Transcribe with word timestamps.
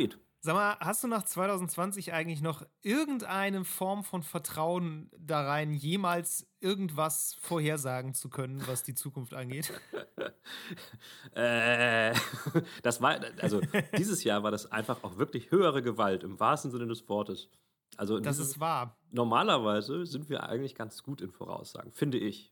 David. 0.00 0.18
Sag 0.42 0.54
mal, 0.54 0.78
hast 0.80 1.04
du 1.04 1.08
nach 1.08 1.24
2020 1.24 2.14
eigentlich 2.14 2.40
noch 2.40 2.66
irgendeine 2.80 3.62
Form 3.66 4.04
von 4.04 4.22
Vertrauen 4.22 5.10
da 5.18 5.46
rein, 5.46 5.74
jemals 5.74 6.46
irgendwas 6.60 7.36
vorhersagen 7.42 8.14
zu 8.14 8.30
können, 8.30 8.66
was 8.66 8.82
die 8.82 8.94
Zukunft 8.94 9.34
angeht? 9.34 9.70
äh, 11.34 12.14
das 12.82 13.02
war, 13.02 13.20
also 13.42 13.60
dieses 13.98 14.24
Jahr 14.24 14.42
war 14.42 14.50
das 14.50 14.72
einfach 14.72 15.04
auch 15.04 15.18
wirklich 15.18 15.50
höhere 15.50 15.82
Gewalt 15.82 16.24
im 16.24 16.40
wahrsten 16.40 16.70
Sinne 16.70 16.86
des 16.86 17.06
Wortes. 17.10 17.50
Also 17.98 18.18
das 18.18 18.38
dieses, 18.38 18.52
ist 18.52 18.60
wahr. 18.60 18.96
Normalerweise 19.10 20.06
sind 20.06 20.30
wir 20.30 20.48
eigentlich 20.48 20.74
ganz 20.74 21.02
gut 21.02 21.20
in 21.20 21.32
Voraussagen, 21.32 21.92
finde 21.92 22.16
ich. 22.16 22.50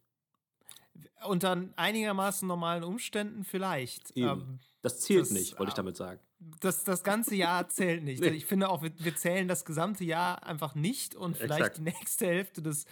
Unter 1.26 1.56
einigermaßen 1.76 2.46
normalen 2.46 2.84
Umständen 2.84 3.45
vielleicht. 3.45 4.15
Ähm, 4.15 4.59
das 4.82 5.01
zählt 5.01 5.23
das, 5.23 5.30
nicht, 5.30 5.59
wollte 5.59 5.70
ich 5.70 5.74
damit 5.74 5.96
sagen. 5.96 6.20
Das, 6.60 6.84
das 6.84 7.02
ganze 7.02 7.34
Jahr 7.34 7.69
zählt 7.69 8.05
nicht. 8.05 8.20
nee. 8.23 8.28
Ich 8.28 8.46
finde 8.46 8.69
auch, 8.69 8.83
wir, 8.83 8.92
wir, 8.98 9.16
zählen 9.16 9.48
das 9.48 9.65
gesamte 9.65 10.05
Jahr 10.05 10.45
einfach 10.45 10.74
nicht 10.74 11.15
und 11.15 11.37
vielleicht 11.37 11.60
Exakt. 11.60 11.79
die 11.79 11.83
nächste 11.83 12.27
Hälfte 12.27 12.62
des 12.62 12.87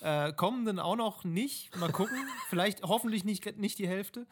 äh, 0.00 0.32
kommenden 0.32 0.78
auch 0.78 0.96
noch 0.96 1.24
nicht. 1.24 1.76
Mal 1.76 1.90
gucken. 1.90 2.16
vielleicht 2.48 2.82
hoffentlich 2.82 3.24
nicht, 3.24 3.58
nicht 3.58 3.78
die 3.78 3.88
Hälfte. 3.88 4.26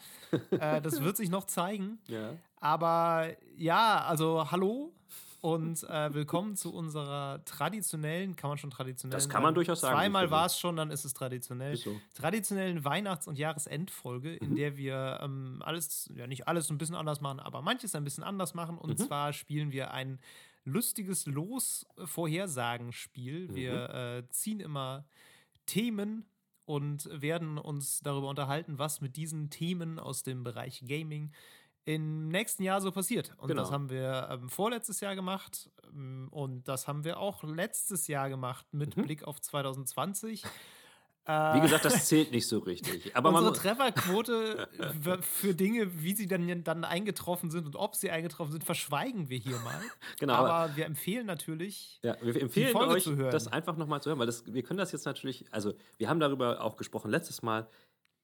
Äh, 0.51 0.81
das 0.81 1.01
wird 1.03 1.17
sich 1.17 1.31
noch 1.31 1.45
zeigen. 1.45 1.99
Ja. 2.07 2.35
Aber 2.57 3.29
ja, 3.57 4.05
also 4.05 4.51
hallo 4.51 4.93
und 5.41 5.83
äh, 5.85 6.13
willkommen 6.13 6.57
zu 6.57 6.73
unserer 6.73 7.45
traditionellen, 7.45 8.37
kann 8.37 8.51
man 8.51 8.59
schon 8.59 8.71
traditionell 8.71 9.17
Das 9.17 9.29
kann 9.29 9.43
man 9.43 9.55
durchaus 9.55 9.81
sagen. 9.81 9.97
Zweimal 9.97 10.31
war 10.31 10.47
es 10.47 10.59
schon, 10.59 10.77
dann 10.77 10.91
ist 10.91 11.05
es 11.05 11.15
traditionell. 11.15 11.75
Ist 11.75 11.85
so. 11.85 11.99
Traditionellen 12.15 12.85
Weihnachts- 12.85 13.27
und 13.27 13.39
Jahresendfolge, 13.39 14.37
in 14.37 14.51
mhm. 14.51 14.57
der 14.57 14.77
wir 14.77 15.21
ähm, 15.23 15.63
alles, 15.65 16.11
ja 16.15 16.27
nicht 16.27 16.49
alles 16.49 16.71
ein 16.71 16.79
bisschen 16.79 16.97
anders 16.97 17.21
machen, 17.21 17.41
aber 17.41 17.63
manches 17.63 17.95
ein 17.95 18.05
bisschen 18.05 18.25
anders 18.25 18.55
machen. 18.55 18.77
Und 18.77 18.99
mhm. 18.99 19.05
zwar 19.05 19.33
spielen 19.33 19.73
wir 19.73 19.93
ein 19.93 20.19
lustiges 20.65 21.27
Los-Vorhersagen-Spiel. 21.27 23.49
Mhm. 23.49 23.55
Wir 23.55 23.91
äh, 23.91 24.23
ziehen 24.29 24.61
immer 24.61 25.07
Themen 25.67 26.25
und 26.67 27.09
werden 27.13 27.59
uns 27.59 28.01
darüber 28.01 28.29
unterhalten, 28.29 28.79
was 28.79 29.01
mit 29.01 29.17
diesen 29.17 29.51
Themen 29.51 29.99
aus 29.99 30.23
dem 30.23 30.45
Bereich 30.45 30.85
Gaming, 30.87 31.33
im 31.95 32.29
nächsten 32.29 32.63
Jahr 32.63 32.81
so 32.81 32.93
passiert. 32.93 33.33
Und 33.39 33.49
genau. 33.49 33.63
das 33.63 33.71
haben 33.71 33.91
wir 33.91 34.29
ähm, 34.31 34.49
vorletztes 34.49 35.01
Jahr 35.01 35.15
gemacht 35.15 35.71
ähm, 35.93 36.29
und 36.31 36.69
das 36.69 36.89
haben 36.89 37.05
wir 37.05 37.19
auch 37.19 37.43
letztes 37.43 38.07
Jahr 38.07 38.29
gemacht 38.29 38.67
mit 38.73 38.97
mhm. 38.97 39.03
Blick 39.03 39.25
auf 39.25 39.41
2020. 39.41 40.45
Wie 41.27 41.61
gesagt, 41.61 41.85
das 41.85 42.09
zählt 42.09 42.33
nicht 42.33 42.49
so 42.49 42.59
richtig. 42.59 43.15
Aber 43.15 43.29
Unsere 43.29 43.53
Trefferquote 43.53 44.69
für 45.21 45.55
Dinge, 45.55 46.03
wie 46.03 46.17
sie 46.17 46.27
dann, 46.27 46.65
dann 46.65 46.83
eingetroffen 46.83 47.51
sind 47.51 47.67
und 47.67 47.77
ob 47.77 47.95
sie 47.95 48.11
eingetroffen 48.11 48.51
sind, 48.51 48.65
verschweigen 48.65 49.29
wir 49.29 49.39
hier 49.39 49.59
mal. 49.61 49.81
genau, 50.19 50.35
aber, 50.35 50.53
aber 50.53 50.77
wir 50.77 50.87
empfehlen 50.87 51.27
natürlich, 51.27 52.01
ja, 52.03 52.17
wir 52.21 52.41
empfehlen 52.41 52.75
euch, 52.75 53.09
das 53.31 53.47
einfach 53.47 53.77
nochmal 53.77 54.03
zu 54.03 54.09
hören, 54.09 54.19
weil 54.19 54.27
das, 54.27 54.45
wir 54.53 54.63
können 54.65 54.79
das 54.79 54.91
jetzt 54.91 55.05
natürlich, 55.05 55.45
also 55.53 55.75
wir 55.99 56.09
haben 56.09 56.19
darüber 56.19 56.63
auch 56.63 56.77
gesprochen 56.77 57.11
letztes 57.13 57.43
Mal, 57.43 57.69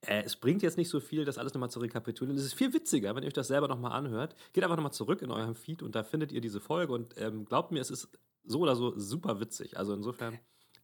äh, 0.01 0.23
es 0.23 0.35
bringt 0.35 0.61
jetzt 0.61 0.77
nicht 0.77 0.89
so 0.89 0.99
viel, 0.99 1.25
das 1.25 1.37
alles 1.37 1.53
nochmal 1.53 1.71
zu 1.71 1.79
rekapitulieren. 1.79 2.37
Es 2.37 2.45
ist 2.45 2.53
viel 2.53 2.73
witziger, 2.73 3.15
wenn 3.15 3.23
ihr 3.23 3.27
euch 3.27 3.33
das 3.33 3.47
selber 3.47 3.67
nochmal 3.67 3.91
anhört. 3.93 4.35
Geht 4.53 4.63
einfach 4.63 4.75
nochmal 4.75 4.93
zurück 4.93 5.21
in 5.21 5.31
eurem 5.31 5.55
Feed 5.55 5.81
und 5.81 5.95
da 5.95 6.03
findet 6.03 6.31
ihr 6.31 6.41
diese 6.41 6.59
Folge 6.59 6.93
und 6.93 7.15
ähm, 7.17 7.45
glaubt 7.45 7.71
mir, 7.71 7.81
es 7.81 7.89
ist 7.89 8.09
so 8.43 8.59
oder 8.59 8.75
so 8.75 8.97
super 8.97 9.39
witzig. 9.39 9.77
Also 9.77 9.93
insofern. 9.93 10.39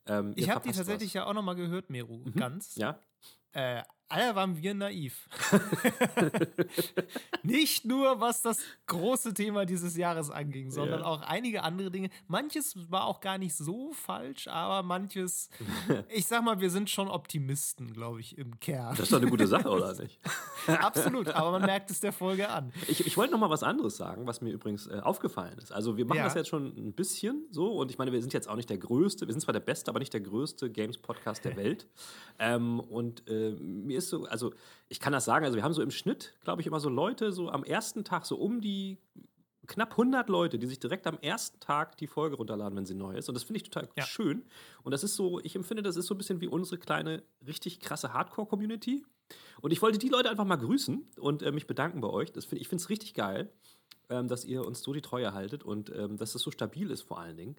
Ähm, 0.06 0.34
ich 0.36 0.50
habe 0.50 0.68
die 0.68 0.76
tatsächlich 0.76 1.10
was. 1.10 1.14
ja 1.14 1.26
auch 1.26 1.34
nochmal 1.34 1.56
gehört, 1.56 1.90
Meru, 1.90 2.18
mhm. 2.18 2.34
ganz. 2.34 2.76
Ja. 2.76 3.00
Äh, 3.54 3.84
Alter, 4.14 4.36
waren 4.36 4.62
wir 4.62 4.74
naiv. 4.76 5.28
Nicht 7.44 7.84
nur, 7.84 8.22
was 8.22 8.44
das 8.44 8.60
große 8.86 9.34
Thema 9.34 9.66
dieses 9.66 9.98
Jahres 9.98 10.30
anging, 10.30 10.70
sondern 10.70 11.00
ja. 11.00 11.06
auch 11.06 11.22
einige 11.22 11.64
andere 11.64 11.90
Dinge. 11.90 12.10
Manches 12.28 12.76
war 12.92 13.06
auch 13.08 13.22
gar 13.22 13.40
nicht 13.40 13.56
so 13.56 13.92
falsch, 13.94 14.48
aber 14.48 14.84
manches, 14.84 15.50
ich 16.10 16.28
sag 16.28 16.44
mal, 16.44 16.60
wir 16.60 16.70
sind 16.70 16.92
schon 16.92 17.08
Optimisten, 17.08 17.92
glaube 17.92 18.20
ich, 18.20 18.38
im 18.38 18.60
Kern. 18.60 18.92
Das 18.92 19.06
ist 19.06 19.14
doch 19.14 19.20
eine 19.20 19.32
gute 19.32 19.48
Sache, 19.48 19.68
oder 19.68 19.94
nicht? 20.00 20.20
Absolut, 20.68 21.30
aber 21.30 21.52
man 21.52 21.64
merkt 21.64 21.90
es 21.90 22.00
der 22.00 22.14
Folge 22.14 22.50
an. 22.50 22.72
Ich, 22.88 23.08
ich 23.08 23.18
wollte 23.18 23.32
noch 23.32 23.40
mal 23.40 23.50
was 23.50 23.64
anderes 23.64 23.98
sagen, 23.98 24.28
was 24.28 24.42
mir 24.42 24.52
übrigens 24.52 24.86
äh, 24.86 25.00
aufgefallen 25.00 25.58
ist. 25.58 25.72
Also 25.72 25.98
wir 25.98 26.06
machen 26.06 26.20
ja. 26.20 26.26
das 26.26 26.36
jetzt 26.36 26.50
schon 26.50 26.68
ein 26.78 26.94
bisschen 26.94 27.48
so 27.50 27.74
und 27.74 27.90
ich 27.90 27.98
meine, 27.98 28.12
wir 28.12 28.22
sind 28.22 28.32
jetzt 28.32 28.48
auch 28.48 28.58
nicht 28.58 28.70
der 28.70 28.78
Größte, 28.78 29.26
wir 29.26 29.34
sind 29.34 29.42
zwar 29.42 29.54
der 29.54 29.60
Beste, 29.60 29.90
aber 29.90 29.98
nicht 29.98 30.14
der 30.14 30.22
größte 30.22 30.70
Games-Podcast 30.70 31.44
der 31.46 31.56
Welt. 31.56 31.88
ähm, 32.38 32.80
und 32.80 33.28
äh, 33.28 33.52
mir 33.52 33.98
ist 33.98 34.03
ist 34.04 34.10
so, 34.10 34.26
also 34.26 34.54
ich 34.90 35.00
kann 35.00 35.14
das 35.14 35.26
sagen, 35.26 35.46
also 35.46 35.56
wir 35.56 35.64
haben 35.64 35.74
so 35.74 35.82
im 35.82 35.92
Schnitt, 35.92 36.34
glaube 36.44 36.62
ich, 36.62 36.68
immer 36.68 36.80
so 36.80 36.90
Leute, 36.90 37.32
so 37.32 37.50
am 37.50 37.64
ersten 37.64 38.04
Tag 38.04 38.26
so 38.26 38.36
um 38.36 38.62
die 38.62 38.98
knapp 39.68 39.92
100 39.92 40.30
Leute, 40.30 40.60
die 40.60 40.68
sich 40.68 40.80
direkt 40.80 41.08
am 41.08 41.18
ersten 41.20 41.60
Tag 41.60 41.98
die 41.98 42.08
Folge 42.08 42.36
runterladen, 42.36 42.78
wenn 42.78 42.86
sie 42.86 42.96
neu 42.96 43.16
ist. 43.16 43.30
Und 43.30 43.36
das 43.36 43.44
finde 43.44 43.58
ich 43.58 43.70
total 43.70 43.90
ja. 43.96 44.04
schön. 44.04 44.44
Und 44.84 44.92
das 44.92 45.04
ist 45.04 45.16
so, 45.16 45.40
ich 45.40 45.56
empfinde, 45.56 45.84
das 45.84 45.96
ist 45.96 46.08
so 46.08 46.16
ein 46.16 46.18
bisschen 46.18 46.42
wie 46.42 46.48
unsere 46.48 46.78
kleine, 46.78 47.24
richtig 47.46 47.80
krasse 47.80 48.14
Hardcore-Community. 48.14 49.06
Und 49.62 49.72
ich 49.72 49.82
wollte 49.82 49.98
die 49.98 50.10
Leute 50.10 50.30
einfach 50.30 50.46
mal 50.46 50.58
grüßen 50.58 51.08
und 51.20 51.42
äh, 51.42 51.52
mich 51.52 51.68
bedanken 51.68 52.02
bei 52.02 52.10
euch. 52.10 52.32
Das 52.32 52.46
find, 52.46 52.62
ich 52.62 52.68
finde 52.68 52.84
es 52.84 52.90
richtig 52.90 53.14
geil, 53.14 53.50
ähm, 54.10 54.28
dass 54.28 54.44
ihr 54.44 54.66
uns 54.66 54.82
so 54.82 54.92
die 54.94 55.02
Treue 55.02 55.34
haltet 55.34 55.64
und 55.64 55.90
ähm, 55.96 56.18
dass 56.18 56.36
es 56.36 56.42
so 56.42 56.52
stabil 56.52 56.92
ist 56.92 57.04
vor 57.04 57.20
allen 57.20 57.38
Dingen. 57.38 57.56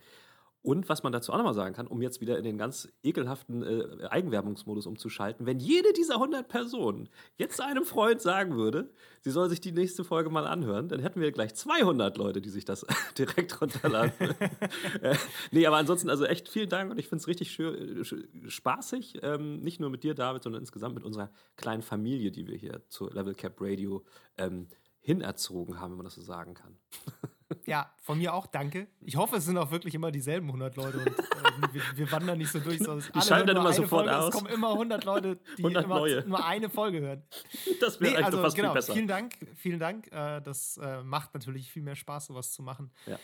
Und 0.65 0.89
was 0.89 1.03
man 1.03 1.13
dazu 1.13 1.31
auch 1.31 1.37
nochmal 1.37 1.53
sagen 1.53 1.75
kann, 1.75 1.87
um 1.87 2.01
jetzt 2.01 2.23
wieder 2.23 2.39
in 2.39 2.45
den 2.45 2.57
ganz 2.57 2.89
ekelhaften 3.03 3.63
äh, 3.63 4.07
Eigenwerbungsmodus 4.07 4.87
umzuschalten, 4.87 5.45
wenn 5.45 5.61
jede 5.61 5.93
dieser 5.93 6.15
100 6.15 6.49
Personen 6.49 7.11
jetzt 7.37 7.61
einem 7.61 7.85
Freund 7.85 8.23
sagen 8.23 8.57
würde, 8.57 8.89
sie 9.21 9.31
soll 9.31 9.51
sich 9.51 9.61
die 9.61 9.73
nächste 9.73 10.05
Folge 10.05 10.31
mal 10.31 10.47
anhören, 10.47 10.89
dann 10.89 11.01
hätten 11.01 11.21
wir 11.21 11.33
gleich 11.33 11.55
200 11.55 12.17
Leute, 12.17 12.41
die 12.41 12.49
sich 12.49 12.65
das 12.65 12.87
direkt 13.19 13.61
runterladen. 13.61 14.13
äh, 15.03 15.17
nee, 15.51 15.67
aber 15.67 15.77
ansonsten, 15.77 16.09
also 16.09 16.25
echt 16.25 16.49
vielen 16.49 16.71
Dank 16.71 16.91
und 16.91 16.99
ich 16.99 17.09
finde 17.09 17.21
es 17.21 17.29
richtig 17.29 17.51
schön, 17.51 18.01
äh, 18.01 18.49
spaßig, 18.49 19.19
ähm, 19.23 19.61
nicht 19.61 19.81
nur 19.81 19.91
mit 19.91 20.03
dir, 20.03 20.15
David, 20.15 20.45
sondern 20.45 20.63
insgesamt 20.63 20.95
mit 20.95 21.05
unserer 21.05 21.29
kleinen 21.57 21.83
Familie, 21.83 22.31
die 22.31 22.47
wir 22.47 22.57
hier 22.57 22.81
zu 22.89 23.11
Level 23.11 23.35
Cap 23.35 23.61
Radio 23.61 24.03
ähm, 24.39 24.69
hinerzogen 25.01 25.79
haben, 25.79 25.91
wenn 25.91 25.99
man 25.99 26.07
das 26.07 26.15
so 26.15 26.23
sagen 26.23 26.55
kann. 26.55 26.79
Ja, 27.67 27.91
von 28.01 28.19
mir 28.19 28.35
auch 28.35 28.47
danke. 28.47 28.87
Ich 29.01 29.17
hoffe, 29.17 29.37
es 29.37 29.45
sind 29.45 29.57
auch 29.59 29.71
wirklich 29.71 29.95
immer 29.95 30.11
dieselben 30.11 30.47
100 30.47 30.77
Leute 30.77 30.99
und 30.99 31.07
äh, 31.09 31.73
wir, 31.73 31.83
wir, 31.95 32.13
wandern 32.13 32.39
nicht 32.39 32.51
so 32.51 32.61
durch. 32.61 32.79
Die 33.15 33.21
schalten 33.21 33.49
dann 33.49 33.57
immer 33.57 33.73
sofort 33.73 34.07
Folge, 34.07 34.17
aus. 34.17 34.35
Es 34.35 34.41
kommen 34.41 34.53
immer 34.53 34.73
100 34.73 35.05
Leute, 35.05 35.39
die 35.57 35.63
100 35.65 35.85
immer 35.85 35.99
neue. 35.99 36.25
nur 36.27 36.45
eine 36.45 36.69
Folge 36.69 37.01
hören. 37.01 37.23
Das 37.81 38.01
wäre 38.01 38.15
nee, 38.15 38.23
also, 38.23 38.41
fast 38.41 38.57
genau, 38.57 38.69
viel 38.69 38.75
besser. 38.75 38.93
Vielen 38.95 39.09
Dank, 39.09 39.35
vielen 39.57 39.79
Dank. 39.79 40.07
Äh, 40.13 40.41
das 40.41 40.79
äh, 40.79 41.03
macht 41.03 41.35
natürlich 41.35 41.71
viel 41.71 41.83
mehr 41.83 41.97
Spaß, 41.97 42.27
sowas 42.27 42.53
zu 42.53 42.63
machen. 42.63 42.91
Ja 43.07 43.19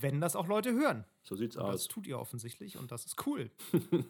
wenn 0.00 0.20
das 0.20 0.36
auch 0.36 0.46
Leute 0.46 0.72
hören. 0.72 1.04
So 1.22 1.36
sieht's 1.36 1.56
und 1.56 1.62
aus. 1.62 1.72
Das 1.72 1.88
tut 1.88 2.06
ihr 2.06 2.18
offensichtlich 2.18 2.76
und 2.76 2.90
das 2.90 3.06
ist 3.06 3.26
cool. 3.26 3.50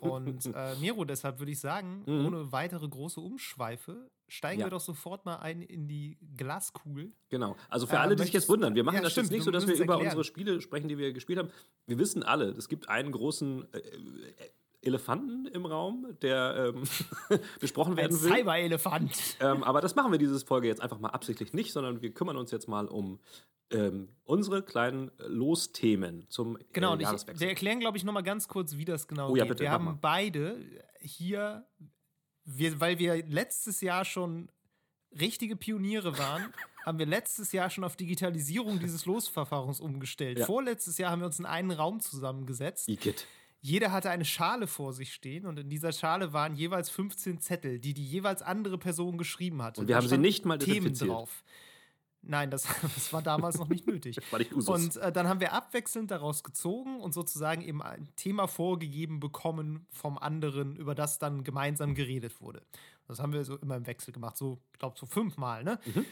und 0.00 0.46
äh, 0.46 0.74
Miro, 0.80 1.04
deshalb 1.04 1.38
würde 1.38 1.52
ich 1.52 1.60
sagen, 1.60 2.02
mhm. 2.06 2.26
ohne 2.26 2.52
weitere 2.52 2.88
große 2.88 3.20
Umschweife, 3.20 4.10
steigen 4.28 4.60
ja. 4.60 4.66
wir 4.66 4.70
doch 4.70 4.80
sofort 4.80 5.24
mal 5.26 5.36
ein 5.36 5.62
in 5.62 5.86
die 5.86 6.18
Glaskugel. 6.36 7.12
Genau. 7.28 7.56
Also 7.68 7.86
für 7.86 7.96
äh, 7.96 7.98
alle, 7.98 8.16
die 8.16 8.22
sich 8.22 8.32
jetzt 8.32 8.48
wundern, 8.48 8.74
wir 8.74 8.84
machen 8.84 8.96
ja, 8.96 9.02
das 9.02 9.12
stimmt, 9.12 9.26
jetzt 9.26 9.32
nicht 9.32 9.44
so, 9.44 9.50
dass 9.50 9.66
wir 9.66 9.74
über 9.74 9.94
erklären. 9.94 10.02
unsere 10.06 10.24
Spiele 10.24 10.60
sprechen, 10.60 10.88
die 10.88 10.98
wir 10.98 11.12
gespielt 11.12 11.38
haben. 11.38 11.50
Wir 11.86 11.98
wissen 11.98 12.22
alle, 12.22 12.46
es 12.50 12.68
gibt 12.68 12.88
einen 12.88 13.12
großen 13.12 13.72
äh, 13.72 13.78
äh 13.78 14.50
Elefanten 14.86 15.46
im 15.46 15.66
Raum, 15.66 16.16
der 16.22 16.72
ähm, 16.75 16.82
besprochen 17.60 17.96
werden 17.96 18.20
will. 18.22 18.31
Cyber-Elefant. 18.31 19.36
Ähm, 19.40 19.62
aber 19.62 19.81
das 19.81 19.94
machen 19.94 20.12
wir 20.12 20.19
diese 20.19 20.38
Folge 20.40 20.69
jetzt 20.69 20.81
einfach 20.81 20.98
mal 20.98 21.10
absichtlich 21.10 21.52
nicht, 21.52 21.72
sondern 21.72 22.02
wir 22.02 22.12
kümmern 22.12 22.36
uns 22.36 22.50
jetzt 22.50 22.69
mal 22.69 22.86
um 22.86 23.20
ähm, 23.70 24.08
unsere 24.25 24.62
kleinen 24.62 25.10
Losthemen 25.19 26.28
zum 26.28 26.56
äh, 26.56 26.64
genau, 26.72 26.96
äh, 26.96 27.02
Jahreswechsel. 27.02 27.34
Ich, 27.34 27.40
wir 27.40 27.48
erklären, 27.48 27.81
glaube 27.81 27.96
ich, 27.96 28.04
noch 28.04 28.12
mal 28.12 28.22
ganz 28.22 28.48
kurz, 28.48 28.76
wie 28.76 28.84
das 28.84 29.08
genau 29.08 29.31
oh, 29.31 29.36
ja, 29.36 29.44
geht. 29.44 29.50
Bitte, 29.50 29.62
wir 29.64 29.70
haben 29.70 29.84
mal. 29.84 29.98
beide 30.00 30.58
hier, 31.00 31.66
wir, 32.44 32.80
weil 32.80 32.98
wir 32.98 33.26
letztes 33.26 33.80
Jahr 33.80 34.04
schon 34.04 34.50
richtige 35.19 35.56
Pioniere 35.56 36.19
waren, 36.19 36.52
haben 36.84 36.98
wir 36.98 37.06
letztes 37.06 37.52
Jahr 37.52 37.70
schon 37.70 37.84
auf 37.84 37.96
Digitalisierung 37.96 38.78
dieses 38.78 39.06
Losverfahrens 39.06 39.80
umgestellt. 39.80 40.38
Ja. 40.38 40.46
Vorletztes 40.46 40.98
Jahr 40.98 41.10
haben 41.10 41.20
wir 41.20 41.26
uns 41.26 41.38
in 41.38 41.46
einen 41.46 41.70
Raum 41.70 42.00
zusammengesetzt. 42.00 42.88
Igitt. 42.88 43.26
Jeder 43.64 43.93
hatte 43.93 44.11
eine 44.11 44.26
Schale 44.26 44.66
vor 44.66 44.93
sich 44.93 45.14
stehen 45.14 45.46
und 45.46 45.58
in 45.58 45.70
dieser 45.70 45.90
Schale 45.93 46.34
waren 46.34 46.55
jeweils 46.55 46.90
15 46.90 47.40
Zettel, 47.40 47.78
die 47.78 47.94
die 47.94 48.05
jeweils 48.05 48.43
andere 48.43 48.76
Person 48.76 49.16
geschrieben 49.16 49.62
hat. 49.62 49.78
Und 49.78 49.88
wir 49.88 49.96
haben 49.96 50.06
sie 50.06 50.19
nicht 50.19 50.44
mal 50.44 50.58
Themen 50.58 50.93
drauf. 50.93 51.43
Nein, 52.20 52.50
das, 52.50 52.64
das 52.82 53.11
war 53.14 53.22
damals 53.22 53.56
noch 53.56 53.70
nicht 53.70 53.87
nötig. 53.87 54.19
war 54.31 54.38
nicht 54.38 54.52
Usus. 54.52 54.69
Und 54.69 54.96
äh, 54.99 55.11
dann 55.11 55.28
haben 55.28 55.40
wir 55.40 55.55
abwechselnd 55.55 56.11
daraus 56.11 56.44
gezogen 56.44 57.00
und 57.00 57.14
sozusagen 57.14 57.62
eben 57.62 57.81
ein 57.81 58.06
Thema 58.16 58.49
vorgegeben 58.49 59.19
bekommen 59.19 59.87
vom 59.90 60.19
anderen, 60.19 60.76
über 60.76 60.94
das 60.94 61.19
dann 61.19 61.43
gemeinsam 61.43 61.94
geredet 61.94 62.43
wurde. 62.43 62.61
Das 63.08 63.19
haben 63.19 63.32
wir 63.32 63.46
so 63.46 63.56
immer 63.56 63.76
im 63.76 63.87
Wechsel 63.87 64.12
gemacht, 64.12 64.37
so, 64.37 64.61
ich 64.75 64.78
glaube, 64.78 64.99
so 64.99 65.06
fünfmal, 65.06 65.64
ne? 65.64 65.81
Mhm. 65.87 66.05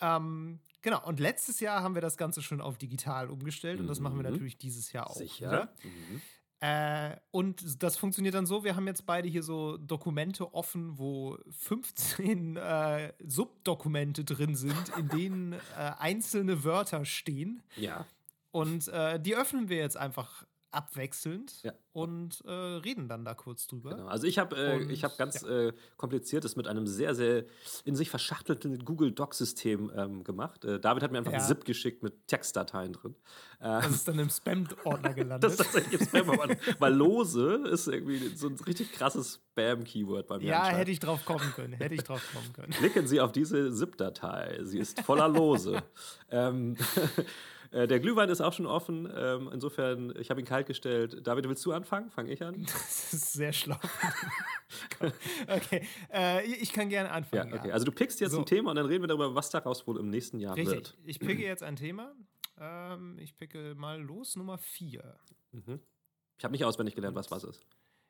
Ähm, 0.00 0.60
genau, 0.80 1.06
und 1.06 1.20
letztes 1.20 1.60
Jahr 1.60 1.82
haben 1.82 1.94
wir 1.94 2.02
das 2.02 2.16
Ganze 2.16 2.40
schon 2.40 2.62
auf 2.62 2.78
digital 2.78 3.28
umgestellt 3.28 3.76
mhm. 3.76 3.82
und 3.82 3.88
das 3.88 4.00
machen 4.00 4.16
wir 4.16 4.24
mhm. 4.24 4.32
natürlich 4.32 4.56
dieses 4.56 4.90
Jahr 4.92 5.10
auch. 5.10 5.16
Sicher. 5.16 5.70
Mhm. 5.82 6.22
Äh, 6.64 7.16
und 7.30 7.82
das 7.82 7.98
funktioniert 7.98 8.34
dann 8.34 8.46
so: 8.46 8.64
Wir 8.64 8.74
haben 8.74 8.86
jetzt 8.86 9.04
beide 9.04 9.28
hier 9.28 9.42
so 9.42 9.76
Dokumente 9.76 10.54
offen, 10.54 10.98
wo 10.98 11.36
15 11.50 12.56
äh, 12.56 13.12
Subdokumente 13.22 14.24
drin 14.24 14.54
sind, 14.54 14.88
in 14.96 15.08
denen 15.08 15.52
äh, 15.52 15.58
einzelne 15.98 16.64
Wörter 16.64 17.04
stehen. 17.04 17.62
Ja. 17.76 18.06
Und 18.50 18.88
äh, 18.88 19.20
die 19.20 19.36
öffnen 19.36 19.68
wir 19.68 19.76
jetzt 19.76 19.98
einfach 19.98 20.46
abwechselnd 20.74 21.62
ja. 21.62 21.72
und 21.92 22.42
äh, 22.46 22.50
reden 22.50 23.08
dann 23.08 23.24
da 23.24 23.34
kurz 23.34 23.66
drüber. 23.66 23.90
Genau. 23.90 24.06
Also 24.06 24.26
ich 24.26 24.38
habe 24.38 24.56
äh, 24.56 24.96
hab 24.96 25.16
ganz 25.16 25.42
ja. 25.42 25.68
äh, 25.68 25.72
kompliziertes 25.96 26.56
mit 26.56 26.66
einem 26.66 26.86
sehr, 26.86 27.14
sehr 27.14 27.44
in 27.84 27.96
sich 27.96 28.10
verschachtelten 28.10 28.84
Google 28.84 29.12
Doc-System 29.12 29.92
ähm, 29.94 30.24
gemacht. 30.24 30.64
Äh, 30.64 30.80
David 30.80 31.02
hat 31.02 31.12
mir 31.12 31.18
einfach 31.18 31.32
ja. 31.32 31.38
ein 31.38 31.44
ZIP 31.44 31.64
geschickt 31.64 32.02
mit 32.02 32.26
Textdateien 32.28 32.92
drin. 32.92 33.14
Das 33.60 33.88
ist 33.88 34.08
dann 34.08 34.18
im 34.18 34.28
Spam-Ordner 34.28 35.14
gelandet. 35.14 35.44
das 35.44 35.52
ist 35.54 35.72
tatsächlich 35.72 36.00
im 36.00 36.06
Spam-Ordner. 36.06 36.56
weil 36.78 36.92
lose 36.92 37.62
ist 37.70 37.86
irgendwie 37.88 38.36
so 38.36 38.48
ein 38.48 38.56
richtig 38.66 38.92
krasses 38.92 39.40
Spam-Keyword 39.54 40.26
bei 40.26 40.38
mir. 40.38 40.44
Ja, 40.44 40.66
hätte 40.66 40.90
ich 40.90 40.98
drauf 40.98 41.24
kommen 41.24 41.52
können. 41.54 41.74
Hätte 41.74 41.94
ich 41.94 42.02
drauf 42.02 42.22
kommen 42.32 42.52
können. 42.52 42.72
Klicken 42.72 43.06
Sie 43.06 43.20
auf 43.20 43.32
diese 43.32 43.72
ZIP-Datei. 43.72 44.60
Sie 44.62 44.78
ist 44.78 45.00
voller 45.00 45.28
Lose. 45.28 45.82
ähm, 46.30 46.76
Äh, 47.74 47.88
der 47.88 47.98
Glühwein 47.98 48.28
ist 48.28 48.40
auch 48.40 48.52
schon 48.52 48.66
offen. 48.66 49.12
Ähm, 49.12 49.50
insofern, 49.52 50.14
ich 50.16 50.30
habe 50.30 50.40
ihn 50.40 50.46
kalt 50.46 50.68
gestellt. 50.68 51.26
David, 51.26 51.48
willst 51.48 51.66
du 51.66 51.72
anfangen? 51.72 52.08
Fange 52.08 52.32
ich 52.32 52.42
an? 52.42 52.64
Das 52.74 53.12
ist 53.12 53.32
sehr 53.32 53.52
schlau. 53.52 53.78
okay, 55.48 55.84
äh, 56.12 56.44
ich 56.44 56.72
kann 56.72 56.88
gerne 56.88 57.10
anfangen. 57.10 57.50
Ja, 57.50 57.58
okay. 57.58 57.72
Also 57.72 57.84
du 57.84 57.92
pickst 57.92 58.20
jetzt 58.20 58.32
so. 58.32 58.38
ein 58.38 58.46
Thema 58.46 58.70
und 58.70 58.76
dann 58.76 58.86
reden 58.86 59.02
wir 59.02 59.08
darüber, 59.08 59.34
was 59.34 59.50
daraus 59.50 59.86
wohl 59.86 59.98
im 59.98 60.08
nächsten 60.08 60.38
Jahr 60.38 60.56
Richtig. 60.56 60.74
wird. 60.74 60.98
Ich 61.04 61.18
picke 61.18 61.42
jetzt 61.42 61.64
ein 61.64 61.74
Thema. 61.74 62.14
Ähm, 62.58 63.18
ich 63.18 63.36
picke 63.36 63.74
mal 63.74 64.00
Los 64.00 64.36
Nummer 64.36 64.56
4. 64.56 65.18
Mhm. 65.50 65.80
Ich 66.38 66.44
habe 66.44 66.52
nicht 66.52 66.64
auswendig 66.64 66.94
gelernt, 66.94 67.16
was 67.16 67.30
was 67.32 67.42
ist. 67.42 67.66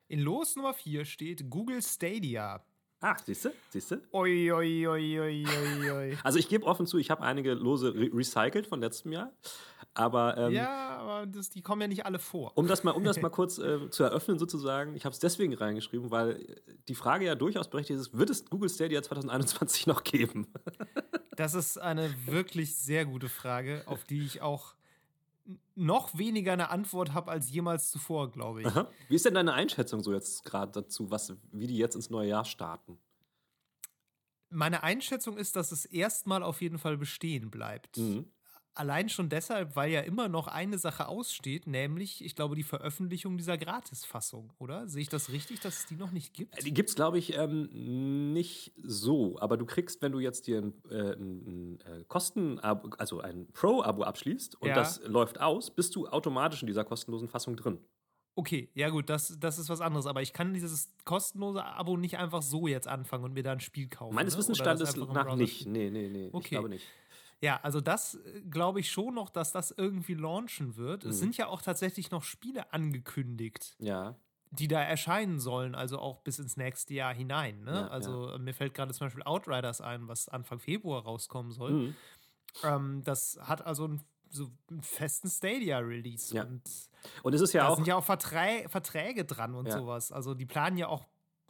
In 0.07 0.19
Los 0.19 0.55
Nummer 0.55 0.75
4 0.75 1.05
steht 1.05 1.49
Google 1.49 1.81
Stadia. 1.81 2.63
Ah, 3.01 3.15
siehst 3.23 3.45
du? 3.45 3.49
Siehst 3.69 3.91
du? 3.91 4.01
Oi, 4.11 4.51
oi, 4.51 4.87
oi, 4.87 5.19
oi, 5.19 5.45
oi, 5.47 5.91
oi. 5.91 6.17
Also 6.23 6.39
ich 6.39 6.49
gebe 6.49 6.65
offen 6.65 6.87
zu, 6.87 6.97
ich 6.97 7.11
habe 7.11 7.23
einige 7.23 7.53
Lose 7.53 7.93
re 7.93 8.09
recycelt 8.13 8.67
von 8.67 8.79
letztem 8.79 9.11
Jahr. 9.11 9.31
Aber, 9.93 10.37
ähm, 10.37 10.53
ja, 10.53 10.97
aber 10.97 11.25
das, 11.25 11.49
die 11.49 11.61
kommen 11.61 11.81
ja 11.81 11.87
nicht 11.87 12.05
alle 12.05 12.19
vor. 12.19 12.51
Um 12.55 12.67
das 12.67 12.83
mal, 12.83 12.91
um 12.91 13.03
das 13.03 13.21
mal 13.21 13.29
kurz 13.31 13.57
äh, 13.57 13.89
zu 13.89 14.03
eröffnen, 14.03 14.39
sozusagen, 14.39 14.95
ich 14.95 15.05
habe 15.05 15.13
es 15.13 15.19
deswegen 15.19 15.53
reingeschrieben, 15.53 16.09
weil 16.11 16.61
die 16.87 16.95
Frage 16.95 17.25
ja 17.25 17.35
durchaus 17.35 17.69
berechtigt 17.69 17.99
ist: 17.99 18.17
Wird 18.17 18.29
es 18.29 18.45
Google 18.45 18.69
Stadia 18.69 19.01
2021 19.01 19.87
noch 19.87 20.03
geben? 20.03 20.47
das 21.35 21.53
ist 21.53 21.77
eine 21.77 22.13
wirklich 22.25 22.75
sehr 22.75 23.05
gute 23.05 23.29
Frage, 23.29 23.83
auf 23.85 24.03
die 24.03 24.23
ich 24.23 24.41
auch 24.41 24.73
noch 25.75 26.17
weniger 26.17 26.53
eine 26.53 26.69
Antwort 26.69 27.13
habe 27.13 27.31
als 27.31 27.51
jemals 27.51 27.91
zuvor, 27.91 28.31
glaube 28.31 28.61
ich. 28.61 28.67
Aha. 28.67 28.89
Wie 29.09 29.15
ist 29.15 29.25
denn 29.25 29.33
deine 29.33 29.53
Einschätzung 29.53 30.01
so 30.01 30.13
jetzt 30.13 30.43
gerade 30.43 30.71
dazu, 30.71 31.11
was, 31.11 31.35
wie 31.51 31.67
die 31.67 31.77
jetzt 31.77 31.95
ins 31.95 32.09
neue 32.09 32.29
Jahr 32.29 32.45
starten? 32.45 32.97
Meine 34.49 34.83
Einschätzung 34.83 35.37
ist, 35.37 35.55
dass 35.55 35.71
es 35.71 35.85
erstmal 35.85 36.43
auf 36.43 36.61
jeden 36.61 36.77
Fall 36.77 36.97
bestehen 36.97 37.51
bleibt. 37.51 37.97
Mhm. 37.97 38.31
Allein 38.77 39.07
schon 39.07 39.29
deshalb, 39.29 39.77
weil 39.77 39.89
ja 39.89 40.01
immer 40.01 40.27
noch 40.27 40.47
eine 40.47 40.77
Sache 40.77 41.07
aussteht, 41.07 41.65
nämlich, 41.65 42.23
ich 42.23 42.35
glaube, 42.35 42.55
die 42.55 42.63
Veröffentlichung 42.63 43.37
dieser 43.37 43.57
Gratisfassung, 43.57 44.51
oder? 44.59 44.87
Sehe 44.89 45.01
ich 45.01 45.07
das 45.07 45.31
richtig, 45.31 45.61
dass 45.61 45.79
es 45.79 45.85
die 45.85 45.95
noch 45.95 46.11
nicht 46.11 46.33
gibt? 46.33 46.61
Die 46.61 46.73
gibt 46.73 46.89
es, 46.89 46.95
glaube 46.95 47.17
ich, 47.17 47.37
ähm, 47.37 48.33
nicht 48.33 48.73
so. 48.83 49.39
Aber 49.39 49.55
du 49.55 49.65
kriegst, 49.65 50.01
wenn 50.01 50.11
du 50.11 50.19
jetzt 50.19 50.47
dir 50.47 50.61
ein, 50.61 50.73
äh, 50.91 51.13
ein, 51.13 51.79
äh, 51.85 52.03
Kosten, 52.09 52.59
also 52.59 53.21
ein 53.21 53.47
Pro-Abo 53.53 54.03
abschließt 54.03 54.61
und 54.61 54.67
ja. 54.67 54.75
das 54.75 55.01
läuft 55.05 55.39
aus, 55.39 55.73
bist 55.73 55.95
du 55.95 56.07
automatisch 56.07 56.61
in 56.61 56.67
dieser 56.67 56.83
kostenlosen 56.83 57.29
Fassung 57.29 57.55
drin. 57.55 57.79
Okay, 58.37 58.69
ja 58.73 58.89
gut, 58.89 59.09
das, 59.09 59.37
das 59.39 59.57
ist 59.57 59.69
was 59.69 59.79
anderes, 59.79 60.05
aber 60.05 60.21
ich 60.21 60.33
kann 60.33 60.53
dieses 60.53 60.91
kostenlose 61.05 61.63
Abo 61.63 61.95
nicht 61.95 62.17
einfach 62.17 62.41
so 62.41 62.67
jetzt 62.67 62.89
anfangen 62.89 63.23
und 63.23 63.33
mir 63.33 63.43
da 63.43 63.53
ein 63.53 63.61
Spiel 63.61 63.87
kaufen. 63.87 64.13
Meines 64.13 64.33
ne? 64.33 64.39
Wissensstandes 64.39 64.97
nach 64.97 65.35
nicht. 65.37 65.65
Nee, 65.65 65.89
nee, 65.89 66.09
nee. 66.09 66.29
Okay. 66.33 66.43
Ich 66.43 66.49
glaube 66.49 66.67
nicht. 66.67 66.85
Ja, 67.41 67.59
also 67.63 67.81
das 67.81 68.15
äh, 68.15 68.41
glaube 68.49 68.79
ich 68.79 68.91
schon 68.91 69.15
noch, 69.15 69.29
dass 69.29 69.51
das 69.51 69.71
irgendwie 69.71 70.13
launchen 70.13 70.77
wird. 70.77 71.03
Mhm. 71.03 71.09
Es 71.09 71.19
sind 71.19 71.37
ja 71.37 71.47
auch 71.47 71.61
tatsächlich 71.61 72.11
noch 72.11 72.23
Spiele 72.23 72.73
angekündigt. 72.73 73.75
Ja. 73.79 74.15
Die 74.51 74.67
da 74.67 74.81
erscheinen 74.81 75.39
sollen, 75.39 75.75
also 75.75 75.99
auch 75.99 76.21
bis 76.21 76.39
ins 76.39 76.55
nächste 76.55 76.93
Jahr 76.93 77.13
hinein. 77.13 77.63
Ne? 77.63 77.71
Ja, 77.71 77.87
also 77.87 78.29
ja. 78.29 78.37
mir 78.37 78.53
fällt 78.53 78.73
gerade 78.73 78.93
zum 78.93 79.07
Beispiel 79.07 79.23
Outriders 79.23 79.81
ein, 79.81 80.07
was 80.07 80.29
Anfang 80.29 80.59
Februar 80.59 81.03
rauskommen 81.03 81.51
soll. 81.51 81.71
Mhm. 81.71 81.95
Ähm, 82.63 83.01
das 83.03 83.37
hat 83.41 83.65
also 83.65 83.85
einen, 83.85 84.01
so 84.29 84.49
einen 84.69 84.81
festen 84.81 85.29
Stadia-Release. 85.29 86.33
Ja. 86.33 86.43
Und, 86.43 86.63
und 87.23 87.33
es 87.33 87.41
ist 87.41 87.53
ja 87.53 87.63
da 87.63 87.69
auch. 87.69 87.75
sind 87.75 87.87
ja 87.87 87.95
auch 87.97 88.03
Verträ 88.03 88.67
Verträge 88.69 89.25
dran 89.25 89.55
und 89.55 89.69
sowas. 89.69 90.11
Also 90.11 90.35
die 90.35 90.45
planen 90.45 90.77
ja 90.77 90.87
auch 90.87 91.05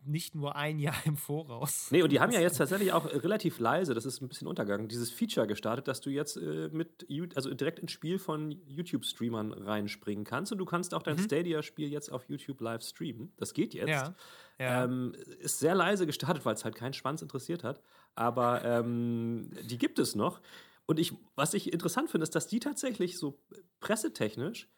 nicht 0.07 0.35
nur 0.35 0.55
ein 0.55 0.79
Jahr 0.79 0.95
im 1.05 1.17
Voraus. 1.17 1.87
Nee, 1.91 2.01
und 2.01 2.11
die 2.11 2.19
haben 2.19 2.31
ja 2.31 2.39
jetzt 2.39 2.57
tatsächlich 2.57 2.93
auch 2.93 3.05
relativ 3.05 3.59
leise, 3.59 3.93
das 3.93 4.05
ist 4.05 4.21
ein 4.21 4.27
bisschen 4.27 4.47
untergegangen, 4.47 4.87
dieses 4.87 5.11
Feature 5.11 5.47
gestartet, 5.47 5.87
dass 5.87 6.01
du 6.01 6.09
jetzt 6.09 6.37
äh, 6.37 6.69
mit, 6.71 7.05
also 7.35 7.53
direkt 7.53 7.79
ins 7.79 7.91
Spiel 7.91 8.19
von 8.19 8.51
YouTube-Streamern 8.67 9.51
reinspringen 9.51 10.23
kannst 10.23 10.51
und 10.51 10.57
du 10.57 10.65
kannst 10.65 10.93
auch 10.93 11.03
dein 11.03 11.17
mhm. 11.17 11.23
Stadia-Spiel 11.23 11.89
jetzt 11.89 12.11
auf 12.11 12.29
YouTube 12.29 12.61
live 12.61 12.83
streamen. 12.83 13.31
Das 13.37 13.53
geht 13.53 13.73
jetzt. 13.73 13.89
Ja. 13.89 14.15
Ja. 14.59 14.85
Ähm, 14.85 15.13
ist 15.39 15.59
sehr 15.59 15.75
leise 15.75 16.05
gestartet, 16.05 16.45
weil 16.45 16.55
es 16.55 16.63
halt 16.63 16.75
keinen 16.75 16.93
Schwanz 16.93 17.21
interessiert 17.21 17.63
hat. 17.63 17.81
Aber 18.15 18.63
ähm, 18.63 19.49
die 19.63 19.77
gibt 19.77 19.99
es 19.99 20.15
noch. 20.15 20.39
Und 20.85 20.99
ich, 20.99 21.13
was 21.35 21.53
ich 21.53 21.73
interessant 21.73 22.09
finde, 22.09 22.23
ist, 22.23 22.35
dass 22.35 22.47
die 22.47 22.59
tatsächlich 22.59 23.17
so 23.17 23.37
pressetechnisch 23.79 24.69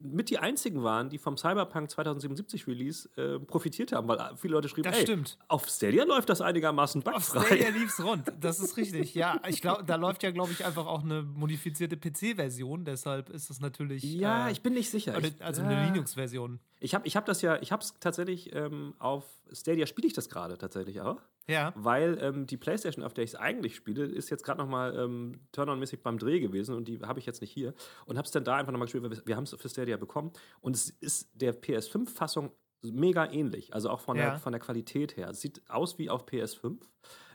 mit 0.00 0.30
die 0.30 0.38
einzigen 0.38 0.82
waren, 0.82 1.10
die 1.10 1.18
vom 1.18 1.36
Cyberpunk 1.36 1.90
2077 1.90 2.66
Release 2.66 3.08
äh, 3.16 3.38
profitiert 3.38 3.92
haben, 3.92 4.08
weil 4.08 4.18
viele 4.36 4.54
Leute 4.54 4.68
schrieben, 4.68 4.90
das 4.90 4.98
ey, 4.98 5.02
stimmt. 5.02 5.38
auf 5.48 5.68
Stadia 5.68 6.04
läuft 6.04 6.28
das 6.28 6.40
einigermaßen 6.40 7.02
bugfrei. 7.02 7.38
Auf 7.38 7.46
Stadia 7.46 7.68
lief's 7.78 8.02
rund, 8.02 8.32
das 8.40 8.60
ist 8.60 8.76
richtig. 8.76 9.14
Ja, 9.14 9.40
ich 9.48 9.60
glaube, 9.60 9.84
da 9.84 9.96
läuft 9.96 10.22
ja, 10.22 10.30
glaube 10.30 10.52
ich, 10.52 10.64
einfach 10.64 10.86
auch 10.86 11.02
eine 11.02 11.22
modifizierte 11.22 11.96
PC-Version, 11.96 12.84
deshalb 12.84 13.30
ist 13.30 13.50
das 13.50 13.60
natürlich. 13.60 14.02
Ja, 14.02 14.48
äh, 14.48 14.52
ich 14.52 14.62
bin 14.62 14.72
nicht 14.72 14.90
sicher. 14.90 15.14
Also 15.14 15.28
ich, 15.62 15.68
eine 15.68 15.86
Linux-Version. 15.86 16.60
Ich 16.80 16.94
habe 16.94 17.06
ich 17.06 17.16
hab 17.16 17.26
das 17.26 17.42
ja, 17.42 17.60
ich 17.60 17.72
habe 17.72 17.82
es 17.82 17.94
tatsächlich 18.00 18.54
ähm, 18.54 18.94
auf 18.98 19.24
Stadia 19.52 19.86
spiele 19.86 20.06
ich 20.06 20.14
das 20.14 20.28
gerade 20.28 20.56
tatsächlich 20.56 21.00
auch. 21.00 21.20
Ja. 21.50 21.72
Weil 21.76 22.18
ähm, 22.20 22.46
die 22.46 22.56
Playstation, 22.56 23.04
auf 23.04 23.14
der 23.14 23.24
ich 23.24 23.30
es 23.30 23.36
eigentlich 23.36 23.76
spiele, 23.76 24.04
ist 24.04 24.30
jetzt 24.30 24.44
gerade 24.44 24.58
nochmal 24.58 24.96
ähm, 24.96 25.40
Turn-on-mäßig 25.52 26.02
beim 26.02 26.18
Dreh 26.18 26.40
gewesen 26.40 26.74
und 26.74 26.88
die 26.88 27.00
habe 27.00 27.18
ich 27.18 27.26
jetzt 27.26 27.40
nicht 27.40 27.52
hier. 27.52 27.74
Und 28.06 28.16
habe 28.16 28.26
es 28.26 28.32
dann 28.32 28.44
da 28.44 28.56
einfach 28.56 28.72
nochmal 28.72 28.86
gespielt, 28.86 29.04
wir, 29.04 29.26
wir 29.26 29.36
haben 29.36 29.44
es 29.44 29.54
für 29.54 29.68
Stadia 29.68 29.96
bekommen. 29.96 30.32
Und 30.60 30.76
es 30.76 30.90
ist 30.90 31.30
der 31.34 31.60
PS5-Fassung 31.60 32.52
mega 32.82 33.30
ähnlich, 33.30 33.74
also 33.74 33.90
auch 33.90 34.00
von, 34.00 34.16
ja. 34.16 34.30
der, 34.30 34.38
von 34.38 34.52
der 34.52 34.60
Qualität 34.60 35.16
her. 35.16 35.28
Es 35.30 35.40
sieht 35.40 35.62
aus 35.68 35.98
wie 35.98 36.08
auf 36.08 36.26
PS5. 36.26 36.78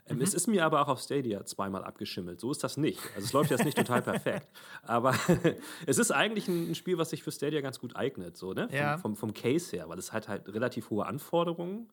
Ähm, 0.08 0.16
mhm. 0.16 0.22
Es 0.22 0.34
ist 0.34 0.46
mir 0.46 0.64
aber 0.64 0.82
auch 0.82 0.88
auf 0.88 1.00
Stadia 1.00 1.44
zweimal 1.44 1.84
abgeschimmelt. 1.84 2.40
So 2.40 2.50
ist 2.50 2.62
das 2.62 2.76
nicht. 2.76 3.00
Also 3.14 3.26
es 3.26 3.32
läuft 3.32 3.50
jetzt 3.50 3.64
nicht 3.64 3.76
total 3.76 4.02
perfekt. 4.02 4.48
Aber 4.82 5.14
es 5.86 5.98
ist 5.98 6.12
eigentlich 6.12 6.48
ein, 6.48 6.74
Spiel, 6.74 6.98
was 6.98 7.10
sich 7.10 7.22
für 7.22 7.32
Stadia 7.32 7.60
ganz 7.60 7.80
gut 7.80 7.96
eignet, 7.96 8.36
so, 8.36 8.52
ne? 8.52 8.68
Ja. 8.70 8.98
Vom, 8.98 9.16
vom, 9.16 9.30
vom, 9.30 9.34
Case 9.34 9.76
her, 9.76 9.88
weil 9.88 9.98
es 9.98 10.12
hat 10.12 10.28
halt 10.28 10.48
relativ 10.48 10.90
hohe 10.90 11.06
Anforderungen. 11.06 11.88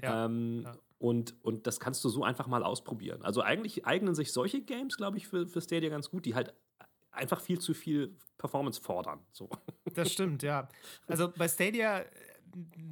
Ja. 0.00 0.24
Ähm, 0.26 0.62
ja. 0.64 0.72
Und, 1.02 1.34
und 1.42 1.66
das 1.66 1.80
kannst 1.80 2.04
du 2.04 2.08
so 2.08 2.22
einfach 2.22 2.46
mal 2.46 2.62
ausprobieren. 2.62 3.24
Also 3.24 3.42
eigentlich 3.42 3.84
eignen 3.84 4.14
sich 4.14 4.32
solche 4.32 4.60
Games, 4.60 4.96
glaube 4.96 5.16
ich, 5.16 5.26
für, 5.26 5.48
für 5.48 5.60
Stadia 5.60 5.90
ganz 5.90 6.08
gut, 6.08 6.26
die 6.26 6.36
halt 6.36 6.54
einfach 7.10 7.40
viel 7.40 7.58
zu 7.58 7.74
viel 7.74 8.16
Performance 8.38 8.80
fordern. 8.80 9.18
So. 9.32 9.50
Das 9.94 10.12
stimmt, 10.12 10.44
ja. 10.44 10.68
Also 11.08 11.28
bei 11.36 11.48
Stadia, 11.48 12.04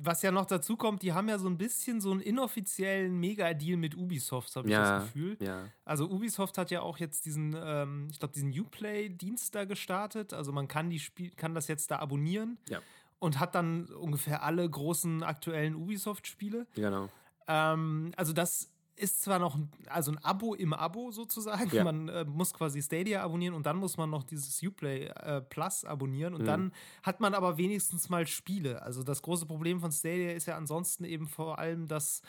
was 0.03 0.23
ja 0.23 0.33
noch 0.33 0.45
dazu 0.45 0.77
kommt, 0.77 1.03
die 1.03 1.13
haben 1.13 1.29
ja 1.29 1.39
so 1.39 1.47
ein 1.49 1.57
bisschen 1.57 2.01
so 2.01 2.11
einen 2.11 2.21
inoffiziellen 2.21 3.17
Mega-Deal 3.19 3.77
mit 3.77 3.97
Ubisoft, 3.97 4.55
habe 4.57 4.67
ich 4.67 4.73
ja, 4.75 4.99
das 4.99 5.05
Gefühl. 5.05 5.37
Ja. 5.41 5.69
Also 5.85 6.11
Ubisoft 6.11 6.59
hat 6.59 6.73
ja 6.73 6.83
auch 6.83 6.99
jetzt 6.99 7.25
diesen, 7.27 7.57
ähm, 7.57 8.09
ich 8.11 8.19
glaube, 8.19 8.35
diesen 8.35 8.51
Uplay-Dienst 8.51 9.55
da 9.55 9.65
gestartet. 9.67 10.35
Also 10.35 10.51
man 10.51 10.67
kann 10.67 10.91
die 10.91 10.99
Spiel 10.99 11.31
kann 11.31 11.55
das 11.55 11.69
jetzt 11.69 11.93
da 11.93 12.01
abonnieren. 12.01 12.59
Ja. 12.69 12.81
Und 13.21 13.39
hat 13.39 13.55
dann 13.55 13.87
ungefähr 13.87 14.43
alle 14.43 14.69
großen 14.69 15.23
aktuellen 15.23 15.77
Ubisoft-Spiele. 15.77 16.67
Genau. 16.75 17.09
Ähm, 17.49 18.13
also 18.17 18.33
das 18.33 18.71
ist 18.97 19.23
zwar 19.23 19.39
noch 19.39 19.57
ein, 19.57 19.71
also 19.87 20.13
ein 20.13 20.19
Abo 20.19 20.55
im 20.55 20.73
Abo 20.73 21.11
sozusagen. 21.11 21.75
Ja. 21.75 21.85
Man 21.85 22.09
äh, 22.09 22.25
muss 22.25 22.53
quasi 22.53 22.83
Stadia 22.83 23.23
abonnieren 23.23 23.55
und 23.55 23.65
dann 23.67 23.77
muss 23.77 23.97
man 23.97 24.11
noch 24.11 24.25
dieses 24.25 24.63
Uplay 24.63 25.07
äh, 25.07 25.41
Plus 25.41 25.85
abonnieren 25.85 26.35
und 26.35 26.43
mhm. 26.43 26.47
dann 26.47 26.73
hat 27.03 27.21
man 27.21 27.35
aber 27.35 27.57
wenigstens 27.57 28.09
mal 28.09 28.27
Spiele. 28.27 28.83
Also 28.83 29.03
das 29.03 29.23
große 29.23 29.47
Problem 29.47 29.81
von 29.81 29.91
Stadia 29.91 30.33
ist 30.33 30.47
ja 30.47 30.57
ansonsten 30.57 31.05
eben 31.05 31.27
vor 31.27 31.59
allem, 31.59 31.89
dass 31.89 32.23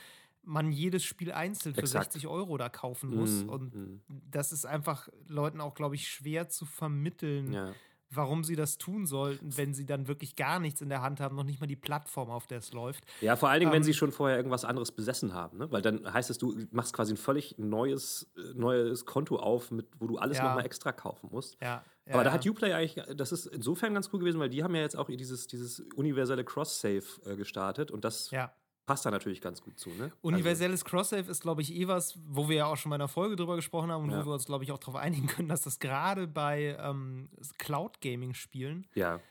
man 0.43 0.71
jedes 0.71 1.03
Spiel 1.03 1.31
einzeln 1.31 1.75
für 1.75 1.81
Exakt. 1.81 2.13
60 2.13 2.27
Euro 2.27 2.57
da 2.57 2.69
kaufen 2.69 3.15
muss. 3.15 3.43
Mhm. 3.43 3.49
Und 3.49 3.75
mhm. 3.75 4.01
das 4.07 4.51
ist 4.51 4.65
einfach 4.65 5.07
Leuten 5.27 5.61
auch, 5.61 5.75
glaube 5.75 5.95
ich, 5.95 6.07
schwer 6.07 6.49
zu 6.49 6.65
vermitteln. 6.65 7.51
Ja 7.51 7.73
warum 8.13 8.43
sie 8.43 8.55
das 8.55 8.77
tun 8.77 9.05
sollten, 9.05 9.55
wenn 9.57 9.73
sie 9.73 9.85
dann 9.85 10.07
wirklich 10.07 10.35
gar 10.35 10.59
nichts 10.59 10.81
in 10.81 10.89
der 10.89 11.01
Hand 11.01 11.19
haben, 11.19 11.35
noch 11.35 11.43
nicht 11.43 11.59
mal 11.61 11.67
die 11.67 11.75
Plattform, 11.75 12.29
auf 12.29 12.47
der 12.47 12.59
es 12.59 12.73
läuft. 12.73 13.05
Ja, 13.21 13.35
vor 13.35 13.49
allen 13.49 13.59
Dingen, 13.61 13.71
ähm, 13.71 13.75
wenn 13.77 13.83
sie 13.83 13.93
schon 13.93 14.11
vorher 14.11 14.37
irgendwas 14.37 14.65
anderes 14.65 14.91
besessen 14.91 15.33
haben, 15.33 15.57
ne? 15.57 15.71
weil 15.71 15.81
dann 15.81 16.11
heißt 16.11 16.29
es, 16.29 16.37
du 16.37 16.55
machst 16.71 16.93
quasi 16.93 17.13
ein 17.13 17.17
völlig 17.17 17.57
neues, 17.57 18.31
äh, 18.37 18.53
neues 18.53 19.05
Konto 19.05 19.37
auf, 19.37 19.71
mit, 19.71 19.87
wo 19.99 20.07
du 20.07 20.17
alles 20.17 20.37
Ja. 20.37 20.43
nochmal 20.45 20.65
extra 20.65 20.91
kaufen 20.91 21.29
musst. 21.31 21.57
ja, 21.61 21.83
ja, 22.07 22.13
Aber 22.15 22.23
da 22.23 22.31
hat 22.33 22.45
Uplay 22.47 22.73
eigentlich, 22.73 23.05
das 23.15 23.31
ist 23.31 23.45
insofern 23.45 23.93
ganz 23.93 24.09
cool 24.11 24.19
gewesen, 24.19 24.39
weil 24.39 24.49
die 24.49 24.63
haben 24.63 24.75
ja 24.75 24.81
jetzt 24.81 24.97
auch 24.97 25.07
dieses, 25.07 25.47
dieses 25.47 25.79
universelle 25.95 26.43
Cross-Save 26.43 27.03
äh, 27.25 27.35
gestartet 27.35 27.91
und 27.91 28.03
das 28.03 28.31
Ja. 28.31 28.51
Passt 28.91 29.05
da 29.05 29.11
natürlich 29.11 29.39
ganz 29.39 29.61
gut 29.61 29.79
zu. 29.79 29.89
Ne? 29.91 30.11
Universelles 30.21 30.83
also, 30.83 30.89
Cross-Save 30.89 31.31
ist, 31.31 31.41
glaube 31.41 31.61
ich, 31.61 31.73
eh 31.73 31.87
was, 31.87 32.19
wo 32.27 32.49
wir 32.49 32.57
ja 32.57 32.65
auch 32.65 32.75
schon 32.75 32.89
mal 32.89 32.97
in 32.97 33.01
einer 33.01 33.07
Folge 33.07 33.37
drüber 33.37 33.55
gesprochen 33.55 33.89
haben 33.89 34.03
und 34.03 34.11
ja. 34.11 34.19
wo 34.21 34.29
wir 34.29 34.33
uns, 34.33 34.45
glaube 34.45 34.65
ich, 34.65 34.71
auch 34.73 34.79
darauf 34.79 34.97
einigen 34.97 35.27
können, 35.27 35.47
dass 35.47 35.61
das 35.61 35.79
gerade 35.79 36.27
bei 36.27 36.75
ähm, 36.77 37.29
Cloud-Gaming-Spielen 37.57 38.87
ja. 38.93 39.21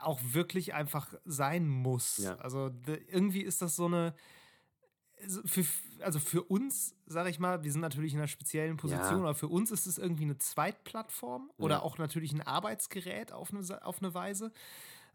auch 0.00 0.18
wirklich 0.22 0.72
einfach 0.72 1.12
sein 1.26 1.68
muss. 1.68 2.18
Ja. 2.18 2.36
Also 2.36 2.70
irgendwie 2.86 3.42
ist 3.42 3.60
das 3.60 3.76
so 3.76 3.84
eine 3.84 4.14
für, 5.44 5.64
also 6.00 6.18
für 6.18 6.42
uns, 6.42 6.96
sage 7.06 7.28
ich 7.28 7.38
mal, 7.38 7.62
wir 7.62 7.70
sind 7.70 7.82
natürlich 7.82 8.14
in 8.14 8.18
einer 8.18 8.28
speziellen 8.28 8.76
Position, 8.76 9.20
aber 9.20 9.34
für 9.34 9.46
uns 9.46 9.70
ist 9.70 9.86
es 9.86 9.98
irgendwie 9.98 10.24
eine 10.24 10.38
Zweitplattform 10.38 11.50
oder 11.58 11.82
auch 11.84 11.98
natürlich 11.98 12.32
ein 12.32 12.40
Arbeitsgerät 12.40 13.30
auf 13.30 13.52
eine, 13.52 13.86
auf 13.86 13.98
eine 14.02 14.14
Weise. 14.14 14.52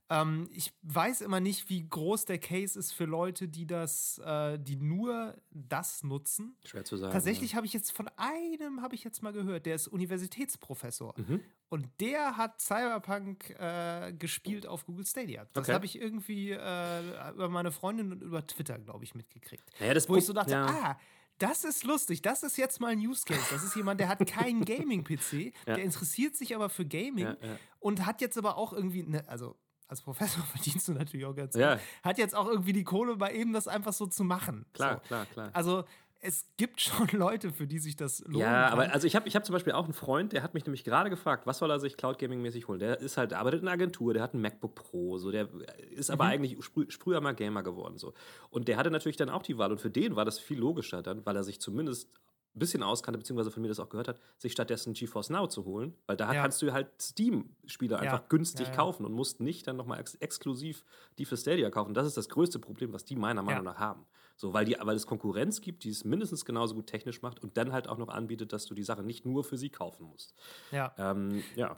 Ähm, 0.10 0.48
ich 0.52 0.74
weiß 0.84 1.22
immer 1.22 1.40
nicht, 1.40 1.70
wie 1.70 1.88
groß 1.88 2.26
der 2.26 2.40
Case 2.40 2.80
ist 2.80 2.94
für 2.94 3.06
Leute, 3.06 3.48
die 3.48 3.68
das, 3.68 4.20
äh, 4.20 4.58
die 4.58 4.78
nur 4.78 5.36
das 5.52 6.04
nutzen. 6.04 6.56
Schwer 6.66 6.86
zu 6.86 6.98
sagen. 6.98 7.12
Tatsächlich 7.12 7.52
ja. 7.52 7.58
habe 7.58 7.66
ich 7.66 7.74
jetzt 7.74 7.92
von 7.92 8.10
einem, 8.16 8.82
habe 8.82 8.96
ich 8.96 9.04
jetzt 9.04 9.22
mal 9.22 9.34
gehört, 9.34 9.66
der 9.66 9.76
ist 9.76 9.88
Universitätsprofessor. 9.88 11.14
Mhm. 11.18 11.42
Und 11.70 11.90
der 12.00 12.38
hat 12.38 12.62
Cyberpunk 12.62 13.50
äh, 13.60 14.14
gespielt 14.14 14.66
auf 14.66 14.86
Google 14.86 15.06
Stadia. 15.06 15.46
Das 15.52 15.66
okay. 15.66 15.74
habe 15.74 15.86
ich 15.86 16.00
irgendwie 16.00 16.52
äh, 16.52 17.32
über 17.32 17.50
meine 17.50 17.72
Freundin 17.72 18.14
und 18.14 18.24
über 18.24 18.48
Twitter, 18.48 18.80
glaube 18.80 19.04
ich, 19.04 19.14
mitgekriegt. 19.16 19.70
Naja, 19.82 19.94
das 19.94 20.08
Wo 20.08 20.16
ich 20.16 20.26
so 20.26 20.32
dachte, 20.32 20.52
ja. 20.52 20.66
ah, 20.66 21.00
das 21.40 21.66
ist 21.66 21.84
lustig, 21.84 22.22
das 22.22 22.44
ist 22.44 22.58
jetzt 22.58 22.80
mal 22.80 22.88
ein 22.88 23.00
Use 23.00 23.24
Case. 23.26 23.46
Das 23.52 23.64
ist 23.64 23.76
jemand, 23.76 24.00
der 24.00 24.08
hat 24.08 24.26
keinen 24.26 24.66
Gaming-PC, 24.66 25.34
ja. 25.34 25.76
der 25.76 25.84
interessiert 25.84 26.36
sich 26.36 26.56
aber 26.56 26.70
für 26.70 26.86
Gaming 26.86 27.26
ja, 27.26 27.38
ja. 27.42 27.60
und 27.80 28.06
hat 28.06 28.22
jetzt 28.22 28.38
aber 28.38 28.58
auch 28.58 28.72
irgendwie, 28.74 29.04
ne, 29.04 29.28
also 29.28 29.58
als 29.88 30.02
Professor 30.02 30.44
verdienst 30.54 30.88
du 30.88 30.94
natürlich 30.94 31.26
auch 31.26 31.36
ganz 31.36 31.56
ja. 31.56 31.76
gut. 31.76 31.84
Hat 32.04 32.18
jetzt 32.18 32.36
auch 32.36 32.48
irgendwie 32.48 32.74
die 32.74 32.84
Kohle, 32.84 33.16
bei 33.16 33.34
eben 33.34 33.54
das 33.54 33.68
einfach 33.68 33.94
so 33.94 34.06
zu 34.06 34.24
machen. 34.24 34.66
Klar, 34.74 35.02
so. 35.04 35.08
klar, 35.08 35.26
klar. 35.26 35.50
Also 35.54 35.86
es 36.20 36.46
gibt 36.58 36.82
schon 36.82 37.08
Leute, 37.12 37.52
für 37.52 37.68
die 37.68 37.80
sich 37.80 37.96
das 37.96 38.24
lohnt. 38.26 38.38
Ja, 38.38 38.70
aber 38.70 38.92
also 38.92 39.08
ich 39.08 39.16
habe 39.16 39.28
ich 39.28 39.36
hab 39.36 39.46
zum 39.46 39.54
Beispiel 39.54 39.74
auch 39.74 39.86
einen 39.86 39.94
Freund, 39.94 40.34
der 40.34 40.44
hat 40.44 40.54
mich 40.54 40.66
nämlich 40.66 40.84
gerade 40.84 41.10
gefragt, 41.10 41.46
was 41.46 41.60
soll 41.60 41.70
er 41.70 41.80
sich 41.80 41.96
Cloud 41.96 42.18
Gaming-mäßig 42.20 42.68
holen? 42.68 42.80
Der 42.80 43.00
ist 43.00 43.18
halt, 43.18 43.34
arbeitet 43.34 43.62
in 43.62 43.68
einer 43.68 43.74
Agentur, 43.74 44.14
der 44.14 44.24
hat 44.24 44.34
ein 44.34 44.42
MacBook 44.42 44.76
Pro, 44.76 45.18
so, 45.18 45.32
der 45.32 45.48
ist 45.92 46.10
aber 46.10 46.26
mhm. 46.26 46.32
eigentlich 46.32 46.58
früher 47.00 47.22
mal 47.22 47.34
Gamer 47.34 47.64
geworden. 47.64 47.98
So. 47.98 48.14
Und 48.50 48.68
der 48.68 48.78
hatte 48.78 48.92
natürlich 48.92 49.18
dann 49.18 49.30
auch 49.30 49.44
die 49.44 49.58
Wahl. 49.58 49.72
Und 49.72 49.80
für 49.80 49.92
den 49.92 50.16
war 50.16 50.26
das 50.26 50.40
viel 50.40 50.60
logischer 50.60 51.02
dann, 51.02 51.26
weil 51.26 51.36
er 51.36 51.44
sich 51.44 51.62
zumindest 51.62 52.10
ein 52.56 52.60
bisschen 52.60 52.84
auskannte, 52.84 53.20
beziehungsweise 53.20 53.52
von 53.52 53.62
mir 53.62 53.68
das 53.68 53.80
auch 53.80 53.90
gehört 53.90 54.08
hat, 54.08 54.20
sich 54.38 54.52
stattdessen 54.52 54.94
GeForce 54.94 55.30
Now 55.30 55.48
zu 55.48 55.66
holen, 55.66 55.94
weil 56.08 56.18
da 56.18 56.34
ja. 56.34 56.42
kannst 56.42 56.62
du 56.62 56.74
halt 56.74 56.90
Steam-Spiele 57.00 58.00
einfach 58.00 58.22
ja. 58.22 58.26
günstig 58.30 58.68
ja, 58.68 58.74
kaufen 58.74 59.06
und 59.06 59.14
musst 59.14 59.40
nicht 59.40 59.68
dann 59.68 59.78
nochmal 59.78 60.00
ex 60.00 60.16
exklusiv 60.16 60.84
die 61.18 61.26
für 61.26 61.38
Stadia 61.38 61.70
kaufen. 61.70 61.94
Das 61.94 62.08
ist 62.08 62.18
das 62.18 62.30
größte 62.30 62.60
Problem, 62.60 62.94
was 62.94 63.06
die 63.06 63.16
meiner 63.16 63.44
Meinung 63.44 63.64
nach 63.64 63.78
haben. 63.78 64.06
So, 64.36 64.54
weil, 64.54 64.66
die, 64.66 64.76
weil 64.80 64.96
es 64.96 65.08
Konkurrenz 65.08 65.62
gibt, 65.62 65.84
die 65.84 65.90
es 65.90 66.06
mindestens 66.06 66.46
genauso 66.46 66.76
gut 66.76 66.86
technisch 66.86 67.24
macht 67.24 67.42
und 67.42 67.58
dann 67.58 67.74
halt 67.74 67.90
auch 67.90 67.98
noch 67.98 68.10
anbietet, 68.10 68.54
dass 68.54 68.66
du 68.66 68.76
die 68.76 68.84
Sache 68.84 69.02
nicht 69.02 69.26
nur 69.26 69.44
für 69.44 69.58
sie 69.58 69.70
kaufen 69.70 70.06
musst. 70.06 70.36
Ja. 70.72 70.94
Ähm, 70.98 71.44
ja. 71.56 71.76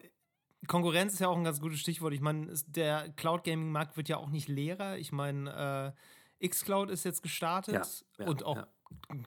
Konkurrenz 0.67 1.13
ist 1.13 1.19
ja 1.19 1.29
auch 1.29 1.37
ein 1.37 1.45
ganz 1.45 1.61
gutes 1.61 1.79
Stichwort. 1.79 2.13
Ich 2.13 2.19
meine, 2.19 2.53
der 2.67 3.09
Cloud 3.13 3.45
Gaming 3.45 3.71
Markt 3.71 3.95
wird 3.95 4.09
ja 4.09 4.17
auch 4.17 4.29
nicht 4.29 4.49
leerer. 4.49 4.97
Ich 4.97 5.13
meine, 5.13 5.95
äh, 6.41 6.47
Xcloud 6.47 6.89
ist 6.89 7.05
jetzt 7.05 7.23
gestartet 7.23 7.75
ja, 7.75 7.83
ja, 8.17 8.29
und 8.29 8.43
auch 8.43 8.65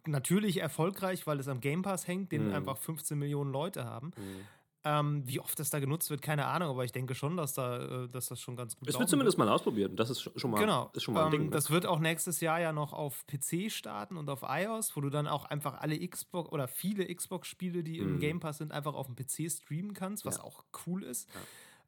natürlich 0.07 0.61
erfolgreich, 0.61 1.27
weil 1.27 1.41
es 1.41 1.49
am 1.49 1.61
Game 1.61 1.83
Pass 1.83 2.07
hängt, 2.07 2.33
den 2.33 2.49
mhm. 2.49 2.55
einfach 2.55 2.77
15 2.77 3.19
Millionen 3.19 3.53
Leute 3.53 3.85
haben. 3.85 4.13
Mhm. 4.17 4.47
Ähm, 4.85 5.23
wie 5.27 5.39
oft 5.39 5.57
das 5.61 5.71
da 5.71 5.79
genutzt 5.79 6.11
wird, 6.11 6.23
keine 6.23 6.47
Ahnung, 6.47 6.71
aber 6.71 6.85
ich 6.85 6.91
denke 6.91 7.15
schon, 7.15 7.37
dass, 7.37 7.55
da, 7.55 8.05
äh, 8.05 8.09
dass 8.09 8.27
das 8.27 8.41
schon 8.41 8.57
ganz 8.57 8.77
gut 8.77 8.89
ist. 8.89 8.95
Es 8.95 8.99
wird 8.99 9.09
zumindest 9.09 9.39
mal 9.39 9.49
ausprobiert 9.49 9.93
das 9.95 10.11
ist 10.11 10.21
schon 10.21 10.51
mal, 10.51 10.59
genau. 10.59 10.91
ist 10.93 11.05
schon 11.05 11.15
mal 11.15 11.21
ein 11.21 11.27
ähm, 11.27 11.31
Ding. 11.31 11.45
Ne? 11.45 11.51
Das 11.51 11.71
wird 11.71 11.87
auch 11.87 12.01
nächstes 12.01 12.41
Jahr 12.41 12.59
ja 12.59 12.73
noch 12.73 12.93
auf 12.93 13.25
PC 13.29 13.71
starten 13.71 14.17
und 14.17 14.29
auf 14.29 14.43
iOS, 14.43 14.97
wo 14.97 15.01
du 15.01 15.09
dann 15.09 15.29
auch 15.29 15.45
einfach 15.45 15.75
alle 15.75 15.97
Xbox 16.05 16.51
oder 16.51 16.67
viele 16.67 17.15
Xbox-Spiele, 17.15 17.85
die 17.85 18.01
mhm. 18.01 18.09
im 18.09 18.19
Game 18.19 18.41
Pass 18.41 18.59
sind, 18.59 18.73
einfach 18.73 18.95
auf 18.95 19.07
dem 19.07 19.15
PC 19.15 19.53
streamen 19.53 19.95
kannst, 19.95 20.25
was 20.25 20.39
ja. 20.39 20.43
auch 20.43 20.65
cool 20.85 21.05
ist. 21.05 21.29
Ja. 21.33 21.41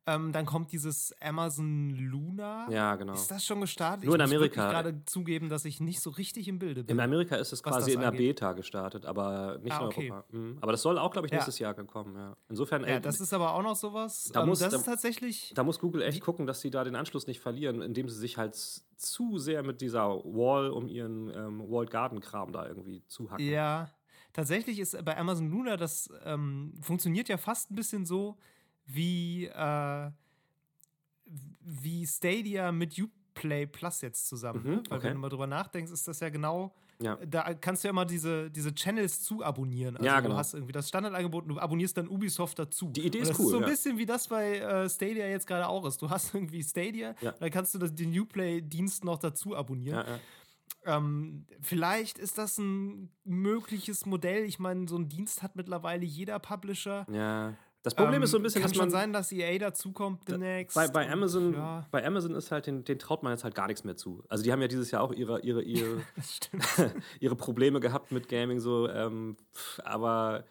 Ähm, 0.07 0.33
dann 0.33 0.45
kommt 0.45 0.71
dieses 0.73 1.15
Amazon 1.21 1.91
Luna. 1.91 2.69
Ja, 2.71 2.95
genau. 2.97 3.15
Ist 3.15 3.31
das 3.31 3.45
schon 3.45 3.61
gestartet? 3.63 4.05
Nur 4.05 4.17
in 4.17 4.21
Amerika. 4.21 4.61
Ich 4.61 4.75
muss 4.75 4.83
gerade 4.83 5.05
zugeben, 5.07 5.49
dass 5.49 5.65
ich 5.65 5.81
nicht 5.81 6.01
so 6.01 6.11
richtig 6.11 6.47
im 6.47 6.59
Bilde 6.59 6.85
bin. 6.85 6.97
In 6.97 7.01
Amerika 7.01 7.37
ist 7.37 7.53
es 7.53 7.63
quasi 7.63 7.93
in 7.93 8.01
der 8.01 8.11
Beta 8.11 8.53
gestartet, 8.53 9.07
aber 9.07 9.59
nicht 9.63 9.73
ah, 9.73 9.87
okay. 9.87 10.07
in 10.07 10.13
Europa. 10.13 10.37
Mhm. 10.37 10.59
Aber 10.61 10.73
das 10.73 10.83
soll 10.83 10.99
auch, 10.99 11.11
glaube 11.11 11.27
ich, 11.27 11.33
nächstes 11.33 11.59
ja. 11.59 11.73
Jahr 11.73 11.85
kommen. 11.85 12.17
Ja. 12.17 12.37
Insofern. 12.51 12.83
Ja, 12.83 12.89
ey, 12.89 13.01
das 13.01 13.21
ist 13.21 13.33
aber 13.33 13.55
auch 13.55 13.63
noch 13.63 13.77
sowas. 13.77 14.31
Da 14.33 14.43
ähm, 14.43 14.49
muss, 14.49 14.59
das 14.59 14.73
da, 14.73 14.79
ist 14.79 14.85
tatsächlich. 14.85 15.53
Da 15.55 15.65
muss 15.65 15.79
Google 15.79 16.03
echt 16.03 16.21
gucken, 16.21 16.47
dass 16.47 16.61
sie 16.61 16.71
da 16.71 16.85
den 16.85 16.97
Anschluss 16.97 17.27
nicht 17.27 17.41
verlieren, 17.41 17.81
indem 17.81 18.11
sie 18.11 18.19
sich 18.19 18.37
halt 18.37 18.55
zu 18.55 19.39
sehr 19.39 19.63
mit 19.63 19.81
dieser 19.81 20.09
Wall 20.09 20.71
um 20.71 20.87
ihren 20.87 21.31
ähm, 21.35 21.61
Walled 21.71 21.91
Garden 21.91 22.21
Kram 22.21 22.53
da 22.53 22.67
irgendwie 22.67 23.03
zuhacken. 23.09 23.47
Ja. 23.47 23.91
Tatsächlich 24.35 24.81
ist 24.81 25.03
bei 25.05 25.17
Amazon 25.17 25.49
Luna, 25.49 25.77
das 25.77 26.11
ähm, 26.25 26.75
funktioniert 26.83 27.29
ja 27.29 27.37
fast 27.37 27.71
ein 27.71 27.77
bisschen 27.77 28.05
so 28.05 28.37
wie 28.87 29.47
äh, 29.47 30.11
wie 31.61 32.07
Stadia 32.07 32.73
mit 32.73 32.99
Uplay 32.99 33.67
Plus 33.67 34.01
jetzt 34.01 34.29
zusammen. 34.29 34.63
Mhm, 34.63 34.71
ne? 34.71 34.83
Weil 34.89 34.99
okay. 34.99 35.07
wenn 35.09 35.15
du 35.15 35.21
mal 35.21 35.29
drüber 35.29 35.47
nachdenkst, 35.47 35.93
ist 35.93 36.07
das 36.07 36.21
ja 36.21 36.29
genau. 36.29 36.75
Ja. 37.03 37.19
Da 37.27 37.55
kannst 37.55 37.83
du 37.83 37.89
ja 37.89 37.91
immer 37.91 38.05
diese, 38.05 38.51
diese 38.51 38.73
Channels 38.73 39.23
zu 39.23 39.43
abonnieren. 39.43 39.97
Also 39.97 40.07
ja, 40.07 40.21
genau. 40.21 40.35
du 40.35 40.39
hast 40.39 40.55
irgendwie 40.55 40.73
das 40.73 40.89
Standardangebot 40.89 41.45
und 41.45 41.49
du 41.51 41.59
abonnierst 41.59 41.97
dann 41.97 42.09
Ubisoft 42.09 42.59
dazu. 42.59 42.89
Die 42.91 43.07
Idee 43.07 43.19
ist 43.19 43.31
das 43.31 43.39
cool. 43.39 43.47
Das 43.47 43.47
ist 43.47 43.51
so 43.51 43.57
ein 43.57 43.63
ja. 43.63 43.69
bisschen 43.69 43.99
wie 43.99 44.07
das 44.07 44.29
bei 44.29 44.59
äh, 44.59 44.89
Stadia 44.89 45.27
jetzt 45.27 45.47
gerade 45.47 45.69
auch 45.69 45.85
ist. 45.87 46.01
Du 46.01 46.09
hast 46.09 46.35
irgendwie 46.35 46.63
Stadia, 46.63 47.15
ja. 47.21 47.33
dann 47.33 47.51
kannst 47.51 47.75
du 47.75 47.79
das, 47.79 47.95
den 47.95 48.19
Uplay-Dienst 48.19 49.05
noch 49.05 49.19
dazu 49.19 49.57
abonnieren. 49.57 50.07
Ja, 50.07 50.21
ähm, 50.87 51.47
vielleicht 51.61 52.19
ist 52.19 52.39
das 52.39 52.59
ein 52.59 53.11
mögliches 53.25 54.07
Modell. 54.07 54.45
Ich 54.45 54.59
meine, 54.59 54.87
so 54.87 54.97
ein 54.97 55.09
Dienst 55.09 55.43
hat 55.43 55.57
mittlerweile 55.57 56.05
jeder 56.05 56.39
Publisher. 56.39 57.07
Ja. 57.11 57.55
Das 57.85 57.95
Problem 57.95 58.17
ähm, 58.17 58.23
ist 58.23 58.31
so 58.31 58.39
ein 58.39 58.43
bisschen, 58.43 58.63
kann 58.63 58.71
dass 58.71 58.79
man. 58.79 58.87
schon 58.87 58.91
sein, 58.91 59.13
dass 59.13 59.31
EA 59.31 59.59
dazukommt 59.59 60.27
demnächst. 60.27 60.75
Bei, 60.75 60.89
bei 60.89 61.09
Amazon, 61.11 61.53
ja. 61.53 61.87
bei 61.91 62.05
Amazon 62.05 62.35
ist 62.35 62.51
halt, 62.51 62.67
den, 62.67 62.83
den, 62.83 62.99
traut 62.99 63.23
man 63.23 63.31
jetzt 63.33 63.45
halt 63.45 63.55
gar 63.55 63.67
nichts 63.67 63.85
mehr 63.85 63.95
zu. 63.95 64.25
Also 64.31 64.43
die 64.43 64.51
haben 64.53 64.63
ja 64.63 64.69
dieses 64.69 64.91
Jahr 64.91 65.03
auch 65.03 65.13
ihre, 65.13 65.41
ihre, 65.43 65.63
ihre, 65.63 66.01
ihre 67.21 67.37
Probleme 67.37 67.81
gehabt 67.81 68.11
mit 68.11 68.31
Gaming 68.31 68.59
so. 68.59 68.89
Ähm, 68.89 69.37
aber 69.85 70.45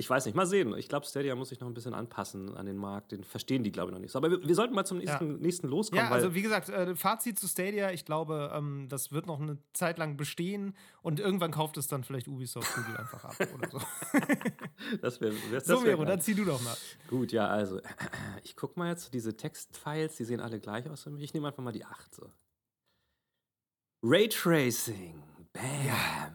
ich 0.00 0.08
weiß 0.08 0.24
nicht, 0.24 0.34
mal 0.34 0.46
sehen. 0.46 0.74
Ich 0.78 0.88
glaube, 0.88 1.04
Stadia 1.04 1.34
muss 1.34 1.50
sich 1.50 1.60
noch 1.60 1.68
ein 1.68 1.74
bisschen 1.74 1.92
anpassen 1.92 2.56
an 2.56 2.64
den 2.64 2.78
Markt. 2.78 3.12
Den 3.12 3.22
verstehen 3.22 3.62
die, 3.62 3.70
glaube 3.70 3.90
ich, 3.90 3.92
noch 3.92 4.00
nicht 4.00 4.10
so. 4.10 4.18
Aber 4.18 4.30
wir, 4.30 4.48
wir 4.48 4.54
sollten 4.54 4.74
mal 4.74 4.86
zum 4.86 4.96
nächsten, 4.96 5.32
ja. 5.32 5.36
nächsten 5.36 5.68
loskommen. 5.68 6.06
Ja, 6.06 6.10
also 6.10 6.34
wie 6.34 6.40
gesagt, 6.40 6.70
äh, 6.70 6.96
Fazit 6.96 7.38
zu 7.38 7.46
Stadia. 7.46 7.90
Ich 7.90 8.06
glaube, 8.06 8.50
ähm, 8.54 8.86
das 8.88 9.12
wird 9.12 9.26
noch 9.26 9.38
eine 9.38 9.58
Zeit 9.74 9.98
lang 9.98 10.16
bestehen 10.16 10.74
und 11.02 11.20
irgendwann 11.20 11.50
kauft 11.50 11.76
es 11.76 11.86
dann 11.86 12.02
vielleicht 12.02 12.28
Ubisoft 12.28 12.74
Google 12.74 12.96
einfach 12.96 13.24
ab 13.26 13.36
oder 13.54 13.68
so. 13.68 13.78
das 15.02 15.20
wäre 15.20 15.34
das 15.52 15.66
So, 15.66 15.80
Vero, 15.80 16.06
dann 16.06 16.22
zieh 16.22 16.34
du 16.34 16.46
doch 16.46 16.62
mal. 16.62 16.76
Gut, 17.08 17.30
ja, 17.32 17.46
also 17.48 17.78
ich 18.42 18.56
gucke 18.56 18.78
mal 18.78 18.88
jetzt 18.88 19.12
diese 19.12 19.36
Textfiles, 19.36 20.16
die 20.16 20.24
sehen 20.24 20.40
alle 20.40 20.60
gleich 20.60 20.88
aus 20.88 21.02
für 21.02 21.10
mich. 21.10 21.24
Ich 21.24 21.34
nehme 21.34 21.48
einfach 21.48 21.62
mal 21.62 21.72
die 21.72 21.84
8. 21.84 22.14
So. 22.14 22.26
Raytracing. 24.02 25.22
Bam. 25.52 25.86
Ja. 25.86 26.32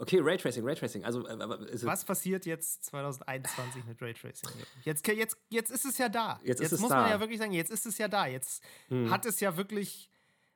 Okay, 0.00 0.20
Raytracing, 0.20 0.64
Raytracing. 0.64 1.04
Also, 1.04 1.26
äh, 1.26 1.38
Was 1.82 2.04
passiert 2.04 2.46
jetzt 2.46 2.84
2021 2.84 3.84
mit 3.84 4.00
Raytracing? 4.00 4.48
Jetzt, 4.84 5.06
jetzt, 5.08 5.36
jetzt 5.50 5.70
ist 5.72 5.84
es 5.84 5.98
ja 5.98 6.08
da. 6.08 6.40
Jetzt, 6.44 6.62
jetzt 6.62 6.78
muss 6.78 6.88
da. 6.88 7.02
man 7.02 7.10
ja 7.10 7.20
wirklich 7.20 7.38
sagen, 7.38 7.52
jetzt 7.52 7.70
ist 7.72 7.84
es 7.84 7.98
ja 7.98 8.06
da. 8.06 8.26
Jetzt 8.26 8.62
hm. 8.88 9.10
hat 9.10 9.26
es 9.26 9.40
ja 9.40 9.56
wirklich. 9.56 10.08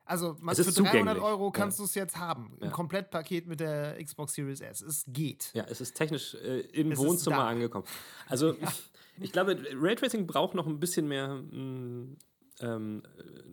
Also 0.05 0.35
man, 0.39 0.55
für 0.55 0.63
300 0.63 1.17
Euro 1.19 1.51
kannst 1.51 1.77
ja. 1.77 1.83
du 1.83 1.85
es 1.85 1.95
jetzt 1.95 2.17
haben. 2.17 2.57
Ein 2.59 2.65
ja. 2.65 2.71
Komplettpaket 2.71 3.47
mit 3.47 3.59
der 3.59 4.01
Xbox 4.03 4.33
Series 4.33 4.61
S. 4.61 4.81
Es 4.81 5.05
geht. 5.07 5.51
Ja, 5.53 5.65
es 5.69 5.81
ist 5.81 5.93
technisch 5.95 6.35
äh, 6.35 6.59
im 6.59 6.91
es 6.91 6.99
Wohnzimmer 6.99 7.45
angekommen. 7.45 7.85
Also 8.27 8.53
ja. 8.53 8.67
ich, 8.67 9.23
ich, 9.25 9.31
glaube, 9.31 9.57
Raytracing 9.73 10.25
braucht 10.25 10.55
noch 10.55 10.67
ein 10.67 10.79
bisschen 10.79 11.07
mehr 11.07 11.29
mh, 11.29 11.51
hm, 11.51 12.17
ähm, 12.59 13.03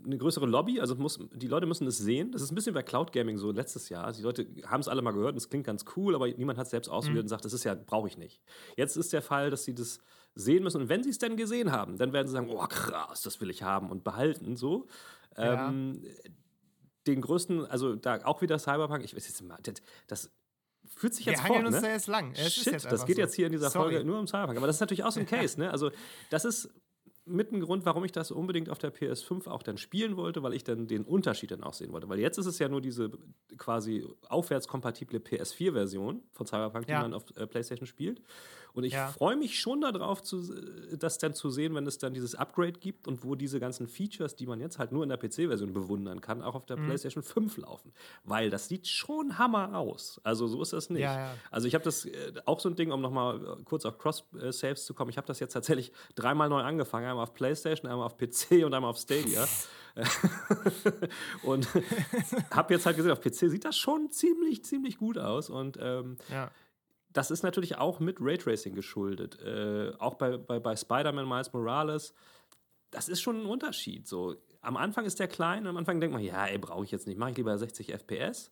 eine 0.04 0.18
größere 0.18 0.46
Lobby. 0.46 0.80
Also 0.80 0.94
muss, 0.94 1.18
die 1.34 1.48
Leute 1.48 1.66
müssen 1.66 1.86
es 1.86 1.98
sehen. 1.98 2.32
Das 2.32 2.42
ist 2.42 2.50
ein 2.52 2.54
bisschen 2.54 2.74
bei 2.74 2.82
Cloud 2.82 3.12
Gaming 3.12 3.38
so 3.38 3.50
letztes 3.50 3.88
Jahr. 3.88 4.04
Also 4.04 4.18
die 4.18 4.24
Leute 4.24 4.46
haben 4.66 4.80
es 4.80 4.88
alle 4.88 5.02
mal 5.02 5.12
gehört 5.12 5.32
und 5.32 5.38
es 5.38 5.48
klingt 5.48 5.66
ganz 5.66 5.84
cool, 5.96 6.14
aber 6.14 6.28
niemand 6.28 6.58
hat 6.58 6.66
es 6.66 6.70
selbst 6.70 6.88
ausprobiert 6.88 7.22
mhm. 7.22 7.26
und 7.26 7.28
sagt, 7.28 7.44
das 7.44 7.52
ist 7.52 7.64
ja, 7.64 7.74
brauche 7.74 8.08
ich 8.08 8.18
nicht. 8.18 8.42
Jetzt 8.76 8.96
ist 8.96 9.12
der 9.12 9.22
Fall, 9.22 9.50
dass 9.50 9.64
sie 9.64 9.74
das 9.74 10.00
sehen 10.34 10.62
müssen 10.62 10.82
und 10.82 10.88
wenn 10.88 11.02
sie 11.02 11.10
es 11.10 11.18
denn 11.18 11.36
gesehen 11.36 11.72
haben, 11.72 11.98
dann 11.98 12.12
werden 12.12 12.28
sie 12.28 12.32
sagen, 12.32 12.50
oh 12.50 12.66
krass, 12.66 13.22
das 13.22 13.40
will 13.40 13.50
ich 13.50 13.62
haben 13.62 13.90
und 13.90 14.04
behalten 14.04 14.56
so. 14.56 14.86
Ja. 15.36 15.68
Ähm, 15.68 16.04
den 17.06 17.20
größten, 17.20 17.66
also 17.66 17.96
da 17.96 18.24
auch 18.24 18.42
wieder 18.42 18.58
Cyberpunk, 18.58 19.04
ich 19.04 19.16
weiß 19.16 19.26
jetzt 19.26 19.42
mal, 19.42 19.58
das, 19.62 19.74
das 20.06 20.30
fühlt 20.86 21.14
sich 21.14 21.26
jetzt 21.26 21.42
Wir 21.42 21.54
fort, 21.54 21.64
uns 21.64 21.76
ne? 21.76 21.82
da 21.82 21.88
jetzt 21.88 22.06
lang. 22.06 22.32
Es 22.32 22.54
Shit, 22.54 22.84
das 22.84 23.06
geht 23.06 23.16
so. 23.16 23.22
jetzt 23.22 23.34
hier 23.34 23.46
in 23.46 23.52
dieser 23.52 23.70
Sorry. 23.70 23.94
Folge 23.94 24.04
nur 24.04 24.18
um 24.18 24.26
Cyberpunk. 24.26 24.58
Aber 24.58 24.66
das 24.66 24.76
ist 24.76 24.80
natürlich 24.80 25.04
auch 25.04 25.12
so 25.12 25.20
ein 25.20 25.26
Case, 25.26 25.58
ne? 25.58 25.70
Also 25.70 25.90
das 26.30 26.44
ist 26.44 26.68
mit 27.30 27.52
ein 27.52 27.60
Grund, 27.60 27.86
warum 27.86 28.04
ich 28.04 28.12
das 28.12 28.30
unbedingt 28.30 28.70
auf 28.70 28.78
der 28.78 28.92
PS5 28.92 29.48
auch 29.48 29.62
dann 29.62 29.78
spielen 29.78 30.16
wollte, 30.16 30.42
weil 30.42 30.54
ich 30.54 30.64
dann 30.64 30.86
den 30.86 31.04
Unterschied 31.04 31.50
dann 31.50 31.62
auch 31.62 31.74
sehen 31.74 31.92
wollte. 31.92 32.08
Weil 32.08 32.18
jetzt 32.18 32.38
ist 32.38 32.46
es 32.46 32.58
ja 32.58 32.68
nur 32.68 32.80
diese 32.80 33.10
quasi 33.56 34.06
aufwärtskompatible 34.28 35.18
PS4-Version 35.18 36.22
von 36.32 36.46
Cyberpunk, 36.46 36.88
ja. 36.88 36.98
die 36.98 37.02
man 37.02 37.14
auf 37.14 37.24
äh, 37.36 37.46
PlayStation 37.46 37.86
spielt. 37.86 38.20
Und 38.72 38.84
ich 38.84 38.94
ja. 38.94 39.08
freue 39.08 39.36
mich 39.36 39.60
schon 39.60 39.80
darauf, 39.80 40.22
zu, 40.22 40.42
das 40.96 41.18
dann 41.18 41.34
zu 41.34 41.50
sehen, 41.50 41.74
wenn 41.74 41.86
es 41.86 41.98
dann 41.98 42.14
dieses 42.14 42.34
Upgrade 42.34 42.72
gibt 42.72 43.08
und 43.08 43.24
wo 43.24 43.34
diese 43.34 43.60
ganzen 43.60 43.86
Features, 43.86 44.36
die 44.36 44.46
man 44.46 44.60
jetzt 44.60 44.78
halt 44.78 44.92
nur 44.92 45.02
in 45.02 45.08
der 45.08 45.18
PC-Version 45.18 45.72
bewundern 45.72 46.20
kann, 46.20 46.42
auch 46.42 46.54
auf 46.54 46.66
der 46.66 46.76
mhm. 46.76 46.86
PlayStation 46.86 47.22
5 47.22 47.58
laufen. 47.58 47.92
Weil 48.24 48.50
das 48.50 48.68
sieht 48.68 48.86
schon 48.86 49.38
Hammer 49.38 49.76
aus. 49.76 50.20
Also 50.24 50.46
so 50.46 50.62
ist 50.62 50.72
das 50.72 50.90
nicht. 50.90 51.02
Ja, 51.02 51.16
ja. 51.16 51.34
Also 51.50 51.66
ich 51.66 51.74
habe 51.74 51.84
das 51.84 52.04
äh, 52.04 52.32
auch 52.46 52.60
so 52.60 52.68
ein 52.68 52.76
Ding, 52.76 52.92
um 52.92 53.00
nochmal 53.00 53.36
äh, 53.36 53.62
kurz 53.64 53.84
auf 53.84 53.98
Cross-Saves 53.98 54.84
zu 54.84 54.94
kommen. 54.94 55.10
Ich 55.10 55.16
habe 55.16 55.26
das 55.26 55.40
jetzt 55.40 55.52
tatsächlich 55.52 55.92
dreimal 56.14 56.48
neu 56.48 56.60
angefangen. 56.60 57.06
Einmal 57.06 57.24
auf 57.24 57.34
PlayStation, 57.34 57.90
einmal 57.90 58.06
auf 58.06 58.16
PC 58.16 58.50
und 58.64 58.74
einmal 58.74 58.90
auf 58.90 58.98
Stadia. 58.98 59.46
und 61.42 61.68
habe 62.50 62.74
jetzt 62.74 62.86
halt 62.86 62.96
gesehen, 62.96 63.12
auf 63.12 63.20
PC 63.20 63.50
sieht 63.50 63.64
das 63.64 63.76
schon 63.76 64.10
ziemlich, 64.10 64.64
ziemlich 64.64 64.98
gut 64.98 65.18
aus. 65.18 65.50
Und 65.50 65.78
ähm, 65.80 66.16
ja. 66.30 66.50
Das 67.12 67.30
ist 67.30 67.42
natürlich 67.42 67.76
auch 67.76 68.00
mit 68.00 68.18
Raytracing 68.20 68.74
geschuldet. 68.74 69.40
Äh, 69.42 69.92
auch 69.98 70.14
bei, 70.14 70.36
bei, 70.36 70.58
bei 70.60 70.76
Spider-Man 70.76 71.28
Miles 71.28 71.52
Morales. 71.52 72.14
Das 72.90 73.08
ist 73.08 73.20
schon 73.20 73.42
ein 73.42 73.46
Unterschied. 73.46 74.06
So, 74.06 74.36
am 74.60 74.76
Anfang 74.76 75.04
ist 75.04 75.18
der 75.18 75.28
klein, 75.28 75.66
am 75.66 75.76
Anfang 75.76 76.00
denkt 76.00 76.12
man, 76.12 76.22
ja, 76.22 76.46
ey, 76.46 76.58
brauche 76.58 76.84
ich 76.84 76.90
jetzt 76.90 77.06
nicht, 77.06 77.18
mache 77.18 77.30
ich 77.30 77.36
lieber 77.36 77.56
60 77.56 77.92
FPS. 77.92 78.50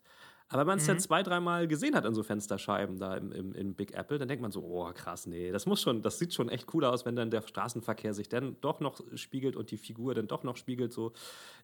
Aber 0.51 0.61
wenn 0.61 0.69
man 0.69 0.79
es 0.79 0.85
mhm. 0.85 0.89
dann 0.89 1.01
zwei, 1.01 1.23
dreimal 1.23 1.69
gesehen 1.69 1.95
hat 1.95 2.07
in 2.07 2.15
so 2.15 2.23
Fensterscheiben 2.23 2.99
da 2.99 3.17
im, 3.17 3.33
im, 3.33 3.53
im, 3.53 3.75
Big 3.75 3.93
Apple, 3.93 4.19
dann 4.19 4.29
denkt 4.29 4.41
man 4.41 4.51
so, 4.51 4.63
oh 4.63 4.91
krass, 4.95 5.27
nee, 5.27 5.53
das 5.53 5.67
muss 5.67 5.83
schon, 5.83 6.01
das 6.01 6.19
sieht 6.19 6.33
schon 6.33 6.49
echt 6.49 6.73
cool 6.73 6.87
aus, 6.87 7.05
wenn 7.05 7.17
dann 7.17 7.31
der 7.31 7.43
Straßenverkehr 7.43 8.15
sich 8.15 8.31
dann 8.31 8.57
doch 8.63 8.81
noch 8.81 9.01
spiegelt 9.15 9.57
und 9.57 9.71
die 9.71 9.77
Figur 9.77 10.15
dann 10.15 10.27
doch 10.27 10.45
noch 10.45 10.57
spiegelt. 10.57 10.95
So, 10.95 11.13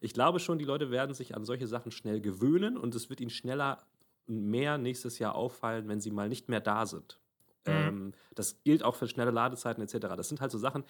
ich 0.01 0.13
glaube 0.13 0.39
schon, 0.39 0.59
die 0.59 0.65
Leute 0.65 0.91
werden 0.91 1.15
sich 1.15 1.35
an 1.35 1.45
solche 1.45 1.65
Sachen 1.65 1.91
schnell 1.91 2.21
gewöhnen 2.21 2.77
und 2.77 2.93
es 2.93 3.09
wird 3.09 3.21
ihnen 3.21 3.31
schneller 3.31 3.83
mehr 4.27 4.77
nächstes 4.77 5.19
Jahr 5.19 5.35
auffallen, 5.35 5.87
wenn 5.87 6.01
sie 6.01 6.11
mal 6.11 6.29
nicht 6.29 6.49
mehr 6.49 6.61
da 6.61 6.85
sind. 6.85 7.19
Mhm. 7.67 7.73
Ähm, 7.73 8.13
das 8.33 8.63
gilt 8.63 8.83
auch 8.83 8.95
für 8.95 9.07
schnelle 9.07 9.31
Ladezeiten 9.31 9.83
etc. 9.83 10.15
Das 10.15 10.29
sind 10.29 10.41
halt 10.41 10.51
so 10.51 10.57
Sachen, 10.57 10.83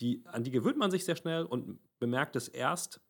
die, 0.00 0.22
an 0.26 0.44
die 0.44 0.50
gewöhnt 0.50 0.78
man 0.78 0.90
sich 0.90 1.04
sehr 1.04 1.16
schnell 1.16 1.44
und 1.44 1.78
bemerkt 1.98 2.36
es 2.36 2.48
erst, 2.48 3.00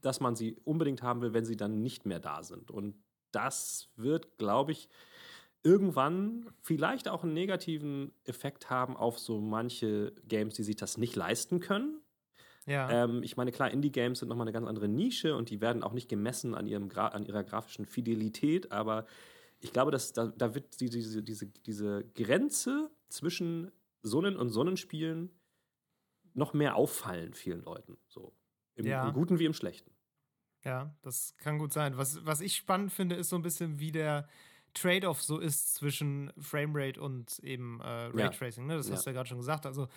dass 0.00 0.20
man 0.20 0.36
sie 0.36 0.56
unbedingt 0.64 1.02
haben 1.02 1.20
will, 1.22 1.32
wenn 1.32 1.44
sie 1.44 1.56
dann 1.56 1.82
nicht 1.82 2.06
mehr 2.06 2.20
da 2.20 2.42
sind. 2.42 2.70
Und 2.70 2.94
das 3.30 3.90
wird, 3.96 4.38
glaube 4.38 4.72
ich, 4.72 4.88
irgendwann 5.62 6.52
vielleicht 6.60 7.08
auch 7.08 7.24
einen 7.24 7.32
negativen 7.32 8.12
Effekt 8.24 8.68
haben 8.70 8.96
auf 8.96 9.18
so 9.18 9.40
manche 9.40 10.12
Games, 10.28 10.54
die 10.54 10.62
sich 10.62 10.76
das 10.76 10.98
nicht 10.98 11.16
leisten 11.16 11.58
können. 11.58 12.00
Ja. 12.66 13.04
Ähm, 13.04 13.22
ich 13.22 13.36
meine, 13.36 13.52
klar, 13.52 13.70
Indie-Games 13.70 14.20
sind 14.20 14.28
nochmal 14.28 14.46
eine 14.46 14.52
ganz 14.52 14.66
andere 14.66 14.88
Nische 14.88 15.36
und 15.36 15.50
die 15.50 15.60
werden 15.60 15.82
auch 15.82 15.92
nicht 15.92 16.08
gemessen 16.08 16.54
an, 16.54 16.66
ihrem 16.66 16.88
Gra 16.88 17.08
an 17.08 17.26
ihrer 17.26 17.44
grafischen 17.44 17.84
Fidelität, 17.84 18.72
aber 18.72 19.06
ich 19.60 19.72
glaube, 19.72 19.90
dass 19.90 20.12
da, 20.12 20.26
da 20.26 20.54
wird 20.54 20.80
diese, 20.80 21.22
diese, 21.22 21.46
diese 21.46 22.04
Grenze 22.14 22.90
zwischen 23.08 23.70
Sonnen- 24.02 24.36
und 24.36 24.50
Sonnenspielen 24.50 25.30
noch 26.34 26.52
mehr 26.52 26.76
auffallen 26.76 27.34
vielen 27.34 27.62
Leuten. 27.62 27.96
So. 28.08 28.34
Im, 28.74 28.86
ja. 28.86 29.06
Im 29.06 29.14
Guten 29.14 29.38
wie 29.38 29.46
im 29.46 29.54
Schlechten. 29.54 29.90
Ja, 30.64 30.94
das 31.02 31.34
kann 31.38 31.58
gut 31.58 31.72
sein. 31.72 31.96
Was, 31.96 32.24
was 32.24 32.40
ich 32.40 32.56
spannend 32.56 32.92
finde, 32.92 33.16
ist 33.16 33.28
so 33.28 33.36
ein 33.36 33.42
bisschen, 33.42 33.78
wie 33.78 33.92
der 33.92 34.26
Trade-off 34.72 35.22
so 35.22 35.38
ist 35.38 35.74
zwischen 35.74 36.32
Framerate 36.38 37.00
und 37.00 37.38
eben 37.40 37.80
äh, 37.80 38.06
Raytracing. 38.12 38.66
Ne? 38.66 38.76
Das 38.76 38.88
ja. 38.88 38.94
hast 38.94 39.06
du 39.06 39.10
ja 39.10 39.14
gerade 39.14 39.28
schon 39.28 39.38
gesagt. 39.38 39.66
Also 39.66 39.88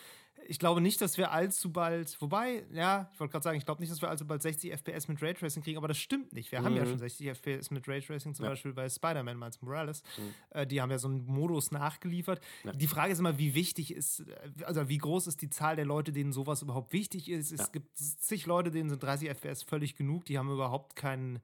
ich 0.48 0.60
glaube 0.60 0.82
nicht, 0.82 1.02
dass 1.02 1.18
wir 1.18 1.32
allzu 1.32 1.72
bald, 1.72 2.20
wobei, 2.22 2.66
ja, 2.72 3.10
ich 3.14 3.20
wollte 3.20 3.32
gerade 3.32 3.44
sagen, 3.44 3.58
ich 3.58 3.66
glaube 3.66 3.82
nicht, 3.82 3.92
dass 3.92 4.02
wir 4.02 4.10
allzu 4.10 4.26
bald 4.26 4.42
60 4.42 4.72
FPS 4.72 5.08
mit 5.08 5.22
Raytracing 5.22 5.64
kriegen, 5.64 5.78
aber 5.78 5.88
das 5.88 5.98
stimmt 5.98 6.34
nicht. 6.34 6.52
Wir 6.52 6.62
mhm. 6.62 6.66
haben 6.66 6.76
ja 6.76 6.86
mhm. 6.86 6.90
schon 6.90 7.00
60 7.00 7.28
FPS 7.28 7.72
mit 7.72 7.88
Raytracing, 7.88 8.34
zum 8.34 8.46
ja. 8.46 8.52
Beispiel 8.52 8.74
bei 8.74 8.90
Spider-Man 8.90 9.38
Miles 9.38 9.62
Morales. 9.62 10.04
Mhm. 10.18 10.34
Äh, 10.52 10.68
die 10.68 10.82
haben 10.82 10.92
ja 10.92 11.00
so 11.00 11.08
einen 11.08 11.26
Modus 11.26 11.72
nachgeliefert. 11.72 12.42
Ja. 12.64 12.72
Die 12.72 12.88
Frage 12.88 13.14
ist 13.14 13.20
immer, 13.20 13.38
wie 13.38 13.56
wichtig 13.56 13.94
ist, 13.94 14.24
also 14.64 14.88
wie 14.90 14.98
groß 14.98 15.28
ist 15.28 15.42
die 15.42 15.50
Zahl 15.50 15.76
der 15.76 15.86
Leute, 15.86 16.12
denen 16.12 16.32
sowas 16.32 16.62
überhaupt 16.62 16.94
wichtig 16.94 17.30
ist. 17.30 17.52
Es 17.52 17.60
ja. 17.60 17.68
gibt 17.74 17.98
zig 17.98 18.46
Leute, 18.46 18.72
denen 18.72 18.90
sind 18.90 19.04
30 19.04 19.30
FPS 19.30 19.64
völlig 19.64 19.96
genug, 19.96 20.26
die 20.26 20.38
haben 20.38 20.52
überhaupt 20.52 20.96
kein 20.96 21.40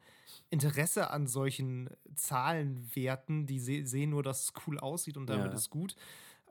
Interesse 0.50 1.10
an 1.10 1.28
solchen 1.28 1.90
Zahlenwerten. 2.16 3.46
Die 3.46 3.60
se 3.60 3.86
sehen 3.86 4.12
nur, 4.12 4.24
dass 4.24 4.44
es 4.44 4.54
cool 4.66 4.80
aussieht 4.80 5.18
und 5.18 5.28
damit 5.28 5.54
ist 5.54 5.70
gut. 5.70 5.96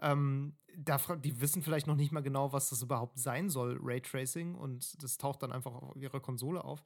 Ähm, 0.03 0.55
da, 0.77 0.99
die 1.17 1.41
wissen 1.41 1.62
vielleicht 1.62 1.87
noch 1.87 1.97
nicht 1.97 2.12
mal 2.12 2.23
genau, 2.23 2.53
was 2.53 2.71
das 2.71 2.83
überhaupt 2.83 3.19
sein 3.19 3.49
soll, 3.51 3.79
Raytracing, 3.81 4.55
und 4.55 5.03
das 5.03 5.19
taucht 5.19 5.43
dann 5.43 5.53
einfach 5.53 5.73
auf 5.73 5.97
ihrer 5.97 6.21
Konsole 6.21 6.65
auf. 6.65 6.83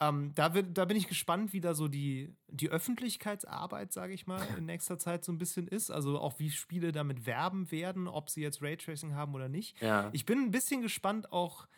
Ähm, 0.00 0.32
da, 0.34 0.54
wird, 0.54 0.76
da 0.76 0.84
bin 0.84 0.96
ich 0.96 1.06
gespannt, 1.06 1.52
wie 1.52 1.60
da 1.60 1.74
so 1.74 1.86
die, 1.86 2.34
die 2.48 2.68
Öffentlichkeitsarbeit, 2.68 3.92
sage 3.92 4.14
ich 4.14 4.26
mal, 4.26 4.40
in 4.58 4.64
nächster 4.66 4.98
Zeit 4.98 5.24
so 5.24 5.32
ein 5.32 5.38
bisschen 5.38 5.68
ist. 5.68 5.90
Also 5.90 6.18
auch 6.18 6.38
wie 6.38 6.50
Spiele 6.50 6.92
damit 6.92 7.26
werben 7.26 7.70
werden, 7.70 8.08
ob 8.08 8.28
sie 8.28 8.42
jetzt 8.42 8.62
Raytracing 8.62 9.14
haben 9.14 9.34
oder 9.34 9.48
nicht. 9.48 9.80
Ja. 9.80 10.10
Ich 10.12 10.26
bin 10.26 10.38
ein 10.38 10.50
bisschen 10.50 10.82
gespannt 10.82 11.32
auch 11.32 11.68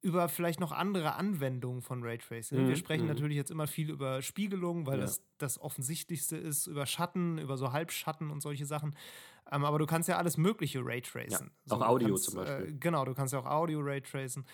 über 0.00 0.28
vielleicht 0.28 0.60
noch 0.60 0.72
andere 0.72 1.14
Anwendungen 1.14 1.80
von 1.80 2.02
Raytracing. 2.02 2.64
Mhm. 2.64 2.68
Wir 2.68 2.76
sprechen 2.76 3.04
mhm. 3.04 3.08
natürlich 3.08 3.36
jetzt 3.36 3.50
immer 3.50 3.66
viel 3.66 3.88
über 3.88 4.20
Spiegelung, 4.20 4.86
weil 4.86 4.98
ja. 4.98 5.02
das 5.02 5.22
das 5.38 5.58
Offensichtlichste 5.60 6.36
ist, 6.36 6.66
über 6.66 6.86
Schatten, 6.86 7.38
über 7.38 7.56
so 7.56 7.72
Halbschatten 7.72 8.30
und 8.30 8.40
solche 8.40 8.66
Sachen. 8.66 8.96
Ähm, 9.52 9.64
aber 9.64 9.78
du 9.78 9.86
kannst 9.86 10.08
ja 10.08 10.16
alles 10.16 10.36
Mögliche 10.36 10.80
raytracen. 10.84 11.48
Ja, 11.48 11.52
so, 11.64 11.76
auch 11.76 11.88
Audio 11.88 12.08
kannst, 12.08 12.24
zum 12.24 12.36
Beispiel. 12.36 12.68
Äh, 12.68 12.72
genau, 12.78 13.04
du 13.04 13.14
kannst 13.14 13.32
ja 13.32 13.40
auch 13.40 13.46
Audio 13.46 13.80
raytracen. 13.80 14.44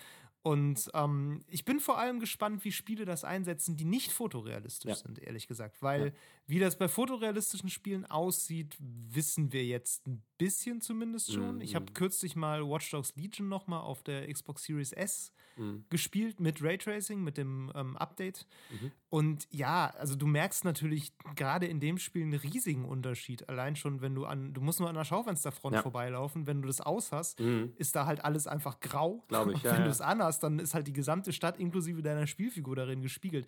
Und 0.43 0.89
ähm, 0.95 1.43
ich 1.47 1.65
bin 1.65 1.79
vor 1.79 1.99
allem 1.99 2.19
gespannt, 2.19 2.65
wie 2.65 2.71
Spiele 2.71 3.05
das 3.05 3.23
einsetzen, 3.23 3.77
die 3.77 3.85
nicht 3.85 4.11
fotorealistisch 4.11 4.89
ja. 4.89 4.95
sind, 4.95 5.19
ehrlich 5.19 5.47
gesagt. 5.47 5.81
Weil 5.83 6.07
ja. 6.07 6.11
wie 6.47 6.59
das 6.59 6.77
bei 6.77 6.87
fotorealistischen 6.87 7.69
Spielen 7.69 8.05
aussieht, 8.05 8.75
wissen 8.79 9.53
wir 9.53 9.63
jetzt 9.65 10.07
ein 10.07 10.23
bisschen 10.39 10.81
zumindest 10.81 11.31
schon. 11.31 11.55
Mhm. 11.55 11.61
Ich 11.61 11.75
habe 11.75 11.91
kürzlich 11.93 12.35
mal 12.35 12.67
Watch 12.67 12.89
Dogs 12.89 13.15
Legion 13.15 13.49
noch 13.49 13.67
mal 13.67 13.81
auf 13.81 14.01
der 14.01 14.31
Xbox 14.31 14.63
Series 14.63 14.91
S 14.93 15.31
mhm. 15.57 15.85
gespielt 15.89 16.39
mit 16.39 16.63
Raytracing, 16.63 17.23
mit 17.23 17.37
dem 17.37 17.71
ähm, 17.75 17.97
Update. 17.97 18.45
Mhm. 18.71 18.91
Und 19.09 19.47
ja, 19.51 19.93
also 19.97 20.15
du 20.15 20.25
merkst 20.25 20.63
natürlich 20.65 21.13
gerade 21.35 21.65
in 21.65 21.79
dem 21.79 21.97
Spiel 21.97 22.23
einen 22.23 22.33
riesigen 22.33 22.85
Unterschied. 22.85 23.47
Allein 23.49 23.75
schon, 23.75 24.01
wenn 24.01 24.15
du 24.15 24.25
an, 24.25 24.53
du 24.53 24.61
musst 24.61 24.79
nur 24.79 24.89
an 24.89 24.95
der 24.95 25.03
Schaufensterfront 25.03 25.75
ja. 25.75 25.81
vorbeilaufen. 25.81 26.47
Wenn 26.47 26.61
du 26.61 26.67
das 26.67 26.81
aus 26.81 27.11
hast, 27.11 27.39
mhm. 27.39 27.73
ist 27.75 27.95
da 27.95 28.05
halt 28.05 28.23
alles 28.23 28.47
einfach 28.47 28.79
grau. 28.79 29.23
Glaube 29.27 29.53
ich, 29.53 29.61
ja. 29.63 29.73
wenn 29.75 29.83
du 29.83 29.89
es 29.89 30.01
an 30.01 30.23
hast, 30.23 30.30
dann 30.39 30.59
ist 30.59 30.73
halt 30.73 30.87
die 30.87 30.93
gesamte 30.93 31.33
Stadt 31.33 31.59
inklusive 31.59 32.01
deiner 32.01 32.27
Spielfigur 32.27 32.75
darin 32.75 33.01
gespiegelt. 33.01 33.47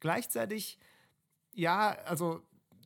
Gleichzeitig, 0.00 0.78
ja, 1.54 1.96
also 2.04 2.42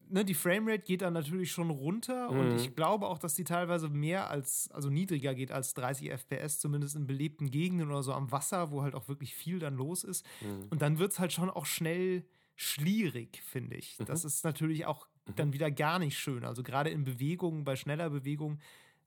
ne, 0.08 0.24
die 0.24 0.34
Framerate 0.34 0.84
geht 0.84 1.02
dann 1.02 1.12
natürlich 1.12 1.52
schon 1.52 1.70
runter 1.70 2.30
mhm. 2.30 2.38
und 2.38 2.56
ich 2.56 2.74
glaube 2.74 3.06
auch, 3.06 3.18
dass 3.18 3.34
die 3.34 3.44
teilweise 3.44 3.88
mehr 3.88 4.30
als, 4.30 4.70
also 4.72 4.90
niedriger 4.90 5.34
geht 5.34 5.52
als 5.52 5.74
30 5.74 6.10
FPS, 6.10 6.58
zumindest 6.58 6.96
in 6.96 7.06
belebten 7.06 7.50
Gegenden 7.50 7.90
oder 7.90 8.02
so 8.02 8.12
am 8.12 8.30
Wasser, 8.30 8.70
wo 8.70 8.82
halt 8.82 8.94
auch 8.94 9.08
wirklich 9.08 9.34
viel 9.34 9.58
dann 9.58 9.76
los 9.76 10.04
ist. 10.04 10.26
Mhm. 10.40 10.66
Und 10.70 10.82
dann 10.82 10.98
wird 10.98 11.12
es 11.12 11.18
halt 11.18 11.32
schon 11.32 11.50
auch 11.50 11.66
schnell 11.66 12.24
schlierig, 12.54 13.42
finde 13.44 13.76
ich. 13.76 13.98
Mhm. 13.98 14.06
Das 14.06 14.24
ist 14.24 14.44
natürlich 14.44 14.86
auch 14.86 15.06
mhm. 15.26 15.36
dann 15.36 15.52
wieder 15.52 15.70
gar 15.70 15.98
nicht 15.98 16.18
schön. 16.18 16.44
Also 16.44 16.62
gerade 16.62 16.90
in 16.90 17.04
Bewegungen, 17.04 17.64
bei 17.64 17.76
schneller 17.76 18.10
Bewegung, 18.10 18.58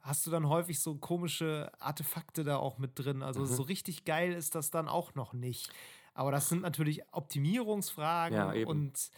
hast 0.10 0.26
du 0.26 0.32
dann 0.32 0.50
häufig 0.50 0.80
so 0.80 0.96
komische 0.96 1.72
Artefakte 1.80 2.44
da 2.44 2.58
auch 2.58 2.80
mit 2.80 2.92
drin. 2.96 3.22
Also 3.22 3.42
mhm. 3.42 3.46
so 3.46 3.64
richtig 3.64 4.06
geil 4.06 4.34
ist 4.34 4.56
das 4.56 4.72
dann 4.72 4.88
auch 4.88 5.16
noch 5.16 5.34
nicht. 5.34 5.72
Aber 6.14 6.32
das 6.32 6.50
sind 6.50 6.62
natürlich 6.62 7.04
Optimierungsfragen 7.14 8.38
ja, 8.38 8.68
und 8.68 9.12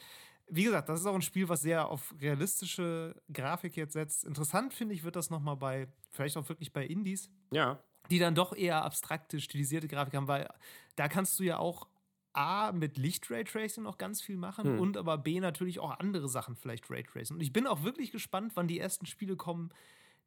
wie 0.48 0.66
gesagt, 0.66 0.90
das 0.90 1.00
ist 1.00 1.06
auch 1.06 1.16
ein 1.16 1.22
Spiel, 1.22 1.48
was 1.48 1.62
sehr 1.62 1.88
auf 1.88 2.14
realistische 2.20 3.16
Grafik 3.32 3.78
jetzt 3.78 3.94
setzt. 3.94 4.26
Interessant 4.26 4.74
finde 4.74 4.94
ich, 4.94 5.04
wird 5.04 5.16
das 5.16 5.30
nochmal 5.30 5.56
bei, 5.56 5.88
vielleicht 6.10 6.36
auch 6.36 6.48
wirklich 6.50 6.74
bei 6.74 6.86
Indies. 6.86 7.30
Ja. 7.52 7.80
Die 8.10 8.20
dann 8.20 8.36
doch 8.36 8.54
eher 8.54 8.84
abstrakte, 8.84 9.40
stilisierte 9.40 9.88
Grafik 9.88 10.14
haben, 10.14 10.28
weil 10.28 10.50
da 10.98 11.08
kannst 11.08 11.40
du 11.40 11.44
ja 11.44 11.58
auch 11.58 11.88
A, 12.34 12.74
mit 12.74 12.98
Licht-Raytracing 12.98 13.84
noch 13.84 13.98
ganz 13.98 14.22
viel 14.22 14.38
machen 14.38 14.66
hm. 14.66 14.80
und 14.80 14.98
aber 14.98 15.18
B, 15.18 15.40
natürlich 15.40 15.80
auch 15.80 16.00
andere 16.00 16.28
Sachen 16.28 16.56
vielleicht 16.56 16.90
Raytracing. 16.90 17.38
Und 17.38 17.42
ich 17.42 17.54
bin 17.54 17.66
auch 17.66 17.84
wirklich 17.84 18.12
gespannt, 18.12 18.52
wann 18.56 18.68
die 18.68 18.80
ersten 18.80 19.06
Spiele 19.06 19.38
kommen, 19.38 19.72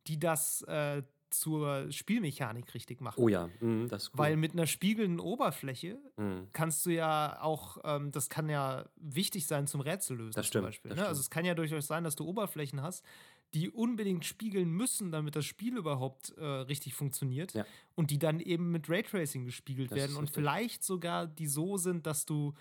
die 0.06 0.18
das 0.18 0.62
äh, 0.62 1.02
zur 1.34 1.90
Spielmechanik 1.90 2.72
richtig 2.74 3.00
machen. 3.00 3.20
Oh 3.20 3.28
ja, 3.28 3.50
mhm, 3.60 3.88
das 3.88 4.04
ist 4.04 4.10
cool. 4.14 4.18
Weil 4.18 4.36
mit 4.36 4.52
einer 4.52 4.66
spiegelnden 4.66 5.20
Oberfläche 5.20 5.98
mhm. 6.16 6.48
kannst 6.52 6.86
du 6.86 6.90
ja 6.90 7.40
auch, 7.42 7.78
ähm, 7.84 8.12
das 8.12 8.30
kann 8.30 8.48
ja 8.48 8.86
wichtig 8.96 9.46
sein 9.46 9.66
zum 9.66 9.80
Rätsellösen 9.80 10.32
das 10.32 10.46
stimmt, 10.46 10.62
zum 10.62 10.68
Beispiel. 10.68 10.94
Ne? 10.94 11.06
Also 11.06 11.20
es 11.20 11.30
kann 11.30 11.44
ja 11.44 11.54
durchaus 11.54 11.86
sein, 11.86 12.04
dass 12.04 12.14
du 12.14 12.24
Oberflächen 12.24 12.82
hast, 12.82 13.04
die 13.52 13.70
unbedingt 13.70 14.24
spiegeln 14.24 14.70
müssen, 14.70 15.12
damit 15.12 15.36
das 15.36 15.44
Spiel 15.44 15.76
überhaupt 15.76 16.30
äh, 16.38 16.44
richtig 16.44 16.94
funktioniert 16.94 17.54
ja. 17.54 17.64
und 17.94 18.10
die 18.10 18.18
dann 18.18 18.40
eben 18.40 18.70
mit 18.70 18.88
Raytracing 18.88 19.44
gespiegelt 19.44 19.90
das 19.90 19.98
werden 19.98 20.16
und 20.16 20.30
vielleicht 20.30 20.82
sogar 20.82 21.26
die 21.26 21.46
so 21.46 21.76
sind, 21.76 22.06
dass 22.06 22.26
du 22.26 22.54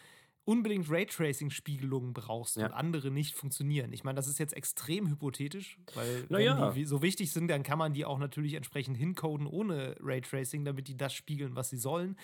unbedingt 0.45 0.89
Raytracing-Spiegelungen 0.89 2.13
brauchst 2.13 2.57
ja. 2.57 2.65
und 2.65 2.73
andere 2.73 3.11
nicht 3.11 3.35
funktionieren. 3.35 3.93
Ich 3.93 4.03
meine, 4.03 4.15
das 4.15 4.27
ist 4.27 4.39
jetzt 4.39 4.53
extrem 4.53 5.09
hypothetisch, 5.09 5.77
weil 5.95 6.25
naja. 6.29 6.67
wenn 6.67 6.73
die 6.73 6.85
so 6.85 7.01
wichtig 7.01 7.31
sind, 7.31 7.47
dann 7.47 7.63
kann 7.63 7.77
man 7.77 7.93
die 7.93 8.05
auch 8.05 8.19
natürlich 8.19 8.53
entsprechend 8.55 8.97
hincoden 8.97 9.47
ohne 9.47 9.95
Raytracing, 9.99 10.65
damit 10.65 10.87
die 10.87 10.97
das 10.97 11.13
spiegeln, 11.13 11.55
was 11.55 11.69
sie 11.69 11.77
sollen. 11.77 12.17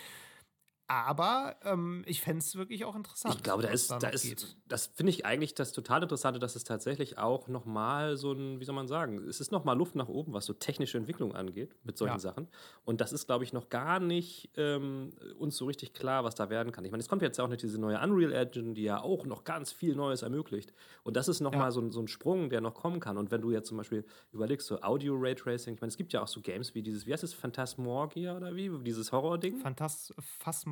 Aber 0.89 1.55
ähm, 1.65 2.03
ich 2.07 2.19
fände 2.19 2.39
es 2.39 2.55
wirklich 2.55 2.83
auch 2.83 2.95
interessant. 2.95 3.35
Ich 3.35 3.43
glaube, 3.43 3.61
da 3.61 3.69
ist, 3.69 3.91
da, 3.91 4.09
ist 4.09 4.57
das 4.67 4.87
finde 4.87 5.11
ich 5.11 5.23
eigentlich 5.23 5.53
das 5.53 5.71
total 5.71 6.01
Interessante, 6.01 6.39
dass 6.39 6.55
es 6.55 6.63
tatsächlich 6.63 7.19
auch 7.19 7.47
nochmal 7.47 8.17
so 8.17 8.31
ein, 8.31 8.59
wie 8.59 8.65
soll 8.65 8.73
man 8.73 8.87
sagen, 8.87 9.19
es 9.29 9.39
ist 9.39 9.51
nochmal 9.51 9.77
Luft 9.77 9.93
nach 9.93 10.07
oben, 10.07 10.33
was 10.33 10.47
so 10.47 10.53
technische 10.53 10.97
Entwicklung 10.97 11.35
angeht 11.35 11.75
mit 11.83 11.95
solchen 11.95 12.15
ja. 12.15 12.19
Sachen. 12.19 12.47
Und 12.85 13.01
das 13.01 13.13
ist, 13.13 13.27
glaube 13.27 13.43
ich, 13.43 13.53
noch 13.53 13.69
gar 13.69 13.99
nicht 13.99 14.49
ähm, 14.57 15.13
uns 15.37 15.57
so 15.57 15.65
richtig 15.65 15.93
klar, 15.93 16.23
was 16.23 16.33
da 16.33 16.49
werden 16.49 16.71
kann. 16.71 16.83
Ich 16.85 16.91
meine, 16.91 17.01
es 17.01 17.07
kommt 17.07 17.21
jetzt 17.21 17.37
ja 17.37 17.43
auch 17.43 17.49
nicht 17.49 17.61
diese 17.61 17.79
neue 17.79 18.01
Unreal 18.01 18.31
Engine, 18.31 18.73
die 18.73 18.81
ja 18.81 18.99
auch 18.99 19.27
noch 19.27 19.43
ganz 19.43 19.71
viel 19.71 19.93
Neues 19.93 20.23
ermöglicht. 20.23 20.73
Und 21.03 21.15
das 21.15 21.27
ist 21.27 21.39
nochmal 21.39 21.65
ja. 21.65 21.71
so, 21.71 21.87
so 21.91 22.01
ein 22.01 22.07
Sprung, 22.07 22.49
der 22.49 22.61
noch 22.61 22.73
kommen 22.73 22.99
kann. 22.99 23.17
Und 23.17 23.29
wenn 23.29 23.41
du 23.41 23.51
jetzt 23.51 23.67
zum 23.67 23.77
Beispiel 23.77 24.05
überlegst, 24.31 24.65
so 24.65 24.81
Audio 24.81 25.15
Raytracing, 25.15 25.75
ich 25.75 25.81
meine, 25.81 25.89
es 25.89 25.97
gibt 25.97 26.13
ja 26.13 26.23
auch 26.23 26.27
so 26.27 26.41
Games 26.41 26.73
wie 26.73 26.81
dieses, 26.81 27.05
wie 27.05 27.13
heißt 27.13 27.23
es, 27.23 27.35
Phantasmorgia 27.35 28.35
oder 28.35 28.55
wie, 28.55 28.71
dieses 28.83 29.11
Horror-Ding? 29.11 29.57
Phantas 29.57 30.15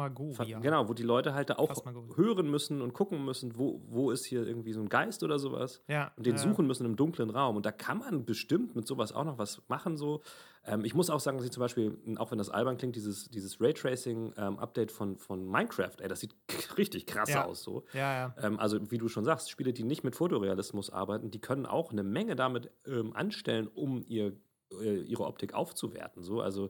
Phasmagoria. 0.09 0.59
Genau, 0.59 0.89
wo 0.89 0.93
die 0.93 1.03
Leute 1.03 1.33
halt 1.33 1.49
da 1.49 1.55
auch 1.55 1.85
hören 2.15 2.49
müssen 2.49 2.81
und 2.81 2.93
gucken 2.93 3.23
müssen, 3.25 3.57
wo, 3.57 3.81
wo 3.87 4.11
ist 4.11 4.25
hier 4.25 4.45
irgendwie 4.45 4.73
so 4.73 4.81
ein 4.81 4.89
Geist 4.89 5.23
oder 5.23 5.39
sowas. 5.39 5.81
Ja. 5.87 6.11
Und 6.15 6.25
den 6.25 6.35
ja. 6.35 6.41
suchen 6.41 6.67
müssen 6.67 6.85
im 6.85 6.95
dunklen 6.95 7.29
Raum. 7.29 7.55
Und 7.55 7.65
da 7.65 7.71
kann 7.71 7.99
man 7.99 8.25
bestimmt 8.25 8.75
mit 8.75 8.87
sowas 8.87 9.11
auch 9.11 9.23
noch 9.23 9.37
was 9.37 9.61
machen. 9.67 9.97
So. 9.97 10.21
Ähm, 10.65 10.83
ich 10.83 10.93
muss 10.93 11.09
auch 11.09 11.19
sagen, 11.19 11.37
dass 11.37 11.45
ich 11.45 11.51
zum 11.51 11.61
Beispiel, 11.61 11.97
auch 12.17 12.31
wenn 12.31 12.37
das 12.37 12.49
albern 12.49 12.77
klingt, 12.77 12.95
dieses, 12.95 13.29
dieses 13.29 13.61
Raytracing-Update 13.61 14.91
ähm, 14.91 14.95
von, 14.95 15.17
von 15.17 15.45
Minecraft, 15.45 15.95
ey, 15.99 16.07
das 16.07 16.19
sieht 16.19 16.35
richtig 16.77 17.05
krass 17.05 17.29
ja. 17.29 17.45
aus. 17.45 17.63
So. 17.63 17.85
Ja, 17.93 18.13
ja. 18.13 18.35
Ähm, 18.41 18.59
also, 18.59 18.91
wie 18.91 18.97
du 18.97 19.07
schon 19.07 19.23
sagst, 19.23 19.49
Spiele, 19.49 19.73
die 19.73 19.83
nicht 19.83 20.03
mit 20.03 20.15
Fotorealismus 20.15 20.89
arbeiten, 20.89 21.31
die 21.31 21.39
können 21.39 21.65
auch 21.65 21.91
eine 21.91 22.03
Menge 22.03 22.35
damit 22.35 22.69
ähm, 22.85 23.15
anstellen, 23.15 23.67
um 23.67 24.03
ihr, 24.07 24.33
äh, 24.81 25.01
ihre 25.01 25.25
Optik 25.25 25.53
aufzuwerten. 25.53 26.21
So. 26.21 26.41
Also, 26.41 26.69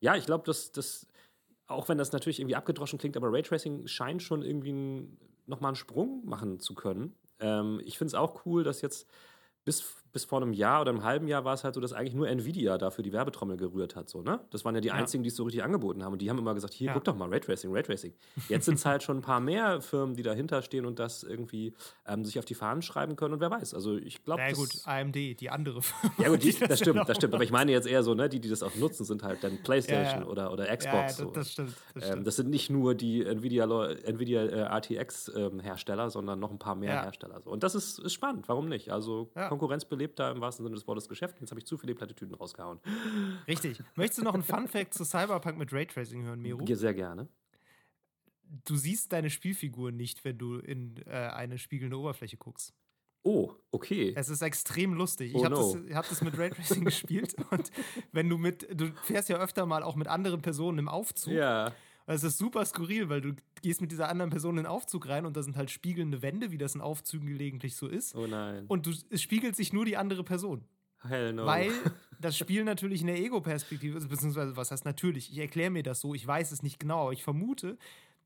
ja, 0.00 0.14
ich 0.14 0.26
glaube, 0.26 0.44
dass 0.44 0.70
das 0.70 1.08
auch 1.68 1.88
wenn 1.88 1.98
das 1.98 2.12
natürlich 2.12 2.40
irgendwie 2.40 2.56
abgedroschen 2.56 2.98
klingt, 2.98 3.16
aber 3.16 3.32
Raytracing 3.32 3.86
scheint 3.86 4.22
schon 4.22 4.42
irgendwie 4.42 5.06
nochmal 5.46 5.70
einen 5.70 5.76
Sprung 5.76 6.24
machen 6.24 6.58
zu 6.60 6.74
können. 6.74 7.14
Ähm, 7.40 7.80
ich 7.84 7.98
finde 7.98 8.08
es 8.08 8.14
auch 8.14 8.44
cool, 8.46 8.64
dass 8.64 8.80
jetzt 8.80 9.08
bis 9.64 9.80
bis 10.12 10.24
vor 10.24 10.40
einem 10.42 10.52
Jahr 10.52 10.80
oder 10.80 10.90
einem 10.90 11.04
halben 11.04 11.28
Jahr 11.28 11.44
war 11.44 11.54
es 11.54 11.64
halt 11.64 11.74
so, 11.74 11.80
dass 11.80 11.92
eigentlich 11.92 12.14
nur 12.14 12.28
Nvidia 12.28 12.78
dafür 12.78 13.02
die 13.02 13.12
Werbetrommel 13.12 13.56
gerührt 13.56 13.96
hat. 13.96 14.08
So, 14.08 14.22
ne? 14.22 14.40
Das 14.50 14.64
waren 14.64 14.74
ja 14.74 14.80
die 14.80 14.88
ja. 14.88 14.94
einzigen, 14.94 15.22
die 15.22 15.28
es 15.28 15.36
so 15.36 15.44
richtig 15.44 15.62
angeboten 15.62 16.02
haben. 16.04 16.12
Und 16.12 16.22
die 16.22 16.30
haben 16.30 16.38
immer 16.38 16.54
gesagt: 16.54 16.74
Hier, 16.74 16.88
ja. 16.88 16.94
guck 16.94 17.04
doch 17.04 17.16
mal, 17.16 17.28
Raytracing, 17.28 17.72
Raytracing. 17.72 18.14
Jetzt 18.48 18.64
sind 18.64 18.74
es 18.74 18.86
halt 18.86 19.02
schon 19.02 19.18
ein 19.18 19.22
paar 19.22 19.40
mehr 19.40 19.80
Firmen, 19.80 20.14
die 20.14 20.22
dahinter 20.22 20.62
stehen 20.62 20.86
und 20.86 20.98
das 20.98 21.22
irgendwie 21.22 21.74
ähm, 22.06 22.24
sich 22.24 22.38
auf 22.38 22.44
die 22.44 22.54
Fahnen 22.54 22.82
schreiben 22.82 23.16
können. 23.16 23.34
Und 23.34 23.40
wer 23.40 23.50
weiß. 23.50 23.74
Also, 23.74 23.96
ich 23.96 24.24
glaube. 24.24 24.42
Ja, 24.42 24.52
gut, 24.52 24.70
AMD, 24.84 25.14
die 25.14 25.50
andere 25.50 25.82
Firma. 25.82 26.14
Ja, 26.18 26.28
gut, 26.28 26.42
die, 26.42 26.52
das, 26.52 26.68
das 26.68 26.78
stimmt, 26.80 27.08
das 27.08 27.16
stimmt. 27.16 27.34
Aber 27.34 27.44
ich 27.44 27.52
meine 27.52 27.72
jetzt 27.72 27.86
eher 27.86 28.02
so, 28.02 28.14
ne, 28.14 28.28
die, 28.28 28.40
die 28.40 28.48
das 28.48 28.62
auch 28.62 28.74
nutzen, 28.76 29.04
sind 29.04 29.22
halt 29.22 29.42
dann 29.44 29.62
PlayStation 29.62 30.24
Oder, 30.24 30.52
oder 30.52 30.64
Xbox. 30.76 30.84
Ja, 30.84 31.02
das, 31.02 31.16
so. 31.16 31.30
das, 31.30 31.52
stimmt. 31.52 31.74
Das, 31.94 32.10
ähm, 32.10 32.24
das, 32.24 32.36
sind 32.36 32.50
nicht 32.50 32.70
nur 32.70 32.94
die 32.94 33.24
Nvidia, 33.24 33.64
Nvidia 33.64 34.42
äh, 34.42 34.60
RTX-Hersteller, 34.78 36.04
ähm, 36.04 36.10
sondern 36.10 36.40
noch 36.40 36.50
ein 36.50 36.58
paar 36.58 36.74
mehr 36.74 37.02
Hersteller. 37.02 37.40
So. 37.42 37.50
Und 37.50 37.62
das 37.62 37.74
ist, 37.74 37.98
ist 37.98 38.12
spannend. 38.12 38.48
Warum 38.48 38.68
nicht? 38.68 38.90
Also, 38.90 39.30
Konkurrenz 39.48 39.84
belebt 39.98 40.18
da 40.18 40.30
im 40.30 40.40
wahrsten 40.40 40.64
Sinne 40.64 40.76
des 40.76 40.86
Wortes 40.86 41.08
Geschäft. 41.08 41.40
Jetzt 41.40 41.50
habe 41.50 41.58
ich 41.58 41.66
zu 41.66 41.76
viele 41.76 41.94
Plattitüden 41.94 42.34
rausgehauen. 42.34 42.78
Richtig. 43.48 43.82
Möchtest 43.96 44.20
du 44.20 44.24
noch 44.24 44.34
einen 44.34 44.44
Fun-Fact 44.44 44.94
zu 44.94 45.04
Cyberpunk 45.04 45.58
mit 45.58 45.72
Raytracing 45.72 46.22
hören, 46.22 46.40
Miro? 46.40 46.64
Ja, 46.64 46.76
sehr 46.76 46.94
gerne. 46.94 47.28
Du 48.64 48.76
siehst 48.76 49.12
deine 49.12 49.28
Spielfigur 49.28 49.90
nicht, 49.90 50.24
wenn 50.24 50.38
du 50.38 50.58
in 50.58 50.96
äh, 51.06 51.10
eine 51.10 51.58
spiegelnde 51.58 51.98
Oberfläche 51.98 52.36
guckst. 52.36 52.72
Oh, 53.24 53.52
okay. 53.72 54.14
Es 54.16 54.28
ist 54.28 54.40
extrem 54.40 54.94
lustig. 54.94 55.34
Oh, 55.34 55.38
ich 55.38 55.44
habe 55.44 55.56
no. 55.56 55.74
das, 55.74 55.96
hab 55.96 56.08
das, 56.08 56.22
mit 56.22 56.38
Raytracing 56.38 56.84
gespielt 56.84 57.34
und 57.50 57.70
wenn 58.12 58.28
du 58.28 58.38
mit, 58.38 58.68
du 58.72 58.92
fährst 59.02 59.28
ja 59.28 59.38
öfter 59.38 59.66
mal 59.66 59.82
auch 59.82 59.96
mit 59.96 60.06
anderen 60.06 60.40
Personen 60.40 60.78
im 60.78 60.88
Aufzug. 60.88 61.34
Ja. 61.34 61.72
Es 62.14 62.24
ist 62.24 62.38
super 62.38 62.64
skurril, 62.64 63.10
weil 63.10 63.20
du 63.20 63.34
gehst 63.60 63.82
mit 63.82 63.92
dieser 63.92 64.08
anderen 64.08 64.30
Person 64.30 64.56
in 64.56 64.64
den 64.64 64.66
Aufzug 64.66 65.08
rein 65.08 65.26
und 65.26 65.36
da 65.36 65.42
sind 65.42 65.56
halt 65.56 65.70
spiegelnde 65.70 66.22
Wände, 66.22 66.50
wie 66.50 66.58
das 66.58 66.74
in 66.74 66.80
Aufzügen 66.80 67.26
gelegentlich 67.26 67.76
so 67.76 67.86
ist. 67.86 68.14
Oh 68.14 68.26
nein. 68.26 68.64
Und 68.66 68.86
du, 68.86 68.92
es 69.10 69.20
spiegelt 69.20 69.56
sich 69.56 69.74
nur 69.74 69.84
die 69.84 69.98
andere 69.98 70.24
Person. 70.24 70.64
Hell 71.02 71.34
no. 71.34 71.44
Weil 71.44 71.70
das 72.20 72.38
Spiel 72.38 72.64
natürlich 72.64 73.02
in 73.02 73.08
der 73.08 73.18
Ego-Perspektive 73.18 73.98
ist, 73.98 74.08
beziehungsweise 74.08 74.56
was 74.56 74.70
heißt 74.70 74.86
natürlich? 74.86 75.30
Ich 75.30 75.38
erkläre 75.38 75.70
mir 75.70 75.82
das 75.82 76.00
so, 76.00 76.14
ich 76.14 76.26
weiß 76.26 76.50
es 76.50 76.62
nicht 76.62 76.80
genau, 76.80 77.02
aber 77.02 77.12
ich 77.12 77.22
vermute, 77.22 77.76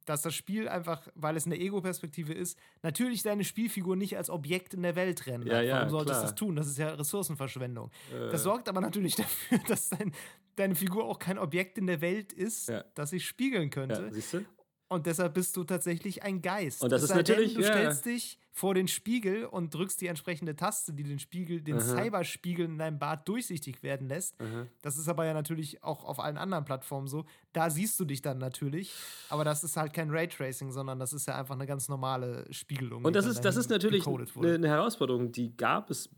dass 0.04 0.22
das 0.22 0.34
Spiel 0.34 0.68
einfach, 0.68 1.08
weil 1.14 1.36
es 1.36 1.46
eine 1.46 1.58
Ego-Perspektive 1.58 2.32
ist, 2.32 2.58
natürlich 2.82 3.22
deine 3.22 3.44
Spielfigur 3.44 3.96
nicht 3.96 4.16
als 4.16 4.30
Objekt 4.30 4.74
in 4.74 4.82
der 4.82 4.96
Welt 4.96 5.26
rennen. 5.26 5.46
Ja, 5.46 5.60
ja, 5.60 5.76
Warum 5.76 5.90
solltest 5.90 6.20
du 6.20 6.22
das 6.22 6.34
tun? 6.34 6.56
Das 6.56 6.66
ist 6.66 6.78
ja 6.78 6.90
Ressourcenverschwendung. 6.90 7.90
Äh. 8.12 8.30
Das 8.30 8.42
sorgt 8.42 8.68
aber 8.68 8.80
natürlich 8.80 9.14
dafür, 9.16 9.58
dass 9.68 9.90
dein, 9.90 10.12
deine 10.56 10.74
Figur 10.74 11.04
auch 11.04 11.18
kein 11.18 11.38
Objekt 11.38 11.78
in 11.78 11.86
der 11.86 12.00
Welt 12.00 12.32
ist, 12.32 12.68
ja. 12.68 12.84
das 12.94 13.10
sich 13.10 13.26
spiegeln 13.26 13.70
könnte. 13.70 14.02
Ja, 14.02 14.12
siehst 14.12 14.34
du? 14.34 14.44
Und 14.88 15.06
deshalb 15.06 15.34
bist 15.34 15.56
du 15.56 15.64
tatsächlich 15.64 16.22
ein 16.22 16.42
Geist. 16.42 16.82
Und 16.82 16.92
das 16.92 17.02
ist 17.02 17.14
natürlich. 17.14 17.54
Denn, 17.54 17.62
du 17.62 17.66
stellst 17.66 18.04
dich 18.04 18.38
vor 18.54 18.74
den 18.74 18.86
Spiegel 18.86 19.46
und 19.46 19.72
drückst 19.72 20.00
die 20.02 20.06
entsprechende 20.06 20.54
Taste, 20.54 20.92
die 20.92 21.02
den 21.02 21.18
Spiegel, 21.18 21.62
den 21.62 21.80
Cyberspiegel 21.80 22.66
in 22.66 22.78
deinem 22.78 22.98
Bart 22.98 23.26
durchsichtig 23.26 23.82
werden 23.82 24.08
lässt. 24.08 24.38
Aha. 24.40 24.66
Das 24.82 24.98
ist 24.98 25.08
aber 25.08 25.24
ja 25.24 25.32
natürlich 25.32 25.82
auch 25.82 26.04
auf 26.04 26.20
allen 26.20 26.36
anderen 26.36 26.66
Plattformen 26.66 27.08
so. 27.08 27.24
Da 27.54 27.70
siehst 27.70 27.98
du 27.98 28.04
dich 28.04 28.20
dann 28.20 28.36
natürlich, 28.36 28.92
aber 29.30 29.44
das 29.44 29.64
ist 29.64 29.78
halt 29.78 29.94
kein 29.94 30.10
Raytracing, 30.10 30.70
sondern 30.70 30.98
das 30.98 31.14
ist 31.14 31.26
ja 31.26 31.38
einfach 31.38 31.54
eine 31.54 31.66
ganz 31.66 31.88
normale 31.88 32.44
Spiegelung. 32.52 33.04
Und 33.04 33.16
das 33.16 33.24
ist, 33.24 33.40
das 33.40 33.56
ist 33.56 33.70
natürlich 33.70 34.06
eine, 34.06 34.54
eine 34.54 34.68
Herausforderung, 34.68 35.32
die 35.32 35.56
gab 35.56 35.90
es 35.90 36.10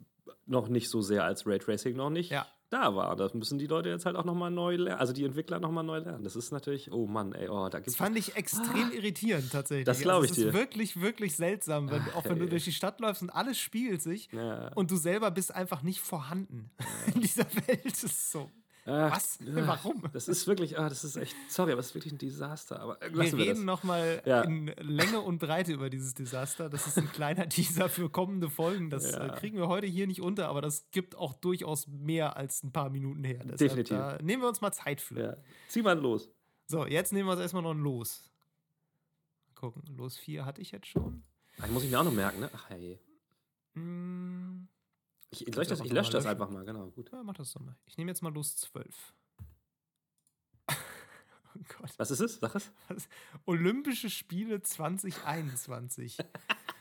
noch 0.46 0.68
nicht 0.68 0.90
so 0.90 1.00
sehr 1.00 1.24
als 1.24 1.46
Raytracing 1.46 1.94
noch 1.94 2.10
nicht. 2.10 2.30
Ja 2.30 2.46
da 2.70 2.94
war. 2.94 3.16
Das 3.16 3.34
müssen 3.34 3.58
die 3.58 3.66
Leute 3.66 3.88
jetzt 3.88 4.06
halt 4.06 4.16
auch 4.16 4.24
nochmal 4.24 4.50
neu 4.50 4.76
lernen, 4.76 5.00
also 5.00 5.12
die 5.12 5.24
Entwickler 5.24 5.60
nochmal 5.60 5.84
neu 5.84 5.98
lernen. 5.98 6.24
Das 6.24 6.36
ist 6.36 6.50
natürlich, 6.50 6.92
oh 6.92 7.06
Mann, 7.06 7.32
ey, 7.32 7.48
oh, 7.48 7.68
da 7.68 7.78
gibt's. 7.78 7.92
Das 7.92 7.96
fand 7.96 8.16
ich 8.18 8.36
extrem 8.36 8.90
ah, 8.90 8.94
irritierend 8.94 9.50
tatsächlich. 9.52 9.86
Das 9.86 10.00
glaube 10.00 10.26
ich 10.26 10.32
also, 10.32 10.42
dir. 10.42 10.46
Das 10.46 10.54
ist 10.54 10.60
wirklich, 10.60 11.00
wirklich 11.00 11.36
seltsam, 11.36 11.90
wenn, 11.90 12.02
auch 12.14 12.24
wenn 12.24 12.38
du 12.38 12.46
durch 12.46 12.64
die 12.64 12.72
Stadt 12.72 13.00
läufst 13.00 13.22
und 13.22 13.30
alles 13.30 13.58
spiegelt 13.58 14.02
sich 14.02 14.28
ja. 14.32 14.72
und 14.74 14.90
du 14.90 14.96
selber 14.96 15.30
bist 15.30 15.54
einfach 15.54 15.82
nicht 15.82 16.00
vorhanden 16.00 16.70
ja. 16.80 16.86
in 17.14 17.20
dieser 17.20 17.46
Welt. 17.66 17.84
Das 17.84 18.04
ist 18.04 18.32
so. 18.32 18.50
Ach, 18.86 19.16
Was? 19.16 19.38
Warum? 19.40 20.02
Das 20.12 20.28
ist 20.28 20.46
wirklich, 20.46 20.78
ah, 20.78 20.90
das 20.90 21.04
ist 21.04 21.16
echt, 21.16 21.34
sorry, 21.48 21.72
aber 21.72 21.80
es 21.80 21.86
ist 21.86 21.94
wirklich 21.94 22.12
ein 22.12 22.18
Desaster. 22.18 22.80
Aber 22.80 22.98
wir, 23.00 23.32
wir 23.32 23.46
reden 23.46 23.64
nochmal 23.64 24.22
ja. 24.26 24.42
in 24.42 24.66
Länge 24.78 25.20
und 25.20 25.38
Breite 25.38 25.72
über 25.72 25.88
dieses 25.88 26.12
Desaster. 26.12 26.68
Das 26.68 26.86
ist 26.86 26.98
ein 26.98 27.10
kleiner 27.10 27.48
Teaser 27.48 27.88
für 27.88 28.10
kommende 28.10 28.50
Folgen. 28.50 28.90
Das 28.90 29.12
ja. 29.12 29.26
Äh, 29.26 29.38
kriegen 29.38 29.56
wir 29.56 29.68
heute 29.68 29.86
hier 29.86 30.06
nicht 30.06 30.20
unter, 30.20 30.48
aber 30.48 30.60
das 30.60 30.90
gibt 30.90 31.16
auch 31.16 31.32
durchaus 31.32 31.86
mehr 31.88 32.36
als 32.36 32.62
ein 32.62 32.72
paar 32.72 32.90
Minuten 32.90 33.24
her. 33.24 33.38
Deshalb, 33.38 33.58
Definitiv. 33.58 33.96
Da 33.96 34.18
nehmen 34.22 34.42
wir 34.42 34.48
uns 34.48 34.60
mal 34.60 34.72
Zeit 34.72 35.00
für. 35.00 35.18
Ja. 35.18 35.36
Zieh 35.68 35.80
mal 35.80 35.98
los. 35.98 36.30
So, 36.66 36.86
jetzt 36.86 37.12
nehmen 37.14 37.26
wir 37.26 37.32
uns 37.32 37.40
erstmal 37.40 37.62
noch 37.62 37.72
ein 37.72 37.78
Los. 37.78 38.30
Mal 39.48 39.54
gucken, 39.54 39.82
Los 39.96 40.18
4 40.18 40.44
hatte 40.44 40.60
ich 40.60 40.72
jetzt 40.72 40.88
schon. 40.88 41.22
Ach, 41.58 41.68
muss 41.68 41.84
ich 41.84 41.90
mir 41.90 42.00
auch 42.00 42.04
noch 42.04 42.12
merken, 42.12 42.40
ne? 42.40 42.50
Ach, 42.54 42.68
hey. 42.68 42.98
Mm. 43.74 44.66
Ich, 45.34 45.48
ich, 45.48 45.54
das, 45.54 45.80
ich 45.80 45.92
lösche 45.92 46.12
das 46.12 46.26
einfach 46.26 46.48
mal, 46.48 46.64
genau. 46.64 46.86
Gut. 46.90 47.10
Ja, 47.12 47.22
mach 47.24 47.34
das 47.34 47.52
doch 47.52 47.60
mal. 47.60 47.76
Ich 47.86 47.96
nehme 47.96 48.10
jetzt 48.10 48.22
mal 48.22 48.32
Los 48.32 48.56
12. 48.56 49.14
Oh 51.56 51.60
Gott. 51.78 51.90
Was 51.98 52.10
ist 52.10 52.18
es? 52.18 52.40
Sag 52.40 52.56
es. 52.56 52.68
Olympische 53.46 54.10
Spiele 54.10 54.60
2021. 54.60 56.18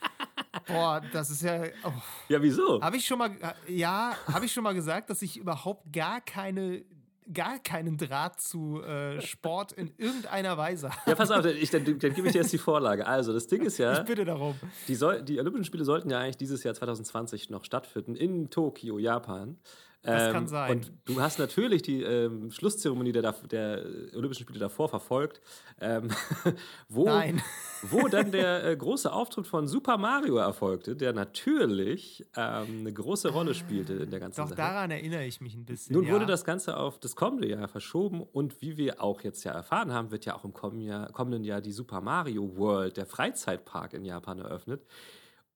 Boah, 0.67 0.99
das 1.13 1.29
ist 1.29 1.43
ja. 1.43 1.65
Oh. 1.83 1.91
Ja, 2.27 2.41
wieso? 2.41 2.81
Habe 2.81 2.97
ich 2.97 3.05
schon 3.05 3.19
mal, 3.19 3.37
ja, 3.67 4.17
habe 4.25 4.45
ich 4.45 4.51
schon 4.51 4.63
mal 4.63 4.73
gesagt, 4.73 5.11
dass 5.11 5.21
ich 5.21 5.37
überhaupt 5.37 5.93
gar 5.93 6.21
keine 6.21 6.83
gar 7.31 7.59
keinen 7.59 7.97
Draht 7.97 8.41
zu 8.41 8.81
äh, 8.81 9.21
Sport 9.21 9.71
in 9.73 9.91
irgendeiner 9.97 10.57
Weise 10.57 10.89
habe. 10.89 11.09
Ja, 11.09 11.15
pass 11.15 11.31
auf, 11.31 11.45
ich, 11.45 11.69
dann, 11.69 11.85
dann 11.85 12.13
gebe 12.13 12.27
ich 12.27 12.33
dir 12.33 12.41
jetzt 12.41 12.53
die 12.53 12.57
Vorlage. 12.57 13.05
Also, 13.05 13.33
das 13.33 13.47
Ding 13.47 13.61
ist 13.61 13.77
ja. 13.77 13.99
Ich 13.99 14.05
bitte 14.05 14.25
darum. 14.25 14.55
Die, 14.87 14.95
soll, 14.95 15.21
die 15.21 15.39
Olympischen 15.39 15.65
Spiele 15.65 15.85
sollten 15.85 16.09
ja 16.09 16.19
eigentlich 16.19 16.37
dieses 16.37 16.63
Jahr 16.63 16.73
2020 16.73 17.49
noch 17.49 17.63
stattfinden 17.65 18.15
in 18.15 18.49
Tokio, 18.49 18.97
Japan. 18.97 19.57
Das 20.03 20.23
ähm, 20.23 20.33
kann 20.33 20.47
sein. 20.47 20.71
Und 20.71 20.91
du 21.05 21.21
hast 21.21 21.39
natürlich 21.39 21.81
die 21.81 22.03
ähm, 22.03 22.51
Schlusszeremonie 22.51 23.13
der, 23.13 23.33
der, 23.49 23.85
Olympischen 24.13 24.43
Spiele 24.43 24.59
davor 24.59 24.89
verfolgt, 24.89 25.39
ähm, 25.79 26.09
wo, 26.89 27.05
Nein. 27.05 27.41
wo 27.83 28.09
dann 28.09 28.31
der 28.33 28.65
äh, 28.65 28.75
große 28.75 29.11
Auftritt 29.11 29.47
von 29.47 29.65
Super 29.65 29.97
Mario 29.97 30.35
erfolgte, 30.37 30.97
der 30.97 31.13
natürlich 31.13 32.25
ähm, 32.35 32.81
eine 32.81 32.91
große 32.91 33.29
Rolle 33.29 33.53
spielte 33.53 33.93
in 33.93 34.11
der 34.11 34.19
ganzen 34.19 34.41
Doch, 34.41 34.49
Sache. 34.49 34.57
daran 34.57 34.91
erinnere 34.91 35.23
ich 35.25 35.39
mich 35.39 35.55
ein 35.55 35.65
bisschen. 35.65 35.95
Nun 35.95 36.05
ja. 36.05 36.11
wurde 36.11 36.25
das 36.25 36.43
Ganze 36.43 36.75
auf 36.75 36.99
das 36.99 37.15
kommende 37.15 37.47
Jahr 37.47 37.69
verschoben 37.69 38.21
und 38.21 38.61
wie 38.61 38.75
wir 38.75 39.01
auch 39.01 39.21
jetzt 39.21 39.45
ja 39.45 39.53
erfahren 39.53 39.93
haben, 39.93 40.11
wird 40.11 40.25
ja 40.25 40.35
auch 40.35 40.43
im 40.43 40.53
kommenden 40.53 40.85
Jahr, 40.85 41.11
kommenden 41.13 41.45
Jahr 41.45 41.61
die 41.61 41.71
Super 41.71 42.01
Mario 42.01 42.57
World, 42.57 42.97
der 42.97 43.05
Freizeitpark 43.05 43.93
in 43.93 44.03
Japan 44.03 44.39
eröffnet. 44.39 44.85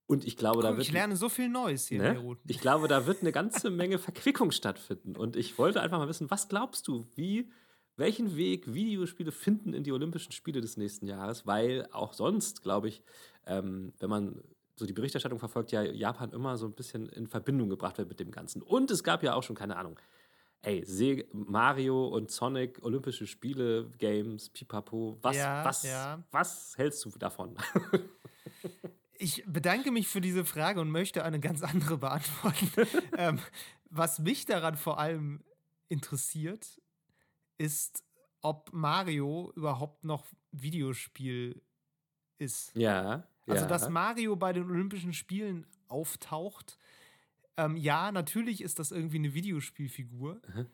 Und 0.07 0.25
ich 0.25 0.37
glaube, 0.37 0.59
Guck, 0.59 0.63
da 0.63 0.69
wird. 0.77 0.87
Ich 0.87 0.93
lerne 0.93 1.17
so 1.17 1.27
viel 1.27 1.49
Neues 1.49 1.87
hier, 1.87 2.01
ne? 2.01 2.37
Ich 2.47 2.59
glaube, 2.59 2.87
da 2.87 3.05
wird 3.05 3.21
eine 3.21 3.33
ganze 3.33 3.69
Menge 3.69 3.99
Verquickung 3.99 4.51
stattfinden. 4.51 5.17
Und 5.17 5.35
ich 5.35 5.57
wollte 5.57 5.81
einfach 5.81 5.99
mal 5.99 6.07
wissen, 6.07 6.31
was 6.31 6.47
glaubst 6.47 6.87
du, 6.87 7.05
wie, 7.15 7.51
welchen 7.97 8.37
Weg 8.37 8.73
Videospiele 8.73 9.33
finden 9.33 9.73
in 9.73 9.83
die 9.83 9.91
Olympischen 9.91 10.31
Spiele 10.31 10.61
des 10.61 10.77
nächsten 10.77 11.07
Jahres? 11.07 11.45
Weil 11.45 11.89
auch 11.91 12.13
sonst, 12.13 12.63
glaube 12.63 12.87
ich, 12.87 13.03
ähm, 13.45 13.93
wenn 13.99 14.09
man 14.09 14.41
so 14.77 14.85
die 14.85 14.93
Berichterstattung 14.93 15.39
verfolgt, 15.39 15.73
ja 15.73 15.83
Japan 15.83 16.31
immer 16.31 16.55
so 16.57 16.67
ein 16.67 16.73
bisschen 16.73 17.09
in 17.09 17.27
Verbindung 17.27 17.67
gebracht 17.69 17.97
wird 17.97 18.07
mit 18.07 18.19
dem 18.21 18.31
Ganzen. 18.31 18.61
Und 18.61 18.89
es 18.91 19.03
gab 19.03 19.23
ja 19.23 19.33
auch 19.33 19.43
schon, 19.43 19.57
keine 19.57 19.75
Ahnung, 19.75 19.99
ey, 20.61 21.25
Mario 21.33 22.07
und 22.07 22.31
Sonic, 22.31 22.79
Olympische 22.81 23.27
Spiele, 23.27 23.91
Games, 23.97 24.49
Pipapo, 24.49 25.17
was, 25.21 25.35
ja, 25.35 25.65
was, 25.65 25.83
ja. 25.83 26.23
was 26.31 26.73
hältst 26.77 27.03
du 27.03 27.09
davon? 27.17 27.57
Ich 29.19 29.43
bedanke 29.47 29.91
mich 29.91 30.07
für 30.07 30.21
diese 30.21 30.45
Frage 30.45 30.81
und 30.81 30.91
möchte 30.91 31.23
eine 31.23 31.39
ganz 31.39 31.63
andere 31.63 31.97
beantworten. 31.97 32.71
ähm, 33.17 33.39
was 33.89 34.19
mich 34.19 34.45
daran 34.45 34.75
vor 34.77 34.99
allem 34.99 35.43
interessiert, 35.89 36.81
ist, 37.57 38.03
ob 38.41 38.71
Mario 38.73 39.51
überhaupt 39.55 40.03
noch 40.03 40.25
Videospiel 40.51 41.61
ist. 42.37 42.75
Ja. 42.75 43.27
Also, 43.47 43.63
ja. 43.63 43.67
dass 43.67 43.89
Mario 43.89 44.35
bei 44.35 44.53
den 44.53 44.69
Olympischen 44.69 45.13
Spielen 45.13 45.65
auftaucht, 45.87 46.77
ähm, 47.57 47.75
ja, 47.75 48.11
natürlich 48.11 48.61
ist 48.61 48.79
das 48.79 48.91
irgendwie 48.91 49.17
eine 49.17 49.33
Videospielfigur. 49.33 50.41
Mhm. 50.53 50.67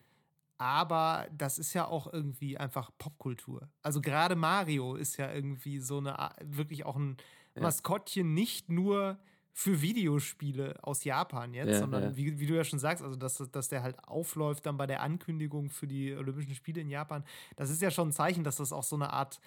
Aber 0.58 1.26
das 1.32 1.58
ist 1.58 1.74
ja 1.74 1.86
auch 1.86 2.12
irgendwie 2.12 2.56
einfach 2.56 2.90
Popkultur. 2.98 3.68
Also 3.82 4.00
gerade 4.00 4.36
Mario 4.36 4.94
ist 4.94 5.16
ja 5.16 5.32
irgendwie 5.32 5.80
so 5.80 5.98
eine 5.98 6.30
wirklich 6.42 6.86
auch 6.86 6.96
ein. 6.96 7.16
Maskottchen 7.62 8.34
nicht 8.34 8.68
nur 8.68 9.18
für 9.52 9.80
Videospiele 9.80 10.74
aus 10.82 11.04
Japan 11.04 11.54
jetzt, 11.54 11.70
ja, 11.70 11.78
sondern 11.78 12.02
ja. 12.02 12.16
Wie, 12.16 12.40
wie, 12.40 12.46
du 12.46 12.54
ja 12.54 12.64
schon 12.64 12.80
sagst, 12.80 13.04
also 13.04 13.14
dass, 13.14 13.36
dass 13.52 13.68
der 13.68 13.84
halt 13.84 13.96
aufläuft 14.04 14.66
dann 14.66 14.76
bei 14.76 14.86
der 14.86 15.00
Ankündigung 15.00 15.70
für 15.70 15.86
die 15.86 16.12
Olympischen 16.12 16.56
Spiele 16.56 16.80
in 16.80 16.90
Japan, 16.90 17.24
das 17.54 17.70
ist 17.70 17.80
ja 17.80 17.92
schon 17.92 18.08
ein 18.08 18.12
Zeichen, 18.12 18.42
dass 18.42 18.56
das 18.56 18.72
auch 18.72 18.82
so 18.82 18.96
eine 18.96 19.12
Art 19.12 19.40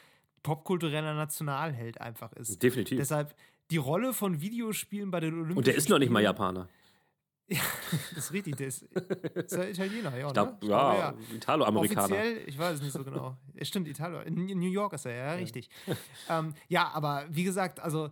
popkultureller 0.43 1.13
Nationalheld 1.13 2.00
einfach 2.00 2.32
ist. 2.34 2.63
Definitiv. 2.63 2.98
Deshalb 2.98 3.36
die 3.70 3.78
Rolle 3.78 4.13
von 4.13 4.39
Videospielen 4.39 5.12
bei 5.12 5.20
den 5.20 5.34
Olympischen 5.34 5.52
Spielen. 5.52 5.58
Und 5.58 5.67
der 5.67 5.76
ist 5.76 5.89
noch 5.89 6.00
nicht 6.00 6.10
mal 6.10 6.24
Japaner. 6.24 6.70
Ja, 7.50 7.62
das 8.16 8.26
ist 8.26 8.34
richtig. 8.34 8.58
Der 8.58 8.68
ist, 8.68 8.84
ist 8.84 9.56
ja 9.56 9.64
Italiener, 9.64 10.18
ja. 10.18 10.28
Ich 10.28 10.34
glaub, 10.34 10.62
ne? 10.62 10.70
ja, 10.70 10.98
ja. 10.98 11.14
Italo-Amerikaner. 11.34 12.04
Offiziell, 12.04 12.44
ich 12.46 12.58
weiß 12.58 12.76
es 12.76 12.82
nicht 12.82 12.92
so 12.92 13.04
genau. 13.04 13.38
Stimmt, 13.62 13.88
Italo. 13.88 14.20
In 14.22 14.46
New 14.46 14.70
York 14.70 14.94
ist 14.94 15.06
er, 15.06 15.16
ja, 15.16 15.34
richtig. 15.34 15.70
ähm, 16.30 16.54
ja, 16.68 16.90
aber 16.90 17.26
wie 17.30 17.46
gesagt, 17.46 17.80
also 17.80 18.12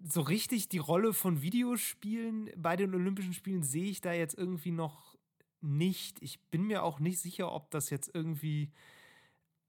so 0.00 0.20
richtig 0.20 0.68
die 0.68 0.78
Rolle 0.78 1.14
von 1.14 1.40
Videospielen 1.40 2.50
bei 2.56 2.76
den 2.76 2.94
Olympischen 2.94 3.32
Spielen 3.32 3.62
sehe 3.62 3.86
ich 3.90 4.02
da 4.02 4.12
jetzt 4.12 4.36
irgendwie 4.36 4.72
noch 4.72 5.16
nicht. 5.62 6.22
Ich 6.22 6.40
bin 6.50 6.64
mir 6.64 6.82
auch 6.82 7.00
nicht 7.00 7.18
sicher, 7.18 7.52
ob 7.52 7.70
das 7.70 7.88
jetzt 7.88 8.10
irgendwie 8.12 8.70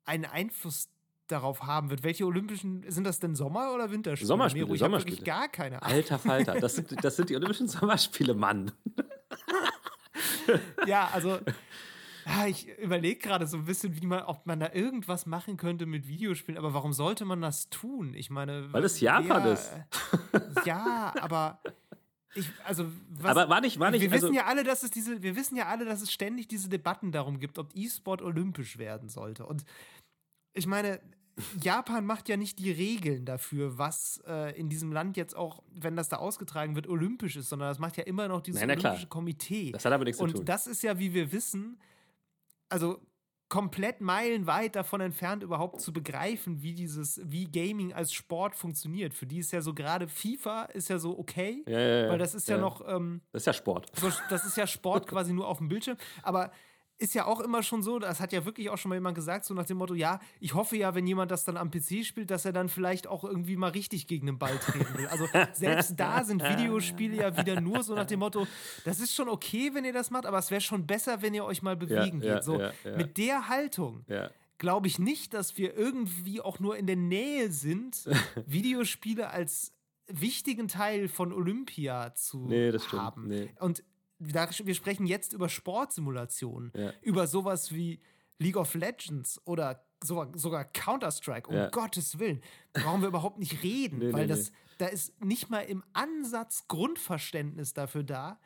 einen 0.04 0.26
Einfluss 0.26 0.90
darauf 1.28 1.64
haben 1.64 1.90
wird. 1.90 2.04
Welche 2.04 2.26
Olympischen, 2.26 2.84
sind 2.90 3.04
das 3.04 3.20
denn 3.20 3.36
Sommer- 3.36 3.74
oder 3.74 3.92
Winterspiele? 3.92 4.28
Sommerspiele, 4.28 4.66
Miro, 4.66 4.76
ich 4.76 4.80
Sommerspiele. 4.80 5.18
wirklich 5.18 5.26
gar 5.26 5.48
keine 5.48 5.82
Ahnung. 5.82 5.96
Alter 5.96 6.20
Falter, 6.20 6.60
das 6.60 6.76
sind, 6.76 7.04
das 7.04 7.16
sind 7.16 7.30
die 7.30 7.36
Olympischen 7.36 7.68
Sommerspiele, 7.68 8.34
Mann. 8.34 8.72
ja, 10.88 11.10
also 11.14 11.40
ich 12.48 12.68
überlege 12.78 13.20
gerade 13.20 13.48
so 13.48 13.58
ein 13.58 13.66
bisschen, 13.66 14.00
wie 14.02 14.06
man, 14.06 14.24
ob 14.24 14.46
man 14.46 14.60
da 14.60 14.72
irgendwas 14.74 15.26
machen 15.26 15.58
könnte 15.58 15.86
mit 15.86 16.08
Videospielen, 16.08 16.58
aber 16.58 16.74
warum 16.74 16.94
sollte 16.94 17.26
man 17.26 17.42
das 17.42 17.70
tun? 17.70 18.14
Ich 18.14 18.30
meine, 18.30 18.72
weil 18.74 18.84
es 18.84 19.00
Japan 19.00 19.44
wer, 19.44 19.54
ist. 19.54 19.72
ja, 20.66 21.14
aber 21.22 21.60
ich, 22.36 22.50
also 22.66 22.86
was, 23.10 23.32
aber 23.32 23.50
war 23.50 23.62
nicht, 23.62 23.80
war 23.80 23.92
nicht, 23.92 24.02
wir 24.02 24.12
also, 24.12 24.28
wissen 24.28 24.36
ja 24.36 24.46
alle, 24.46 24.64
dass 24.64 24.84
es 24.84 24.92
diese, 24.92 25.22
wir 25.24 25.36
wissen 25.36 25.56
ja 25.56 25.68
alle, 25.68 25.86
dass 25.86 26.02
es 26.02 26.12
ständig 26.12 26.48
diese 26.48 26.70
Debatten 26.70 27.12
darum 27.12 27.40
gibt, 27.40 27.58
ob 27.58 27.74
E-Sport 27.74 28.22
olympisch 28.22 28.78
werden 28.78 29.10
sollte. 29.10 29.46
Und 29.46 29.64
ich 30.54 30.68
meine, 30.68 31.00
Japan 31.62 32.06
macht 32.06 32.30
ja 32.30 32.38
nicht 32.38 32.60
die 32.60 32.72
Regeln 32.72 33.26
dafür, 33.26 33.78
was 33.78 34.22
äh, 34.28 34.58
in 34.58 34.70
diesem 34.70 34.92
Land 34.92 35.18
jetzt 35.18 35.36
auch, 35.36 35.62
wenn 35.76 35.96
das 35.96 36.10
da 36.10 36.18
ausgetragen 36.18 36.76
wird, 36.76 36.88
olympisch 36.88 37.36
ist, 37.36 37.50
sondern 37.50 37.70
das 37.70 37.80
macht 37.80 37.98
ja 37.98 38.04
immer 38.04 38.28
noch 38.28 38.42
dieses 38.42 38.62
Nein, 38.62 38.72
olympische 38.72 39.08
Komitee. 39.08 39.72
Das 39.72 39.86
hat 39.86 39.94
aber 39.94 40.04
nichts 40.04 40.20
Und 40.20 40.30
zu 40.30 40.34
tun. 40.34 40.40
Und 40.42 40.50
das 40.50 40.68
ist 40.68 40.82
ja, 40.84 40.98
wie 40.98 41.14
wir 41.14 41.32
wissen, 41.32 41.80
also 42.70 43.02
komplett 43.50 44.02
meilenweit 44.02 44.76
davon 44.76 45.00
entfernt, 45.00 45.42
überhaupt 45.42 45.80
zu 45.80 45.94
begreifen, 45.94 46.62
wie 46.62 46.74
dieses, 46.74 47.22
wie 47.24 47.46
Gaming 47.46 47.94
als 47.94 48.12
Sport 48.12 48.56
funktioniert. 48.56 49.14
Für 49.14 49.26
die 49.26 49.40
ist 49.40 49.52
ja 49.54 49.62
so 49.62 49.74
gerade 49.74 50.08
FIFA 50.08 50.64
ist 50.66 50.90
ja 50.90 51.00
so 51.00 51.18
okay, 51.18 51.64
ja, 51.66 51.80
ja, 51.80 52.04
ja. 52.04 52.10
weil 52.10 52.18
das 52.18 52.36
ist 52.36 52.50
ja, 52.50 52.58
noch. 52.58 52.86
Ähm, 52.88 53.22
das 53.32 53.44
ist 53.44 53.46
ja 53.46 53.54
Sport. 53.54 53.92
So, 53.96 54.12
das 54.30 54.46
ist 54.46 54.58
ja 54.58 54.68
Sport 54.68 55.08
quasi 55.08 55.34
nur 55.34 55.48
auf 55.48 55.60
dem 55.60 55.70
Bildschirm. 55.70 55.98
Aber 56.24 56.52
ist 57.00 57.14
ja 57.14 57.26
auch 57.26 57.40
immer 57.40 57.64
schon 57.64 57.84
so, 57.84 58.00
das 58.00 58.20
hat 58.20 58.34
ja 58.34 58.46
wirklich 58.46 58.70
auch 58.70 58.78
schon 58.78 58.90
mal 58.90 58.96
jemand 58.96 59.16
gesagt, 59.16 59.46
so 59.46 59.54
nach 59.54 59.66
dem 59.66 59.78
Motto, 59.78 59.94
ja, 59.94 60.20
ich 60.40 60.54
hoffe 60.54 60.78
ja, 60.78 60.96
wenn 60.96 61.06
jemand 61.06 61.32
das 61.32 61.44
dann 61.44 61.58
am 61.58 61.70
PC 61.70 62.04
spielt, 62.04 62.32
dass 62.32 62.46
er 62.46 62.54
dann 62.54 62.70
vielleicht 62.70 63.08
auch 63.08 63.24
irgendwie 63.24 63.56
mal 63.56 63.72
richtig 63.72 64.08
gegen 64.08 64.26
den 64.26 64.40
Ball 64.40 64.58
treten 64.58 64.98
will. 64.98 65.08
Also 65.08 65.28
selbst 65.54 66.00
da 66.00 66.24
sind 66.24 66.44
Videospiele 66.44 67.18
ja 67.18 67.38
wieder 67.38 67.62
nur 67.62 67.84
so 67.84 67.94
nach 67.94 68.06
dem 68.06 68.20
Motto, 68.20 68.48
das 68.84 69.00
ist 69.00 69.14
schon 69.14 69.30
okay, 69.30 69.72
wenn 69.74 69.86
ihr 69.86 69.94
das 69.94 70.10
macht, 70.10 70.26
aber 70.26 70.40
es 70.40 70.50
wäre 70.50 70.62
schon 70.62 70.88
besser, 70.88 71.22
wenn 71.22 71.34
ihr 71.34 71.46
euch 71.46 71.62
mal 71.62 71.76
bewegen 71.76 72.22
ja, 72.22 72.36
geht. 72.36 72.44
So 72.44 72.60
ja, 72.60 72.72
ja, 72.84 72.98
mit 72.98 73.18
der 73.18 73.48
Haltung. 73.48 74.06
Glaube 74.58 74.88
ich 74.88 74.98
nicht, 74.98 75.36
dass 75.36 75.56
wir 75.58 75.78
irgendwie 75.78 76.42
auch 76.42 76.60
nur 76.60 76.78
in 76.78 76.88
der 76.88 76.96
Nähe 76.96 77.52
sind, 77.52 78.10
Videospiele 78.48 79.30
als 79.30 79.72
wichtigen 80.08 80.68
Teil 80.68 81.10
von 81.10 81.32
Olympia 81.32 82.16
zu 82.16 82.48
nee, 82.48 82.72
das 82.72 82.92
haben. 82.92 83.28
Nee. 83.28 83.50
Und 83.60 83.84
wir 84.20 84.76
sprechen 84.76 85.06
jetzt 85.06 85.34
über 85.34 85.50
Sportsimulationen, 85.50 86.72
ja. 86.76 86.94
über 87.02 87.28
sowas 87.28 87.74
wie 87.74 88.02
League 88.40 88.58
of 88.58 88.74
Legends 88.74 89.42
oder 89.46 89.84
sogar, 90.04 90.30
sogar 90.36 90.66
Counter-Strike, 90.66 91.50
um 91.50 91.56
ja. 91.56 91.70
Gottes 91.70 92.20
Willen, 92.20 92.42
brauchen 92.74 93.02
wir 93.02 93.08
überhaupt 93.08 93.40
nicht 93.40 93.64
reden, 93.64 94.00
nee, 94.00 94.14
weil 94.14 94.28
nee, 94.28 94.28
das, 94.28 94.52
da 94.78 94.88
ist 94.88 95.20
nicht 95.24 95.50
mal 95.50 95.62
im 95.62 95.84
Ansatz 95.94 96.68
Grundverständnis 96.68 97.74
dafür 97.74 98.04
da, 98.04 98.40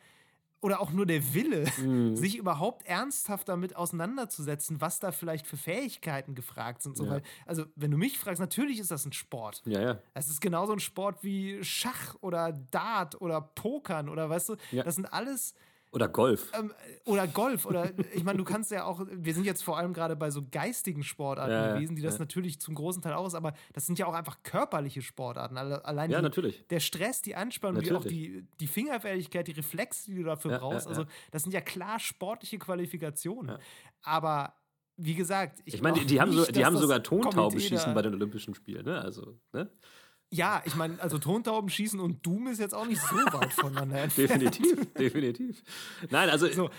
oder 0.62 0.80
auch 0.80 0.92
nur 0.92 1.04
der 1.06 1.34
Wille, 1.34 1.66
mhm. 1.78 2.16
sich 2.16 2.38
überhaupt 2.38 2.86
ernsthaft 2.86 3.48
damit 3.48 3.76
auseinanderzusetzen, 3.76 4.80
was 4.80 5.00
da 5.00 5.10
vielleicht 5.10 5.46
für 5.46 5.56
Fähigkeiten 5.56 6.34
gefragt 6.34 6.82
sind. 6.82 6.96
So, 6.96 7.04
ja. 7.04 7.10
weil, 7.10 7.22
also, 7.46 7.64
wenn 7.74 7.90
du 7.90 7.98
mich 7.98 8.16
fragst, 8.18 8.40
natürlich 8.40 8.78
ist 8.78 8.92
das 8.92 9.04
ein 9.04 9.12
Sport. 9.12 9.62
Ja, 9.66 9.80
ja. 9.80 9.98
Es 10.14 10.30
ist 10.30 10.40
genauso 10.40 10.72
ein 10.72 10.78
Sport 10.78 11.22
wie 11.22 11.62
Schach 11.64 12.14
oder 12.20 12.52
Dart 12.52 13.20
oder 13.20 13.40
Pokern 13.40 14.08
oder 14.08 14.30
weißt 14.30 14.50
du, 14.50 14.56
ja. 14.70 14.84
das 14.84 14.94
sind 14.94 15.12
alles 15.12 15.54
oder 15.92 16.08
Golf. 16.08 16.50
Ähm, 16.58 16.72
oder 17.04 17.28
Golf. 17.28 17.66
Oder 17.66 17.90
ich 18.14 18.24
meine, 18.24 18.38
du 18.38 18.44
kannst 18.44 18.70
ja 18.70 18.84
auch, 18.84 19.04
wir 19.10 19.34
sind 19.34 19.44
jetzt 19.44 19.62
vor 19.62 19.76
allem 19.76 19.92
gerade 19.92 20.16
bei 20.16 20.30
so 20.30 20.42
geistigen 20.50 21.02
Sportarten 21.02 21.52
ja, 21.52 21.74
gewesen, 21.74 21.96
die 21.96 22.02
das 22.02 22.14
ja. 22.14 22.20
natürlich 22.20 22.60
zum 22.60 22.74
großen 22.74 23.02
Teil 23.02 23.12
aus, 23.12 23.34
aber 23.34 23.52
das 23.74 23.84
sind 23.84 23.98
ja 23.98 24.06
auch 24.06 24.14
einfach 24.14 24.42
körperliche 24.42 25.02
Sportarten. 25.02 25.58
Allein 25.58 26.10
ja, 26.10 26.18
die, 26.18 26.22
natürlich. 26.22 26.66
der 26.68 26.80
Stress, 26.80 27.20
die 27.20 27.36
Anspannung, 27.36 27.82
die 27.82 27.92
auch 27.92 28.04
die, 28.04 28.46
die 28.58 28.66
Fingerfertigkeit, 28.66 29.46
die 29.46 29.52
Reflexe, 29.52 30.10
die 30.10 30.16
du 30.16 30.24
dafür 30.24 30.58
brauchst. 30.58 30.88
Also, 30.88 31.04
das 31.30 31.42
sind 31.42 31.52
ja 31.52 31.60
klar 31.60 32.00
sportliche 32.00 32.58
Qualifikationen. 32.58 33.58
Aber 34.02 34.54
wie 34.96 35.14
gesagt, 35.14 35.60
ich, 35.66 35.74
ich 35.74 35.82
meine, 35.82 35.98
die, 36.00 36.06
die, 36.06 36.20
haben, 36.20 36.32
so, 36.32 36.44
die 36.46 36.64
haben 36.64 36.78
sogar 36.78 37.02
Tontaubenschießen 37.02 37.92
bei 37.92 38.02
den 38.02 38.14
Olympischen 38.14 38.54
Spielen, 38.54 38.86
ne? 38.86 39.00
Also, 39.00 39.38
ne? 39.52 39.70
Ja, 40.34 40.62
ich 40.64 40.74
meine, 40.76 40.98
also 40.98 41.18
Tontauben 41.18 41.68
schießen 41.68 42.00
und 42.00 42.24
Doom 42.24 42.46
ist 42.46 42.58
jetzt 42.58 42.74
auch 42.74 42.86
nicht 42.86 43.02
so 43.02 43.16
weit 43.16 43.52
voneinander 43.52 43.98
entfernt. 44.04 44.30
definitiv, 44.30 44.92
definitiv. 44.94 45.62
Nein, 46.08 46.30
also. 46.30 46.48
So, 46.48 46.70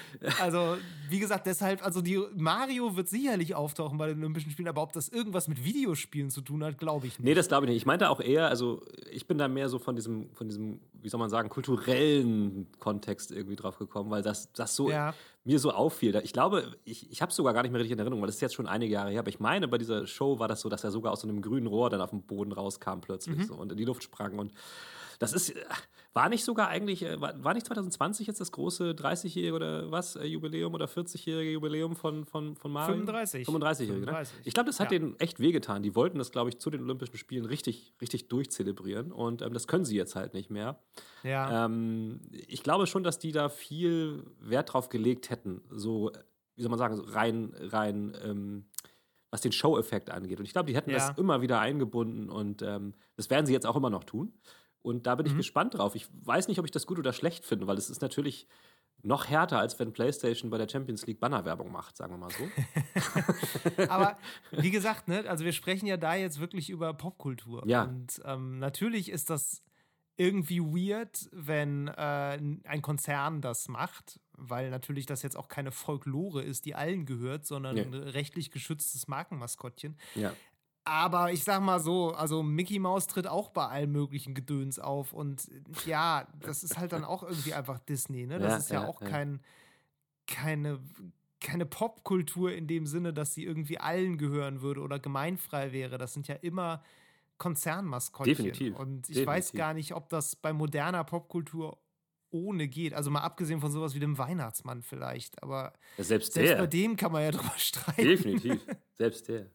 also, 0.42 0.78
wie 1.10 1.20
gesagt, 1.20 1.46
deshalb, 1.46 1.86
also 1.86 2.02
die 2.02 2.20
Mario 2.36 2.96
wird 2.96 3.10
sicherlich 3.10 3.54
auftauchen 3.54 4.00
bei 4.00 4.08
den 4.08 4.18
Olympischen 4.18 4.50
Spielen, 4.50 4.68
aber 4.68 4.82
ob 4.82 4.92
das 4.94 5.08
irgendwas 5.08 5.48
mit 5.48 5.64
Videospielen 5.64 6.32
zu 6.32 6.42
tun 6.42 6.64
hat, 6.64 6.80
glaube 6.80 7.06
ich 7.06 7.20
nicht. 7.20 7.26
Nee, 7.26 7.36
das 7.36 7.48
glaube 7.48 7.68
ich 7.68 7.70
nicht. 7.70 7.78
Ich 7.78 7.86
meinte 7.86 8.10
auch 8.10 8.22
eher, 8.22 8.48
also 8.48 8.82
ich 9.12 9.28
bin 9.28 9.38
da 9.38 9.48
mehr 9.48 9.70
so 9.70 9.78
von 9.78 9.96
diesem, 9.96 10.34
von 10.34 10.48
diesem, 10.48 10.80
wie 11.04 11.10
soll 11.10 11.20
man 11.20 11.30
sagen, 11.30 11.50
kulturellen 11.50 12.68
Kontext 12.80 13.32
irgendwie 13.32 13.56
drauf 13.56 13.78
gekommen, 13.78 14.10
weil 14.10 14.22
das, 14.22 14.52
das 14.54 14.76
so 14.76 14.90
ja. 14.90 15.14
mir 15.44 15.60
so 15.60 15.72
auffiel. 15.72 16.20
Ich 16.24 16.34
glaube, 16.34 16.76
ich, 16.86 17.12
ich 17.12 17.22
habe 17.22 17.30
es 17.30 17.36
sogar 17.36 17.54
gar 17.54 17.62
nicht 17.62 17.72
mehr 17.72 17.80
richtig 17.80 17.94
in 17.94 18.00
Erinnerung, 18.00 18.22
weil 18.22 18.28
das 18.28 18.36
ist 18.36 18.42
jetzt 18.42 18.56
schon 18.56 18.68
einige 18.68 18.94
Jahre 18.94 19.12
her, 19.12 19.20
aber 19.20 19.30
ich 19.30 19.40
meine, 19.40 19.68
bei 19.68 19.78
dieser 19.78 20.08
Show 20.08 20.40
war 20.40 20.48
das 20.48 20.62
so, 20.62 20.70
dass 20.70 20.84
er 20.84 20.92
sogar 20.92 21.12
aus 21.12 21.22
so 21.22 21.28
einem 21.28 21.42
grünen 21.42 21.68
Rohr 21.68 21.90
dann 21.90 22.02
auf 22.02 22.12
dem 22.12 22.22
Boden 22.22 22.54
rauskam 22.54 23.02
plötzlich. 23.02 23.38
Mhm 23.38 23.44
so, 23.44 23.56
und 23.56 23.72
in 23.72 23.78
die 23.78 23.86
Luft 23.86 24.04
sprang. 24.04 24.40
Und 24.40 24.54
das 25.24 25.34
ist, 25.34 25.54
war 26.14 26.30
nicht 26.30 26.44
sogar 26.44 26.68
eigentlich, 26.68 27.04
äh, 27.04 27.20
war, 27.20 27.54
nicht 27.54 27.66
2020 27.66 28.28
jetzt 28.28 28.40
das 28.40 28.52
große 28.52 28.92
30-jährige 28.92 29.54
oder 29.54 29.92
was, 29.92 30.16
äh, 30.16 30.26
Jubiläum 30.26 30.74
oder 30.74 30.86
40-jährige 30.86 31.52
Jubiläum 31.52 31.96
von, 31.96 32.26
von, 32.26 32.56
von 32.56 32.72
Mario? 32.72 32.96
35. 32.96 33.48
35-jährige, 33.48 34.06
ne? 34.06 34.24
Ich 34.44 34.54
glaube, 34.54 34.68
das 34.68 34.80
hat 34.80 34.92
ja. 34.92 35.00
denen 35.00 35.20
echt 35.20 35.40
wehgetan. 35.40 35.82
Die 35.82 35.96
wollten 35.96 36.20
das, 36.20 36.32
glaube 36.32 36.50
ich, 36.50 36.60
zu 36.60 36.70
den 36.70 36.82
Olympischen 36.82 37.18
Spielen 37.18 37.46
richtig, 37.46 37.94
richtig 38.00 38.28
durchzelebrieren 38.28 39.12
und 39.12 39.42
ähm, 39.42 39.54
das 39.54 39.68
können 39.68 39.86
sie 39.86 39.96
jetzt 39.96 40.16
halt 40.16 40.34
nicht 40.34 40.52
mehr. 40.52 40.80
Ja. 41.24 41.66
Ähm, 41.66 42.22
ich 42.32 42.62
glaube 42.64 42.86
schon, 42.86 43.04
dass 43.04 43.18
die 43.18 43.32
da 43.32 43.50
viel 43.50 44.24
Wert 44.40 44.74
drauf 44.74 44.90
gelegt 44.90 45.30
hätten, 45.30 45.62
so, 45.72 46.12
wie 46.56 46.62
soll 46.62 46.70
man 46.70 46.80
sagen, 46.80 46.96
so 46.96 47.04
rein, 47.04 47.54
rein, 47.60 48.16
ähm, 48.24 48.66
was 49.32 49.42
den 49.42 49.52
Show-Effekt 49.52 50.12
angeht. 50.12 50.38
Und 50.38 50.46
ich 50.46 50.54
glaube, 50.54 50.68
die 50.68 50.76
hätten 50.76 50.92
ja. 50.92 50.98
das 50.98 51.18
immer 51.18 51.42
wieder 51.42 51.60
eingebunden 51.60 52.30
und 52.30 52.62
ähm, 52.62 52.94
das 53.16 53.32
werden 53.32 53.48
sie 53.48 53.54
jetzt 53.54 53.66
auch 53.66 53.76
immer 53.76 53.90
noch 53.90 54.04
tun. 54.04 54.32
Und 54.84 55.08
da 55.08 55.16
bin 55.16 55.26
ich 55.26 55.34
mhm. 55.34 55.38
gespannt 55.38 55.74
drauf. 55.74 55.96
Ich 55.96 56.08
weiß 56.24 56.48
nicht, 56.48 56.60
ob 56.60 56.66
ich 56.66 56.72
das 56.72 56.86
gut 56.86 57.00
oder 57.00 57.14
schlecht 57.14 57.46
finde, 57.46 57.66
weil 57.68 57.78
es 57.78 57.90
ist 57.90 58.02
natürlich 58.02 58.48
noch 59.02 59.28
härter, 59.28 59.60
als 59.60 59.80
wenn 59.80 59.92
PlayStation 59.92 60.50
bei 60.50 60.58
der 60.58 60.70
Champions 60.70 61.06
League 61.08 61.20
Bannerwerbung 61.20 61.72
macht, 61.72 61.98
sagen 61.98 62.14
wir 62.14 62.18
mal 62.18 62.32
so. 62.32 63.84
Aber 63.90 64.18
wie 64.52 64.72
gesagt, 64.72 65.08
ne, 65.08 65.28
also 65.28 65.44
wir 65.44 65.52
sprechen 65.52 65.88
ja 65.88 65.98
da 65.98 66.16
jetzt 66.16 66.40
wirklich 66.40 66.70
über 66.70 66.94
Popkultur. 66.94 67.64
Ja. 67.66 67.84
Und 67.84 68.22
ähm, 68.26 68.60
natürlich 68.60 69.10
ist 69.10 69.30
das 69.30 69.64
irgendwie 70.16 70.62
weird, 70.62 71.28
wenn 71.32 71.88
äh, 71.88 72.40
ein 72.64 72.82
Konzern 72.82 73.42
das 73.42 73.68
macht, 73.68 74.20
weil 74.38 74.70
natürlich 74.70 75.06
das 75.06 75.22
jetzt 75.22 75.36
auch 75.36 75.48
keine 75.48 75.72
Folklore 75.72 76.44
ist, 76.44 76.66
die 76.66 76.76
allen 76.76 77.06
gehört, 77.06 77.46
sondern 77.46 77.78
ja. 77.78 77.84
ein 77.84 77.94
rechtlich 77.94 78.52
geschütztes 78.52 79.08
Markenmaskottchen. 79.08 79.98
Ja. 80.16 80.34
Aber 80.86 81.32
ich 81.32 81.44
sag 81.44 81.62
mal 81.62 81.80
so, 81.80 82.12
also 82.12 82.44
Mickey 82.44 82.78
Mouse 82.78 83.08
tritt 83.08 83.26
auch 83.28 83.50
bei 83.52 83.68
allen 83.68 83.92
möglichen 83.92 84.34
Gedöns 84.34 84.80
auf 84.80 85.14
und 85.14 85.50
ja, 85.86 86.28
das 86.42 86.64
ist 86.64 86.78
halt 86.78 86.92
dann 86.92 87.06
auch 87.06 87.24
irgendwie 87.24 87.54
einfach 87.54 87.80
Disney, 87.80 88.26
ne? 88.26 88.38
Das 88.40 88.52
ja, 88.52 88.58
ist 88.58 88.70
ja, 88.70 88.82
ja 88.82 88.88
auch 88.88 89.00
kein, 89.00 89.40
keine, 90.28 90.80
keine 91.40 91.66
Popkultur 91.66 92.54
in 92.54 92.68
dem 92.68 92.86
Sinne, 92.86 93.14
dass 93.14 93.34
sie 93.34 93.46
irgendwie 93.46 93.78
allen 93.78 94.18
gehören 94.18 94.62
würde 94.62 94.82
oder 94.82 95.00
gemeinfrei 95.00 95.72
wäre. 95.72 95.98
Das 95.98 96.14
sind 96.14 96.28
ja 96.28 96.36
immer 96.36 96.84
Konzernmaskottchen. 97.38 98.36
Definitiv. 98.36 98.78
Und 98.78 99.10
ich 99.10 99.16
Definitiv. 99.16 99.28
weiß 99.28 99.52
gar 99.54 99.74
nicht, 99.74 99.94
ob 99.94 100.10
das 100.10 100.36
bei 100.36 100.52
moderner 100.52 101.06
Popkultur 101.06 101.78
ohne 102.30 102.68
geht. 102.68 102.94
Also 102.94 103.12
mal 103.12 103.22
abgesehen 103.22 103.62
von 103.62 103.72
sowas 103.72 103.96
wie 103.96 104.00
dem 104.00 104.18
Weihnachtsmann 104.18 104.82
vielleicht. 104.82 105.42
Aber 105.44 105.74
ja, 105.98 106.04
selbst, 106.04 106.34
selbst 106.34 106.52
der. 106.52 106.58
bei 106.58 106.68
dem 106.68 106.98
kann 106.98 107.12
man 107.12 107.24
ja 107.24 107.32
drüber 107.32 107.54
streiten. 107.58 108.04
Definitiv. 108.04 108.66
Selbst 108.94 109.28
der. 109.30 109.48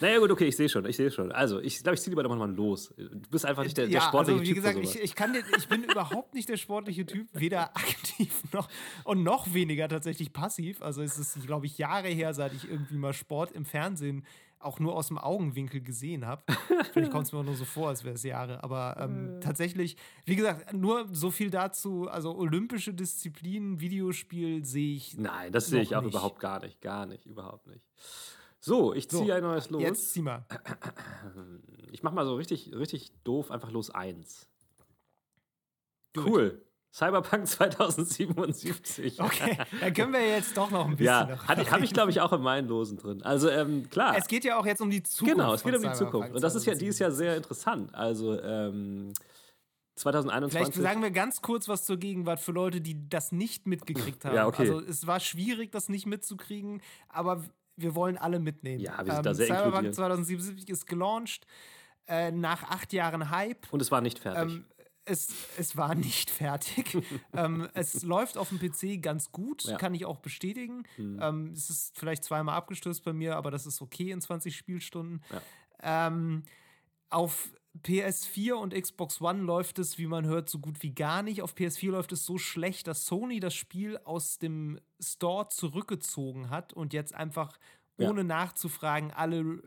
Naja, 0.00 0.18
gut, 0.18 0.30
okay, 0.30 0.46
ich 0.46 0.56
sehe 0.56 0.68
schon, 0.68 0.84
ich 0.86 0.96
sehe 0.96 1.10
schon. 1.10 1.32
Also, 1.32 1.60
ich 1.60 1.82
glaube, 1.82 1.94
ich 1.94 2.00
ziehe 2.00 2.10
lieber 2.10 2.22
doch 2.22 2.34
mal 2.34 2.50
los. 2.50 2.94
Du 2.96 3.30
bist 3.30 3.44
einfach 3.44 3.64
nicht 3.64 3.76
der, 3.76 3.86
der 3.86 3.94
ja, 3.94 4.00
sportliche 4.02 4.38
also, 4.38 4.50
wie 4.50 4.54
gesagt, 4.54 4.78
ich, 4.78 5.00
ich, 5.00 5.14
kann, 5.14 5.34
ich 5.56 5.68
bin 5.68 5.84
überhaupt 5.90 6.34
nicht 6.34 6.48
der 6.48 6.56
sportliche 6.56 7.06
Typ, 7.06 7.28
weder 7.32 7.62
aktiv 7.76 8.42
noch 8.52 8.68
und 9.04 9.22
noch 9.22 9.52
weniger 9.54 9.88
tatsächlich 9.88 10.32
passiv. 10.32 10.82
Also, 10.82 11.02
es 11.02 11.18
ist, 11.18 11.46
glaube 11.46 11.66
ich, 11.66 11.78
Jahre 11.78 12.08
her, 12.08 12.34
seit 12.34 12.54
ich 12.54 12.68
irgendwie 12.68 12.96
mal 12.96 13.12
Sport 13.12 13.52
im 13.52 13.64
Fernsehen 13.64 14.24
auch 14.60 14.80
nur 14.80 14.94
aus 14.96 15.08
dem 15.08 15.18
Augenwinkel 15.18 15.80
gesehen 15.80 16.26
habe. 16.26 16.42
Vielleicht 16.92 17.12
kommt 17.12 17.26
es 17.26 17.32
mir 17.32 17.38
auch 17.40 17.44
nur 17.44 17.54
so 17.54 17.64
vor, 17.64 17.88
als 17.88 18.04
wäre 18.04 18.14
es 18.14 18.22
Jahre. 18.22 18.62
Aber 18.64 18.96
ähm, 18.98 19.40
tatsächlich, 19.40 19.96
wie 20.24 20.36
gesagt, 20.36 20.72
nur 20.72 21.06
so 21.12 21.30
viel 21.30 21.50
dazu. 21.50 22.08
Also 22.08 22.36
olympische 22.36 22.92
Disziplinen, 22.92 23.80
Videospiel 23.80 24.64
sehe 24.64 24.96
ich. 24.96 25.16
Nein, 25.16 25.52
das 25.52 25.66
sehe 25.66 25.82
ich 25.82 25.94
auch 25.94 26.02
nicht. 26.02 26.14
überhaupt 26.14 26.40
gar 26.40 26.60
nicht. 26.60 26.80
Gar 26.80 27.06
nicht, 27.06 27.26
überhaupt 27.26 27.66
nicht. 27.68 27.84
So, 28.60 28.92
ich 28.92 29.08
ziehe 29.08 29.26
so, 29.26 29.32
ein 29.32 29.42
neues 29.42 29.70
los. 29.70 29.82
Jetzt 29.82 30.12
zieh 30.12 30.22
mal. 30.22 30.44
Ich 31.90 32.02
mach 32.02 32.12
mal 32.12 32.26
so 32.26 32.36
richtig, 32.36 32.74
richtig 32.74 33.12
doof, 33.24 33.50
einfach 33.50 33.70
los 33.72 33.90
eins. 33.90 34.46
Cool. 36.14 36.62
Cyberpunk 36.92 37.46
2077. 37.48 39.20
Okay, 39.20 39.58
dann 39.80 39.92
können 39.94 40.12
wir 40.12 40.26
jetzt 40.26 40.56
doch 40.56 40.70
noch 40.70 40.86
ein 40.86 40.96
bisschen. 40.96 41.06
Ja, 41.06 41.48
habe 41.48 41.84
ich, 41.84 41.92
glaube 41.92 42.10
ich, 42.10 42.20
auch 42.20 42.32
in 42.32 42.40
meinen 42.40 42.68
Losen 42.68 42.98
drin. 42.98 43.22
Also, 43.22 43.48
ähm, 43.48 43.88
klar. 43.90 44.16
Es 44.16 44.26
geht 44.26 44.44
ja 44.44 44.58
auch 44.58 44.66
jetzt 44.66 44.80
um 44.80 44.90
die 44.90 45.02
Zukunft. 45.02 45.36
Genau, 45.36 45.54
es 45.54 45.62
geht 45.62 45.76
um 45.76 45.82
die 45.82 45.92
Zukunft. 45.92 46.34
Und 46.34 46.42
das 46.42 46.54
ist 46.54 46.66
ja, 46.66 46.74
die 46.74 46.86
ist 46.86 46.98
ja 46.98 47.10
sehr 47.10 47.36
interessant. 47.36 47.94
Also, 47.94 48.40
ähm, 48.40 49.12
2021. 49.96 50.74
Vielleicht 50.74 50.90
sagen 50.90 51.02
wir 51.02 51.10
ganz 51.10 51.42
kurz 51.42 51.68
was 51.68 51.84
zur 51.84 51.98
Gegenwart 51.98 52.40
für 52.40 52.52
Leute, 52.52 52.80
die 52.80 53.08
das 53.08 53.32
nicht 53.32 53.66
mitgekriegt 53.66 54.24
haben. 54.24 54.34
Ja, 54.34 54.46
okay. 54.46 54.62
Also, 54.62 54.80
es 54.80 55.06
war 55.06 55.20
schwierig, 55.20 55.72
das 55.72 55.88
nicht 55.88 56.06
mitzukriegen, 56.06 56.80
aber 57.08 57.44
wir 57.80 57.94
wollen 57.94 58.18
alle 58.18 58.38
mitnehmen. 58.38 58.80
Ja, 58.80 58.98
wir 58.98 59.06
sind 59.06 59.16
ähm, 59.16 59.22
da 59.22 59.34
sehr 59.34 59.46
Cyberpunk 59.46 59.94
2077 59.94 60.68
ist 60.68 60.86
gelauncht. 60.86 61.46
Äh, 62.06 62.32
nach 62.32 62.62
acht 62.64 62.92
Jahren 62.92 63.30
Hype. 63.30 63.70
Und 63.70 63.82
es 63.82 63.90
war 63.90 64.00
nicht 64.00 64.18
fertig. 64.18 64.54
Ähm, 64.54 64.64
es, 65.04 65.28
es 65.58 65.76
war 65.76 65.94
nicht 65.94 66.30
fertig. 66.30 66.96
ähm, 67.34 67.68
es 67.74 68.02
läuft 68.02 68.38
auf 68.38 68.48
dem 68.48 68.58
PC 68.58 69.02
ganz 69.02 69.30
gut, 69.30 69.64
ja. 69.64 69.76
kann 69.76 69.94
ich 69.94 70.06
auch 70.06 70.18
bestätigen. 70.18 70.84
Mhm. 70.96 71.18
Ähm, 71.20 71.52
es 71.52 71.68
ist 71.70 71.98
vielleicht 71.98 72.24
zweimal 72.24 72.54
abgestürzt 72.56 73.04
bei 73.04 73.12
mir, 73.12 73.36
aber 73.36 73.50
das 73.50 73.66
ist 73.66 73.82
okay 73.82 74.10
in 74.10 74.20
20 74.20 74.56
Spielstunden. 74.56 75.22
Ja. 75.30 76.06
Ähm, 76.08 76.44
auf 77.10 77.50
PS4 77.84 78.52
und 78.52 78.74
Xbox 78.74 79.20
One 79.20 79.42
läuft 79.42 79.78
es, 79.78 79.98
wie 79.98 80.06
man 80.06 80.26
hört, 80.26 80.48
so 80.48 80.58
gut 80.58 80.82
wie 80.82 80.90
gar 80.90 81.22
nicht. 81.22 81.42
Auf 81.42 81.54
PS4 81.54 81.90
läuft 81.90 82.12
es 82.12 82.24
so 82.24 82.38
schlecht, 82.38 82.86
dass 82.86 83.06
Sony 83.06 83.40
das 83.40 83.54
Spiel 83.54 83.98
aus 84.04 84.38
dem 84.38 84.78
Store 85.00 85.48
zurückgezogen 85.48 86.50
hat 86.50 86.72
und 86.72 86.92
jetzt 86.92 87.14
einfach 87.14 87.58
ohne 87.98 88.20
ja. 88.20 88.24
nachzufragen, 88.24 89.10
alle 89.10 89.60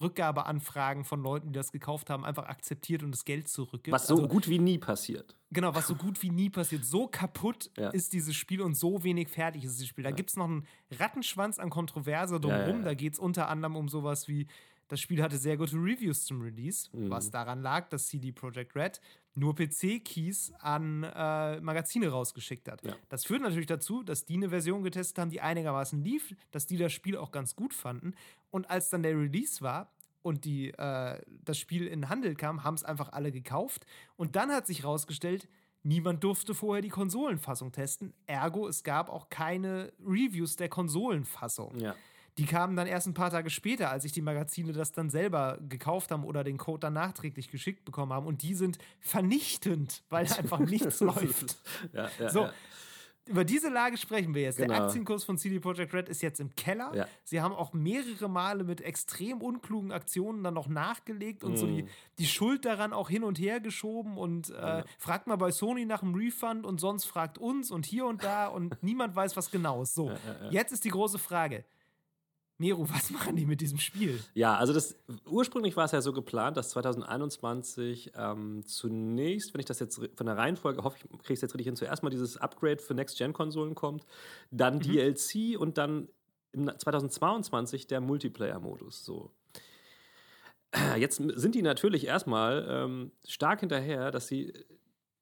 Rückgabeanfragen 0.00 1.04
von 1.04 1.22
Leuten, 1.22 1.48
die 1.48 1.52
das 1.52 1.70
gekauft 1.70 2.08
haben, 2.08 2.24
einfach 2.24 2.46
akzeptiert 2.46 3.02
und 3.02 3.12
das 3.12 3.24
Geld 3.24 3.48
zurückgibt. 3.48 3.92
Was 3.92 4.06
so 4.06 4.14
also, 4.16 4.28
gut 4.28 4.48
wie 4.48 4.58
nie 4.58 4.78
passiert. 4.78 5.36
Genau, 5.50 5.74
was 5.74 5.86
so 5.86 5.94
gut 5.94 6.22
wie 6.22 6.30
nie 6.30 6.50
passiert. 6.50 6.84
So 6.84 7.06
kaputt 7.06 7.70
ja. 7.76 7.90
ist 7.90 8.12
dieses 8.12 8.34
Spiel 8.34 8.62
und 8.62 8.74
so 8.74 9.04
wenig 9.04 9.28
fertig 9.28 9.64
ist 9.64 9.74
dieses 9.74 9.88
Spiel. 9.88 10.04
Da 10.04 10.10
ja. 10.10 10.16
gibt 10.16 10.30
es 10.30 10.36
noch 10.36 10.46
einen 10.46 10.66
Rattenschwanz 10.98 11.58
an 11.58 11.70
Kontroverse 11.70 12.40
drumherum. 12.40 12.84
Da 12.84 12.94
geht 12.94 13.12
es 13.12 13.18
unter 13.18 13.48
anderem 13.48 13.76
um 13.76 13.88
sowas 13.88 14.28
wie 14.28 14.46
das 14.88 15.00
Spiel 15.00 15.22
hatte 15.22 15.36
sehr 15.36 15.56
gute 15.56 15.76
Reviews 15.76 16.24
zum 16.24 16.42
Release, 16.42 16.88
mhm. 16.92 17.10
was 17.10 17.30
daran 17.30 17.62
lag, 17.62 17.88
dass 17.88 18.06
CD 18.06 18.32
Projekt 18.32 18.76
Red 18.76 19.00
nur 19.34 19.54
PC-Keys 19.54 20.52
an 20.60 21.02
äh, 21.02 21.60
Magazine 21.60 22.08
rausgeschickt 22.08 22.68
hat. 22.68 22.84
Ja. 22.84 22.94
Das 23.08 23.24
führt 23.24 23.42
natürlich 23.42 23.66
dazu, 23.66 24.02
dass 24.02 24.24
die 24.24 24.34
eine 24.34 24.50
Version 24.50 24.82
getestet 24.82 25.18
haben, 25.18 25.30
die 25.30 25.40
einigermaßen 25.40 26.02
lief, 26.02 26.34
dass 26.50 26.66
die 26.66 26.76
das 26.76 26.92
Spiel 26.92 27.16
auch 27.16 27.32
ganz 27.32 27.56
gut 27.56 27.74
fanden. 27.74 28.14
Und 28.50 28.70
als 28.70 28.90
dann 28.90 29.02
der 29.02 29.18
Release 29.18 29.60
war 29.60 29.92
und 30.22 30.44
die, 30.44 30.70
äh, 30.70 31.20
das 31.44 31.58
Spiel 31.58 31.86
in 31.86 32.02
den 32.02 32.08
Handel 32.08 32.34
kam, 32.34 32.64
haben 32.64 32.74
es 32.74 32.84
einfach 32.84 33.12
alle 33.12 33.32
gekauft. 33.32 33.86
Und 34.16 34.36
dann 34.36 34.52
hat 34.52 34.66
sich 34.66 34.82
herausgestellt, 34.82 35.48
niemand 35.82 36.22
durfte 36.22 36.54
vorher 36.54 36.82
die 36.82 36.88
Konsolenfassung 36.88 37.72
testen. 37.72 38.14
Ergo, 38.26 38.68
es 38.68 38.84
gab 38.84 39.08
auch 39.08 39.28
keine 39.30 39.92
Reviews 40.00 40.56
der 40.56 40.68
Konsolenfassung. 40.68 41.76
Ja. 41.78 41.94
Die 42.38 42.46
kamen 42.46 42.74
dann 42.74 42.86
erst 42.86 43.06
ein 43.06 43.14
paar 43.14 43.30
Tage 43.30 43.48
später, 43.48 43.90
als 43.90 44.02
sich 44.02 44.12
die 44.12 44.22
Magazine 44.22 44.72
das 44.72 44.92
dann 44.92 45.08
selber 45.08 45.58
gekauft 45.68 46.10
haben 46.10 46.24
oder 46.24 46.42
den 46.42 46.58
Code 46.58 46.80
dann 46.80 46.94
nachträglich 46.94 47.48
geschickt 47.48 47.84
bekommen 47.84 48.12
haben. 48.12 48.26
Und 48.26 48.42
die 48.42 48.54
sind 48.54 48.78
vernichtend, 49.00 50.02
weil 50.08 50.26
einfach 50.38 50.58
nichts 50.58 51.00
läuft. 51.00 51.56
Ja, 51.92 52.10
ja, 52.18 52.30
so. 52.30 52.40
Ja. 52.42 52.52
Über 53.26 53.44
diese 53.44 53.70
Lage 53.70 53.96
sprechen 53.96 54.34
wir 54.34 54.42
jetzt. 54.42 54.58
Genau. 54.58 54.74
Der 54.74 54.84
Aktienkurs 54.84 55.24
von 55.24 55.38
CD 55.38 55.58
Projekt 55.58 55.94
Red 55.94 56.10
ist 56.10 56.20
jetzt 56.20 56.40
im 56.40 56.54
Keller. 56.56 56.92
Ja. 56.94 57.06
Sie 57.24 57.40
haben 57.40 57.54
auch 57.54 57.72
mehrere 57.72 58.28
Male 58.28 58.64
mit 58.64 58.82
extrem 58.82 59.40
unklugen 59.40 59.92
Aktionen 59.92 60.44
dann 60.44 60.52
noch 60.52 60.68
nachgelegt 60.68 61.42
und 61.42 61.54
mm. 61.54 61.56
so 61.56 61.66
die, 61.66 61.86
die 62.18 62.26
Schuld 62.26 62.66
daran 62.66 62.92
auch 62.92 63.08
hin 63.08 63.24
und 63.24 63.38
her 63.38 63.60
geschoben 63.60 64.18
und 64.18 64.50
äh, 64.50 64.52
ja. 64.52 64.84
fragt 64.98 65.26
mal 65.26 65.36
bei 65.36 65.52
Sony 65.52 65.86
nach 65.86 66.02
einem 66.02 66.14
Refund 66.14 66.66
und 66.66 66.80
sonst 66.80 67.06
fragt 67.06 67.38
uns 67.38 67.70
und 67.70 67.86
hier 67.86 68.04
und 68.04 68.22
da 68.22 68.48
und 68.48 68.76
niemand 68.82 69.16
weiß 69.16 69.36
was 69.38 69.50
genau 69.50 69.82
ist. 69.82 69.94
So, 69.94 70.10
ja, 70.10 70.16
jetzt 70.50 70.72
ist 70.72 70.84
die 70.84 70.90
große 70.90 71.18
Frage. 71.18 71.64
Meru, 72.58 72.86
was 72.88 73.10
machen 73.10 73.36
die 73.36 73.46
mit 73.46 73.60
diesem 73.60 73.78
Spiel? 73.78 74.22
Ja, 74.34 74.56
also 74.56 74.72
das 74.72 74.96
ursprünglich 75.26 75.76
war 75.76 75.84
es 75.84 75.92
ja 75.92 76.00
so 76.00 76.12
geplant, 76.12 76.56
dass 76.56 76.70
2021 76.70 78.12
ähm, 78.16 78.64
zunächst, 78.66 79.54
wenn 79.54 79.60
ich 79.60 79.66
das 79.66 79.80
jetzt 79.80 80.00
von 80.16 80.26
der 80.26 80.36
Reihenfolge 80.36 80.84
hoffe, 80.84 80.98
ich 81.02 81.18
kriege 81.22 81.34
es 81.34 81.40
jetzt 81.40 81.54
richtig 81.54 81.66
hin, 81.66 81.76
zuerst 81.76 82.02
mal 82.02 82.10
dieses 82.10 82.36
Upgrade 82.36 82.78
für 82.78 82.94
Next-Gen-Konsolen 82.94 83.74
kommt, 83.74 84.04
dann 84.50 84.76
mhm. 84.76 84.80
DLC 84.80 85.58
und 85.58 85.78
dann 85.78 86.08
im 86.52 86.70
2022 86.78 87.86
der 87.86 88.00
Multiplayer-Modus. 88.00 89.04
So. 89.04 89.32
Jetzt 90.96 91.16
sind 91.16 91.54
die 91.54 91.62
natürlich 91.62 92.06
erstmal 92.06 92.66
ähm, 92.68 93.12
stark 93.24 93.60
hinterher, 93.60 94.10
dass 94.10 94.26
sie 94.26 94.52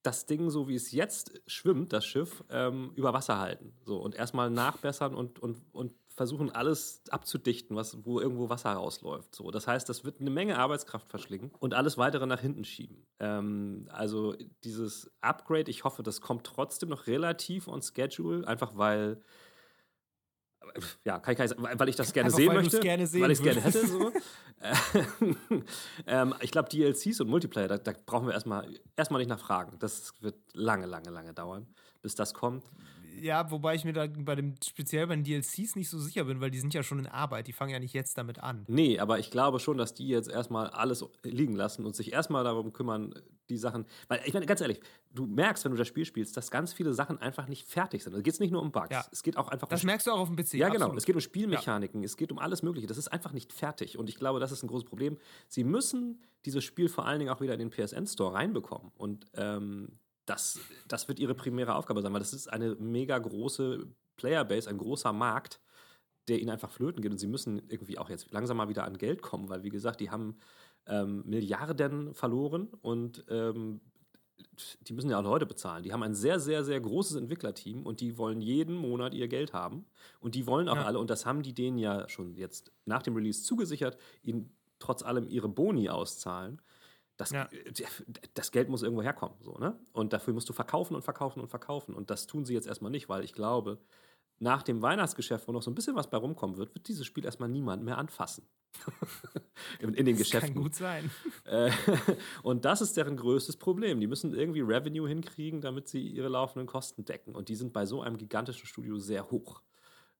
das 0.02 0.26
Ding, 0.26 0.50
so 0.50 0.68
wie 0.68 0.74
es 0.74 0.92
jetzt 0.92 1.40
schwimmt, 1.46 1.92
das 1.92 2.04
Schiff, 2.04 2.42
ähm, 2.50 2.92
über 2.96 3.12
Wasser 3.12 3.38
halten. 3.38 3.72
So, 3.84 3.98
und 3.98 4.14
erstmal 4.14 4.50
nachbessern 4.50 5.14
und, 5.14 5.38
und, 5.38 5.58
und 5.72 5.94
versuchen, 6.14 6.50
alles 6.50 7.02
abzudichten, 7.10 7.76
was, 7.76 8.04
wo 8.04 8.20
irgendwo 8.20 8.48
Wasser 8.48 8.72
rausläuft. 8.72 9.34
So, 9.34 9.50
das 9.50 9.66
heißt, 9.66 9.88
das 9.88 10.04
wird 10.04 10.20
eine 10.20 10.30
Menge 10.30 10.58
Arbeitskraft 10.58 11.08
verschlingen 11.08 11.50
und 11.58 11.74
alles 11.74 11.98
weitere 11.98 12.26
nach 12.26 12.40
hinten 12.40 12.64
schieben. 12.64 13.06
Ähm, 13.18 13.88
also 13.90 14.34
dieses 14.64 15.10
Upgrade, 15.20 15.70
ich 15.70 15.84
hoffe, 15.84 16.02
das 16.02 16.20
kommt 16.20 16.44
trotzdem 16.44 16.88
noch 16.88 17.06
relativ 17.06 17.68
on 17.68 17.82
schedule, 17.82 18.46
einfach 18.46 18.76
weil 18.76 19.22
ja, 21.04 21.18
kann 21.18 21.32
ich, 21.32 21.38
kann 21.38 21.46
ich, 21.46 21.78
weil 21.80 21.88
ich 21.88 21.96
das 21.96 22.12
gerne 22.12 22.26
Einfach, 22.26 22.38
sehen 22.38 22.52
möchte, 22.52 22.80
gerne 22.80 23.06
sehen 23.06 23.22
weil 23.22 23.30
ich 23.32 23.38
es 23.38 23.44
gerne 23.44 23.60
hätte. 23.60 23.86
So. 23.86 24.12
ähm, 26.06 26.34
ich 26.40 26.50
glaube, 26.50 26.68
DLCs 26.68 27.20
und 27.20 27.28
Multiplayer, 27.28 27.68
da, 27.68 27.78
da, 27.78 27.92
brauchen 28.06 28.26
wir 28.26 28.34
erstmal 28.34 28.68
erstmal 28.96 29.20
nicht 29.20 29.28
nachfragen. 29.28 29.76
Das 29.80 30.14
wird 30.20 30.36
lange, 30.54 30.86
lange, 30.86 31.10
lange 31.10 31.34
dauern, 31.34 31.66
bis 32.00 32.14
das 32.14 32.32
kommt 32.32 32.64
ja, 33.20 33.50
wobei 33.50 33.74
ich 33.74 33.84
mir 33.84 33.92
da 33.92 34.06
bei 34.06 34.34
dem, 34.34 34.54
speziell 34.64 35.06
bei 35.06 35.16
den 35.16 35.24
DLCs 35.24 35.76
nicht 35.76 35.88
so 35.88 35.98
sicher 35.98 36.24
bin, 36.24 36.40
weil 36.40 36.50
die 36.50 36.58
sind 36.58 36.74
ja 36.74 36.82
schon 36.82 36.98
in 36.98 37.06
Arbeit, 37.06 37.46
die 37.46 37.52
fangen 37.52 37.72
ja 37.72 37.78
nicht 37.78 37.94
jetzt 37.94 38.16
damit 38.18 38.38
an. 38.38 38.64
Nee, 38.68 38.98
aber 38.98 39.18
ich 39.18 39.30
glaube 39.30 39.60
schon, 39.60 39.78
dass 39.78 39.94
die 39.94 40.08
jetzt 40.08 40.30
erstmal 40.30 40.68
alles 40.68 41.04
liegen 41.22 41.54
lassen 41.54 41.84
und 41.84 41.94
sich 41.94 42.12
erstmal 42.12 42.44
darum 42.44 42.72
kümmern, 42.72 43.14
die 43.48 43.58
Sachen. 43.58 43.86
Weil, 44.08 44.20
ich 44.24 44.32
meine, 44.32 44.46
ganz 44.46 44.60
ehrlich, 44.60 44.80
du 45.10 45.26
merkst, 45.26 45.64
wenn 45.64 45.72
du 45.72 45.78
das 45.78 45.88
Spiel 45.88 46.04
spielst, 46.04 46.36
dass 46.36 46.50
ganz 46.50 46.72
viele 46.72 46.92
Sachen 46.94 47.18
einfach 47.18 47.48
nicht 47.48 47.68
fertig 47.68 48.02
sind. 48.02 48.14
Da 48.14 48.20
geht 48.20 48.34
es 48.34 48.40
nicht 48.40 48.50
nur 48.50 48.62
um 48.62 48.72
Bugs. 48.72 48.90
Ja. 48.90 49.04
Es 49.12 49.22
geht 49.22 49.36
auch 49.36 49.48
einfach 49.48 49.68
Das 49.68 49.82
um 49.82 49.86
merkst 49.86 50.06
du 50.06 50.12
auch 50.12 50.20
auf 50.20 50.28
dem 50.28 50.36
PC. 50.36 50.54
Ja, 50.54 50.68
genau. 50.68 50.86
Absolut. 50.86 50.98
Es 50.98 51.06
geht 51.06 51.14
um 51.14 51.20
Spielmechaniken, 51.20 52.02
ja. 52.02 52.06
es 52.06 52.16
geht 52.16 52.32
um 52.32 52.38
alles 52.38 52.62
Mögliche. 52.62 52.86
Das 52.86 52.98
ist 52.98 53.08
einfach 53.08 53.32
nicht 53.32 53.52
fertig. 53.52 53.98
Und 53.98 54.08
ich 54.08 54.16
glaube, 54.16 54.40
das 54.40 54.52
ist 54.52 54.62
ein 54.62 54.68
großes 54.68 54.88
Problem. 54.88 55.18
Sie 55.48 55.64
müssen 55.64 56.22
dieses 56.44 56.64
Spiel 56.64 56.88
vor 56.88 57.06
allen 57.06 57.20
Dingen 57.20 57.30
auch 57.30 57.40
wieder 57.40 57.54
in 57.54 57.60
den 57.60 57.70
PSN-Store 57.70 58.34
reinbekommen. 58.34 58.90
Und 58.96 59.26
ähm, 59.34 59.98
das, 60.26 60.60
das 60.86 61.08
wird 61.08 61.18
ihre 61.18 61.34
primäre 61.34 61.74
Aufgabe 61.74 62.02
sein, 62.02 62.12
weil 62.12 62.20
das 62.20 62.32
ist 62.32 62.52
eine 62.52 62.74
mega 62.76 63.18
große 63.18 63.86
Playerbase, 64.16 64.68
ein 64.70 64.78
großer 64.78 65.12
Markt, 65.12 65.60
der 66.28 66.40
ihnen 66.40 66.50
einfach 66.50 66.70
flöten 66.70 67.02
geht. 67.02 67.10
Und 67.10 67.18
sie 67.18 67.26
müssen 67.26 67.62
irgendwie 67.68 67.98
auch 67.98 68.08
jetzt 68.08 68.30
langsam 68.32 68.56
mal 68.56 68.68
wieder 68.68 68.84
an 68.84 68.98
Geld 68.98 69.22
kommen, 69.22 69.48
weil, 69.48 69.64
wie 69.64 69.70
gesagt, 69.70 70.00
die 70.00 70.10
haben 70.10 70.36
ähm, 70.86 71.22
Milliarden 71.26 72.14
verloren 72.14 72.68
und 72.82 73.24
ähm, 73.28 73.80
die 74.82 74.92
müssen 74.92 75.10
ja 75.10 75.18
auch 75.18 75.24
Leute 75.24 75.46
bezahlen. 75.46 75.82
Die 75.82 75.92
haben 75.92 76.02
ein 76.02 76.14
sehr, 76.14 76.40
sehr, 76.40 76.64
sehr 76.64 76.80
großes 76.80 77.16
Entwicklerteam 77.16 77.84
und 77.84 78.00
die 78.00 78.18
wollen 78.18 78.40
jeden 78.40 78.74
Monat 78.74 79.14
ihr 79.14 79.28
Geld 79.28 79.52
haben. 79.52 79.86
Und 80.20 80.34
die 80.34 80.46
wollen 80.46 80.68
auch 80.68 80.76
ja. 80.76 80.84
alle, 80.84 80.98
und 80.98 81.10
das 81.10 81.26
haben 81.26 81.42
die 81.42 81.54
denen 81.54 81.78
ja 81.78 82.08
schon 82.08 82.34
jetzt 82.34 82.72
nach 82.84 83.02
dem 83.02 83.14
Release 83.14 83.42
zugesichert, 83.42 83.96
ihnen 84.22 84.56
trotz 84.78 85.02
allem 85.02 85.28
ihre 85.28 85.48
Boni 85.48 85.88
auszahlen. 85.88 86.60
Das, 87.22 87.30
ja. 87.30 87.48
das 88.34 88.50
Geld 88.50 88.68
muss 88.68 88.82
irgendwo 88.82 89.02
herkommen. 89.02 89.36
So, 89.40 89.56
ne? 89.58 89.78
Und 89.92 90.12
dafür 90.12 90.34
musst 90.34 90.48
du 90.48 90.52
verkaufen 90.52 90.94
und 90.94 91.02
verkaufen 91.02 91.40
und 91.40 91.48
verkaufen. 91.48 91.94
Und 91.94 92.10
das 92.10 92.26
tun 92.26 92.44
sie 92.44 92.54
jetzt 92.54 92.66
erstmal 92.66 92.90
nicht, 92.90 93.08
weil 93.08 93.24
ich 93.24 93.32
glaube, 93.32 93.78
nach 94.42 94.64
dem 94.64 94.82
Weihnachtsgeschäft, 94.82 95.46
wo 95.46 95.52
noch 95.52 95.62
so 95.62 95.70
ein 95.70 95.74
bisschen 95.74 95.94
was 95.94 96.10
bei 96.10 96.16
rumkommen 96.16 96.56
wird, 96.56 96.74
wird 96.74 96.88
dieses 96.88 97.06
Spiel 97.06 97.24
erstmal 97.24 97.48
niemand 97.48 97.84
mehr 97.84 97.96
anfassen. 97.96 98.44
in, 99.78 99.94
in, 99.94 100.04
den 100.04 100.16
das 100.16 100.26
Geschäften. 100.26 100.54
Kann 100.54 100.62
gut 100.62 100.74
sein. 100.74 101.10
Äh, 101.44 101.70
und 102.42 102.64
das 102.64 102.80
ist 102.80 102.96
deren 102.96 103.16
größtes 103.16 103.56
Problem. 103.56 104.00
Die 104.00 104.08
müssen 104.08 104.34
irgendwie 104.34 104.60
Revenue 104.60 105.08
hinkriegen, 105.08 105.60
damit 105.60 105.88
sie 105.88 106.08
ihre 106.08 106.28
laufenden 106.28 106.66
Kosten 106.66 107.04
decken. 107.04 107.36
Und 107.36 107.48
die 107.48 107.54
sind 107.54 107.72
bei 107.72 107.86
so 107.86 108.02
einem 108.02 108.18
gigantischen 108.18 108.66
Studio 108.66 108.98
sehr 108.98 109.30
hoch. 109.30 109.62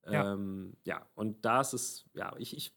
Ja, 0.09 0.33
ähm, 0.33 0.77
ja 0.85 1.05
und 1.15 1.43
das 1.43 1.73
ist, 1.73 2.05
ja, 2.13 2.33
ich, 2.37 2.55
ich, 2.55 2.73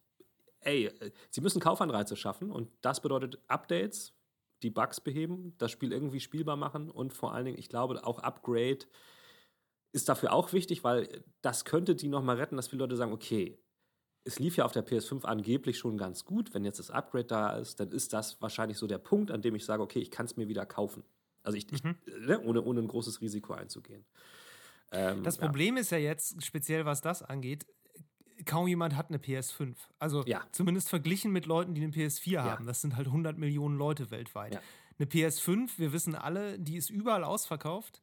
ey, 0.60 0.90
sie 1.30 1.40
müssen 1.42 1.60
Kaufanreize 1.60 2.16
schaffen 2.16 2.50
und 2.50 2.70
das 2.80 3.00
bedeutet 3.00 3.38
Updates, 3.46 4.15
die 4.66 4.70
Bugs 4.70 5.00
beheben, 5.00 5.54
das 5.58 5.70
Spiel 5.70 5.92
irgendwie 5.92 6.18
spielbar 6.18 6.56
machen 6.56 6.90
und 6.90 7.12
vor 7.12 7.32
allen 7.32 7.44
Dingen, 7.44 7.58
ich 7.58 7.68
glaube, 7.68 8.04
auch 8.04 8.18
Upgrade 8.18 8.80
ist 9.92 10.08
dafür 10.08 10.32
auch 10.32 10.52
wichtig, 10.52 10.82
weil 10.82 11.24
das 11.40 11.64
könnte 11.64 11.94
die 11.94 12.08
nochmal 12.08 12.36
retten, 12.36 12.56
dass 12.56 12.66
viele 12.66 12.80
Leute 12.80 12.96
sagen, 12.96 13.12
okay, 13.12 13.56
es 14.24 14.40
lief 14.40 14.56
ja 14.56 14.64
auf 14.64 14.72
der 14.72 14.84
PS5 14.84 15.24
angeblich 15.24 15.78
schon 15.78 15.96
ganz 15.96 16.24
gut. 16.24 16.52
Wenn 16.52 16.64
jetzt 16.64 16.80
das 16.80 16.90
Upgrade 16.90 17.26
da 17.26 17.56
ist, 17.56 17.78
dann 17.78 17.92
ist 17.92 18.12
das 18.12 18.42
wahrscheinlich 18.42 18.76
so 18.76 18.88
der 18.88 18.98
Punkt, 18.98 19.30
an 19.30 19.40
dem 19.40 19.54
ich 19.54 19.64
sage, 19.64 19.84
okay, 19.84 20.00
ich 20.00 20.10
kann 20.10 20.26
es 20.26 20.36
mir 20.36 20.48
wieder 20.48 20.66
kaufen. 20.66 21.04
Also 21.44 21.56
ich, 21.56 21.70
mhm. 21.70 21.94
ich 22.04 22.26
ne, 22.26 22.40
ohne, 22.40 22.62
ohne 22.62 22.80
ein 22.80 22.88
großes 22.88 23.20
Risiko 23.20 23.52
einzugehen. 23.52 24.04
Ähm, 24.90 25.22
das 25.22 25.38
Problem 25.38 25.76
ja. 25.76 25.80
ist 25.82 25.90
ja 25.90 25.98
jetzt, 25.98 26.44
speziell 26.44 26.84
was 26.84 27.00
das 27.00 27.22
angeht, 27.22 27.66
kaum 28.46 28.66
jemand 28.66 28.96
hat 28.96 29.08
eine 29.08 29.18
PS5. 29.18 29.74
Also 29.98 30.24
ja. 30.24 30.42
zumindest 30.52 30.88
verglichen 30.88 31.32
mit 31.32 31.46
Leuten, 31.46 31.74
die 31.74 31.82
eine 31.82 31.92
PS4 31.92 32.30
ja. 32.30 32.44
haben. 32.44 32.66
Das 32.66 32.80
sind 32.80 32.96
halt 32.96 33.08
100 33.08 33.36
Millionen 33.38 33.76
Leute 33.76 34.10
weltweit. 34.10 34.60
Eine 34.98 35.08
PS5, 35.08 35.78
wir 35.78 35.92
wissen 35.92 36.14
alle, 36.14 36.58
die 36.58 36.76
ist 36.76 36.88
überall 36.88 37.24
ausverkauft. 37.24 38.00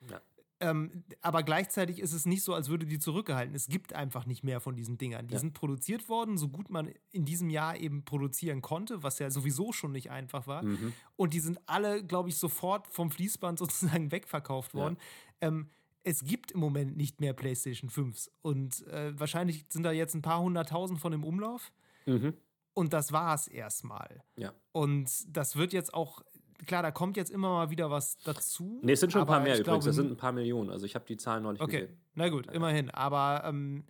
Ähm, 0.59 1.03
aber 1.21 1.43
gleichzeitig 1.43 1.99
ist 1.99 2.13
es 2.13 2.25
nicht 2.25 2.43
so, 2.43 2.53
als 2.53 2.69
würde 2.69 2.85
die 2.85 2.99
zurückgehalten. 2.99 3.53
Es 3.53 3.67
gibt 3.67 3.93
einfach 3.93 4.25
nicht 4.25 4.43
mehr 4.43 4.61
von 4.61 4.75
diesen 4.75 4.97
Dingern. 4.97 5.27
Die 5.27 5.33
ja. 5.33 5.39
sind 5.39 5.53
produziert 5.53 6.07
worden, 6.07 6.37
so 6.37 6.47
gut 6.47 6.69
man 6.69 6.89
in 7.11 7.25
diesem 7.25 7.49
Jahr 7.49 7.75
eben 7.75 8.05
produzieren 8.05 8.61
konnte, 8.61 9.03
was 9.03 9.19
ja 9.19 9.29
sowieso 9.29 9.73
schon 9.73 9.91
nicht 9.91 10.09
einfach 10.09 10.47
war. 10.47 10.63
Mhm. 10.63 10.93
Und 11.17 11.33
die 11.33 11.41
sind 11.41 11.59
alle, 11.65 12.03
glaube 12.03 12.29
ich, 12.29 12.37
sofort 12.37 12.87
vom 12.87 13.11
Fließband 13.11 13.59
sozusagen 13.59 14.11
wegverkauft 14.11 14.73
worden. 14.73 14.97
Ja. 15.41 15.49
Ähm, 15.49 15.69
es 16.03 16.23
gibt 16.23 16.51
im 16.51 16.59
Moment 16.59 16.97
nicht 16.97 17.21
mehr 17.21 17.33
PlayStation 17.33 17.89
5s. 17.89 18.29
Und 18.41 18.85
äh, 18.87 19.17
wahrscheinlich 19.17 19.65
sind 19.69 19.83
da 19.83 19.91
jetzt 19.91 20.13
ein 20.13 20.21
paar 20.21 20.41
hunderttausend 20.41 20.99
von 20.99 21.13
im 21.13 21.23
Umlauf. 21.23 21.71
Mhm. 22.05 22.33
Und 22.73 22.93
das 22.93 23.11
war 23.11 23.35
es 23.35 23.47
erstmal. 23.47 24.23
Ja. 24.35 24.53
Und 24.71 25.09
das 25.27 25.55
wird 25.55 25.73
jetzt 25.73 25.93
auch 25.93 26.23
klar, 26.65 26.81
da 26.81 26.91
kommt 26.91 27.17
jetzt 27.17 27.31
immer 27.31 27.49
mal 27.49 27.69
wieder 27.69 27.89
was 27.91 28.17
dazu. 28.17 28.79
Nee, 28.83 28.93
es 28.93 28.99
sind 28.99 29.11
schon 29.11 29.21
ein 29.21 29.27
paar 29.27 29.39
mehr 29.39 29.53
übrigens. 29.53 29.65
Glaube, 29.65 29.85
das 29.85 29.95
sind 29.95 30.11
ein 30.11 30.17
paar 30.17 30.31
Millionen. 30.31 30.69
Also 30.69 30.85
ich 30.85 30.95
habe 30.95 31.05
die 31.05 31.17
Zahlen 31.17 31.43
noch 31.43 31.51
nicht 31.51 31.61
okay. 31.61 31.81
gesehen. 31.81 31.97
Na 32.15 32.29
gut, 32.29 32.47
immerhin. 32.51 32.89
Aber 32.89 33.43
ähm, 33.45 33.85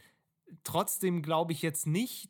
trotzdem 0.63 1.21
glaube 1.21 1.53
ich 1.53 1.61
jetzt 1.61 1.87
nicht, 1.87 2.29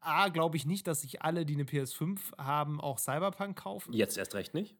A, 0.00 0.28
glaube 0.28 0.56
ich 0.56 0.64
nicht, 0.64 0.86
dass 0.86 1.02
sich 1.02 1.22
alle, 1.22 1.44
die 1.44 1.54
eine 1.54 1.64
PS5 1.64 2.38
haben, 2.38 2.80
auch 2.80 2.98
Cyberpunk 2.98 3.56
kaufen. 3.56 3.92
Jetzt 3.92 4.16
erst 4.16 4.34
recht 4.34 4.54
nicht. 4.54 4.76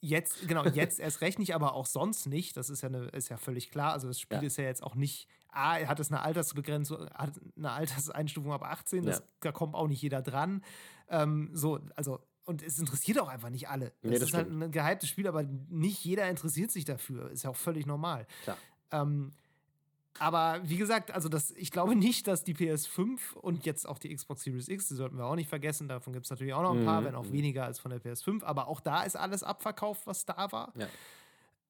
Jetzt, 0.00 0.46
genau, 0.46 0.64
jetzt 0.66 1.00
erst 1.00 1.20
recht 1.20 1.38
nicht, 1.38 1.54
aber 1.54 1.74
auch 1.74 1.86
sonst 1.86 2.26
nicht. 2.26 2.56
Das 2.56 2.70
ist 2.70 2.82
ja, 2.82 2.88
eine, 2.88 3.06
ist 3.08 3.28
ja 3.28 3.36
völlig 3.36 3.70
klar. 3.70 3.92
Also 3.92 4.08
das 4.08 4.20
Spiel 4.20 4.38
ja. 4.38 4.44
ist 4.44 4.56
ja 4.56 4.64
jetzt 4.64 4.82
auch 4.82 4.94
nicht, 4.94 5.28
A, 5.50 5.74
hat 5.86 6.00
es 6.00 6.10
eine 6.10 6.20
Altersbegrenzung, 6.20 7.08
hat 7.10 7.40
eine 7.56 7.70
Alterseinstufung 7.72 8.52
ab 8.52 8.62
18, 8.62 9.04
das, 9.04 9.18
ja. 9.18 9.24
da 9.40 9.52
kommt 9.52 9.74
auch 9.74 9.88
nicht 9.88 10.02
jeder 10.02 10.22
dran. 10.22 10.62
Ähm, 11.08 11.50
so, 11.52 11.80
also 11.94 12.20
und 12.44 12.62
es 12.62 12.78
interessiert 12.78 13.18
auch 13.18 13.28
einfach 13.28 13.50
nicht 13.50 13.68
alle. 13.68 13.92
Das, 14.02 14.10
nee, 14.10 14.18
das 14.18 14.28
ist 14.28 14.34
halt 14.34 14.46
stimmt. 14.46 14.62
halt 14.62 14.68
ein 14.68 14.72
gehyptes 14.72 15.08
Spiel, 15.08 15.26
aber 15.26 15.42
nicht 15.42 16.04
jeder 16.04 16.28
interessiert 16.30 16.70
sich 16.70 16.84
dafür. 16.84 17.30
Ist 17.30 17.42
ja 17.42 17.50
auch 17.50 17.56
völlig 17.56 17.86
normal. 17.86 18.26
Ähm, 18.92 19.32
aber 20.18 20.60
wie 20.64 20.76
gesagt, 20.76 21.10
also 21.10 21.28
das, 21.28 21.50
ich 21.52 21.70
glaube 21.70 21.96
nicht, 21.96 22.26
dass 22.26 22.44
die 22.44 22.54
PS5 22.54 23.34
und 23.34 23.66
jetzt 23.66 23.88
auch 23.88 23.98
die 23.98 24.14
Xbox 24.14 24.42
Series 24.42 24.68
X, 24.68 24.88
die 24.88 24.94
sollten 24.94 25.16
wir 25.16 25.24
auch 25.26 25.36
nicht 25.36 25.48
vergessen, 25.48 25.88
davon 25.88 26.12
gibt 26.12 26.26
es 26.26 26.30
natürlich 26.30 26.54
auch 26.54 26.62
noch 26.62 26.74
ein 26.74 26.84
paar, 26.84 27.00
mhm. 27.00 27.04
wenn 27.06 27.14
auch 27.14 27.24
mhm. 27.24 27.32
weniger 27.32 27.64
als 27.64 27.78
von 27.78 27.90
der 27.90 28.00
PS5, 28.00 28.44
aber 28.44 28.68
auch 28.68 28.80
da 28.80 29.02
ist 29.02 29.16
alles 29.16 29.42
abverkauft, 29.42 30.06
was 30.06 30.24
da 30.24 30.50
war. 30.52 30.72
Ja. 30.76 30.88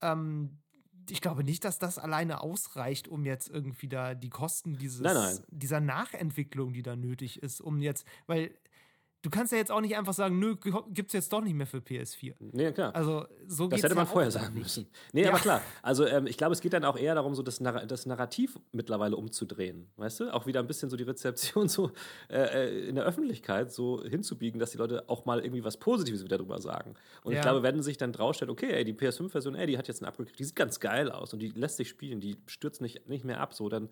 Ähm, 0.02 0.58
ich 1.10 1.20
glaube 1.20 1.44
nicht, 1.44 1.64
dass 1.64 1.78
das 1.78 1.98
alleine 1.98 2.40
ausreicht, 2.40 3.08
um 3.08 3.24
jetzt 3.24 3.48
irgendwie 3.48 3.88
da 3.88 4.14
die 4.14 4.30
Kosten 4.30 4.76
dieses, 4.76 5.00
nein, 5.00 5.14
nein. 5.14 5.38
dieser 5.48 5.80
Nachentwicklung, 5.80 6.72
die 6.72 6.82
da 6.82 6.96
nötig 6.96 7.42
ist, 7.42 7.60
um 7.60 7.80
jetzt, 7.80 8.06
weil 8.26 8.52
du 9.26 9.30
kannst 9.30 9.50
ja 9.50 9.58
jetzt 9.58 9.72
auch 9.72 9.80
nicht 9.80 9.96
einfach 9.96 10.12
sagen, 10.12 10.38
nö, 10.38 10.54
gibt 10.90 11.08
es 11.08 11.12
jetzt 11.12 11.32
doch 11.32 11.40
nicht 11.40 11.54
mehr 11.54 11.66
für 11.66 11.78
PS4. 11.78 12.34
Nee, 12.38 12.70
klar. 12.70 12.94
Also 12.94 13.26
so 13.48 13.66
Das 13.66 13.82
hätte 13.82 13.96
man 13.96 14.06
ja 14.06 14.12
vorher 14.12 14.30
sagen 14.30 14.54
nicht. 14.54 14.62
müssen. 14.62 14.86
Nee, 15.12 15.24
ja. 15.24 15.30
aber 15.30 15.40
klar. 15.40 15.62
Also 15.82 16.06
ähm, 16.06 16.28
ich 16.28 16.36
glaube, 16.36 16.52
es 16.52 16.60
geht 16.60 16.72
dann 16.72 16.84
auch 16.84 16.96
eher 16.96 17.16
darum, 17.16 17.34
so 17.34 17.42
das, 17.42 17.58
Narr 17.58 17.86
das, 17.86 18.06
Narrativ 18.06 18.56
mittlerweile 18.70 19.16
umzudrehen. 19.16 19.88
Weißt 19.96 20.20
du? 20.20 20.32
Auch 20.32 20.46
wieder 20.46 20.60
ein 20.60 20.68
bisschen 20.68 20.90
so 20.90 20.96
die 20.96 21.02
Rezeption 21.02 21.68
so 21.68 21.90
äh, 22.30 22.68
äh, 22.68 22.88
in 22.88 22.94
der 22.94 23.04
Öffentlichkeit 23.04 23.72
so 23.72 24.04
hinzubiegen, 24.04 24.60
dass 24.60 24.70
die 24.70 24.78
Leute 24.78 25.08
auch 25.08 25.24
mal 25.24 25.40
irgendwie 25.40 25.64
was 25.64 25.76
Positives 25.76 26.22
wieder 26.22 26.38
drüber 26.38 26.60
sagen. 26.60 26.94
Und 27.24 27.32
ja. 27.32 27.38
ich 27.38 27.42
glaube, 27.42 27.64
wenn 27.64 27.82
sich 27.82 27.96
dann 27.98 28.12
draufstellt, 28.12 28.50
okay, 28.50 28.70
ey, 28.70 28.84
die 28.84 28.94
PS5-Version, 28.94 29.56
ey, 29.56 29.66
die 29.66 29.76
hat 29.76 29.88
jetzt 29.88 30.02
ein 30.02 30.06
Upgrade, 30.06 30.30
die 30.38 30.44
sieht 30.44 30.54
ganz 30.54 30.78
geil 30.78 31.10
aus 31.10 31.32
und 31.32 31.40
die 31.40 31.48
lässt 31.48 31.78
sich 31.78 31.88
spielen, 31.88 32.20
die 32.20 32.36
stürzt 32.46 32.80
nicht, 32.80 33.08
nicht 33.08 33.24
mehr 33.24 33.40
ab, 33.40 33.54
so, 33.54 33.68
dann 33.68 33.88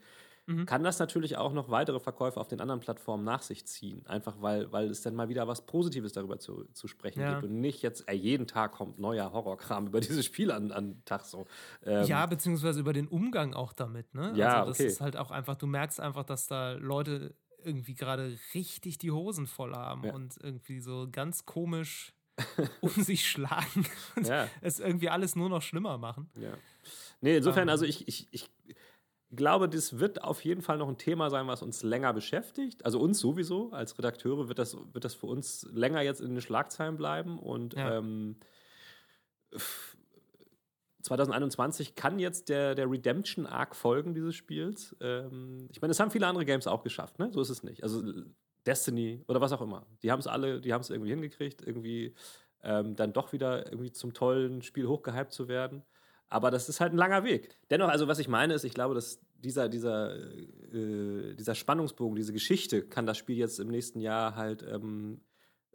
mhm. 0.47 0.67
kann 0.67 0.85
das 0.85 0.99
natürlich 0.99 1.37
auch 1.37 1.53
noch 1.53 1.71
weitere 1.71 2.01
Verkäufe 2.01 2.41
auf 2.41 2.49
den 2.49 2.61
anderen 2.61 2.81
Plattformen 2.81 3.25
nach 3.25 3.43
sich 3.43 3.67
ziehen. 3.67 4.07
Einfach 4.07 4.41
weil, 4.41 4.71
weil 4.73 4.91
es 4.91 5.03
dann 5.03 5.15
mal 5.15 5.29
wieder 5.29 5.47
was 5.49 5.67
Positives 5.67 6.13
darüber 6.13 6.39
zu, 6.39 6.65
zu 6.73 6.89
sprechen 6.89 7.21
ja. 7.21 7.33
gibt 7.33 7.45
und 7.45 7.61
nicht 7.61 7.83
jetzt, 7.83 8.09
ey, 8.09 8.17
jeden 8.17 8.47
Tag 8.47 8.73
kommt 8.73 8.99
neuer 8.99 9.33
Horrorkram 9.33 9.87
über 9.87 10.01
dieses 10.01 10.25
Spiel 10.25 10.51
an, 10.51 10.73
an 10.73 11.03
Tag 11.05 11.25
so. 11.25 11.47
Ähm, 11.85 12.07
ja, 12.07 12.27
beziehungsweise 12.27 12.81
über 12.81 12.93
den 12.93 13.09
Umgang 13.09 13.55
auch 13.55 13.73
damit, 13.73 14.15
ne? 14.15 14.33
Ja, 14.35 14.61
also 14.61 14.71
das 14.71 14.81
okay. 14.81 14.89
ist 14.89 15.01
halt 15.01 15.17
auch 15.17 15.31
einfach, 15.31 15.57
du 15.57 15.67
merkst 15.67 16.01
einfach, 16.01 16.25
dass 16.25 16.47
da 16.47 16.73
Leute 16.73 17.35
irgendwie 17.63 17.95
gerade 17.95 18.37
richtig 18.55 18.99
die 18.99 19.11
Hosen 19.11 19.47
voll 19.47 19.75
haben 19.75 20.05
ja. 20.05 20.13
und 20.13 20.37
irgendwie 20.43 20.81
so 20.81 21.09
ganz 21.11 21.47
komisch 21.47 22.15
um 22.81 22.91
sich 22.91 23.29
schlagen 23.31 23.87
und 24.17 24.27
ja. 24.27 24.49
es 24.61 24.81
irgendwie 24.81 25.09
alles 25.09 25.37
nur 25.37 25.49
noch 25.49 25.63
schlimmer 25.63 25.99
machen. 25.99 26.31
Ja. 26.37 26.53
Nee, 27.21 27.37
insofern, 27.37 27.69
ähm. 27.69 27.71
also 27.71 27.85
ich, 27.85 28.07
ich, 28.09 28.29
ich 28.33 28.51
glaube, 29.37 29.69
das 29.69 29.99
wird 29.99 30.23
auf 30.23 30.45
jeden 30.45 30.63
Fall 30.63 30.79
noch 30.79 30.89
ein 30.89 30.99
Thema 30.99 31.31
sein, 31.31 31.47
was 31.47 31.63
uns 31.63 31.83
länger 31.83 32.13
beschäftigt. 32.13 32.85
Also 32.85 33.01
uns 33.01 33.19
sowieso, 33.19 33.71
als 33.73 33.99
Redakteure 33.99 34.49
wird 34.49 34.59
das, 34.59 34.77
wird 34.93 35.05
das 35.05 35.15
für 35.15 35.27
uns 35.27 35.69
länger 35.73 36.03
jetzt 36.03 36.21
in 36.21 36.35
den 36.35 36.41
Schlagzeilen 36.41 36.97
bleiben. 36.97 37.39
Und 37.39 37.75
ja. 37.75 37.99
ähm, 37.99 38.37
2021 41.03 41.95
kann 41.95 42.19
jetzt 42.19 42.49
der, 42.49 42.75
der 42.75 42.91
Redemption-Arc 42.91 43.77
folgen 43.77 44.15
dieses 44.15 44.35
Spiels. 44.35 44.97
Ähm, 45.01 45.69
ich 45.71 45.81
meine, 45.81 45.91
das 45.91 46.01
haben 46.01 46.11
viele 46.11 46.27
andere 46.27 46.45
Games 46.45 46.67
auch 46.67 46.83
geschafft, 46.83 47.19
ne? 47.19 47.31
So 47.33 47.41
ist 47.41 47.51
es 47.51 47.63
nicht. 47.63 47.83
Also 47.83 48.03
Destiny 48.67 49.23
oder 49.29 49.41
was 49.41 49.53
auch 49.53 49.61
immer. 49.61 49.87
Die 50.03 50.11
haben 50.11 50.21
es 50.21 50.27
alle, 50.27 50.61
die 50.61 50.73
haben 50.73 50.81
es 50.81 50.91
irgendwie 50.91 51.11
hingekriegt, 51.11 51.63
irgendwie 51.63 52.15
ähm, 52.63 52.97
dann 52.97 53.13
doch 53.13 53.33
wieder 53.33 53.71
irgendwie 53.71 53.93
zum 53.93 54.15
tollen 54.15 54.63
Spiel 54.63 54.87
hochgehypt 54.87 55.33
zu 55.33 55.49
werden. 55.49 55.83
Aber 56.35 56.51
das 56.51 56.69
ist 56.69 56.81
halt 56.81 56.93
ein 56.93 56.97
langer 56.97 57.23
Weg. 57.23 57.49
Dennoch, 57.71 57.89
also 57.89 58.09
was 58.09 58.19
ich 58.19 58.27
meine, 58.27 58.55
ist, 58.55 58.65
ich 58.65 58.75
glaube, 58.75 58.93
dass 58.97 59.21
dieser, 59.37 59.69
dieser, 59.69 60.17
äh, 60.17 61.37
dieser 61.37 61.55
Spannungsbogen, 61.55 62.17
diese 62.17 62.33
Geschichte 62.33 62.83
kann 62.83 63.07
das 63.07 63.19
Spiel 63.19 63.37
jetzt 63.37 63.61
im 63.61 63.69
nächsten 63.69 64.01
Jahr 64.01 64.35
halt, 64.35 64.65
ähm, 64.65 65.21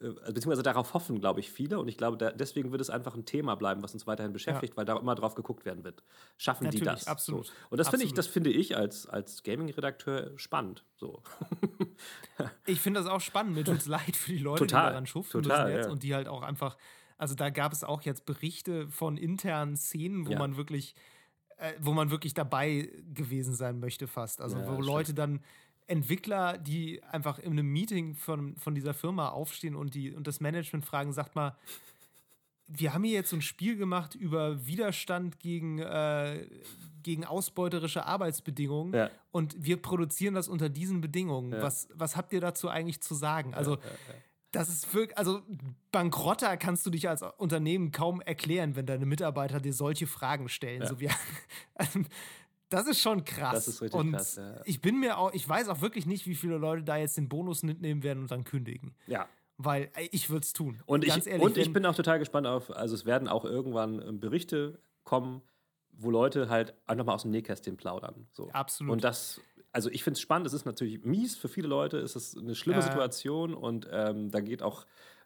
äh, 0.01 0.09
beziehungsweise 0.09 0.61
darauf 0.61 0.93
hoffen, 0.93 1.21
glaube 1.21 1.39
ich, 1.39 1.49
viele. 1.49 1.79
Und 1.79 1.87
ich 1.87 1.95
glaube, 1.95 2.17
da, 2.17 2.33
deswegen 2.33 2.73
wird 2.73 2.81
es 2.81 2.89
einfach 2.89 3.15
ein 3.15 3.23
Thema 3.23 3.55
bleiben, 3.55 3.81
was 3.83 3.93
uns 3.93 4.05
weiterhin 4.05 4.33
beschäftigt, 4.33 4.73
ja. 4.73 4.77
weil 4.77 4.83
da 4.83 4.97
immer 4.97 5.15
drauf 5.15 5.33
geguckt 5.33 5.63
werden 5.63 5.85
wird. 5.85 6.03
Schaffen 6.35 6.65
Natürlich, 6.65 6.81
die 6.81 6.93
das? 6.93 7.07
Absolut. 7.07 7.45
So. 7.45 7.53
Und 7.69 7.77
das 7.77 7.87
finde 7.87 8.05
ich, 8.05 8.13
das 8.13 8.27
finde 8.27 8.49
ich 8.49 8.75
als, 8.75 9.07
als 9.07 9.43
Gaming-Redakteur 9.43 10.33
spannend. 10.35 10.83
So. 10.97 11.23
ich 12.65 12.81
finde 12.81 12.99
das 12.99 13.09
auch 13.09 13.21
spannend. 13.21 13.55
Mir 13.55 13.63
tut 13.63 13.77
es 13.77 13.85
leid 13.87 14.17
für 14.17 14.33
die 14.33 14.39
Leute, 14.39 14.65
total, 14.65 14.87
die 14.87 14.89
daran 14.89 15.05
schuften 15.05 15.41
total, 15.41 15.67
müssen 15.67 15.77
jetzt 15.77 15.85
ja. 15.85 15.91
und 15.93 16.03
die 16.03 16.13
halt 16.13 16.27
auch 16.27 16.41
einfach 16.41 16.75
also 17.19 17.35
da 17.35 17.49
gab 17.49 17.73
es 17.73 17.83
auch 17.83 18.01
jetzt 18.01 18.25
Berichte 18.25 18.87
von 18.89 19.17
internen 19.17 19.75
Szenen, 19.75 20.25
wo 20.25 20.31
ja. 20.31 20.39
man 20.39 20.55
wirklich, 20.55 20.95
äh, 21.57 21.73
wo 21.79 21.91
man 21.91 22.11
wirklich 22.11 22.33
dabei 22.33 22.89
gewesen 23.13 23.53
sein 23.53 23.79
möchte 23.79 24.07
fast. 24.07 24.41
Also 24.41 24.57
ja, 24.57 24.67
wo 24.67 24.81
Leute 24.81 25.13
dann 25.13 25.41
Entwickler, 25.85 26.57
die 26.57 27.03
einfach 27.03 27.37
in 27.37 27.51
einem 27.51 27.67
Meeting 27.67 28.15
von, 28.15 28.55
von 28.55 28.73
dieser 28.73 28.93
Firma 28.93 29.29
aufstehen 29.29 29.75
und, 29.75 29.95
die, 29.95 30.13
und 30.13 30.27
das 30.27 30.39
Management 30.39 30.85
fragen, 30.85 31.11
sagt 31.11 31.35
mal, 31.35 31.57
wir 32.67 32.93
haben 32.93 33.03
hier 33.03 33.15
jetzt 33.15 33.31
so 33.31 33.35
ein 33.35 33.41
Spiel 33.41 33.75
gemacht 33.75 34.15
über 34.15 34.65
Widerstand 34.65 35.39
gegen, 35.39 35.79
äh, 35.79 36.47
gegen 37.03 37.25
ausbeuterische 37.25 38.05
Arbeitsbedingungen 38.05 38.93
ja. 38.93 39.09
und 39.31 39.55
wir 39.59 39.81
produzieren 39.81 40.35
das 40.35 40.47
unter 40.47 40.69
diesen 40.69 41.01
Bedingungen. 41.01 41.51
Ja. 41.51 41.61
Was, 41.63 41.89
was 41.93 42.15
habt 42.15 42.31
ihr 42.31 42.39
dazu 42.39 42.69
eigentlich 42.69 43.01
zu 43.01 43.13
sagen? 43.13 43.53
Also 43.55 43.77
Das 44.51 44.69
ist 44.69 44.93
wirklich, 44.93 45.17
also 45.17 45.41
bankrotter 45.91 46.57
kannst 46.57 46.85
du 46.85 46.89
dich 46.89 47.07
als 47.07 47.21
Unternehmen 47.37 47.91
kaum 47.91 48.19
erklären, 48.21 48.75
wenn 48.75 48.85
deine 48.85 49.05
Mitarbeiter 49.05 49.59
dir 49.59 49.73
solche 49.73 50.07
Fragen 50.07 50.49
stellen. 50.49 50.81
Ja. 50.81 50.87
So 50.87 50.99
wie, 50.99 51.09
also, 51.75 51.99
das 52.69 52.87
ist 52.87 52.99
schon 52.99 53.25
krass. 53.25 53.53
Das 53.53 53.67
ist 53.67 53.81
richtig 53.81 53.99
und 53.99 54.11
krass, 54.13 54.37
ja. 54.37 54.61
Ich 54.65 54.81
bin 54.81 54.99
mir 54.99 55.17
auch, 55.19 55.33
ich 55.33 55.47
weiß 55.47 55.69
auch 55.69 55.81
wirklich 55.81 56.05
nicht, 56.07 56.25
wie 56.25 56.35
viele 56.35 56.57
Leute 56.57 56.83
da 56.83 56.97
jetzt 56.97 57.17
den 57.17 57.29
Bonus 57.29 57.61
mitnehmen 57.61 58.01
werden 58.01 58.23
und 58.23 58.31
dann 58.31 58.43
kündigen. 58.43 58.95
Ja. 59.05 59.27
Weil 59.57 59.91
ich 60.11 60.29
würde 60.29 60.43
es 60.43 60.53
tun. 60.53 60.81
Und, 60.85 61.03
ich, 61.03 61.27
ehrlich, 61.27 61.43
und 61.43 61.57
ich 61.57 61.71
bin 61.73 61.85
auch 61.85 61.95
total 61.95 62.17
gespannt 62.17 62.47
auf, 62.47 62.71
also 62.71 62.95
es 62.95 63.05
werden 63.05 63.27
auch 63.27 63.45
irgendwann 63.45 64.01
ähm, 64.01 64.19
Berichte 64.19 64.79
kommen, 65.03 65.41
wo 65.91 66.09
Leute 66.11 66.49
halt 66.49 66.73
einfach 66.87 67.05
mal 67.05 67.13
aus 67.13 67.23
dem 67.23 67.31
Nähkästchen 67.31 67.77
plaudern. 67.77 68.27
So. 68.31 68.49
Absolut. 68.51 68.93
Und 68.93 69.03
das, 69.03 69.41
also 69.71 69.89
ich 69.89 70.03
finde 70.03 70.15
es 70.15 70.21
spannend, 70.21 70.47
es 70.47 70.53
ist 70.53 70.65
natürlich 70.65 71.03
mies, 71.03 71.35
für 71.35 71.47
viele 71.49 71.67
Leute 71.67 71.97
ist 71.97 72.15
es 72.15 72.37
eine 72.37 72.55
schlimme 72.55 72.79
äh. 72.79 72.83
Situation 72.83 73.53
und 73.53 73.87
ähm, 73.91 74.31
da 74.31 74.39
geht 74.39 74.61
auch 74.61 74.85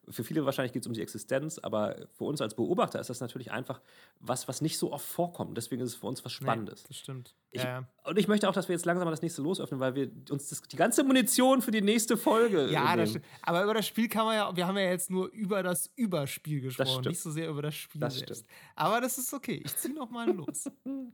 für 0.10 0.24
viele 0.24 0.46
wahrscheinlich 0.46 0.74
geht 0.74 0.84
es 0.84 0.88
um 0.88 0.94
die 0.94 1.02
Existenz, 1.02 1.60
aber 1.60 1.96
für 2.12 2.26
uns 2.26 2.42
als 2.42 2.56
Beobachter 2.56 3.00
ist 3.00 3.10
das 3.10 3.22
natürlich 3.22 3.52
einfach 3.52 3.82
was, 4.20 4.48
was 4.48 4.62
nicht 4.62 4.78
so 4.78 4.92
oft 4.92 5.06
vorkommt. 5.06 5.58
Deswegen 5.58 5.82
ist 5.82 5.90
es 5.90 5.96
für 5.96 6.08
uns 6.08 6.24
was 6.26 6.32
Spannendes. 6.32 6.84
Nee, 6.84 6.88
das 6.90 6.98
stimmt. 6.98 7.36
Ich, 7.52 7.64
ja. 7.64 7.88
Und 8.04 8.20
ich 8.20 8.28
möchte 8.28 8.50
auch, 8.50 8.54
dass 8.54 8.68
wir 8.68 8.76
jetzt 8.76 8.86
langsam 8.86 9.06
mal 9.06 9.12
das 9.12 9.22
nächste 9.22 9.42
losöffnen, 9.42 9.80
weil 9.80 9.96
wir 9.96 10.12
uns 10.30 10.50
das, 10.50 10.62
die 10.62 10.76
ganze 10.76 11.04
Munition 11.04 11.62
für 11.62 11.72
die 11.72 11.82
nächste 11.82 12.18
Folge. 12.18 12.70
Ja, 12.70 12.96
das 12.96 13.18
aber 13.42 13.64
über 13.64 13.74
das 13.74 13.88
Spiel 13.88 14.10
kann 14.10 14.26
man 14.26 14.36
ja, 14.36 14.56
wir 14.56 14.68
haben 14.68 14.78
ja 14.78 14.90
jetzt 14.90 15.10
nur 15.10 15.30
über 15.32 15.64
das 15.64 15.92
Überspiel 15.96 16.62
gesprochen, 16.62 17.06
nicht 17.06 17.22
so 17.22 17.32
sehr 17.32 17.50
über 17.50 17.62
das 17.62 17.76
Spiel 17.76 18.02
das 18.02 18.16
selbst. 18.16 18.40
Stimmt. 18.40 18.50
Aber 18.76 19.00
das 19.00 19.18
ist 19.18 19.34
okay. 19.34 19.62
Ich 19.64 19.76
ziehe 19.78 19.94
nochmal 19.94 20.30
los. 20.30 20.70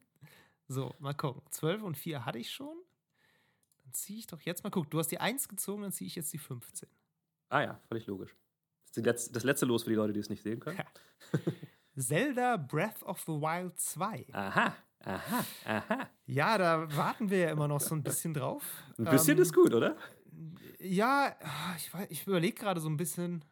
so, 0.67 0.95
mal 0.99 1.13
gucken. 1.13 1.43
12 1.51 1.83
und 1.83 1.97
4 1.97 2.25
hatte 2.25 2.39
ich 2.39 2.51
schon. 2.51 2.75
Dann 3.89 3.93
ziehe 3.95 4.19
ich 4.19 4.27
doch 4.27 4.39
jetzt 4.41 4.63
mal. 4.63 4.69
Guck, 4.69 4.91
du 4.91 4.99
hast 4.99 5.07
die 5.07 5.19
1 5.19 5.47
gezogen, 5.47 5.81
dann 5.81 5.91
ziehe 5.91 6.07
ich 6.07 6.15
jetzt 6.15 6.31
die 6.31 6.37
15. 6.37 6.87
Ah 7.49 7.61
ja, 7.61 7.79
völlig 7.87 8.05
logisch. 8.05 8.35
Das 8.93 9.25
ist 9.25 9.35
das 9.35 9.43
letzte 9.43 9.65
Los 9.65 9.83
für 9.83 9.89
die 9.89 9.95
Leute, 9.95 10.13
die 10.13 10.19
es 10.19 10.29
nicht 10.29 10.43
sehen 10.43 10.59
können. 10.59 10.77
Ja. 10.77 11.39
Zelda 11.97 12.57
Breath 12.57 13.01
of 13.01 13.19
the 13.21 13.31
Wild 13.31 13.79
2. 13.79 14.27
Aha, 14.31 14.75
aha, 14.99 15.45
aha. 15.65 16.09
Ja, 16.27 16.57
da 16.59 16.95
warten 16.95 17.31
wir 17.31 17.39
ja 17.39 17.49
immer 17.49 17.67
noch 17.67 17.81
so 17.81 17.95
ein 17.95 18.03
bisschen 18.03 18.35
drauf. 18.35 18.63
Ein 18.99 19.05
bisschen 19.05 19.37
ähm, 19.37 19.41
ist 19.41 19.53
gut, 19.53 19.73
oder? 19.73 19.97
Ja, 20.79 21.35
ich, 21.75 21.91
ich 22.09 22.27
überlege 22.27 22.55
gerade 22.55 22.81
so 22.81 22.89
ein 22.89 22.97
bisschen. 22.97 23.43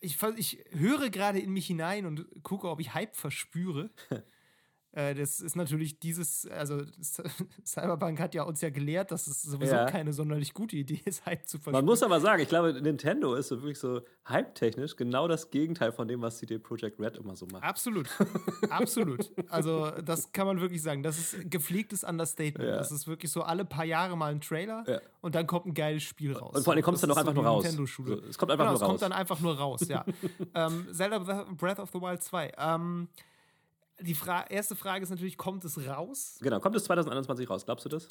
Ich, 0.00 0.20
ich 0.36 0.64
höre 0.70 1.08
gerade 1.10 1.38
in 1.38 1.52
mich 1.52 1.68
hinein 1.68 2.04
und 2.04 2.26
gucke, 2.42 2.68
ob 2.68 2.80
ich 2.80 2.94
Hype 2.94 3.14
verspüre. 3.14 3.90
Äh, 4.92 5.14
das 5.14 5.40
ist 5.40 5.54
natürlich 5.54 5.98
dieses, 5.98 6.46
also 6.46 6.80
Cyberpunk 7.64 8.20
hat 8.20 8.34
ja 8.34 8.44
uns 8.44 8.60
ja 8.62 8.70
gelehrt, 8.70 9.10
dass 9.10 9.26
es 9.26 9.42
sowieso 9.42 9.74
ja. 9.74 9.86
keine 9.86 10.12
sonderlich 10.12 10.54
gute 10.54 10.76
Idee 10.76 11.00
ist, 11.04 11.26
Hype 11.26 11.46
zu 11.46 11.58
verspüren. 11.58 11.74
Man 11.74 11.84
muss 11.84 12.02
aber 12.02 12.20
sagen, 12.20 12.42
ich 12.42 12.48
glaube, 12.48 12.72
Nintendo 12.80 13.34
ist 13.34 13.48
so 13.48 13.56
wirklich 13.60 13.78
so 13.78 14.00
hype-technisch 14.26 14.96
genau 14.96 15.28
das 15.28 15.50
Gegenteil 15.50 15.92
von 15.92 16.08
dem, 16.08 16.22
was 16.22 16.38
CD 16.38 16.58
Projekt 16.58 16.98
Red 16.98 17.16
immer 17.16 17.36
so 17.36 17.46
macht. 17.46 17.64
Absolut. 17.64 18.08
Absolut. 18.70 19.30
Also, 19.50 19.90
das 20.04 20.32
kann 20.32 20.46
man 20.46 20.60
wirklich 20.60 20.82
sagen. 20.82 21.02
Das 21.02 21.18
ist 21.18 21.50
gepflegtes 21.50 22.02
Understatement. 22.02 22.70
Ja. 22.70 22.76
Das 22.76 22.90
ist 22.90 23.06
wirklich 23.06 23.30
so 23.30 23.42
alle 23.42 23.64
paar 23.64 23.84
Jahre 23.84 24.16
mal 24.16 24.30
ein 24.30 24.40
Trailer 24.40 24.84
ja. 24.86 25.00
und 25.20 25.34
dann 25.34 25.46
kommt 25.46 25.66
ein 25.66 25.74
geiles 25.74 26.02
Spiel 26.02 26.32
raus. 26.32 26.56
Und 26.56 26.64
vor 26.64 26.72
allem 26.72 26.82
kommt 26.82 26.96
es 26.96 27.02
dann 27.02 27.10
auch 27.10 27.16
einfach 27.16 27.34
so 27.34 27.42
nur 27.42 27.46
raus. 27.46 27.64
So, 27.64 28.14
es 28.28 28.38
kommt 28.38 28.52
einfach 28.52 28.64
genau, 28.64 28.72
nur 28.72 28.80
raus. 28.80 28.80
Es 28.80 28.86
kommt 28.88 29.02
dann 29.02 29.12
einfach 29.12 29.40
nur 29.40 29.58
raus, 29.58 29.86
ja. 29.88 30.04
ähm, 30.54 30.86
Zelda 30.92 31.18
Breath 31.18 31.78
of 31.78 31.90
the 31.92 32.00
Wild 32.00 32.22
2. 32.22 32.52
Ähm, 32.56 33.08
die 34.00 34.14
Fra 34.14 34.46
erste 34.48 34.76
Frage 34.76 35.02
ist 35.02 35.10
natürlich, 35.10 35.36
kommt 35.36 35.64
es 35.64 35.86
raus? 35.86 36.38
Genau, 36.40 36.60
kommt 36.60 36.76
es 36.76 36.84
2021 36.84 37.48
raus? 37.48 37.64
Glaubst 37.64 37.84
du 37.84 37.88
das? 37.88 38.08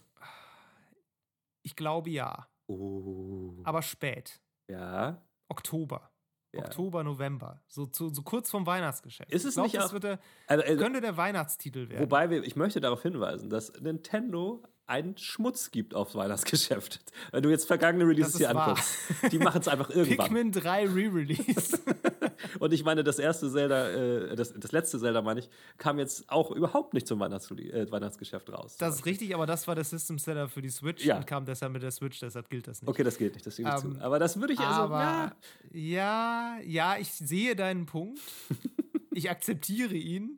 Ich 1.63 1.75
glaube 1.75 2.09
ja. 2.09 2.47
Oh. 2.67 3.53
Aber 3.63 3.81
spät. 3.81 4.41
Ja. 4.67 5.21
Oktober. 5.49 6.11
Ja. 6.53 6.61
Oktober, 6.61 7.03
November. 7.03 7.61
So, 7.67 7.89
so, 7.91 8.13
so, 8.13 8.21
kurz 8.21 8.49
vom 8.49 8.65
Weihnachtsgeschäft. 8.65 9.31
Ist 9.31 9.45
es 9.45 9.55
glaub, 9.55 9.65
nicht 9.65 9.79
auch, 9.79 9.99
der, 9.99 10.19
also, 10.47 10.63
also, 10.63 10.81
könnte 10.81 11.01
der 11.01 11.17
Weihnachtstitel 11.17 11.89
werden. 11.89 12.01
Wobei, 12.01 12.29
wir, 12.29 12.43
ich 12.43 12.55
möchte 12.55 12.79
darauf 12.79 13.01
hinweisen, 13.01 13.49
dass 13.49 13.73
Nintendo 13.79 14.63
einen 14.88 15.17
Schmutz 15.17 15.71
gibt 15.71 15.93
aufs 15.93 16.15
Weihnachtsgeschäft. 16.15 17.01
Wenn 17.31 17.43
du 17.43 17.49
jetzt 17.49 17.65
vergangene 17.65 18.07
Releases 18.07 18.38
hier 18.38 18.53
wahr. 18.53 18.69
anguckst, 18.69 18.97
die 19.31 19.38
machen 19.38 19.61
es 19.61 19.67
einfach 19.67 19.89
irgendwann. 19.91 20.27
Pikmin 20.27 20.51
3 20.51 20.85
Re-Release. 20.88 21.79
und 22.59 22.73
ich 22.73 22.83
meine, 22.83 23.03
das 23.03 23.19
erste 23.19 23.51
Zelda, 23.51 23.89
äh, 23.89 24.35
das, 24.35 24.53
das 24.53 24.71
letzte 24.71 24.99
Zelda, 24.99 25.21
meine 25.21 25.41
ich, 25.41 25.49
kam 25.77 25.99
jetzt 25.99 26.29
auch 26.29 26.51
überhaupt 26.51 26.93
nicht 26.93 27.05
zum 27.05 27.19
Weihnachts 27.19 27.51
äh, 27.51 27.91
Weihnachtsgeschäft 27.91 28.49
raus. 28.51 28.77
Das 28.77 28.95
ist 28.95 29.05
richtig, 29.05 29.35
aber 29.35 29.45
das 29.45 29.67
war 29.67 29.75
der 29.75 29.83
System 29.83 30.17
Seller 30.19 30.47
für 30.47 30.61
die 30.61 30.69
Switch 30.69 31.05
ja. 31.05 31.17
und 31.17 31.27
kam 31.27 31.45
deshalb 31.45 31.73
mit 31.73 31.83
der 31.83 31.91
Switch, 31.91 32.19
deshalb 32.19 32.49
gilt 32.49 32.67
das 32.67 32.81
nicht. 32.81 32.89
Okay, 32.89 33.03
das 33.03 33.17
geht 33.17 33.33
nicht, 33.33 33.45
das 33.45 33.57
gebe 33.57 33.69
ich 33.69 33.83
um, 33.83 33.95
zu. 33.95 34.01
Aber 34.01 34.19
das 34.19 34.39
würde 34.39 34.53
ich 34.53 34.59
also. 34.59 34.81
Aber, 34.81 35.01
ja. 35.01 35.35
ja, 35.73 36.57
ja, 36.65 36.97
ich 36.97 37.11
sehe 37.11 37.55
deinen 37.55 37.85
Punkt. 37.85 38.19
ich 39.11 39.29
akzeptiere 39.29 39.95
ihn. 39.95 40.38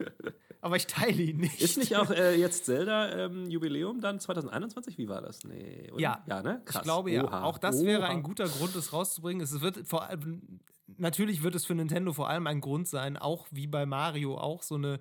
Aber 0.62 0.76
ich 0.76 0.88
teile 0.88 1.22
ihn 1.22 1.38
nicht. 1.38 1.62
Ist 1.62 1.78
nicht 1.78 1.96
auch 1.96 2.10
äh, 2.12 2.36
jetzt 2.36 2.66
Zelda-Jubiläum 2.66 3.96
ähm, 3.98 4.02
dann 4.02 4.20
2021? 4.20 4.98
Wie 4.98 5.08
war 5.08 5.22
das? 5.22 5.44
Nee. 5.44 5.90
Oder? 5.92 6.02
Ja. 6.02 6.24
Ja, 6.28 6.42
ne? 6.42 6.62
Krass. 6.66 6.82
Ich 6.82 6.84
glaube 6.84 7.12
ja. 7.12 7.24
Oha. 7.24 7.44
Auch 7.44 7.58
das 7.58 7.78
Oha. 7.78 7.86
wäre 7.86 8.06
ein 8.08 8.24
guter 8.24 8.48
Grund, 8.48 8.76
es 8.76 8.92
rauszubringen. 8.92 9.42
Es 9.42 9.62
wird 9.62 9.88
vor 9.88 10.04
allem, 10.04 10.60
natürlich 10.98 11.44
wird 11.44 11.56
es 11.56 11.66
für 11.66 11.76
Nintendo 11.76 12.14
vor 12.14 12.30
allem 12.30 12.48
ein 12.48 12.62
Grund 12.62 12.88
sein, 12.88 13.18
auch 13.18 13.48
wie 13.52 13.68
bei 13.68 13.86
Mario, 13.86 14.38
auch 14.38 14.62
so 14.62 14.76
eine 14.76 15.00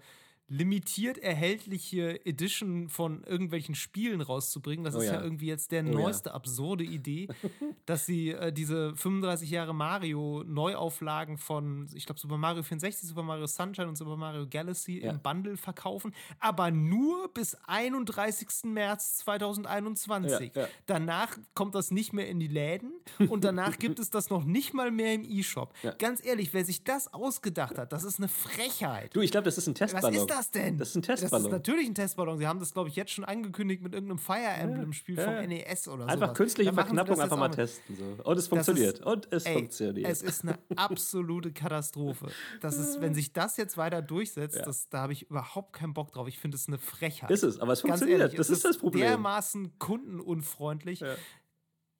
limitiert 0.49 1.18
erhältliche 1.18 2.24
Edition 2.24 2.88
von 2.88 3.22
irgendwelchen 3.24 3.74
Spielen 3.74 4.22
rauszubringen. 4.22 4.84
Das 4.84 4.94
oh 4.94 4.99
ist 4.99 5.07
ja. 5.07 5.14
ja. 5.14 5.22
irgendwie 5.22 5.46
jetzt 5.46 5.72
der 5.72 5.84
oh 5.84 5.90
neueste 5.90 6.30
ja. 6.30 6.34
absurde 6.34 6.84
Idee, 6.84 7.28
dass 7.86 8.07
sie 8.07 8.30
äh, 8.30 8.53
diese 8.53 8.94
35 8.96 9.51
Jahre 9.51 9.74
Mario 9.74 10.42
Neuauflagen 10.46 11.36
von, 11.36 11.88
ich 11.92 12.07
glaube, 12.07 12.18
Super 12.18 12.38
Mario 12.38 12.62
64, 12.62 13.09
Super 13.09 13.22
Mario 13.22 13.46
Sunshine 13.46 13.88
und 13.88 13.96
Super 13.96 14.16
Mario 14.16 14.46
Galaxy 14.49 15.01
ja. 15.03 15.11
im 15.11 15.20
Bundle 15.20 15.59
verkaufen, 15.59 16.14
aber 16.40 16.70
nur 16.70 17.28
bis 17.34 17.55
31. 17.66 18.49
März 18.64 19.18
2021. 19.18 20.53
Danach 20.86 21.36
kommt 21.55 21.74
das 21.74 21.90
nicht 21.90 22.14
mehr 22.14 22.28
in 22.28 22.40
die 22.40 22.49
Läden 22.49 22.92
und 23.28 23.44
danach 23.44 23.78
gibt 23.78 23.99
es 23.99 24.09
das 24.09 24.30
noch 24.30 24.44
nicht 24.44 24.72
mal 24.72 24.90
mehr 24.90 25.12
im 25.12 25.24
E-Shop. 25.24 25.74
Ganz 25.99 26.24
ehrlich, 26.24 26.55
wer 26.55 26.64
sich 26.64 26.84
das 26.84 27.12
ausgedacht 27.12 27.76
hat, 27.76 27.92
das 27.92 28.05
ist 28.05 28.18
eine 28.18 28.28
Frechheit. 28.28 29.14
Du, 29.14 29.20
ich 29.20 29.30
glaube, 29.30 29.44
das 29.44 29.59
ist 29.59 29.66
ein 29.66 29.74
Testballon. 29.74 30.38
Ist 30.39 30.47
das 30.47 30.51
denn? 30.51 30.78
Das 30.78 30.89
ist 30.91 30.95
ein 30.97 31.03
Testballon. 31.03 31.45
Das 31.45 31.53
ist 31.53 31.53
natürlich 31.53 31.89
ein 31.89 31.95
Testballon. 31.95 32.39
Sie 32.39 32.47
haben 32.47 32.61
das, 32.61 32.72
glaube 32.72 32.89
ich, 32.89 32.97
jetzt 32.97 33.12
schon 33.12 33.24
angekündigt 33.24 33.82
mit 33.82 33.93
irgendeinem 33.93 34.18
Fire 34.18 34.53
Emblem-Spiel 34.59 35.16
ja, 35.16 35.24
vom 35.24 35.49
NES 35.49 35.89
oder 35.89 36.05
so. 36.05 36.09
Einfach 36.09 36.26
sowas. 36.28 36.36
künstliche 36.36 36.72
Verknappung 36.72 37.20
einfach 37.20 37.36
mal 37.36 37.49
testen. 37.49 37.97
So. 37.97 38.22
Und 38.22 38.36
es 38.36 38.49
funktioniert. 38.49 38.99
Ist, 38.99 39.07
Und 39.07 39.32
es 39.32 39.45
ey, 39.45 39.55
funktioniert. 39.55 40.09
Es 40.09 40.22
ist 40.22 40.45
eine 40.45 40.59
absolute 40.76 41.53
Katastrophe. 41.53 42.28
Das 42.61 42.76
ist, 42.76 43.01
wenn 43.01 43.14
sich 43.14 43.32
das 43.32 43.57
jetzt 43.57 43.76
weiter 43.76 44.03
durchsetzt, 44.03 44.57
ja. 44.57 44.62
das, 44.62 44.89
da 44.89 45.01
habe 45.01 45.12
ich 45.12 45.30
überhaupt 45.30 45.72
keinen 45.72 45.95
Bock 45.95 46.12
drauf. 46.12 46.28
Ich 46.28 46.39
finde 46.39 46.57
es 46.57 46.68
eine 46.68 46.78
Frechheit. 46.78 47.30
Ist 47.30 47.43
es, 47.43 47.59
aber 47.59 47.72
es 47.72 47.80
funktioniert. 47.80 48.20
Ehrlich, 48.20 48.36
das 48.36 48.51
ist 48.51 48.64
das 48.64 48.78
Problem. 48.78 49.03
Dermaßen 49.03 49.78
kundenunfreundlich. 49.78 51.03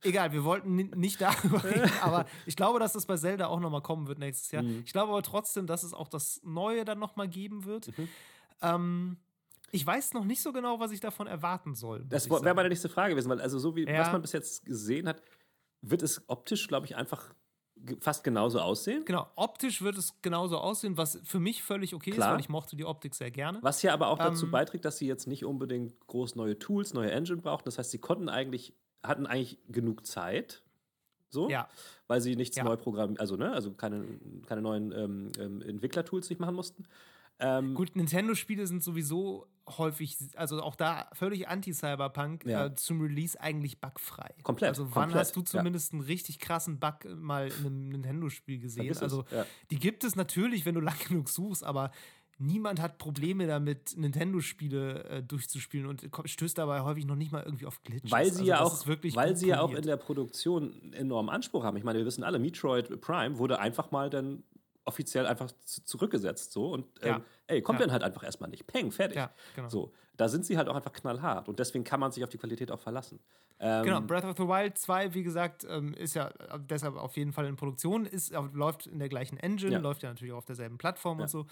Egal, 0.03 0.33
wir 0.33 0.45
wollten 0.45 0.77
nicht 0.77 1.21
darüber 1.21 1.63
reden, 1.65 1.91
aber 2.03 2.27
ich 2.47 2.57
glaube, 2.57 2.79
dass 2.79 2.93
das 2.93 3.07
bei 3.07 3.17
Zelda 3.17 3.47
auch 3.49 3.59
nochmal 3.59 3.83
kommen 3.83 4.07
wird 4.07 4.19
nächstes 4.19 4.51
Jahr. 4.53 4.63
Mhm. 4.63 4.83
Ich 4.85 4.93
glaube 4.93 5.11
aber 5.11 5.23
trotzdem, 5.23 5.67
dass 5.67 5.83
es 5.83 5.93
auch 5.93 6.09
das 6.09 6.41
Neue 6.45 6.85
dann 6.85 6.99
nochmal 6.99 7.29
geben 7.29 7.65
wird. 7.65 7.97
Mhm. 7.99 8.09
Ähm, 8.63 9.17
ich 9.71 9.87
weiß 9.87 10.15
noch 10.15 10.25
nicht 10.25 10.41
so 10.41 10.53
genau, 10.53 10.81
was 10.81 10.93
ich 10.93 11.01
davon 11.01 11.27
erwarten 11.27 11.75
soll. 11.75 12.05
Das 12.09 12.31
wäre 12.31 12.55
meine 12.55 12.69
nächste 12.69 12.89
Frage 12.89 13.15
gewesen, 13.15 13.29
weil 13.29 13.41
also 13.41 13.59
so 13.59 13.77
wie 13.77 13.87
ja. 13.87 13.99
was 13.99 14.13
man 14.13 14.23
bis 14.23 14.33
jetzt 14.33 14.65
gesehen 14.65 15.09
hat, 15.09 15.21
wird 15.83 16.03
es 16.03 16.23
optisch, 16.29 16.69
glaube 16.69 16.87
ich, 16.87 16.97
einfach 16.97 17.35
fast 18.01 18.25
genauso 18.25 18.61
aussehen. 18.61 19.05
Genau, 19.05 19.27
optisch 19.37 19.83
wird 19.83 19.97
es 19.97 20.21
genauso 20.23 20.59
aussehen, 20.59 20.97
was 20.97 21.21
für 21.25 21.39
mich 21.39 21.63
völlig 21.63 21.95
okay 21.95 22.11
Klar. 22.11 22.29
ist, 22.29 22.33
weil 22.33 22.41
ich 22.41 22.49
mochte 22.49 22.77
die 22.77 22.85
Optik 22.85 23.15
sehr 23.15 23.31
gerne. 23.31 23.59
Was 23.63 23.83
ja 23.83 23.93
aber 23.93 24.09
auch 24.09 24.19
dazu 24.19 24.47
ähm, 24.47 24.51
beiträgt, 24.51 24.85
dass 24.85 24.99
sie 24.99 25.07
jetzt 25.07 25.27
nicht 25.27 25.45
unbedingt 25.45 25.95
groß 26.07 26.35
neue 26.35 26.59
Tools, 26.59 26.95
neue 26.95 27.11
Engine 27.11 27.41
brauchten. 27.41 27.67
Das 27.67 27.79
heißt, 27.79 27.91
sie 27.91 27.99
konnten 27.99 28.29
eigentlich, 28.29 28.75
hatten 29.03 29.27
eigentlich 29.27 29.59
genug 29.69 30.07
Zeit. 30.07 30.63
So, 31.31 31.51
ja. 31.51 31.69
weil 32.07 32.23
sie 32.23 32.37
nichts 32.37 32.57
ja. 32.57 32.65
neu 32.65 32.77
programmieren, 32.77 33.21
also, 33.21 33.37
ne, 33.37 33.53
also 33.53 33.73
keine, 33.73 34.03
keine 34.47 34.63
neuen 34.63 34.93
ähm, 34.93 35.31
ähm, 35.39 35.61
Entwicklertools 35.61 36.31
nicht 36.31 36.41
machen 36.41 36.55
mussten. 36.55 36.87
Ähm, 37.41 37.75
Gut, 37.75 37.95
Nintendo-Spiele 37.95 38.67
sind 38.67 38.83
sowieso 38.83 39.47
häufig, 39.77 40.17
also 40.35 40.61
auch 40.63 40.75
da 40.75 41.09
völlig 41.13 41.47
anti-Cyberpunk, 41.49 42.47
ja. 42.47 42.67
äh, 42.67 42.75
zum 42.75 43.01
Release 43.01 43.39
eigentlich 43.39 43.81
bugfrei. 43.81 44.35
Komplett. 44.43 44.71
Also 44.71 44.85
wann 44.95 45.05
komplett, 45.05 45.21
hast 45.21 45.37
du 45.37 45.43
zumindest 45.43 45.93
ja. 45.93 45.99
einen 45.99 46.07
richtig 46.07 46.39
krassen 46.39 46.81
Bug 46.81 47.05
mal 47.05 47.49
in 47.49 47.67
einem 47.67 47.89
Nintendo-Spiel 47.91 48.59
gesehen? 48.59 48.97
Also 48.99 49.25
ja. 49.31 49.45
die 49.71 49.79
gibt 49.79 50.05
es 50.05 50.17
natürlich, 50.17 50.65
wenn 50.65 50.75
du 50.75 50.81
lang 50.81 50.97
genug 51.09 51.29
suchst, 51.29 51.63
aber 51.63 51.91
niemand 52.39 52.81
hat 52.81 52.99
Probleme 52.99 53.47
damit, 53.47 53.97
Nintendo-Spiele 53.97 55.05
äh, 55.05 55.23
durchzuspielen 55.23 55.87
und 55.87 56.09
stößt 56.25 56.59
dabei 56.59 56.83
häufig 56.83 57.05
noch 57.05 57.17
nicht 57.17 57.33
mal 57.33 57.43
irgendwie 57.43 57.67
auf 57.67 57.83
Glitches. 57.83 58.11
Weil 58.11 58.33
sie 58.33 58.53
also 58.53 58.85
ja 58.87 58.95
auch, 58.95 59.17
weil 59.17 59.37
sie 59.37 59.49
ja 59.49 59.61
auch 59.61 59.73
in 59.73 59.83
der 59.83 59.97
Produktion 59.97 60.93
enormen 60.93 61.29
Anspruch 61.29 61.65
haben. 61.65 61.77
Ich 61.77 61.85
meine, 61.85 61.99
wir 61.99 62.07
wissen 62.07 62.25
alle, 62.25 62.39
Metroid 62.39 63.01
Prime 63.01 63.39
wurde 63.39 63.59
einfach 63.59 63.91
mal 63.91 64.11
dann 64.11 64.43
offiziell 64.85 65.27
einfach 65.27 65.51
zurückgesetzt 65.85 66.51
so 66.51 66.71
und 66.73 66.87
ähm, 67.03 67.09
ja. 67.09 67.21
ey, 67.47 67.61
kommt 67.61 67.79
ja. 67.79 67.87
dann 67.87 67.93
halt 67.93 68.03
einfach 68.03 68.25
erstmal 68.25 68.49
nicht. 68.49 68.67
Peng, 68.67 68.91
fertig. 68.91 69.17
Ja, 69.17 69.31
genau. 69.55 69.69
So, 69.69 69.93
da 70.17 70.29
sind 70.29 70.47
sie 70.47 70.57
halt 70.57 70.69
auch 70.69 70.75
einfach 70.75 70.93
knallhart 70.93 71.49
und 71.49 71.59
deswegen 71.59 71.85
kann 71.85 72.01
man 72.01 72.11
sich 72.11 72.25
auf 72.25 72.31
die 72.31 72.39
Qualität 72.39 72.71
auch 72.71 72.81
verlassen. 72.81 73.21
Ähm, 73.61 73.85
genau, 73.85 74.01
Breath 74.01 74.25
of 74.25 74.37
the 74.37 74.45
Wild 74.45 74.79
2, 74.79 75.15
wie 75.15 75.23
gesagt, 75.25 75.67
ähm, 75.69 75.93
ist 75.95 76.15
ja 76.15 76.29
äh, 76.29 76.59
deshalb 76.59 76.97
auf 76.97 77.17
jeden 77.17 77.33
Fall 77.33 77.47
in 77.47 77.57
Produktion, 77.57 78.07
ist, 78.07 78.33
läuft 78.53 78.87
in 78.87 78.99
der 78.99 79.09
gleichen 79.09 79.37
Engine, 79.37 79.79
läuft 79.79 80.03
ja 80.03 80.11
natürlich 80.11 80.33
auch 80.33 80.39
auf 80.39 80.45
derselben 80.45 80.79
Plattform 80.79 81.21
und 81.21 81.29
so. 81.29 81.47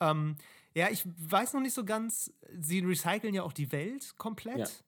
Ähm, 0.00 0.36
ja, 0.74 0.88
ich 0.90 1.04
weiß 1.04 1.52
noch 1.52 1.60
nicht 1.60 1.74
so 1.74 1.84
ganz, 1.84 2.32
sie 2.58 2.80
recyceln 2.80 3.34
ja 3.34 3.42
auch 3.42 3.52
die 3.52 3.70
Welt 3.72 4.14
komplett. 4.18 4.84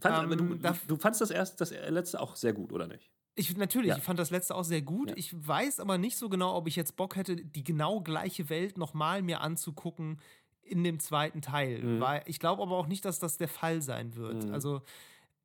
Fand, 0.00 0.40
du, 0.40 0.44
ähm, 0.44 0.60
du, 0.88 0.96
fandst 0.96 1.20
das 1.20 1.30
erst 1.30 1.60
das 1.60 1.70
letzte 1.70 2.20
auch 2.20 2.34
sehr 2.34 2.52
gut, 2.52 2.72
oder 2.72 2.88
nicht? 2.88 3.08
Ich, 3.34 3.56
natürlich, 3.56 3.90
ja. 3.90 3.96
ich 3.96 4.02
fand 4.02 4.18
das 4.18 4.30
letzte 4.30 4.54
auch 4.54 4.64
sehr 4.64 4.82
gut. 4.82 5.10
Ja. 5.10 5.16
Ich 5.16 5.34
weiß 5.34 5.80
aber 5.80 5.96
nicht 5.96 6.16
so 6.16 6.28
genau, 6.28 6.56
ob 6.56 6.66
ich 6.66 6.76
jetzt 6.76 6.96
Bock 6.96 7.16
hätte, 7.16 7.36
die 7.36 7.64
genau 7.64 8.00
gleiche 8.00 8.50
Welt 8.50 8.76
nochmal 8.76 9.22
mir 9.22 9.40
anzugucken 9.40 10.20
in 10.62 10.84
dem 10.84 11.00
zweiten 11.00 11.40
Teil. 11.40 11.82
Mhm. 11.82 12.00
Weil 12.00 12.22
ich 12.26 12.40
glaube 12.40 12.62
aber 12.62 12.76
auch 12.76 12.86
nicht, 12.86 13.04
dass 13.04 13.18
das 13.18 13.38
der 13.38 13.48
Fall 13.48 13.80
sein 13.80 14.16
wird. 14.16 14.44
Mhm. 14.44 14.52
Also 14.52 14.82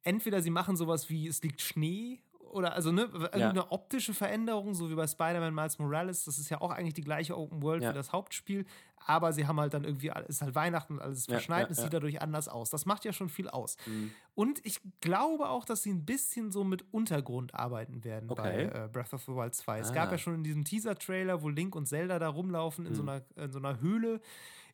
entweder 0.04 0.42
sie 0.42 0.50
machen 0.50 0.76
sowas 0.76 1.10
wie 1.10 1.28
es 1.28 1.42
liegt 1.44 1.62
Schnee 1.62 2.22
oder 2.52 2.74
also 2.74 2.92
ne, 2.92 3.10
ja. 3.36 3.66
optische 3.70 4.14
Veränderung, 4.14 4.74
so 4.74 4.90
wie 4.90 4.96
bei 4.96 5.08
Spider-Man 5.08 5.54
Miles 5.54 5.80
Morales, 5.80 6.26
das 6.26 6.38
ist 6.38 6.50
ja 6.50 6.62
auch 6.62 6.72
eigentlich 6.72 6.94
die 6.94 7.04
gleiche 7.04 7.38
Open 7.38 7.62
World 7.62 7.84
ja. 7.84 7.90
wie 7.90 7.94
das 7.94 8.12
Hauptspiel, 8.12 8.66
aber 9.08 9.32
sie 9.32 9.48
haben 9.48 9.60
halt 9.60 9.74
dann 9.74 9.86
irgendwie, 9.86 10.10
es 10.10 10.36
ist 10.36 10.42
halt 10.42 10.54
Weihnachten 10.54 10.94
und 10.94 11.02
alles 11.02 11.26
verschneit, 11.26 11.68
ja, 11.68 11.72
es 11.72 11.78
sieht 11.78 11.94
dadurch 11.94 12.22
anders 12.22 12.50
aus. 12.50 12.70
Das 12.70 12.86
macht 12.86 13.06
ja 13.06 13.14
schon 13.14 13.30
viel 13.30 13.48
aus. 13.48 13.78
Mhm. 13.86 14.12
Und 14.36 14.66
ich 14.66 14.82
glaube 15.00 15.50
auch, 15.50 15.64
dass 15.64 15.84
sie 15.84 15.92
ein 15.92 16.06
bisschen 16.06 16.52
so 16.52 16.66
mit 16.66 16.86
Untergrund 16.94 17.56
arbeiten 17.56 18.04
werden 18.04 18.30
okay. 18.30 18.70
bei 18.72 18.84
äh, 18.84 18.90
Breath 18.92 19.14
of 19.14 19.24
the 19.24 19.32
Wild 19.32 19.56
2. 19.56 19.74
Ah. 19.74 19.78
Es 19.80 19.94
gab 19.94 20.12
ja 20.12 20.18
schon 20.18 20.36
in 20.36 20.44
diesem 20.44 20.66
Teaser-Trailer, 20.66 21.42
wo 21.42 21.48
Link 21.48 21.76
und 21.76 21.88
Zelda 21.88 22.20
da 22.20 22.28
rumlaufen 22.28 22.86
in, 22.86 22.92
mhm. 22.92 22.96
so 22.96 23.02
einer, 23.04 23.22
in 23.36 23.52
so 23.52 23.60
einer 23.60 23.80
Höhle. 23.80 24.20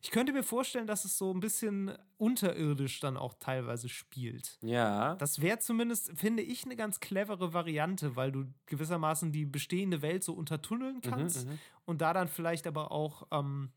Ich 0.04 0.10
könnte 0.10 0.34
mir 0.34 0.42
vorstellen, 0.42 0.86
dass 0.86 1.06
es 1.06 1.16
so 1.16 1.32
ein 1.32 1.40
bisschen 1.40 1.96
unterirdisch 2.18 3.00
dann 3.00 3.16
auch 3.16 3.32
teilweise 3.40 3.88
spielt. 3.88 4.58
Ja. 4.60 5.14
Das 5.14 5.40
wäre 5.40 5.60
zumindest, 5.60 6.12
finde 6.14 6.42
ich, 6.42 6.66
eine 6.66 6.76
ganz 6.76 7.00
clevere 7.00 7.54
Variante, 7.54 8.14
weil 8.14 8.30
du 8.30 8.44
gewissermaßen 8.66 9.32
die 9.32 9.46
bestehende 9.46 10.02
Welt 10.02 10.22
so 10.22 10.34
untertunneln 10.34 10.96
mhm, 10.96 11.00
kannst 11.00 11.46
mhm, 11.46 11.58
und 11.86 12.02
da 12.02 12.12
dann 12.12 12.28
vielleicht 12.28 12.66
aber 12.66 12.92
auch. 12.92 13.26
Ähm, 13.30 13.72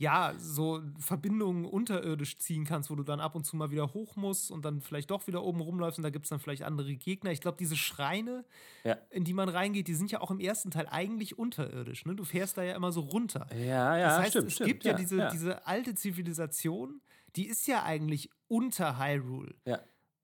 ja, 0.00 0.32
so 0.38 0.80
Verbindungen 0.98 1.66
unterirdisch 1.66 2.38
ziehen 2.38 2.64
kannst, 2.64 2.88
wo 2.88 2.94
du 2.94 3.02
dann 3.02 3.20
ab 3.20 3.34
und 3.34 3.44
zu 3.44 3.54
mal 3.54 3.70
wieder 3.70 3.92
hoch 3.92 4.16
musst 4.16 4.50
und 4.50 4.64
dann 4.64 4.80
vielleicht 4.80 5.10
doch 5.10 5.26
wieder 5.26 5.42
oben 5.42 5.60
rumläufst 5.60 5.98
und 5.98 6.04
da 6.04 6.08
gibt 6.08 6.24
es 6.24 6.30
dann 6.30 6.40
vielleicht 6.40 6.62
andere 6.62 6.96
Gegner. 6.96 7.32
Ich 7.32 7.42
glaube, 7.42 7.58
diese 7.58 7.76
Schreine, 7.76 8.46
ja. 8.82 8.96
in 9.10 9.24
die 9.24 9.34
man 9.34 9.50
reingeht, 9.50 9.88
die 9.88 9.94
sind 9.94 10.10
ja 10.10 10.22
auch 10.22 10.30
im 10.30 10.40
ersten 10.40 10.70
Teil 10.70 10.86
eigentlich 10.88 11.38
unterirdisch. 11.38 12.06
Ne? 12.06 12.14
Du 12.14 12.24
fährst 12.24 12.56
da 12.56 12.62
ja 12.62 12.76
immer 12.76 12.92
so 12.92 13.00
runter. 13.00 13.46
Ja, 13.54 13.98
ja, 13.98 14.08
das 14.08 14.18
heißt, 14.20 14.30
stimmt, 14.30 14.46
es 14.46 14.54
stimmt, 14.54 14.68
gibt 14.68 14.84
ja, 14.84 14.92
ja, 14.92 14.96
diese, 14.96 15.16
ja, 15.18 15.30
diese 15.30 15.66
alte 15.66 15.94
Zivilisation, 15.94 17.02
die 17.36 17.46
ist 17.46 17.66
ja 17.66 17.82
eigentlich 17.82 18.30
unter 18.48 18.98
Hyrule. 18.98 19.54
Ja. 19.66 19.80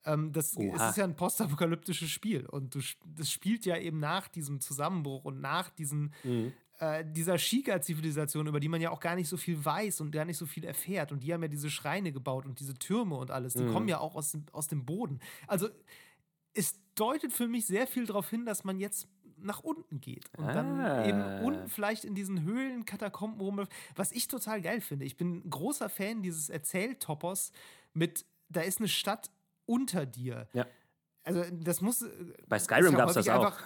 Ähm, 0.07 0.33
das, 0.33 0.57
es 0.57 0.83
ist 0.89 0.97
ja 0.97 1.05
ein 1.05 1.17
postapokalyptisches 1.17 2.09
Spiel 2.09 2.47
und 2.47 2.75
du, 2.75 2.81
das 3.15 3.31
spielt 3.31 3.67
ja 3.67 3.77
eben 3.77 4.01
nach 4.01 4.29
diesem 4.29 4.59
Zusammenbruch 4.63 5.27
und 5.27 5.43
nach 5.43 5.69
diesen 5.69 6.15
mhm 6.25 6.55
äh, 6.79 7.05
dieser 7.07 7.39
Shika-Zivilisation, 7.39 8.47
über 8.47 8.61
die 8.61 8.69
man 8.69 8.81
ja 8.81 8.91
auch 8.91 9.01
gar 9.01 9.15
nicht 9.15 9.29
so 9.29 9.37
viel 9.37 9.65
weiß 9.65 10.01
und 10.01 10.11
gar 10.11 10.25
nicht 10.25 10.37
so 10.37 10.47
viel 10.47 10.65
erfährt. 10.65 11.13
Und 11.13 11.23
die 11.23 11.33
haben 11.33 11.43
ja 11.43 11.49
diese 11.49 11.71
Schreine 11.71 12.13
gebaut 12.13 12.47
und 12.47 12.61
diese 12.61 12.75
Türme 12.75 13.17
und 13.17 13.31
alles. 13.31 13.55
Die 13.55 13.63
mhm. 13.63 13.73
kommen 13.73 13.89
ja 13.89 13.99
auch 13.99 14.15
aus, 14.15 14.37
aus 14.53 14.69
dem 14.69 14.85
Boden. 14.85 15.21
Also 15.47 15.69
es 16.55 16.79
deutet 16.95 17.33
für 17.33 17.49
mich 17.49 17.67
sehr 17.67 17.87
viel 17.87 18.07
darauf 18.07 18.29
hin, 18.29 18.47
dass 18.47 18.65
man 18.65 18.79
jetzt 18.79 19.09
nach 19.39 19.61
unten 19.61 20.01
geht 20.01 20.31
und 20.39 20.47
ah. 20.47 20.53
dann 20.53 21.09
eben 21.09 21.45
unten 21.45 21.69
vielleicht 21.69 22.05
in 22.05 22.15
diesen 22.15 22.43
Höhlen, 22.43 22.85
Katakomben 22.85 23.41
rumläuft, 23.41 23.73
was 23.95 24.13
ich 24.13 24.29
total 24.29 24.63
geil 24.63 24.81
finde. 24.81 25.05
Ich 25.05 25.17
bin 25.17 25.43
ein 25.45 25.51
großer 25.51 25.89
Fan 25.89 26.23
dieses 26.23 26.49
Erzähltoppers 26.49 27.53
mit, 27.93 28.25
da 28.49 28.63
ist 28.63 28.79
eine 28.79 28.89
Stadt 28.89 29.31
unter 29.67 30.07
dir. 30.07 30.49
Ja. 30.53 30.67
Also 31.27 31.43
das 31.51 31.81
muss. 31.81 32.03
Äh, 32.03 32.09
Bei 32.49 32.59
Skyrim 32.59 32.93
ja 32.93 32.99
gab 32.99 33.09
es 33.09 33.15
das 33.15 33.29
auch. 33.29 33.47
Einfach, 33.47 33.61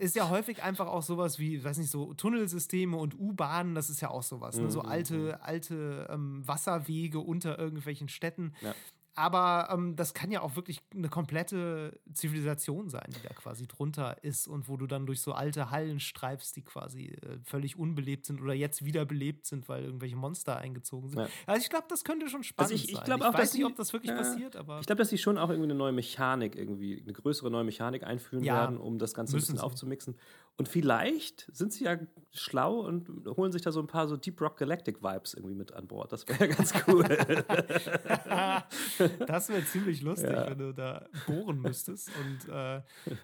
ist 0.00 0.16
ja 0.16 0.30
häufig 0.30 0.62
einfach 0.62 0.86
auch 0.86 1.02
sowas 1.02 1.38
wie, 1.38 1.62
weiß 1.62 1.76
nicht, 1.76 1.90
so 1.90 2.14
Tunnelsysteme 2.14 2.96
und 2.96 3.18
U-Bahnen, 3.18 3.74
das 3.74 3.90
ist 3.90 4.00
ja 4.00 4.08
auch 4.08 4.22
sowas. 4.22 4.56
Mhm. 4.56 4.64
Ne? 4.64 4.70
So 4.70 4.82
mhm, 4.82 4.88
alte, 4.88 5.14
mhm. 5.14 5.34
alte 5.42 6.08
ähm, 6.10 6.42
Wasserwege 6.48 7.20
unter 7.20 7.58
irgendwelchen 7.58 8.08
Städten. 8.08 8.54
Ja. 8.62 8.74
Aber 9.16 9.68
ähm, 9.72 9.96
das 9.96 10.12
kann 10.12 10.30
ja 10.30 10.42
auch 10.42 10.56
wirklich 10.56 10.82
eine 10.94 11.08
komplette 11.08 11.98
Zivilisation 12.12 12.90
sein, 12.90 13.06
die 13.08 13.26
da 13.26 13.32
quasi 13.32 13.66
drunter 13.66 14.22
ist 14.22 14.46
und 14.46 14.68
wo 14.68 14.76
du 14.76 14.86
dann 14.86 15.06
durch 15.06 15.22
so 15.22 15.32
alte 15.32 15.70
Hallen 15.70 16.00
streifst, 16.00 16.54
die 16.54 16.62
quasi 16.62 17.06
äh, 17.06 17.38
völlig 17.42 17.78
unbelebt 17.78 18.26
sind 18.26 18.42
oder 18.42 18.52
jetzt 18.52 18.84
wieder 18.84 19.06
belebt 19.06 19.46
sind, 19.46 19.70
weil 19.70 19.84
irgendwelche 19.84 20.16
Monster 20.16 20.58
eingezogen 20.58 21.08
sind. 21.08 21.20
Ja. 21.20 21.28
Also 21.46 21.62
ich 21.62 21.70
glaube, 21.70 21.86
das 21.88 22.04
könnte 22.04 22.28
schon 22.28 22.42
spannend 22.42 22.72
also 22.72 22.84
ich, 22.84 22.90
ich 22.90 22.96
sein. 22.98 23.22
Auch, 23.22 23.32
ich 23.32 23.38
weiß 23.38 23.54
nicht, 23.54 23.64
ob 23.64 23.74
das 23.74 23.94
wirklich 23.94 24.10
ja, 24.10 24.18
passiert, 24.18 24.54
aber. 24.54 24.80
Ich 24.80 24.86
glaube, 24.86 24.98
dass 24.98 25.08
sie 25.08 25.18
schon 25.18 25.38
auch 25.38 25.48
irgendwie 25.48 25.70
eine 25.70 25.74
neue 25.74 25.92
Mechanik, 25.92 26.54
irgendwie 26.54 27.00
eine 27.02 27.14
größere 27.14 27.50
neue 27.50 27.64
Mechanik 27.64 28.04
einführen 28.04 28.44
ja, 28.44 28.60
werden, 28.60 28.76
um 28.76 28.98
das 28.98 29.14
Ganze 29.14 29.34
ein 29.34 29.40
bisschen 29.40 29.56
sie. 29.56 29.62
aufzumixen. 29.62 30.14
Und 30.58 30.68
vielleicht 30.68 31.50
sind 31.52 31.74
sie 31.74 31.84
ja 31.84 31.98
schlau 32.32 32.80
und 32.80 33.10
holen 33.36 33.52
sich 33.52 33.60
da 33.60 33.72
so 33.72 33.80
ein 33.80 33.86
paar 33.86 34.08
so 34.08 34.16
Deep 34.16 34.40
Rock 34.40 34.56
Galactic 34.56 35.02
Vibes 35.02 35.34
irgendwie 35.34 35.54
mit 35.54 35.70
an 35.72 35.86
Bord. 35.86 36.10
Das 36.12 36.26
wäre 36.26 36.48
ja 36.48 36.54
ganz 36.54 36.72
cool. 36.86 37.04
das 39.26 39.50
wäre 39.50 39.66
ziemlich 39.66 40.00
lustig, 40.00 40.30
ja. 40.30 40.48
wenn 40.48 40.58
du 40.58 40.72
da 40.72 41.08
bohren 41.26 41.60
müsstest. 41.60 42.10
Und 42.18 42.48
äh, 42.50 42.80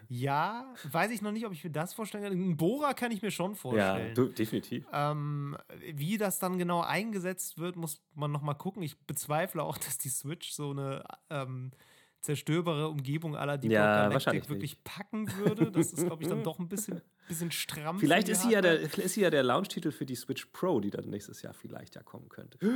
ja, 0.09 0.75
weiß 0.91 1.09
ich 1.09 1.23
noch 1.23 1.31
nicht, 1.31 1.47
ob 1.47 1.53
ich 1.53 1.63
mir 1.63 1.71
das 1.71 1.95
vorstellen 1.95 2.23
kann. 2.23 2.33
Ein 2.33 2.55
Bohrer 2.55 2.93
kann 2.93 3.11
ich 3.11 3.23
mir 3.23 3.31
schon 3.31 3.55
vorstellen. 3.55 4.09
Ja, 4.09 4.13
du, 4.13 4.27
definitiv. 4.27 4.85
Ähm, 4.93 5.57
wie 5.91 6.19
das 6.19 6.37
dann 6.37 6.59
genau 6.59 6.81
eingesetzt 6.81 7.57
wird, 7.57 7.77
muss 7.77 7.99
man 8.13 8.31
noch 8.31 8.43
mal 8.43 8.53
gucken. 8.53 8.83
Ich 8.83 8.99
bezweifle 9.07 9.63
auch, 9.63 9.77
dass 9.79 9.97
die 9.97 10.09
Switch 10.09 10.51
so 10.51 10.69
eine 10.69 11.03
ähm, 11.31 11.71
zerstörbare 12.23 12.87
Umgebung 12.87 13.35
aller 13.35 13.57
die 13.57 13.67
ja, 13.67 14.07
Galactic 14.07 14.49
wirklich 14.49 14.71
nicht. 14.71 14.83
packen 14.85 15.27
würde. 15.37 15.69
Das 15.71 15.91
ist, 15.91 16.05
glaube 16.05 16.23
ich, 16.23 16.29
dann 16.29 16.41
doch 16.43 16.57
ein 16.57 16.69
bisschen, 16.69 17.01
bisschen 17.27 17.51
stramm. 17.51 17.99
Vielleicht 17.99 18.29
ist 18.29 18.43
sie, 18.43 18.51
ja 18.53 18.61
der, 18.61 18.79
ist 18.79 19.13
sie 19.13 19.21
ja 19.21 19.29
der 19.29 19.43
Launch-Titel 19.43 19.91
für 19.91 20.05
die 20.05 20.15
Switch 20.15 20.45
Pro, 20.53 20.79
die 20.79 20.89
dann 20.89 21.09
nächstes 21.09 21.41
Jahr 21.41 21.53
vielleicht 21.53 21.95
ja 21.95 22.01
kommen 22.01 22.29
könnte. 22.29 22.57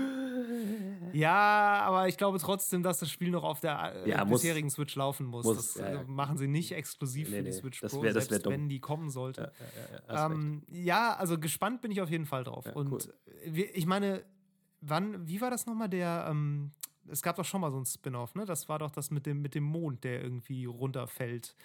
Ja, 1.13 1.83
aber 1.85 2.07
ich 2.07 2.17
glaube 2.17 2.37
trotzdem, 2.39 2.83
dass 2.83 2.99
das 2.99 3.09
Spiel 3.09 3.29
noch 3.29 3.43
auf 3.43 3.61
der 3.61 4.05
äh, 4.05 4.09
ja, 4.09 4.23
bisherigen 4.25 4.67
muss, 4.67 4.73
Switch 4.73 4.95
laufen 4.95 5.25
muss. 5.25 5.45
muss 5.45 5.55
das 5.55 5.75
ja, 5.75 5.93
ja. 5.93 6.03
machen 6.03 6.37
sie 6.37 6.47
nicht 6.47 6.73
exklusiv 6.73 7.29
nee, 7.29 7.37
für 7.37 7.43
die 7.43 7.51
Switch 7.53 7.81
nee, 7.81 7.89
Pro, 7.89 8.03
wär, 8.03 8.13
selbst 8.13 8.45
wenn 8.45 8.67
die 8.67 8.79
kommen 8.79 9.09
sollte. 9.09 9.51
Ähm, 10.09 10.63
ja, 10.69 11.15
also 11.15 11.39
gespannt 11.39 11.81
bin 11.81 11.91
ich 11.91 12.01
auf 12.01 12.09
jeden 12.09 12.25
Fall 12.25 12.43
drauf. 12.43 12.65
Und 12.75 12.91
cool. 12.91 12.99
ich 13.45 13.85
meine, 13.85 14.23
wann, 14.81 15.27
wie 15.27 15.39
war 15.39 15.49
das 15.49 15.65
nochmal 15.65 15.89
der, 15.89 16.27
ähm, 16.29 16.71
es 17.11 17.21
gab 17.21 17.35
doch 17.35 17.45
schon 17.45 17.61
mal 17.61 17.71
so 17.71 17.77
ein 17.77 17.85
Spin-off, 17.85 18.35
ne? 18.35 18.45
Das 18.45 18.69
war 18.69 18.79
doch 18.79 18.91
das 18.91 19.11
mit 19.11 19.25
dem, 19.25 19.41
mit 19.41 19.55
dem 19.55 19.63
Mond, 19.63 20.03
der 20.03 20.21
irgendwie 20.21 20.65
runterfällt. 20.65 21.55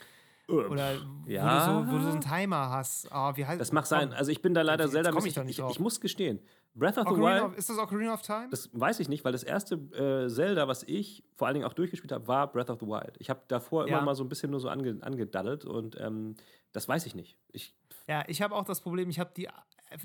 Oder 0.48 0.94
ja. 1.26 1.66
wo, 1.68 1.82
du 1.82 1.86
so, 1.86 1.92
wo 1.92 1.98
du 1.98 2.04
so 2.04 2.10
einen 2.10 2.20
Timer 2.20 2.70
hast. 2.70 3.08
Oh, 3.12 3.32
wie 3.36 3.46
heißt, 3.46 3.60
das 3.60 3.72
mag 3.72 3.86
sein. 3.86 4.12
Also 4.12 4.30
ich 4.32 4.42
bin 4.42 4.54
da 4.54 4.62
leider 4.62 4.88
Zelda. 4.88 5.10
Ich, 5.24 5.36
ich, 5.36 5.58
ich, 5.58 5.80
muss 5.80 6.00
gestehen, 6.00 6.40
Breath 6.74 6.98
of 6.98 7.06
Ocarina 7.06 7.14
the 7.16 7.22
Wild. 7.22 7.42
Of, 7.52 7.58
ist 7.58 7.68
das 7.68 7.78
Ocarina 7.78 8.14
of 8.14 8.22
Time? 8.22 8.48
Das 8.50 8.70
weiß 8.72 9.00
ich 9.00 9.08
nicht, 9.08 9.24
weil 9.24 9.32
das 9.32 9.42
erste 9.42 9.74
äh, 9.74 10.28
Zelda, 10.28 10.68
was 10.68 10.82
ich 10.84 11.22
vor 11.34 11.46
allen 11.46 11.54
Dingen 11.54 11.66
auch 11.66 11.74
durchgespielt 11.74 12.12
habe, 12.12 12.26
war 12.26 12.50
Breath 12.50 12.70
of 12.70 12.80
the 12.80 12.86
Wild. 12.86 13.16
Ich 13.18 13.30
habe 13.30 13.42
davor 13.48 13.86
ja. 13.86 13.96
immer 13.96 14.06
mal 14.06 14.14
so 14.14 14.24
ein 14.24 14.28
bisschen 14.28 14.50
nur 14.50 14.60
so 14.60 14.68
ange, 14.68 14.98
angedaddelt 15.02 15.64
und 15.64 16.00
ähm, 16.00 16.36
das 16.72 16.88
weiß 16.88 17.06
ich 17.06 17.14
nicht. 17.14 17.36
Ich, 17.52 17.74
ja, 18.08 18.24
ich 18.26 18.40
habe 18.40 18.54
auch 18.54 18.64
das 18.64 18.80
Problem, 18.80 19.10
ich 19.10 19.20
habe 19.20 19.32
die 19.36 19.48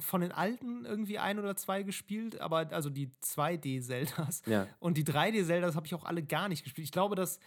von 0.01 0.19
den 0.19 0.33
alten 0.33 0.85
irgendwie 0.85 1.17
ein 1.17 1.39
oder 1.39 1.55
zwei 1.55 1.83
gespielt, 1.83 2.41
aber 2.41 2.67
also 2.71 2.89
die 2.89 3.11
2D-Zeldas. 3.23 4.43
Ja. 4.45 4.67
Und 4.79 4.97
die 4.97 5.05
3D-Zeldas 5.05 5.75
habe 5.75 5.85
ich 5.85 5.95
auch 5.95 6.03
alle 6.03 6.23
gar 6.23 6.49
nicht 6.49 6.63
gespielt. 6.63 6.85
Ich 6.85 6.91
glaube, 6.91 7.15
dass 7.15 7.39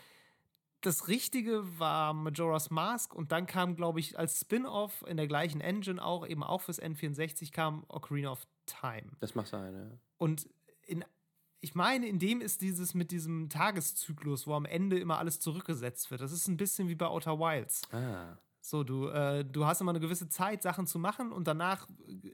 das 0.81 1.09
Richtige 1.09 1.63
war 1.79 2.15
Majora's 2.15 2.71
Mask 2.71 3.15
und 3.15 3.33
dann 3.33 3.47
kam, 3.47 3.77
glaube 3.77 4.01
ich, 4.01 4.19
als 4.19 4.41
Spin-off 4.41 5.05
in 5.07 5.17
der 5.17 5.27
gleichen 5.27 5.61
Engine 5.61 6.03
auch, 6.03 6.27
eben 6.27 6.43
auch 6.43 6.63
fürs 6.63 6.81
N64 6.81 7.53
kam 7.53 7.85
Ocarina 7.89 8.33
of 8.33 8.47
Time. 8.71 9.11
Das 9.21 9.35
macht 9.35 9.49
sein, 9.49 9.75
ja. 9.75 9.99
Und 10.19 10.49
in, 10.87 11.05
ich 11.61 11.75
meine, 11.75 12.07
in 12.07 12.19
dem 12.19 12.41
ist 12.41 12.63
dieses 12.63 12.95
mit 12.95 13.11
diesem 13.11 13.49
Tageszyklus, 13.49 14.47
wo 14.47 14.55
am 14.55 14.65
Ende 14.65 14.99
immer 14.99 15.19
alles 15.19 15.41
zurückgesetzt 15.41 16.11
wird. 16.11 16.21
Das 16.21 16.33
ist 16.33 16.49
ein 16.49 16.57
bisschen 16.57 16.89
wie 16.89 16.95
bei 16.95 17.07
Outer 17.07 17.39
Wilds. 17.39 17.83
Ah. 17.93 18.39
So, 18.63 18.85
du, 18.85 19.09
äh, 19.09 19.45
du 19.45 19.65
hast 19.65 19.81
immer 19.81 19.91
eine 19.91 20.01
gewisse 20.01 20.29
Zeit, 20.29 20.63
Sachen 20.63 20.87
zu 20.87 20.99
machen 20.99 21.33
und 21.33 21.47
danach 21.47 21.89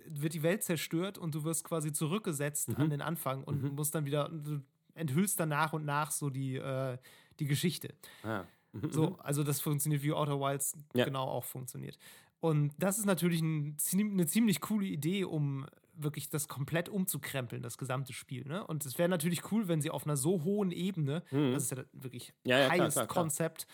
wird 0.09 0.35
die 0.35 0.43
Welt 0.43 0.65
zerstört 0.65 1.19
und 1.19 1.35
du 1.35 1.45
wirst 1.45 1.65
quasi 1.65 1.93
zurückgesetzt 1.93 2.71
mhm. 2.71 2.77
an 2.77 2.91
den 2.91 3.01
Anfang 3.01 3.45
und 3.45 3.63
mhm. 3.63 3.75
musst 3.75 3.95
dann 3.95 4.05
wieder, 4.07 4.29
du 4.29 4.61
enthüllst 4.95 5.39
dann 5.39 5.51
nach 5.51 5.73
und 5.73 5.85
nach 5.85 6.11
so 6.11 6.31
die, 6.31 6.57
äh, 6.57 6.99
die 7.39 7.47
Geschichte. 7.47 7.95
Ah. 8.23 8.45
Mhm. 8.73 8.91
So, 8.91 9.11
mhm. 9.11 9.17
also 9.21 9.45
das 9.45 9.61
funktioniert 9.61 10.03
wie 10.03 10.13
Outer 10.13 10.41
Wilds 10.41 10.77
ja. 10.95 11.05
genau 11.05 11.25
auch 11.25 11.45
funktioniert. 11.45 11.99
Und 12.41 12.73
das 12.79 12.99
ist 12.99 13.07
natürlich 13.07 13.41
ein, 13.41 13.77
eine 13.93 14.27
ziemlich 14.27 14.61
coole 14.61 14.87
Idee, 14.87 15.25
um 15.25 15.67
wirklich 15.97 16.29
das 16.29 16.49
komplett 16.49 16.89
umzukrempeln, 16.89 17.63
das 17.63 17.79
gesamte 17.79 18.13
Spiel. 18.13 18.47
Ne? 18.47 18.67
Und 18.67 18.85
es 18.87 18.99
wäre 18.99 19.09
natürlich 19.09 19.51
cool, 19.53 19.69
wenn 19.69 19.81
sie 19.81 19.91
auf 19.91 20.05
einer 20.05 20.17
so 20.17 20.45
hohen 20.45 20.71
Ebene, 20.71 21.23
mhm. 21.31 21.53
das 21.53 21.65
ist 21.65 21.71
ja 21.73 21.85
wirklich 21.93 22.35
ja, 22.45 22.61
ja, 22.61 22.71
highest 22.71 23.09
Konzept, 23.09 23.67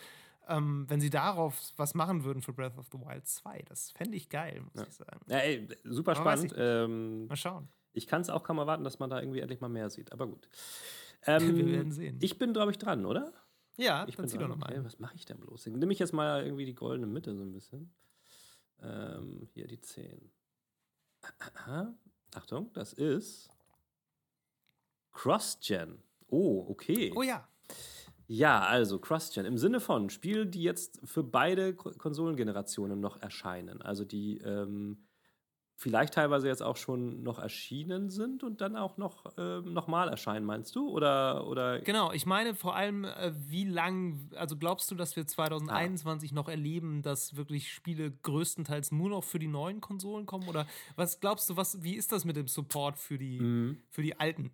ähm, 0.47 0.85
wenn 0.89 0.99
sie 0.99 1.09
darauf 1.09 1.71
was 1.77 1.93
machen 1.93 2.23
würden 2.23 2.41
für 2.41 2.53
Breath 2.53 2.77
of 2.77 2.87
the 2.91 2.99
Wild 2.99 3.27
2. 3.27 3.63
Das 3.67 3.91
fände 3.91 4.17
ich 4.17 4.29
geil, 4.29 4.61
muss 4.61 4.81
ja. 4.81 4.87
ich 4.87 4.93
sagen. 4.93 5.19
Ja, 5.27 5.37
ey, 5.37 5.67
super 5.83 6.15
spannend. 6.15 6.53
Ähm, 6.57 7.27
mal 7.27 7.35
schauen. 7.35 7.67
Ich 7.93 8.07
kann 8.07 8.21
es 8.21 8.29
auch 8.29 8.43
kaum 8.43 8.57
erwarten, 8.57 8.83
dass 8.83 8.99
man 8.99 9.09
da 9.09 9.21
irgendwie 9.21 9.39
endlich 9.39 9.61
mal 9.61 9.69
mehr 9.69 9.89
sieht. 9.89 10.11
Aber 10.11 10.27
gut. 10.27 10.49
Ähm, 11.25 11.55
Wir 11.55 11.71
werden 11.71 11.91
sehen. 11.93 12.19
Ich 12.21 12.37
bin, 12.37 12.51
glaube 12.51 12.71
ich, 12.71 12.77
dran, 12.77 13.05
oder? 13.05 13.31
Ja, 13.77 14.05
ich 14.09 14.17
dann 14.17 14.23
bin 14.23 14.29
zieh 14.29 14.37
dran. 14.37 14.49
doch 14.49 14.57
nochmal. 14.57 14.73
Okay, 14.73 14.83
was 14.83 14.99
mache 14.99 15.15
ich 15.15 15.23
denn 15.23 15.39
bloß? 15.39 15.67
Nehme 15.67 15.93
ich 15.93 15.99
jetzt 15.99 16.11
mal 16.11 16.43
irgendwie 16.43 16.65
die 16.65 16.75
goldene 16.75 17.07
Mitte 17.07 17.33
so 17.33 17.43
ein 17.43 17.53
bisschen. 17.53 17.93
Ähm, 18.81 19.47
hier 19.53 19.67
die 19.67 19.79
10. 19.79 20.29
Achtung, 22.35 22.71
das 22.73 22.93
ist 22.93 23.49
Cross-Gen. 25.11 26.01
Oh, 26.27 26.65
okay. 26.69 27.11
Oh 27.15 27.21
ja. 27.21 27.47
Ja, 28.27 28.61
also 28.61 28.99
Cross-Gen 28.99 29.45
im 29.45 29.57
Sinne 29.57 29.79
von 29.79 30.09
Spiele, 30.09 30.47
die 30.47 30.63
jetzt 30.63 30.99
für 31.03 31.23
beide 31.23 31.75
Konsolengenerationen 31.75 32.99
noch 32.99 33.21
erscheinen. 33.21 33.81
Also 33.81 34.05
die 34.05 34.37
ähm, 34.39 35.05
vielleicht 35.75 36.13
teilweise 36.13 36.47
jetzt 36.47 36.61
auch 36.61 36.77
schon 36.77 37.23
noch 37.23 37.39
erschienen 37.39 38.09
sind 38.09 38.43
und 38.43 38.61
dann 38.61 38.75
auch 38.75 38.97
noch 38.97 39.25
ähm, 39.37 39.73
nochmal 39.73 40.09
erscheinen, 40.09 40.45
meinst 40.45 40.75
du? 40.75 40.89
Oder, 40.89 41.47
oder 41.47 41.81
genau, 41.81 42.11
ich 42.11 42.25
meine 42.25 42.55
vor 42.55 42.75
allem, 42.75 43.05
äh, 43.05 43.31
wie 43.35 43.65
lang, 43.65 44.29
also 44.35 44.55
glaubst 44.57 44.89
du, 44.91 44.95
dass 44.95 45.15
wir 45.15 45.25
2021 45.25 46.31
ah. 46.31 46.35
noch 46.35 46.47
erleben, 46.47 47.01
dass 47.01 47.35
wirklich 47.35 47.71
Spiele 47.71 48.11
größtenteils 48.11 48.91
nur 48.91 49.09
noch 49.09 49.23
für 49.23 49.39
die 49.39 49.47
neuen 49.47 49.81
Konsolen 49.81 50.25
kommen? 50.25 50.47
Oder 50.47 50.67
was 50.95 51.19
glaubst 51.19 51.49
du, 51.49 51.57
was, 51.57 51.83
wie 51.83 51.95
ist 51.95 52.11
das 52.11 52.25
mit 52.25 52.35
dem 52.35 52.47
Support 52.47 52.97
für 52.97 53.17
die, 53.17 53.39
mhm. 53.39 53.77
für 53.89 54.03
die 54.03 54.19
alten 54.19 54.51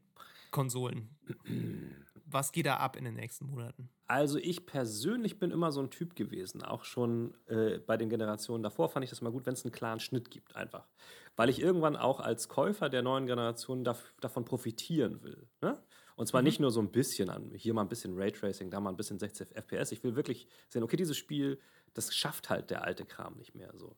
Konsolen? 0.52 1.10
was 2.32 2.52
geht 2.52 2.66
da 2.66 2.78
ab 2.78 2.96
in 2.96 3.06
den 3.06 3.16
nächsten 3.16 3.48
Monaten? 3.48 3.90
Also 4.08 4.38
ich 4.38 4.66
persönlich 4.66 5.40
bin 5.40 5.52
immer 5.52 5.72
so 5.72 5.82
ein 5.82 5.90
Typ 5.90 6.16
gewesen, 6.16 6.64
auch 6.64 6.84
schon 6.84 7.34
äh, 7.48 7.80
bei 7.80 7.98
den 7.98 8.10
Generationen 8.10 8.64
davor 8.64 8.90
fand 8.90 9.04
ich 9.04 9.10
das 9.10 9.22
mal 9.22 9.32
gut, 9.32 9.46
wenn 9.46 9.54
es 9.54 9.64
einen 9.64 9.72
klaren 9.72 10.00
Schnitt 10.00 10.32
gibt 10.32 10.56
einfach. 10.56 10.88
Weil 11.36 11.50
ich 11.50 11.62
irgendwann 11.62 11.96
auch 11.96 12.20
als 12.20 12.48
Käufer 12.48 12.90
der 12.90 13.02
neuen 13.02 13.28
Generation 13.28 13.84
davon 13.84 14.46
profitieren 14.46 15.22
will. 15.24 15.48
Ne? 15.62 15.82
Und 16.16 16.28
zwar 16.28 16.42
mhm. 16.42 16.46
nicht 16.46 16.60
nur 16.60 16.72
so 16.72 16.82
ein 16.82 16.92
bisschen 16.92 17.30
an, 17.30 17.52
hier 17.54 17.74
mal 17.74 17.82
ein 17.82 17.88
bisschen 17.88 18.18
Raytracing, 18.18 18.70
da 18.70 18.80
mal 18.80 18.90
ein 18.90 18.98
bisschen 18.98 19.20
60 19.20 19.56
FPS. 19.56 19.92
Ich 19.92 20.04
will 20.04 20.16
wirklich 20.16 20.48
sehen, 20.68 20.84
okay, 20.84 20.98
dieses 20.98 21.16
Spiel, 21.16 21.60
das 21.94 22.14
schafft 22.14 22.50
halt 22.50 22.70
der 22.70 22.84
alte 22.84 23.06
Kram 23.06 23.38
nicht 23.38 23.56
mehr 23.56 23.72
so. 23.78 23.96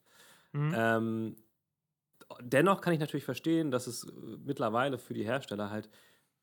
Mhm. 0.51 0.73
Ähm, 0.75 1.35
dennoch 2.41 2.81
kann 2.81 2.93
ich 2.93 2.99
natürlich 2.99 3.25
verstehen, 3.25 3.71
dass 3.71 3.87
es 3.87 4.03
äh, 4.03 4.11
mittlerweile 4.43 4.97
für 4.97 5.13
die 5.13 5.23
Hersteller 5.23 5.69
halt 5.69 5.89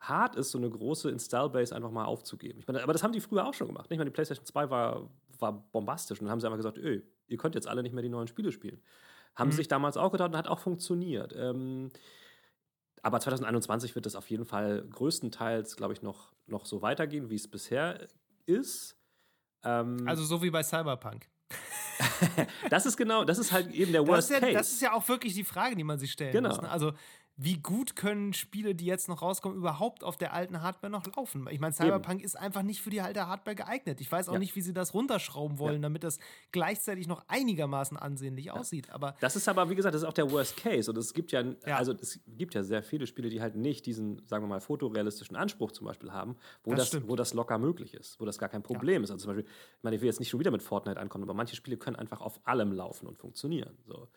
hart 0.00 0.36
ist, 0.36 0.50
so 0.50 0.58
eine 0.58 0.70
große 0.70 1.10
Install-Base 1.10 1.74
einfach 1.74 1.90
mal 1.90 2.04
aufzugeben. 2.04 2.60
Ich 2.60 2.66
meine, 2.66 2.82
aber 2.82 2.92
das 2.92 3.02
haben 3.02 3.12
die 3.12 3.20
früher 3.20 3.46
auch 3.46 3.54
schon 3.54 3.66
gemacht. 3.66 3.86
Ich 3.90 3.98
meine, 3.98 4.10
die 4.10 4.14
PlayStation 4.14 4.46
2 4.46 4.70
war, 4.70 5.10
war 5.38 5.52
bombastisch 5.72 6.20
und 6.20 6.26
dann 6.26 6.32
haben 6.32 6.40
sie 6.40 6.46
einfach 6.46 6.58
gesagt, 6.58 6.78
öh, 6.78 7.02
ihr 7.26 7.36
könnt 7.36 7.54
jetzt 7.54 7.66
alle 7.66 7.82
nicht 7.82 7.92
mehr 7.92 8.02
die 8.02 8.08
neuen 8.08 8.28
Spiele 8.28 8.52
spielen. 8.52 8.80
Haben 9.34 9.48
mhm. 9.48 9.52
sie 9.52 9.56
sich 9.58 9.68
damals 9.68 9.96
auch 9.96 10.12
gedacht 10.12 10.30
und 10.30 10.36
hat 10.36 10.48
auch 10.48 10.60
funktioniert. 10.60 11.34
Ähm, 11.36 11.90
aber 13.02 13.20
2021 13.20 13.94
wird 13.94 14.06
das 14.06 14.16
auf 14.16 14.28
jeden 14.30 14.44
Fall 14.44 14.86
größtenteils, 14.90 15.76
glaube 15.76 15.92
ich, 15.92 16.02
noch, 16.02 16.32
noch 16.46 16.66
so 16.66 16.82
weitergehen, 16.82 17.30
wie 17.30 17.36
es 17.36 17.48
bisher 17.48 18.08
ist. 18.46 18.96
Ähm, 19.64 20.04
also 20.06 20.24
so 20.24 20.42
wie 20.42 20.50
bei 20.50 20.62
Cyberpunk. 20.62 21.28
das 22.70 22.86
ist 22.86 22.96
genau, 22.96 23.24
das 23.24 23.38
ist 23.38 23.52
halt 23.52 23.72
eben 23.72 23.92
der 23.92 24.06
Worst 24.06 24.30
das 24.30 24.36
ja, 24.36 24.40
Case. 24.40 24.52
Das 24.52 24.72
ist 24.72 24.82
ja 24.82 24.92
auch 24.92 25.08
wirklich 25.08 25.34
die 25.34 25.44
Frage, 25.44 25.76
die 25.76 25.84
man 25.84 25.98
sich 25.98 26.12
stellen 26.12 26.32
genau. 26.32 26.50
muss. 26.50 26.60
Ne? 26.60 26.70
Also 26.70 26.92
wie 27.40 27.56
gut 27.56 27.94
können 27.94 28.32
Spiele, 28.32 28.74
die 28.74 28.84
jetzt 28.84 29.08
noch 29.08 29.22
rauskommen, 29.22 29.56
überhaupt 29.56 30.02
auf 30.02 30.16
der 30.16 30.34
alten 30.34 30.60
Hardware 30.60 30.90
noch 30.90 31.06
laufen? 31.14 31.46
Ich 31.52 31.60
meine, 31.60 31.72
Cyberpunk 31.72 32.18
Eben. 32.18 32.24
ist 32.24 32.36
einfach 32.36 32.62
nicht 32.62 32.82
für 32.82 32.90
die 32.90 33.00
alte 33.00 33.28
Hardware 33.28 33.54
geeignet. 33.54 34.00
Ich 34.00 34.10
weiß 34.10 34.28
auch 34.28 34.32
ja. 34.32 34.38
nicht, 34.40 34.56
wie 34.56 34.60
sie 34.60 34.72
das 34.72 34.92
runterschrauben 34.92 35.60
wollen, 35.60 35.76
ja. 35.76 35.82
damit 35.82 36.02
das 36.02 36.18
gleichzeitig 36.50 37.06
noch 37.06 37.24
einigermaßen 37.28 37.96
ansehnlich 37.96 38.46
ja. 38.46 38.54
aussieht. 38.54 38.90
Aber 38.90 39.14
das 39.20 39.36
ist 39.36 39.48
aber, 39.48 39.70
wie 39.70 39.76
gesagt, 39.76 39.94
das 39.94 40.02
ist 40.02 40.08
auch 40.08 40.12
der 40.12 40.28
Worst 40.32 40.56
Case. 40.56 40.90
Und 40.90 40.98
es 40.98 41.14
gibt 41.14 41.30
ja, 41.30 41.44
also 41.66 41.92
es 41.92 42.18
gibt 42.26 42.54
ja 42.54 42.64
sehr 42.64 42.82
viele 42.82 43.06
Spiele, 43.06 43.28
die 43.28 43.40
halt 43.40 43.54
nicht 43.54 43.86
diesen, 43.86 44.20
sagen 44.26 44.42
wir 44.42 44.48
mal, 44.48 44.60
fotorealistischen 44.60 45.36
Anspruch 45.36 45.70
zum 45.70 45.86
Beispiel 45.86 46.12
haben, 46.12 46.34
wo 46.64 46.74
das, 46.74 46.90
das 46.90 47.06
wo 47.06 47.14
das 47.14 47.34
locker 47.34 47.58
möglich 47.58 47.94
ist, 47.94 48.18
wo 48.18 48.24
das 48.24 48.38
gar 48.38 48.48
kein 48.48 48.64
Problem 48.64 49.04
ist. 49.04 49.12
Also 49.12 49.26
zum 49.26 49.36
Beispiel, 49.36 49.48
ich 49.76 49.82
meine, 49.84 49.94
ich 49.94 50.02
will 50.02 50.08
jetzt 50.08 50.18
nicht 50.18 50.28
schon 50.28 50.40
wieder 50.40 50.50
mit 50.50 50.64
Fortnite 50.64 50.98
ankommen, 50.98 51.22
aber 51.22 51.34
manche 51.34 51.54
Spiele 51.54 51.76
können 51.76 51.94
einfach 51.94 52.20
auf 52.20 52.40
allem 52.42 52.72
laufen 52.72 53.06
und 53.06 53.16
funktionieren. 53.16 53.78
So. 53.86 54.08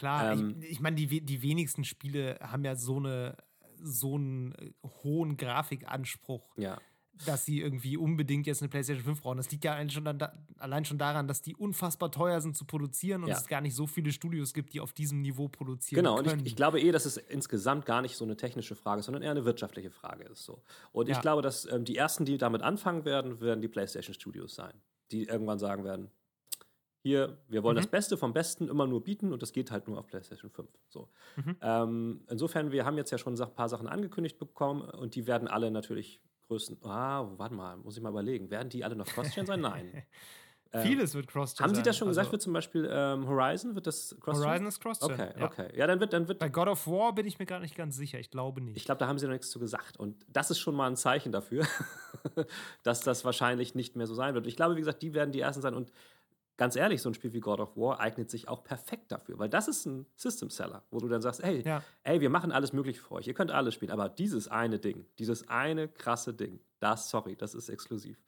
Klar, 0.00 0.32
ähm, 0.32 0.56
ich, 0.60 0.70
ich 0.72 0.80
meine, 0.80 0.96
die, 0.96 1.20
die 1.20 1.42
wenigsten 1.42 1.84
Spiele 1.84 2.38
haben 2.40 2.64
ja 2.64 2.74
so 2.74 2.96
eine 2.96 3.36
so 3.82 4.14
einen 4.14 4.52
äh, 4.52 4.72
hohen 5.02 5.36
Grafikanspruch, 5.36 6.56
ja. 6.56 6.78
dass 7.26 7.44
sie 7.44 7.60
irgendwie 7.60 7.96
unbedingt 7.96 8.46
jetzt 8.46 8.62
eine 8.62 8.68
PlayStation 8.68 9.04
5 9.04 9.22
brauchen. 9.22 9.36
Das 9.38 9.50
liegt 9.50 9.64
ja 9.64 9.72
allein 9.72 9.90
schon, 9.90 10.04
da, 10.04 10.32
allein 10.58 10.84
schon 10.84 10.98
daran, 10.98 11.28
dass 11.28 11.42
die 11.42 11.54
unfassbar 11.54 12.10
teuer 12.10 12.40
sind 12.40 12.56
zu 12.56 12.64
produzieren 12.64 13.22
und 13.22 13.28
ja. 13.28 13.36
es 13.36 13.46
gar 13.46 13.60
nicht 13.60 13.74
so 13.74 13.86
viele 13.86 14.12
Studios 14.12 14.52
gibt, 14.52 14.72
die 14.72 14.80
auf 14.80 14.92
diesem 14.92 15.20
Niveau 15.20 15.48
produzieren 15.48 16.04
genau, 16.04 16.16
können. 16.16 16.30
Und 16.30 16.40
ich, 16.40 16.48
ich, 16.48 16.56
glaube 16.56 16.80
eh, 16.80 16.92
dass 16.92 17.06
es 17.06 17.16
insgesamt 17.16 17.86
gar 17.86 18.02
nicht 18.02 18.16
so 18.16 18.24
eine 18.24 18.36
technische 18.36 18.74
Frage 18.74 19.00
ist, 19.00 19.06
sondern 19.06 19.22
eher 19.22 19.30
eine 19.30 19.44
wirtschaftliche 19.44 19.90
Frage 19.90 20.24
ist. 20.24 20.44
So. 20.44 20.62
Und 20.92 21.08
ja. 21.08 21.14
ich 21.14 21.20
glaube, 21.20 21.42
dass 21.42 21.70
ähm, 21.70 21.84
die 21.84 21.96
ersten, 21.96 22.24
die 22.24 22.38
damit 22.38 22.62
anfangen 22.62 23.04
werden, 23.04 23.40
werden 23.40 23.60
die 23.60 23.68
PlayStation 23.68 24.14
Studios 24.14 24.54
sein, 24.54 24.74
die 25.10 25.24
irgendwann 25.24 25.58
sagen 25.58 25.84
werden, 25.84 26.10
hier, 27.02 27.38
wir 27.48 27.62
wollen 27.62 27.76
mhm. 27.76 27.80
das 27.80 27.86
Beste 27.86 28.16
vom 28.16 28.32
Besten 28.32 28.68
immer 28.68 28.86
nur 28.86 29.02
bieten 29.02 29.32
und 29.32 29.42
das 29.42 29.52
geht 29.52 29.70
halt 29.70 29.88
nur 29.88 29.98
auf 29.98 30.06
PlayStation 30.06 30.50
5. 30.50 30.68
So. 30.88 31.08
Mhm. 31.36 31.56
Ähm, 31.62 32.20
insofern, 32.28 32.72
wir 32.72 32.84
haben 32.84 32.96
jetzt 32.96 33.10
ja 33.10 33.18
schon 33.18 33.40
ein 33.40 33.54
paar 33.54 33.68
Sachen 33.68 33.88
angekündigt 33.88 34.38
bekommen 34.38 34.82
und 34.82 35.14
die 35.14 35.26
werden 35.26 35.48
alle 35.48 35.70
natürlich 35.70 36.20
größten. 36.48 36.78
Ah, 36.84 37.26
warte 37.36 37.54
mal, 37.54 37.76
muss 37.78 37.96
ich 37.96 38.02
mal 38.02 38.10
überlegen. 38.10 38.50
Werden 38.50 38.68
die 38.68 38.84
alle 38.84 38.96
noch 38.96 39.06
Cross-Gen 39.06 39.46
sein? 39.46 39.60
Nein. 39.60 40.02
Ähm, 40.72 40.82
Vieles 40.86 41.14
wird 41.14 41.26
Cross-Gen 41.26 41.64
Haben 41.64 41.74
Sie 41.74 41.82
das 41.82 41.96
schon 41.96 42.06
also, 42.06 42.20
gesagt? 42.20 42.32
Wird 42.32 42.42
zum 42.42 42.52
Beispiel 42.52 42.88
ähm, 42.88 43.26
Horizon, 43.26 43.74
wird 43.74 43.88
das 43.88 44.16
Cross-Gen? 44.20 44.46
Horizon 44.46 44.66
ist 44.68 44.80
Cross-Gen. 44.80 45.10
Okay, 45.10 45.30
ja. 45.36 45.44
okay. 45.44 45.68
Ja, 45.74 45.86
dann 45.88 45.98
wird, 45.98 46.12
dann 46.12 46.28
wird. 46.28 46.38
Bei 46.38 46.48
God 46.48 46.68
of 46.68 46.86
War 46.86 47.12
bin 47.12 47.26
ich 47.26 47.40
mir 47.40 47.46
gar 47.46 47.58
nicht 47.58 47.74
ganz 47.74 47.96
sicher. 47.96 48.20
Ich 48.20 48.30
glaube 48.30 48.60
nicht. 48.60 48.76
Ich 48.76 48.84
glaube, 48.84 49.00
da 49.00 49.08
haben 49.08 49.18
Sie 49.18 49.26
noch 49.26 49.32
nichts 49.32 49.50
zu 49.50 49.58
gesagt. 49.58 49.96
Und 49.96 50.24
das 50.28 50.52
ist 50.52 50.60
schon 50.60 50.76
mal 50.76 50.86
ein 50.86 50.94
Zeichen 50.94 51.32
dafür, 51.32 51.66
dass 52.84 53.00
das 53.00 53.24
wahrscheinlich 53.24 53.74
nicht 53.74 53.96
mehr 53.96 54.06
so 54.06 54.14
sein 54.14 54.34
wird. 54.34 54.46
Ich 54.46 54.54
glaube, 54.54 54.76
wie 54.76 54.80
gesagt, 54.80 55.02
die 55.02 55.12
werden 55.12 55.32
die 55.32 55.40
ersten 55.40 55.60
sein. 55.60 55.74
Und 55.74 55.90
ganz 56.60 56.76
ehrlich, 56.76 57.00
so 57.00 57.08
ein 57.08 57.14
Spiel 57.14 57.32
wie 57.32 57.40
God 57.40 57.58
of 57.58 57.74
War 57.74 58.00
eignet 58.00 58.30
sich 58.30 58.46
auch 58.46 58.62
perfekt 58.62 59.10
dafür, 59.12 59.38
weil 59.38 59.48
das 59.48 59.66
ist 59.66 59.86
ein 59.86 60.04
System 60.14 60.50
Seller, 60.50 60.82
wo 60.90 60.98
du 60.98 61.08
dann 61.08 61.22
sagst, 61.22 61.42
hey, 61.42 61.62
ja. 61.64 61.82
ey, 62.02 62.20
wir 62.20 62.28
machen 62.28 62.52
alles 62.52 62.74
möglich 62.74 63.00
für 63.00 63.12
euch, 63.12 63.26
ihr 63.26 63.32
könnt 63.32 63.50
alles 63.50 63.72
spielen, 63.72 63.90
aber 63.90 64.10
dieses 64.10 64.46
eine 64.46 64.78
Ding, 64.78 65.06
dieses 65.18 65.48
eine 65.48 65.88
krasse 65.88 66.34
Ding, 66.34 66.60
das, 66.78 67.08
sorry, 67.08 67.34
das 67.34 67.54
ist 67.54 67.70
exklusiv. 67.70 68.22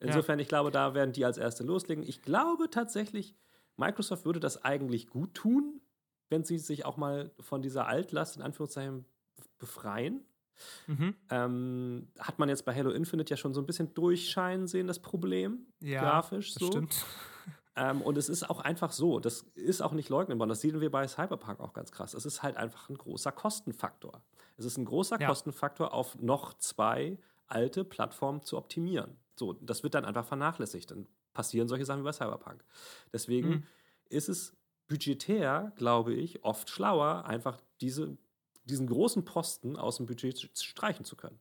Insofern, 0.00 0.38
ja. 0.38 0.42
ich 0.42 0.48
glaube, 0.48 0.70
da 0.70 0.92
werden 0.92 1.14
die 1.14 1.24
als 1.24 1.38
erste 1.38 1.64
loslegen. 1.64 2.04
Ich 2.06 2.20
glaube 2.20 2.68
tatsächlich, 2.68 3.34
Microsoft 3.78 4.26
würde 4.26 4.38
das 4.38 4.62
eigentlich 4.62 5.08
gut 5.08 5.32
tun, 5.32 5.80
wenn 6.28 6.44
sie 6.44 6.58
sich 6.58 6.84
auch 6.84 6.98
mal 6.98 7.30
von 7.40 7.62
dieser 7.62 7.86
Altlast 7.86 8.36
in 8.36 8.42
Anführungszeichen 8.42 9.06
befreien. 9.56 10.26
Mhm. 10.88 11.14
Ähm, 11.30 12.08
hat 12.18 12.38
man 12.38 12.50
jetzt 12.50 12.66
bei 12.66 12.74
Halo 12.74 12.90
Infinite 12.90 13.30
ja 13.30 13.38
schon 13.38 13.54
so 13.54 13.62
ein 13.62 13.66
bisschen 13.66 13.94
durchscheinen 13.94 14.66
sehen, 14.66 14.86
das 14.86 14.98
Problem, 14.98 15.68
ja, 15.80 16.02
grafisch 16.02 16.52
so. 16.52 16.66
Stimmt. 16.66 17.06
Ähm, 17.78 18.02
und 18.02 18.18
es 18.18 18.28
ist 18.28 18.50
auch 18.50 18.58
einfach 18.58 18.90
so, 18.90 19.20
das 19.20 19.42
ist 19.54 19.82
auch 19.82 19.92
nicht 19.92 20.08
leugnet 20.08 20.40
das 20.50 20.60
sehen 20.60 20.80
wir 20.80 20.90
bei 20.90 21.06
Cyberpunk 21.06 21.60
auch 21.60 21.72
ganz 21.72 21.92
krass. 21.92 22.12
Es 22.12 22.26
ist 22.26 22.42
halt 22.42 22.56
einfach 22.56 22.88
ein 22.88 22.98
großer 22.98 23.30
Kostenfaktor. 23.30 24.20
Es 24.56 24.64
ist 24.64 24.76
ein 24.78 24.84
großer 24.84 25.20
ja. 25.20 25.28
Kostenfaktor, 25.28 25.94
auf 25.94 26.18
noch 26.18 26.54
zwei 26.54 27.18
alte 27.46 27.84
Plattformen 27.84 28.42
zu 28.42 28.58
optimieren. 28.58 29.16
So, 29.36 29.52
das 29.52 29.84
wird 29.84 29.94
dann 29.94 30.04
einfach 30.04 30.26
vernachlässigt. 30.26 30.90
Dann 30.90 31.06
passieren 31.32 31.68
solche 31.68 31.84
Sachen 31.84 32.00
wie 32.00 32.04
bei 32.04 32.12
Cyberpunk. 32.12 32.64
Deswegen 33.12 33.48
mhm. 33.48 33.66
ist 34.08 34.28
es 34.28 34.56
budgetär, 34.88 35.72
glaube 35.76 36.14
ich, 36.14 36.42
oft 36.42 36.68
schlauer, 36.68 37.26
einfach 37.26 37.60
diese, 37.80 38.18
diesen 38.64 38.88
großen 38.88 39.24
Posten 39.24 39.76
aus 39.76 39.98
dem 39.98 40.06
Budget 40.06 40.50
streichen 40.58 41.04
zu 41.04 41.14
können. 41.14 41.38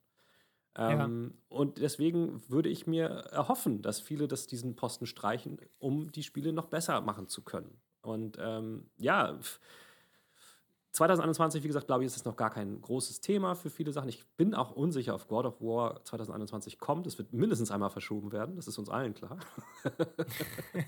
Ähm, 0.77 1.33
ja. 1.33 1.57
Und 1.57 1.79
deswegen 1.79 2.41
würde 2.47 2.69
ich 2.69 2.85
mir 2.85 3.07
erhoffen, 3.07 3.81
dass 3.81 3.99
viele 3.99 4.27
das 4.27 4.47
diesen 4.47 4.75
Posten 4.75 5.07
streichen, 5.07 5.59
um 5.79 6.11
die 6.11 6.23
Spiele 6.23 6.53
noch 6.53 6.67
besser 6.67 7.01
machen 7.01 7.27
zu 7.27 7.41
können. 7.43 7.81
Und 8.01 8.37
ähm, 8.39 8.89
ja, 8.97 9.39
2021, 10.91 11.63
wie 11.63 11.67
gesagt, 11.67 11.87
glaube 11.87 12.03
ich, 12.03 12.07
ist 12.07 12.15
es 12.15 12.25
noch 12.25 12.35
gar 12.35 12.49
kein 12.49 12.81
großes 12.81 13.21
Thema 13.21 13.55
für 13.55 13.69
viele 13.69 13.91
Sachen. 13.91 14.09
Ich 14.09 14.25
bin 14.37 14.53
auch 14.55 14.71
unsicher, 14.71 15.15
ob 15.15 15.27
God 15.27 15.45
of 15.45 15.61
War 15.61 16.03
2021 16.03 16.79
kommt. 16.79 17.05
Es 17.07 17.17
wird 17.17 17.33
mindestens 17.33 17.71
einmal 17.71 17.89
verschoben 17.89 18.31
werden, 18.31 18.55
das 18.55 18.67
ist 18.67 18.77
uns 18.77 18.89
allen 18.89 19.13
klar. 19.13 19.39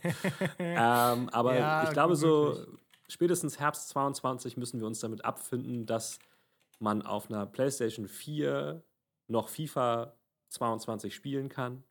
ähm, 0.59 1.29
aber 1.29 1.57
ja, 1.57 1.83
ich 1.83 1.91
glaube, 1.91 2.15
so 2.15 2.65
spätestens 3.07 3.59
Herbst 3.59 3.89
2022 3.89 4.55
müssen 4.55 4.79
wir 4.79 4.87
uns 4.87 4.99
damit 4.99 5.25
abfinden, 5.25 5.85
dass 5.85 6.19
man 6.79 7.01
auf 7.01 7.29
einer 7.29 7.45
PlayStation 7.45 8.07
4 8.07 8.83
noch 9.29 9.49
FIFA 9.49 10.13
22 10.49 11.13
spielen 11.13 11.49
kann, 11.49 11.83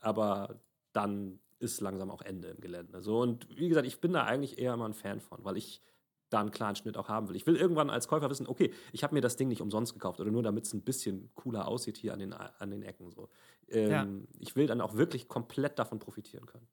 aber 0.00 0.60
dann 0.92 1.40
ist 1.58 1.80
langsam 1.80 2.10
auch 2.10 2.22
Ende 2.22 2.48
im 2.48 2.60
Gelände. 2.60 3.02
So, 3.02 3.20
und 3.20 3.48
wie 3.56 3.68
gesagt, 3.68 3.86
ich 3.86 4.00
bin 4.00 4.12
da 4.12 4.24
eigentlich 4.24 4.58
eher 4.58 4.74
immer 4.74 4.88
ein 4.88 4.94
Fan 4.94 5.20
von, 5.20 5.44
weil 5.44 5.56
ich 5.56 5.82
da 6.30 6.40
einen 6.40 6.50
klaren 6.50 6.76
Schnitt 6.76 6.96
auch 6.96 7.08
haben 7.08 7.28
will. 7.28 7.36
Ich 7.36 7.46
will 7.46 7.56
irgendwann 7.56 7.90
als 7.90 8.08
Käufer 8.08 8.28
wissen, 8.30 8.46
okay, 8.46 8.72
ich 8.92 9.04
habe 9.04 9.14
mir 9.14 9.20
das 9.20 9.36
Ding 9.36 9.48
nicht 9.48 9.60
umsonst 9.60 9.92
gekauft 9.92 10.20
oder 10.20 10.30
nur 10.30 10.42
damit 10.42 10.66
es 10.66 10.74
ein 10.74 10.82
bisschen 10.82 11.30
cooler 11.34 11.68
aussieht 11.68 11.96
hier 11.96 12.12
an 12.12 12.18
den, 12.18 12.32
an 12.32 12.70
den 12.70 12.82
Ecken. 12.82 13.10
So. 13.10 13.28
Ähm, 13.68 13.90
ja. 13.90 14.06
Ich 14.40 14.56
will 14.56 14.66
dann 14.66 14.80
auch 14.80 14.94
wirklich 14.94 15.28
komplett 15.28 15.78
davon 15.78 15.98
profitieren 15.98 16.46
können. 16.46 16.66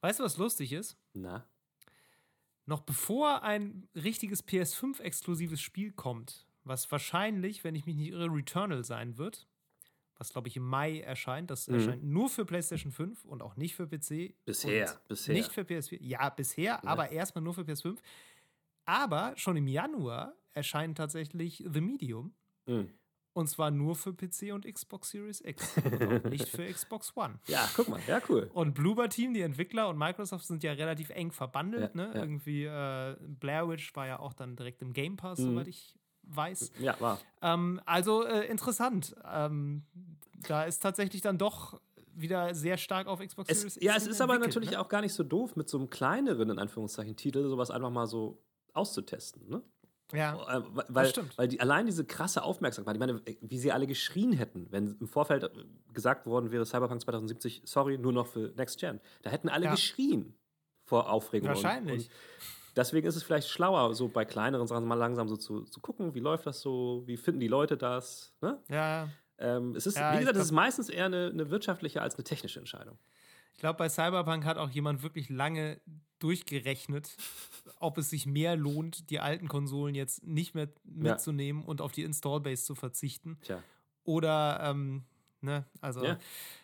Weißt 0.00 0.20
du, 0.20 0.24
was 0.24 0.36
lustig 0.36 0.72
ist? 0.72 0.96
Na? 1.12 1.46
Noch 2.64 2.80
bevor 2.80 3.42
ein 3.42 3.88
richtiges 3.94 4.46
PS5-exklusives 4.46 5.60
Spiel 5.60 5.92
kommt, 5.92 6.46
was 6.66 6.90
wahrscheinlich, 6.90 7.64
wenn 7.64 7.74
ich 7.74 7.86
mich 7.86 7.96
nicht 7.96 8.10
irre, 8.10 8.26
Returnal 8.26 8.84
sein 8.84 9.16
wird, 9.18 9.46
was 10.18 10.30
glaube 10.30 10.48
ich 10.48 10.56
im 10.56 10.64
Mai 10.64 11.00
erscheint. 11.00 11.50
Das 11.50 11.68
mhm. 11.68 11.74
erscheint 11.74 12.04
nur 12.04 12.28
für 12.28 12.44
PlayStation 12.44 12.92
5 12.92 13.24
und 13.24 13.42
auch 13.42 13.56
nicht 13.56 13.74
für 13.74 13.86
PC. 13.86 14.34
Bisher, 14.44 15.00
bisher. 15.08 15.34
Nicht 15.34 15.52
für 15.52 15.62
PS4. 15.62 15.98
Ja, 16.00 16.28
bisher, 16.30 16.64
ja. 16.64 16.84
aber 16.84 17.10
erstmal 17.10 17.42
nur 17.42 17.54
für 17.54 17.62
PS5. 17.62 17.98
Aber 18.84 19.32
schon 19.36 19.56
im 19.56 19.68
Januar 19.68 20.34
erscheint 20.52 20.96
tatsächlich 20.98 21.64
The 21.72 21.80
Medium. 21.80 22.34
Mhm. 22.66 22.90
Und 23.32 23.48
zwar 23.48 23.70
nur 23.70 23.94
für 23.96 24.14
PC 24.14 24.54
und 24.54 24.64
Xbox 24.64 25.10
Series 25.10 25.42
X. 25.42 25.76
nicht 26.30 26.48
für 26.48 26.64
Xbox 26.64 27.14
One. 27.14 27.38
Ja, 27.48 27.68
guck 27.76 27.88
mal, 27.88 28.00
ja, 28.06 28.22
cool. 28.30 28.50
Und 28.54 28.72
Bloober 28.72 29.10
Team, 29.10 29.34
die 29.34 29.42
Entwickler 29.42 29.90
und 29.90 29.98
Microsoft 29.98 30.46
sind 30.46 30.62
ja 30.62 30.72
relativ 30.72 31.10
eng 31.10 31.32
verbandelt. 31.32 31.94
Ja, 31.94 32.06
ne? 32.06 32.12
Ja. 32.14 32.20
Irgendwie 32.22 32.64
äh, 32.64 33.16
Blair 33.20 33.68
Witch 33.68 33.94
war 33.94 34.06
ja 34.06 34.20
auch 34.20 34.32
dann 34.32 34.56
direkt 34.56 34.80
im 34.80 34.94
Game 34.94 35.16
Pass, 35.16 35.38
mhm. 35.38 35.50
soweit 35.50 35.68
ich 35.68 35.94
weiß. 36.26 36.72
Ja, 36.78 36.96
war. 37.00 37.20
Ähm, 37.42 37.80
also 37.86 38.24
äh, 38.24 38.46
interessant. 38.46 39.14
Ähm, 39.24 39.84
da 40.48 40.64
ist 40.64 40.82
tatsächlich 40.82 41.22
dann 41.22 41.38
doch 41.38 41.80
wieder 42.14 42.54
sehr 42.54 42.78
stark 42.78 43.06
auf 43.06 43.20
Xbox 43.20 43.50
es, 43.50 43.58
Series 43.58 43.76
X. 43.76 43.84
Ja, 43.84 43.96
es 43.96 44.06
ist 44.06 44.20
aber 44.20 44.38
natürlich 44.38 44.70
ne? 44.70 44.80
auch 44.80 44.88
gar 44.88 45.02
nicht 45.02 45.12
so 45.12 45.22
doof, 45.22 45.56
mit 45.56 45.68
so 45.68 45.78
einem 45.78 45.90
kleineren, 45.90 46.50
in 46.50 46.58
Anführungszeichen, 46.58 47.16
Titel 47.16 47.48
sowas 47.48 47.70
einfach 47.70 47.90
mal 47.90 48.06
so 48.06 48.42
auszutesten. 48.72 49.48
Ne? 49.48 49.62
Ja, 50.12 50.58
äh, 50.58 50.62
weil, 50.88 51.12
weil 51.36 51.48
die, 51.48 51.60
allein 51.60 51.86
diese 51.86 52.04
krasse 52.04 52.42
Aufmerksamkeit, 52.42 52.94
ich 52.94 53.00
meine, 53.00 53.20
wie 53.40 53.58
sie 53.58 53.72
alle 53.72 53.86
geschrien 53.86 54.32
hätten, 54.32 54.68
wenn 54.70 54.96
im 55.00 55.08
Vorfeld 55.08 55.50
gesagt 55.92 56.26
worden 56.26 56.52
wäre, 56.52 56.64
Cyberpunk 56.64 57.00
2070, 57.00 57.62
sorry, 57.64 57.98
nur 57.98 58.12
noch 58.12 58.28
für 58.28 58.52
Next 58.56 58.78
Gen. 58.78 59.00
Da 59.22 59.30
hätten 59.30 59.48
alle 59.48 59.64
ja. 59.64 59.70
geschrien 59.72 60.34
vor 60.84 61.10
Aufregung. 61.10 61.48
Wahrscheinlich. 61.48 62.08
Und, 62.08 62.10
und 62.10 62.55
deswegen 62.76 63.06
ist 63.06 63.16
es 63.16 63.22
vielleicht 63.22 63.48
schlauer, 63.48 63.94
so 63.94 64.08
bei 64.08 64.24
kleineren 64.24 64.66
Sachen 64.66 64.86
mal 64.86 64.94
langsam 64.94 65.28
so 65.28 65.36
zu, 65.36 65.62
zu 65.62 65.80
gucken, 65.80 66.14
wie 66.14 66.20
läuft 66.20 66.46
das 66.46 66.60
so, 66.60 67.02
wie 67.06 67.16
finden 67.16 67.40
die 67.40 67.48
Leute 67.48 67.76
das. 67.76 68.34
Ne? 68.40 68.60
Ja. 68.68 69.08
Ähm, 69.38 69.74
es 69.74 69.86
ist, 69.86 69.96
ja, 69.96 70.14
wie 70.14 70.18
gesagt, 70.18 70.36
es 70.36 70.44
ist 70.44 70.52
meistens 70.52 70.88
eher 70.88 71.06
eine, 71.06 71.30
eine 71.32 71.50
wirtschaftliche 71.50 72.02
als 72.02 72.14
eine 72.14 72.24
technische 72.24 72.58
Entscheidung. 72.58 72.98
Ich 73.54 73.60
glaube, 73.60 73.78
bei 73.78 73.88
Cyberpunk 73.88 74.44
hat 74.44 74.58
auch 74.58 74.70
jemand 74.70 75.02
wirklich 75.02 75.30
lange 75.30 75.80
durchgerechnet, 76.18 77.16
ob 77.80 77.98
es 77.98 78.10
sich 78.10 78.26
mehr 78.26 78.56
lohnt, 78.56 79.10
die 79.10 79.20
alten 79.20 79.48
Konsolen 79.48 79.94
jetzt 79.94 80.24
nicht 80.24 80.54
mehr 80.54 80.68
mitzunehmen 80.84 81.62
ja. 81.62 81.68
und 81.68 81.80
auf 81.80 81.92
die 81.92 82.02
Installbase 82.02 82.64
zu 82.64 82.74
verzichten. 82.74 83.38
Tja. 83.42 83.62
Oder, 84.04 84.60
ähm, 84.62 85.04
ne, 85.40 85.64
also 85.80 86.04
ja. 86.04 86.18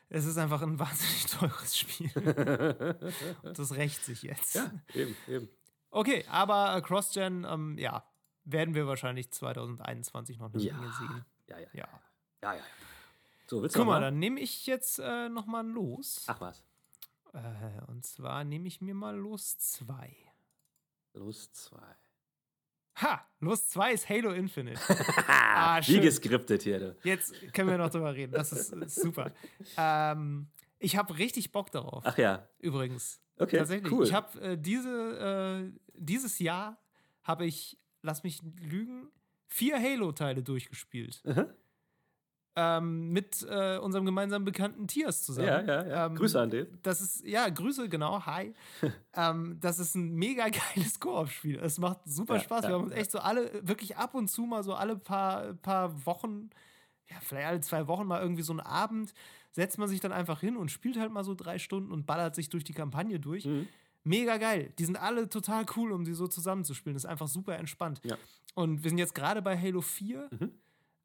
es 0.08 0.26
ist 0.26 0.38
einfach 0.38 0.62
ein 0.62 0.78
wahnsinnig 0.78 1.26
teures 1.26 1.76
Spiel. 1.76 2.10
das 3.42 3.74
rächt 3.74 4.04
sich 4.04 4.22
jetzt. 4.22 4.54
Ja, 4.54 4.70
eben, 4.94 5.16
eben. 5.28 5.48
Okay, 5.92 6.24
aber 6.28 6.74
äh, 6.76 6.80
Cross-Gen, 6.80 7.46
ähm, 7.48 7.78
ja, 7.78 8.04
werden 8.44 8.74
wir 8.74 8.86
wahrscheinlich 8.86 9.30
2021 9.30 10.38
noch 10.38 10.52
eine 10.52 10.62
ja. 10.62 10.74
Menge 10.74 10.92
sehen. 10.94 11.24
Ja, 11.48 11.58
ja. 11.58 11.68
Ja, 11.72 11.88
ja. 12.42 12.54
ja. 12.54 12.62
So, 13.46 13.62
willst 13.62 13.76
du 13.76 13.80
Guck 13.80 13.88
mal, 13.88 14.00
dann 14.00 14.18
nehme 14.18 14.40
ich 14.40 14.66
jetzt 14.66 14.98
äh, 14.98 15.28
noch 15.28 15.46
mal 15.46 15.66
los. 15.66 16.24
Ach 16.26 16.40
was. 16.40 16.64
Äh, 17.34 17.38
und 17.88 18.04
zwar 18.06 18.44
nehme 18.44 18.68
ich 18.68 18.80
mir 18.80 18.94
mal 18.94 19.14
Los 19.14 19.58
2. 19.58 20.16
Los 21.12 21.52
2. 21.52 21.78
Ha! 22.96 23.26
Los 23.40 23.68
2 23.68 23.92
ist 23.92 24.08
Halo 24.08 24.32
Infinite. 24.32 24.80
ah, 25.28 25.80
Wie 25.84 26.00
geskriptet 26.00 26.62
hier. 26.62 26.78
Du. 26.78 26.96
Jetzt 27.04 27.34
können 27.52 27.68
wir 27.68 27.78
noch 27.78 27.90
drüber 27.90 28.14
reden. 28.14 28.32
Das 28.32 28.52
ist, 28.52 28.72
ist 28.72 29.00
super. 29.00 29.30
Ähm, 29.76 30.48
ich 30.82 30.96
habe 30.96 31.18
richtig 31.18 31.52
Bock 31.52 31.70
darauf. 31.70 32.02
Ach 32.06 32.18
ja. 32.18 32.48
Übrigens. 32.58 33.20
Okay, 33.38 33.58
Tatsächlich. 33.58 33.92
cool. 33.92 34.04
Ich 34.04 34.12
habe 34.12 34.40
äh, 34.40 34.58
diese, 34.58 35.72
äh, 35.72 35.80
dieses 35.94 36.38
Jahr 36.38 36.78
habe 37.22 37.46
ich, 37.46 37.78
lass 38.02 38.22
mich 38.22 38.40
lügen, 38.60 39.08
vier 39.48 39.80
Halo-Teile 39.80 40.42
durchgespielt. 40.42 41.22
Mhm 41.24 41.46
ähm, 42.54 43.10
mit 43.10 43.46
äh, 43.48 43.78
unserem 43.78 44.04
gemeinsamen 44.04 44.44
Bekannten 44.44 44.86
Tias 44.86 45.24
zusammen. 45.24 45.48
Ja, 45.48 45.60
ja, 45.62 45.86
ja. 45.86 46.06
Ähm, 46.06 46.16
Grüße 46.16 46.40
an 46.40 46.50
den. 46.50 46.66
Das 46.82 47.00
ist, 47.00 47.26
ja, 47.26 47.48
Grüße, 47.48 47.88
genau, 47.88 48.24
hi. 48.26 48.54
ähm, 49.14 49.58
das 49.60 49.78
ist 49.78 49.94
ein 49.94 50.14
mega 50.14 50.48
geiles 50.74 51.00
Koop-Spiel. 51.00 51.58
Es 51.60 51.78
macht 51.78 52.00
super 52.04 52.34
ja, 52.34 52.40
Spaß. 52.40 52.64
Ja, 52.64 52.70
Wir 52.70 52.74
haben 52.74 52.84
uns 52.84 52.92
echt 52.92 53.10
so 53.10 53.20
alle, 53.20 53.66
wirklich 53.66 53.96
ab 53.96 54.14
und 54.14 54.28
zu 54.28 54.42
mal 54.42 54.62
so 54.62 54.74
alle 54.74 54.96
paar, 54.96 55.54
paar 55.54 56.04
Wochen, 56.06 56.50
ja, 57.08 57.16
vielleicht 57.22 57.46
alle 57.46 57.60
zwei 57.60 57.86
Wochen 57.86 58.06
mal 58.06 58.20
irgendwie 58.20 58.42
so 58.42 58.52
einen 58.52 58.60
Abend, 58.60 59.14
setzt 59.52 59.78
man 59.78 59.88
sich 59.88 60.00
dann 60.00 60.12
einfach 60.12 60.40
hin 60.40 60.56
und 60.56 60.70
spielt 60.70 60.98
halt 60.98 61.12
mal 61.12 61.24
so 61.24 61.34
drei 61.34 61.58
Stunden 61.58 61.92
und 61.92 62.06
ballert 62.06 62.34
sich 62.34 62.48
durch 62.48 62.64
die 62.64 62.72
Kampagne 62.72 63.20
durch. 63.20 63.44
Mhm. 63.44 63.68
Mega 64.04 64.36
geil. 64.38 64.72
Die 64.78 64.84
sind 64.84 64.96
alle 64.96 65.28
total 65.28 65.64
cool, 65.76 65.92
um 65.92 66.04
sie 66.04 66.14
so 66.14 66.26
zusammenzuspielen. 66.26 66.94
Das 66.94 67.04
ist 67.04 67.10
einfach 67.10 67.28
super 67.28 67.56
entspannt. 67.56 68.00
Ja. 68.04 68.16
Und 68.54 68.82
wir 68.82 68.90
sind 68.90 68.98
jetzt 68.98 69.14
gerade 69.14 69.42
bei 69.42 69.56
Halo 69.56 69.80
4. 69.80 70.28
Mhm. 70.30 70.52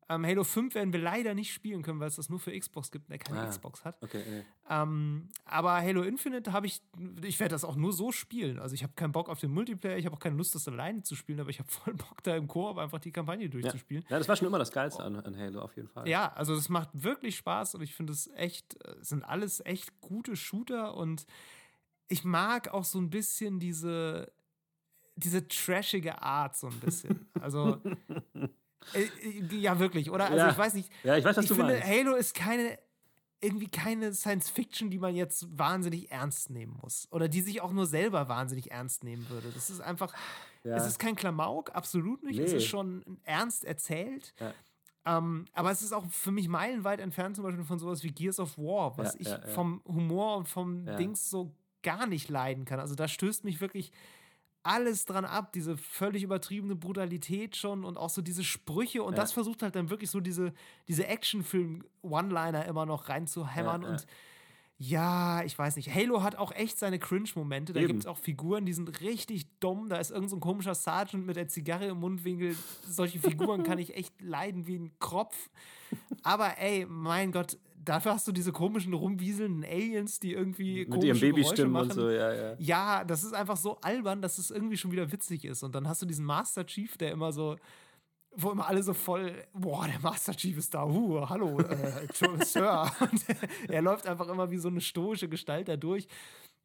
Ähm, 0.09 0.25
Halo 0.25 0.43
5 0.45 0.73
werden 0.75 0.93
wir 0.93 1.01
leider 1.01 1.33
nicht 1.33 1.53
spielen 1.53 1.81
können, 1.81 1.99
weil 1.99 2.07
es 2.07 2.15
das 2.15 2.29
nur 2.29 2.39
für 2.39 2.57
Xbox 2.57 2.91
gibt, 2.91 3.09
der 3.09 3.17
keine 3.17 3.41
ah, 3.41 3.49
Xbox 3.49 3.83
hat. 3.83 4.01
Okay, 4.01 4.21
okay. 4.21 4.45
Ähm, 4.69 5.29
aber 5.43 5.73
Halo 5.73 6.03
Infinite 6.03 6.53
habe 6.53 6.65
ich, 6.65 6.81
ich 7.23 7.39
werde 7.41 7.53
das 7.53 7.65
auch 7.65 7.75
nur 7.75 7.91
so 7.91 8.13
spielen. 8.13 8.57
Also 8.59 8.73
ich 8.73 8.83
habe 8.83 8.93
keinen 8.93 9.11
Bock 9.11 9.27
auf 9.27 9.39
den 9.39 9.51
Multiplayer, 9.51 9.97
ich 9.97 10.05
habe 10.05 10.15
auch 10.15 10.19
keine 10.21 10.37
Lust, 10.37 10.55
das 10.55 10.67
alleine 10.67 11.03
zu 11.03 11.15
spielen, 11.15 11.41
aber 11.41 11.49
ich 11.49 11.59
habe 11.59 11.69
voll 11.71 11.93
Bock, 11.93 12.23
da 12.23 12.37
im 12.37 12.47
Koop 12.47 12.77
einfach 12.77 12.99
die 12.99 13.11
Kampagne 13.11 13.49
durchzuspielen. 13.49 14.03
Ja. 14.03 14.11
ja, 14.11 14.19
das 14.19 14.29
war 14.29 14.37
schon 14.37 14.47
immer 14.47 14.59
das 14.59 14.71
Geilste 14.71 15.03
an, 15.03 15.17
an 15.17 15.37
Halo, 15.37 15.61
auf 15.61 15.75
jeden 15.75 15.89
Fall. 15.89 16.07
Ja, 16.07 16.31
also 16.33 16.53
es 16.53 16.69
macht 16.69 16.89
wirklich 16.93 17.35
Spaß 17.35 17.75
und 17.75 17.81
ich 17.81 17.93
finde 17.93 18.13
es 18.13 18.27
echt, 18.35 18.77
sind 19.01 19.23
alles 19.23 19.59
echt 19.65 19.99
gute 19.99 20.37
Shooter 20.37 20.95
und 20.95 21.25
ich 22.07 22.23
mag 22.23 22.69
auch 22.69 22.85
so 22.85 22.97
ein 22.99 23.09
bisschen 23.09 23.59
diese, 23.59 24.31
diese 25.15 25.49
trashige 25.49 26.21
Art 26.21 26.55
so 26.55 26.67
ein 26.67 26.79
bisschen. 26.79 27.27
Also 27.39 27.81
Äh, 27.83 28.43
äh, 28.43 28.49
ja, 29.51 29.79
wirklich, 29.79 30.09
oder? 30.09 30.25
Also 30.25 30.37
ja. 30.37 30.49
ich 30.51 30.57
weiß 30.57 30.73
nicht. 30.73 30.91
Ja, 31.03 31.17
ich 31.17 31.25
weiß, 31.25 31.37
was 31.37 31.45
ich 31.45 31.49
du 31.49 31.55
finde, 31.55 31.73
meinst. 31.73 31.87
Halo 31.87 32.15
ist 32.15 32.33
keine 32.33 32.77
irgendwie 33.39 33.67
keine 33.67 34.13
Science 34.13 34.49
Fiction, 34.49 34.89
die 34.89 34.97
man 34.97 35.15
jetzt 35.15 35.57
wahnsinnig 35.57 36.11
ernst 36.11 36.49
nehmen 36.49 36.77
muss 36.81 37.07
oder 37.11 37.27
die 37.27 37.41
sich 37.41 37.61
auch 37.61 37.71
nur 37.71 37.85
selber 37.85 38.29
wahnsinnig 38.29 38.71
ernst 38.71 39.03
nehmen 39.03 39.29
würde. 39.29 39.49
Das 39.53 39.69
ist 39.69 39.79
einfach, 39.79 40.13
ja. 40.63 40.75
es 40.75 40.87
ist 40.87 40.97
kein 40.97 41.15
Klamauk, 41.15 41.75
absolut 41.75 42.23
nicht. 42.23 42.39
Nee. 42.39 42.45
Es 42.45 42.53
ist 42.53 42.65
schon 42.65 43.19
ernst 43.23 43.63
erzählt. 43.63 44.33
Ja. 44.39 44.53
Ähm, 45.05 45.45
aber 45.53 45.71
es 45.71 45.81
ist 45.83 45.93
auch 45.93 46.05
für 46.09 46.31
mich 46.31 46.47
meilenweit 46.47 46.99
entfernt, 46.99 47.35
zum 47.35 47.45
Beispiel 47.45 47.63
von 47.63 47.79
sowas 47.79 48.03
wie 48.03 48.11
Gears 48.11 48.39
of 48.39 48.57
War, 48.57 48.97
was 48.97 49.17
ja, 49.19 49.39
ich 49.45 49.53
vom 49.53 49.81
Humor 49.85 50.37
und 50.37 50.49
vom 50.49 50.85
Dings 50.97 51.29
so 51.29 51.53
gar 51.83 52.07
nicht 52.07 52.29
leiden 52.29 52.65
kann. 52.65 52.79
Also 52.79 52.95
da 52.95 53.07
stößt 53.07 53.43
mich 53.43 53.61
wirklich 53.61 53.91
alles 54.67 55.05
dran 55.05 55.25
ab, 55.25 55.53
diese 55.53 55.77
völlig 55.77 56.23
übertriebene 56.23 56.75
Brutalität 56.75 57.55
schon 57.55 57.85
und 57.85 57.97
auch 57.97 58.09
so 58.09 58.21
diese 58.21 58.43
Sprüche 58.43 59.01
und 59.01 59.13
ja. 59.13 59.21
das 59.21 59.31
versucht 59.31 59.63
halt 59.63 59.75
dann 59.75 59.89
wirklich 59.89 60.11
so 60.11 60.19
diese, 60.19 60.53
diese 60.87 61.07
Actionfilm-One-Liner 61.07 62.65
immer 62.65 62.85
noch 62.85 63.07
reinzuhämmern 63.07 63.81
ja, 63.81 63.87
ja. 63.87 63.93
und 63.93 64.07
ja, 64.79 65.43
ich 65.43 65.57
weiß 65.57 65.75
nicht. 65.75 65.91
Halo 65.91 66.21
hat 66.21 66.35
auch 66.35 66.51
echt 66.51 66.77
seine 66.77 66.99
Cringe-Momente. 66.99 67.73
Da 67.73 67.81
gibt 67.81 67.99
es 67.99 68.05
auch 68.05 68.19
Figuren, 68.19 68.63
die 68.67 68.73
sind 68.73 69.01
richtig 69.01 69.47
dumm. 69.59 69.89
Da 69.89 69.97
ist 69.97 70.11
irgendein 70.11 70.29
so 70.29 70.37
komischer 70.37 70.75
Sergeant 70.75 71.25
mit 71.25 71.35
der 71.35 71.47
Zigarre 71.47 71.87
im 71.87 71.99
Mundwinkel. 71.99 72.55
Solche 72.87 73.17
Figuren 73.17 73.63
kann 73.63 73.79
ich 73.79 73.95
echt 73.95 74.21
leiden 74.21 74.67
wie 74.67 74.77
ein 74.77 74.91
Kropf. 74.99 75.49
Aber 76.21 76.59
ey, 76.59 76.85
mein 76.87 77.31
Gott, 77.31 77.57
dafür 77.87 78.13
hast 78.13 78.27
du 78.27 78.31
diese 78.31 78.51
komischen 78.51 78.93
rumwieselnden 78.93 79.63
Aliens, 79.63 80.19
die 80.19 80.33
irgendwie 80.33 80.85
mit 80.85 81.03
ihren 81.03 81.19
Babystimmen 81.19 81.75
und 81.75 81.93
so, 81.93 82.09
ja, 82.09 82.33
ja. 82.33 82.55
Ja, 82.59 83.03
das 83.03 83.23
ist 83.23 83.33
einfach 83.33 83.57
so 83.57 83.77
albern, 83.81 84.21
dass 84.21 84.37
es 84.37 84.51
irgendwie 84.51 84.77
schon 84.77 84.91
wieder 84.91 85.11
witzig 85.11 85.45
ist. 85.45 85.63
Und 85.63 85.75
dann 85.75 85.87
hast 85.87 86.01
du 86.01 86.05
diesen 86.05 86.25
Master 86.25 86.65
Chief, 86.65 86.97
der 86.97 87.11
immer 87.11 87.31
so 87.31 87.57
wo 88.39 88.51
immer 88.51 88.67
alle 88.67 88.83
so 88.83 88.93
voll, 88.93 89.43
boah, 89.53 89.87
der 89.87 89.99
Master 89.99 90.35
Chief 90.35 90.55
ist 90.57 90.73
da, 90.73 90.85
uh, 90.85 91.27
hallo, 91.27 91.59
äh, 91.59 92.07
Sir. 92.45 92.89
Und 92.99 93.25
er 93.67 93.81
läuft 93.81 94.05
einfach 94.05 94.27
immer 94.27 94.51
wie 94.51 94.57
so 94.57 94.67
eine 94.67 94.79
stoische 94.79 95.27
Gestalt 95.27 95.67
da 95.67 95.75
durch. 95.75 96.07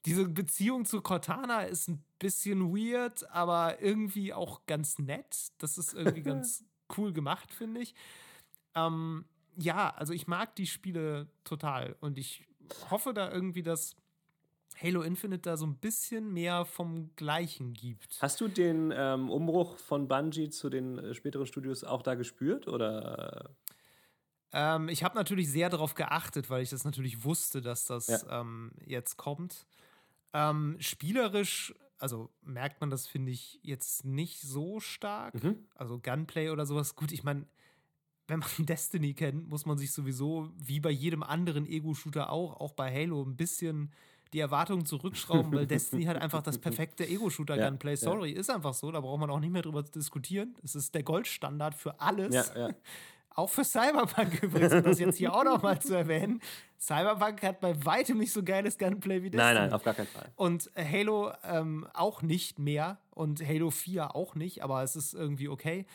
Diese 0.05 0.29
Beziehung 0.29 0.85
zu 0.85 1.01
Cortana 1.01 1.63
ist 1.63 1.89
ein 1.89 2.05
bisschen 2.19 2.77
weird, 2.77 3.29
aber 3.31 3.81
irgendwie 3.81 4.35
auch 4.35 4.67
ganz 4.67 4.99
nett. 4.99 5.49
Das 5.59 5.79
ist 5.79 5.95
irgendwie 5.95 6.23
ganz 6.23 6.65
cool 6.97 7.13
gemacht, 7.13 7.53
finde 7.53 7.81
ich. 7.81 7.95
Ähm, 8.75 9.25
ja, 9.57 9.91
also 9.91 10.13
ich 10.13 10.27
mag 10.27 10.55
die 10.57 10.67
Spiele 10.67 11.29
total 11.45 11.97
und 12.01 12.19
ich 12.19 12.47
hoffe 12.91 13.13
da 13.13 13.31
irgendwie, 13.31 13.63
dass 13.63 13.97
Halo 14.81 15.03
Infinite 15.03 15.43
da 15.43 15.57
so 15.57 15.67
ein 15.67 15.77
bisschen 15.77 16.33
mehr 16.33 16.65
vom 16.65 17.11
Gleichen 17.17 17.75
gibt. 17.75 18.19
Hast 18.21 18.41
du 18.41 18.49
den 18.49 18.93
ähm, 18.97 19.31
Umbruch 19.31 19.77
von 19.77 20.09
Bungie 20.09 20.51
zu 20.51 20.71
den 20.71 20.99
äh, 20.99 21.15
späteren 21.15 21.47
Studios 21.47 21.85
auch 21.85 22.03
da 22.03 22.15
gespürt 22.15 22.69
oder? 22.69 23.51
Ähm, 24.53 24.89
ich 24.89 25.05
habe 25.05 25.15
natürlich 25.15 25.51
sehr 25.51 25.71
darauf 25.71 25.95
geachtet, 25.95 26.51
weil 26.51 26.63
ich 26.63 26.71
das 26.71 26.85
natürlich 26.85 27.25
wusste, 27.25 27.61
dass 27.61 27.85
das 27.85 28.09
ja. 28.09 28.41
ähm, 28.41 28.73
jetzt 28.85 29.17
kommt. 29.17 29.67
Ähm, 30.33 30.77
spielerisch, 30.81 31.75
also 31.99 32.31
merkt 32.43 32.81
man 32.81 32.91
das, 32.91 33.07
finde 33.07 33.33
ich, 33.33 33.61
jetzt 33.63 34.05
nicht 34.05 34.41
so 34.41 34.81
stark. 34.81 35.43
Mhm. 35.43 35.67
Also 35.75 35.99
Gunplay 36.01 36.51
oder 36.51 36.67
sowas. 36.67 36.97
Gut, 36.97 37.13
ich 37.13 37.23
meine, 37.23 37.47
wenn 38.29 38.41
man 38.41 38.49
Destiny 38.59 39.15
kennt, 39.15 39.49
muss 39.49 39.67
man 39.67 39.79
sich 39.79 39.93
sowieso, 39.93 40.51
wie 40.57 40.81
bei 40.81 40.91
jedem 40.91 41.23
anderen 41.23 41.67
Ego-Shooter 41.67 42.31
auch, 42.31 42.61
auch 42.61 42.73
bei 42.73 42.93
Halo, 42.93 43.23
ein 43.23 43.37
bisschen 43.37 43.93
die 44.33 44.41
Erwartungen 44.41 44.87
zurückschrauben, 44.87 45.53
weil 45.53 45.67
Destiny 45.67 46.05
hat 46.05 46.17
einfach 46.17 46.43
das 46.43 46.59
perfekte 46.59 47.07
Ego-Shooter-Gunplay. 47.07 47.93
Ja, 47.93 47.97
Sorry, 47.97 48.33
ja. 48.33 48.41
ist 48.41 48.49
einfach 48.49 48.73
so. 48.73 48.91
Da 48.91 49.01
braucht 49.01 49.21
man 49.21 49.29
auch 49.31 49.41
nicht 49.41 49.53
mehr 49.53 49.61
drüber 49.61 49.83
diskutieren. 49.83 50.55
Es 50.63 50.75
ist 50.75 50.95
der 50.95 51.03
Goldstandard 51.03 51.75
für 51.75 52.01
alles. 52.01 52.35
Ja, 52.35 52.71
auch 53.35 53.51
für 53.51 53.65
Cyberpunk 53.65 54.43
übrigens, 54.43 54.73
um 54.73 54.83
das 54.83 54.99
jetzt 54.99 55.19
hier 55.19 55.35
auch 55.35 55.45
nochmal 55.45 55.81
zu 55.81 55.95
erwähnen. 55.95 56.41
Cyberpunk 56.81 57.43
hat 57.43 57.61
bei 57.61 57.85
weitem 57.85 58.19
nicht 58.19 58.33
so 58.33 58.43
geiles 58.43 58.79
Gunplay 58.79 59.23
wie 59.23 59.31
Destiny. 59.31 59.55
Nein, 59.55 59.65
nein, 59.65 59.73
auf 59.73 59.85
gar 59.85 59.95
keinen 59.95 60.07
Fall. 60.07 60.33
Und 60.37 60.71
Halo 60.77 61.33
ähm, 61.45 61.87
auch 61.93 62.23
nicht 62.23 62.59
mehr 62.59 62.99
und 63.11 63.47
Halo 63.47 63.71
4 63.71 64.17
auch 64.17 64.35
nicht, 64.35 64.65
aber 64.65 64.83
es 64.83 64.97
ist 64.97 65.13
irgendwie 65.13 65.49
okay. 65.49 65.87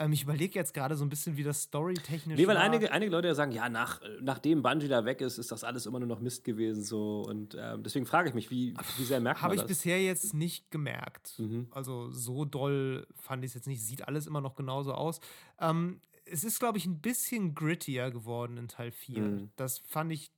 Ähm, 0.00 0.12
ich 0.12 0.22
überlege 0.22 0.58
jetzt 0.58 0.72
gerade 0.72 0.96
so 0.96 1.04
ein 1.04 1.10
bisschen, 1.10 1.36
wie 1.36 1.42
das 1.42 1.64
storytechnisch 1.64 2.38
Nee, 2.38 2.46
weil 2.46 2.56
war. 2.56 2.62
Einige, 2.62 2.90
einige 2.90 3.12
Leute 3.12 3.34
sagen, 3.34 3.52
ja, 3.52 3.68
nach, 3.68 4.00
nachdem 4.22 4.62
Bungie 4.62 4.88
da 4.88 5.04
weg 5.04 5.20
ist, 5.20 5.36
ist 5.36 5.52
das 5.52 5.62
alles 5.62 5.84
immer 5.84 6.00
nur 6.00 6.08
noch 6.08 6.20
Mist 6.20 6.42
gewesen. 6.42 6.82
So. 6.82 7.20
Und 7.28 7.54
ähm, 7.60 7.82
deswegen 7.82 8.06
frage 8.06 8.30
ich 8.30 8.34
mich, 8.34 8.50
wie, 8.50 8.74
wie 8.96 9.04
sehr 9.04 9.20
merkt 9.20 9.42
Habe 9.42 9.54
ich 9.54 9.62
bisher 9.64 10.02
jetzt 10.02 10.32
nicht 10.32 10.70
gemerkt. 10.70 11.38
Mhm. 11.38 11.66
Also 11.70 12.10
so 12.12 12.46
doll 12.46 13.06
fand 13.14 13.44
ich 13.44 13.50
es 13.50 13.54
jetzt 13.54 13.66
nicht. 13.66 13.82
Sieht 13.82 14.08
alles 14.08 14.26
immer 14.26 14.40
noch 14.40 14.54
genauso 14.54 14.94
aus. 14.94 15.20
Ähm, 15.60 16.00
es 16.24 16.44
ist, 16.44 16.60
glaube 16.60 16.78
ich, 16.78 16.86
ein 16.86 17.00
bisschen 17.00 17.54
grittier 17.54 18.10
geworden 18.10 18.56
in 18.56 18.68
Teil 18.68 18.92
4. 18.92 19.20
Mhm. 19.20 19.50
Das 19.56 19.80
fand 19.80 20.12
ich, 20.12 20.30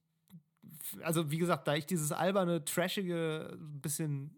also 1.03 1.31
wie 1.31 1.39
gesagt, 1.39 1.69
da 1.69 1.77
ich 1.77 1.87
dieses 1.87 2.11
alberne, 2.11 2.65
trashige, 2.65 3.57
bisschen, 3.81 4.37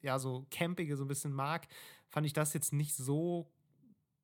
ja, 0.00 0.18
so 0.18 0.46
campige 0.50 0.96
so 0.96 1.04
ein 1.04 1.08
bisschen 1.08 1.34
mag, 1.34 1.68
fand 2.08 2.26
ich 2.26 2.32
das 2.32 2.54
jetzt 2.54 2.72
nicht 2.72 2.94
so 2.94 3.50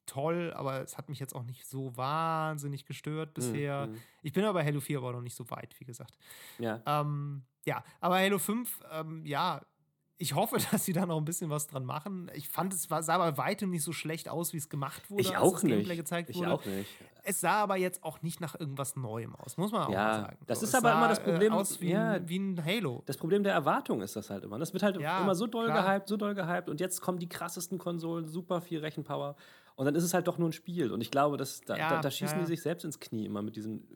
toll, 0.08 0.52
aber 0.56 0.82
es 0.82 0.98
hat 0.98 1.08
mich 1.08 1.18
jetzt 1.18 1.34
auch 1.34 1.44
nicht 1.44 1.66
so 1.66 1.96
wahnsinnig 1.96 2.86
gestört 2.86 3.34
bisher. 3.34 3.86
Mhm. 3.86 4.00
Ich 4.22 4.32
bin 4.32 4.44
aber 4.44 4.60
bei 4.60 4.64
Halo 4.64 4.80
4 4.80 4.98
aber 4.98 5.12
noch 5.12 5.20
nicht 5.20 5.36
so 5.36 5.48
weit, 5.50 5.78
wie 5.78 5.84
gesagt. 5.84 6.18
Ja. 6.58 6.82
Ähm, 6.86 7.42
ja, 7.64 7.84
aber 8.00 8.18
Halo 8.18 8.38
5, 8.38 8.80
ähm, 8.92 9.24
ja, 9.26 9.60
ich 10.20 10.34
hoffe, 10.34 10.56
dass 10.70 10.84
sie 10.84 10.92
da 10.92 11.06
noch 11.06 11.16
ein 11.16 11.24
bisschen 11.24 11.48
was 11.48 11.66
dran 11.66 11.84
machen. 11.84 12.30
Ich 12.34 12.48
fand, 12.48 12.74
es 12.74 12.82
sah 12.82 13.18
bei 13.18 13.36
weitem 13.38 13.70
nicht 13.70 13.84
so 13.84 13.92
schlecht 13.92 14.28
aus, 14.28 14.52
wie 14.52 14.56
es 14.56 14.68
gemacht 14.68 15.10
wurde. 15.10 15.22
Ich 15.22 15.36
auch 15.36 15.52
das 15.52 15.62
nicht. 15.62 15.88
Gezeigt 15.88 16.34
wurde. 16.34 16.46
Ich 16.46 16.52
auch 16.52 16.64
nicht. 16.66 16.90
Es 17.22 17.40
sah 17.40 17.62
aber 17.62 17.76
jetzt 17.76 18.02
auch 18.04 18.22
nicht 18.22 18.40
nach 18.40 18.58
irgendwas 18.58 18.96
Neuem 18.96 19.34
aus, 19.36 19.56
muss 19.56 19.70
man 19.70 19.82
auch 19.82 19.90
ja, 19.90 20.04
mal 20.04 20.20
sagen. 20.22 20.38
Das 20.46 20.60
so, 20.60 20.66
ist 20.66 20.74
aber 20.74 20.92
immer 20.92 21.08
das 21.08 21.22
Problem. 21.22 21.52
Äh, 21.52 21.56
aus 21.56 21.80
wie, 21.80 21.90
ja, 21.90 22.12
ein, 22.12 22.28
wie 22.28 22.38
ein 22.38 22.64
Halo. 22.64 23.02
Das 23.06 23.16
Problem 23.16 23.42
der 23.42 23.52
Erwartung 23.52 24.00
ist 24.00 24.16
das 24.16 24.30
halt 24.30 24.44
immer. 24.44 24.58
Das 24.58 24.72
wird 24.72 24.82
halt 24.82 24.98
ja, 24.98 25.20
immer 25.20 25.34
so 25.34 25.46
doll 25.46 25.66
klar. 25.66 25.84
gehypt, 25.84 26.08
so 26.08 26.16
doll 26.16 26.34
gehypt. 26.34 26.68
Und 26.68 26.80
jetzt 26.80 27.00
kommen 27.00 27.18
die 27.18 27.28
krassesten 27.28 27.78
Konsolen, 27.78 28.26
super 28.26 28.60
viel 28.60 28.80
Rechenpower. 28.80 29.36
Und 29.78 29.84
dann 29.84 29.94
ist 29.94 30.02
es 30.02 30.12
halt 30.12 30.26
doch 30.26 30.38
nur 30.38 30.48
ein 30.48 30.52
Spiel. 30.52 30.90
Und 30.90 31.00
ich 31.02 31.12
glaube, 31.12 31.36
dass, 31.36 31.60
da, 31.60 31.76
ja, 31.76 31.88
da, 31.88 32.00
da 32.00 32.10
schießen 32.10 32.40
die 32.40 32.46
sich 32.46 32.62
selbst 32.62 32.84
ins 32.84 32.98
Knie 32.98 33.26
immer 33.26 33.42
mit 33.42 33.54
diesen 33.54 33.86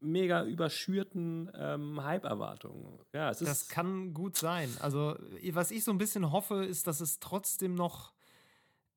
mega 0.00 0.42
überschürten 0.42 1.50
ähm, 1.54 2.02
Hype-Erwartungen. 2.02 2.98
Ja, 3.12 3.28
es 3.28 3.42
ist 3.42 3.48
das 3.48 3.68
kann 3.68 4.14
gut 4.14 4.38
sein. 4.38 4.70
Also, 4.80 5.16
was 5.52 5.70
ich 5.70 5.84
so 5.84 5.90
ein 5.90 5.98
bisschen 5.98 6.32
hoffe, 6.32 6.64
ist, 6.64 6.86
dass 6.86 7.02
es 7.02 7.20
trotzdem 7.20 7.74
noch 7.74 8.14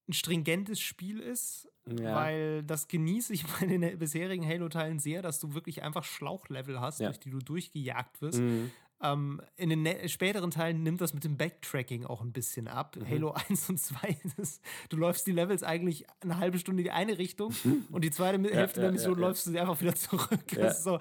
ein 0.08 0.14
stringentes 0.14 0.80
Spiel 0.80 1.20
ist, 1.20 1.68
ja. 1.86 2.16
weil 2.16 2.64
das 2.64 2.88
genieße 2.88 3.34
ich 3.34 3.46
bei 3.60 3.66
den 3.66 4.00
bisherigen 4.00 4.48
Halo-Teilen 4.48 5.00
sehr, 5.00 5.22
dass 5.22 5.38
du 5.42 5.54
wirklich 5.54 5.84
einfach 5.84 6.06
Schlauchlevel 6.06 6.80
hast, 6.80 7.02
ja. 7.02 7.08
durch 7.08 7.20
die 7.20 7.32
du 7.32 7.40
durchgejagt 7.40 8.22
wirst. 8.22 8.40
Mhm. 8.40 8.72
Ähm, 9.04 9.42
in 9.58 9.70
den 9.70 10.10
späteren 10.10 10.52
Teilen 10.52 10.84
nimmt 10.84 11.02
das 11.02 11.14
mit 11.14 11.24
dem 11.24 11.38
Backtracking 11.38 12.06
auch 12.06 12.22
ein 12.22 12.32
bisschen 12.32 12.68
ab. 12.68 12.96
Mhm. 12.96 13.10
Halo 13.10 13.32
1 13.50 13.70
und 13.70 13.80
2, 13.80 14.18
das, 14.38 14.62
du 14.90 14.98
läufst 14.98 15.26
die 15.28 15.32
Levels 15.32 15.64
eigentlich 15.64 16.06
eine 16.22 16.38
halbe 16.38 16.60
Stunde 16.60 16.82
in 16.82 16.86
die 16.86 16.92
eine 16.92 17.18
Richtung 17.18 17.54
und 17.92 18.04
die 18.04 18.12
zweite 18.12 18.42
Hälfte 18.54 18.82
ja, 18.82 18.88
der 18.88 18.92
Mission 18.92 19.16
ja, 19.16 19.28
läufst 19.28 19.48
du 19.48 19.52
sie 19.52 19.60
einfach 19.60 19.80
wieder 19.82 19.96
zurück. 19.96 20.40
Das 20.56 20.78
ist 20.78 20.84
so, 20.84 21.00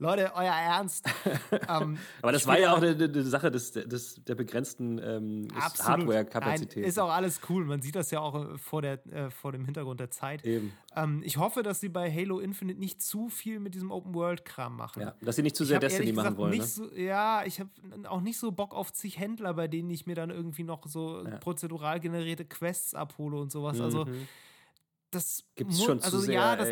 Leute, 0.00 0.32
euer 0.34 0.50
Ernst. 0.50 1.04
ähm, 1.68 1.98
Aber 2.22 2.32
das 2.32 2.46
war 2.46 2.58
ja 2.58 2.72
auch 2.72 2.80
eine, 2.80 3.22
Sache 3.22 3.50
des, 3.50 3.72
des, 3.72 4.24
der 4.24 4.34
begrenzten 4.34 4.98
ähm, 4.98 5.48
Hardware-Kapazität. 5.54 6.86
Ist 6.86 6.98
auch 6.98 7.10
alles 7.10 7.42
cool. 7.50 7.66
Man 7.66 7.82
sieht 7.82 7.96
das 7.96 8.10
ja 8.10 8.20
auch 8.20 8.54
äh, 8.54 8.56
vor, 8.56 8.80
der, 8.80 9.06
äh, 9.12 9.30
vor 9.30 9.52
dem 9.52 9.66
Hintergrund 9.66 10.00
der 10.00 10.10
Zeit. 10.10 10.42
Eben. 10.46 10.72
Ähm, 10.96 11.20
ich 11.22 11.36
hoffe, 11.36 11.62
dass 11.62 11.80
sie 11.80 11.90
bei 11.90 12.10
Halo 12.10 12.40
Infinite 12.40 12.80
nicht 12.80 13.02
zu 13.02 13.28
viel 13.28 13.60
mit 13.60 13.74
diesem 13.74 13.90
Open-World-Kram 13.90 14.74
machen. 14.74 15.02
Ja, 15.02 15.14
dass 15.20 15.36
sie 15.36 15.42
nicht 15.42 15.54
zu 15.54 15.66
sehr 15.66 15.78
Destiny 15.78 16.12
machen 16.12 16.38
wollen. 16.38 16.56
Ne? 16.56 16.64
So, 16.64 16.90
ja, 16.94 17.44
ich 17.44 17.60
habe 17.60 17.68
auch 18.08 18.22
nicht 18.22 18.38
so 18.38 18.52
Bock 18.52 18.74
auf 18.74 18.94
zig 18.94 19.18
Händler, 19.18 19.52
bei 19.52 19.68
denen 19.68 19.90
ich 19.90 20.06
mir 20.06 20.14
dann 20.14 20.30
irgendwie 20.30 20.64
noch 20.64 20.86
so 20.86 21.26
ja. 21.26 21.36
prozedural 21.36 22.00
generierte 22.00 22.46
Quests 22.46 22.94
abhole 22.94 23.36
und 23.36 23.52
sowas. 23.52 23.78
Also 23.78 24.06
mhm. 24.06 24.26
das 25.10 25.44
gibt 25.56 25.72
es 25.72 25.82
schon 25.82 26.00
also, 26.00 26.16
zu 26.16 26.24
sehr. 26.24 26.34
Ja, 26.36 26.56
das, 26.56 26.70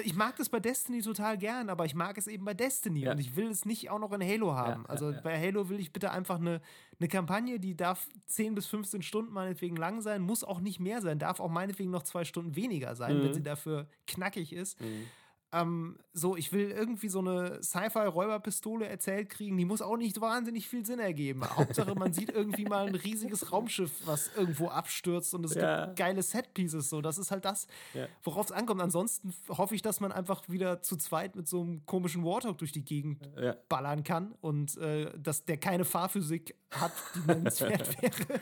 ich 0.00 0.14
mag 0.14 0.36
das 0.36 0.48
bei 0.48 0.60
Destiny 0.60 1.02
total 1.02 1.38
gern, 1.38 1.68
aber 1.68 1.84
ich 1.84 1.94
mag 1.94 2.16
es 2.18 2.26
eben 2.26 2.44
bei 2.44 2.54
Destiny 2.54 3.00
ja. 3.00 3.12
und 3.12 3.18
ich 3.18 3.36
will 3.36 3.48
es 3.48 3.64
nicht 3.64 3.90
auch 3.90 3.98
noch 3.98 4.12
in 4.12 4.22
Halo 4.22 4.54
haben. 4.54 4.82
Ja, 4.82 4.88
also 4.88 5.10
ja, 5.10 5.20
bei 5.20 5.38
Halo 5.38 5.68
will 5.68 5.80
ich 5.80 5.92
bitte 5.92 6.10
einfach 6.10 6.38
eine, 6.38 6.60
eine 6.98 7.08
Kampagne, 7.08 7.60
die 7.60 7.76
darf 7.76 8.08
10 8.26 8.54
bis 8.54 8.66
15 8.66 9.02
Stunden 9.02 9.32
meinetwegen 9.32 9.76
lang 9.76 10.00
sein, 10.00 10.22
muss 10.22 10.44
auch 10.44 10.60
nicht 10.60 10.80
mehr 10.80 11.00
sein, 11.02 11.18
darf 11.18 11.40
auch 11.40 11.50
meinetwegen 11.50 11.90
noch 11.90 12.02
zwei 12.02 12.24
Stunden 12.24 12.56
weniger 12.56 12.94
sein, 12.94 13.18
mhm. 13.18 13.24
wenn 13.24 13.34
sie 13.34 13.42
dafür 13.42 13.86
knackig 14.06 14.52
ist. 14.52 14.80
Mhm. 14.80 15.06
Ähm, 15.54 15.96
so, 16.12 16.36
ich 16.36 16.52
will 16.52 16.70
irgendwie 16.70 17.08
so 17.08 17.20
eine 17.20 17.62
Sci-Fi-Räuberpistole 17.62 18.86
erzählt 18.86 19.30
kriegen, 19.30 19.56
die 19.56 19.64
muss 19.64 19.82
auch 19.82 19.96
nicht 19.96 20.20
wahnsinnig 20.20 20.68
viel 20.68 20.84
Sinn 20.84 20.98
ergeben. 20.98 21.44
Hauptsache, 21.44 21.94
man 21.94 22.12
sieht 22.12 22.30
irgendwie 22.30 22.64
mal 22.64 22.86
ein 22.86 22.94
riesiges 22.94 23.52
Raumschiff, 23.52 23.92
was 24.04 24.30
irgendwo 24.36 24.68
abstürzt 24.68 25.34
und 25.34 25.44
es 25.44 25.54
ja. 25.54 25.86
gibt 25.86 25.98
geile 25.98 26.22
Setpieces. 26.22 26.88
So, 26.88 27.00
das 27.00 27.18
ist 27.18 27.30
halt 27.30 27.44
das, 27.44 27.68
ja. 27.94 28.06
worauf 28.22 28.46
es 28.46 28.52
ankommt. 28.52 28.80
Ansonsten 28.80 29.32
hoffe 29.48 29.74
ich, 29.74 29.82
dass 29.82 30.00
man 30.00 30.12
einfach 30.12 30.48
wieder 30.48 30.82
zu 30.82 30.96
zweit 30.96 31.36
mit 31.36 31.48
so 31.48 31.62
einem 31.62 31.86
komischen 31.86 32.24
Warthog 32.24 32.58
durch 32.58 32.72
die 32.72 32.84
Gegend 32.84 33.28
ja. 33.36 33.56
ballern 33.68 34.02
kann 34.02 34.34
und 34.40 34.76
äh, 34.78 35.10
dass 35.18 35.44
der 35.44 35.56
keine 35.56 35.84
Fahrphysik 35.84 36.56
hat, 36.70 36.92
die 37.14 37.26
nennenswert 37.26 38.02
wäre. 38.02 38.40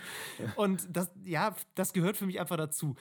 Und 0.57 0.89
das, 0.91 1.11
ja, 1.25 1.55
das 1.75 1.93
gehört 1.93 2.17
für 2.17 2.27
mich 2.27 2.41
einfach 2.41 2.57
dazu 2.57 2.97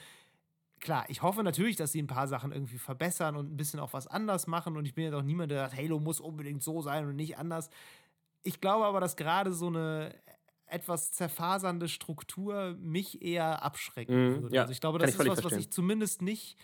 klar, 0.82 1.06
ich 1.08 1.22
hoffe 1.22 1.42
natürlich, 1.42 1.76
dass 1.76 1.92
sie 1.92 2.02
ein 2.02 2.06
paar 2.06 2.28
Sachen 2.28 2.52
irgendwie 2.52 2.76
verbessern 2.76 3.36
und 3.36 3.50
ein 3.50 3.56
bisschen 3.56 3.80
auch 3.80 3.94
was 3.94 4.06
anders 4.06 4.46
machen. 4.46 4.76
Und 4.76 4.84
ich 4.84 4.94
bin 4.94 5.04
ja 5.04 5.10
doch 5.10 5.22
niemand, 5.22 5.50
der 5.50 5.58
sagt, 5.68 5.76
Halo 5.76 5.98
muss 5.98 6.20
unbedingt 6.20 6.62
so 6.62 6.82
sein 6.82 7.06
und 7.06 7.16
nicht 7.16 7.38
anders. 7.38 7.70
Ich 8.42 8.60
glaube 8.60 8.84
aber, 8.84 9.00
dass 9.00 9.16
gerade 9.16 9.52
so 9.52 9.68
eine 9.68 10.14
etwas 10.66 11.12
zerfasernde 11.12 11.88
Struktur 11.88 12.76
mich 12.80 13.22
eher 13.22 13.62
abschrecken 13.62 14.14
mm, 14.14 14.42
würde. 14.42 14.56
Ja, 14.56 14.62
also 14.62 14.72
ich 14.72 14.80
glaube, 14.80 14.98
das 14.98 15.10
ist 15.10 15.18
was, 15.18 15.26
verstehen. 15.26 15.50
was 15.50 15.58
ich 15.58 15.70
zumindest 15.70 16.20
nicht 16.20 16.58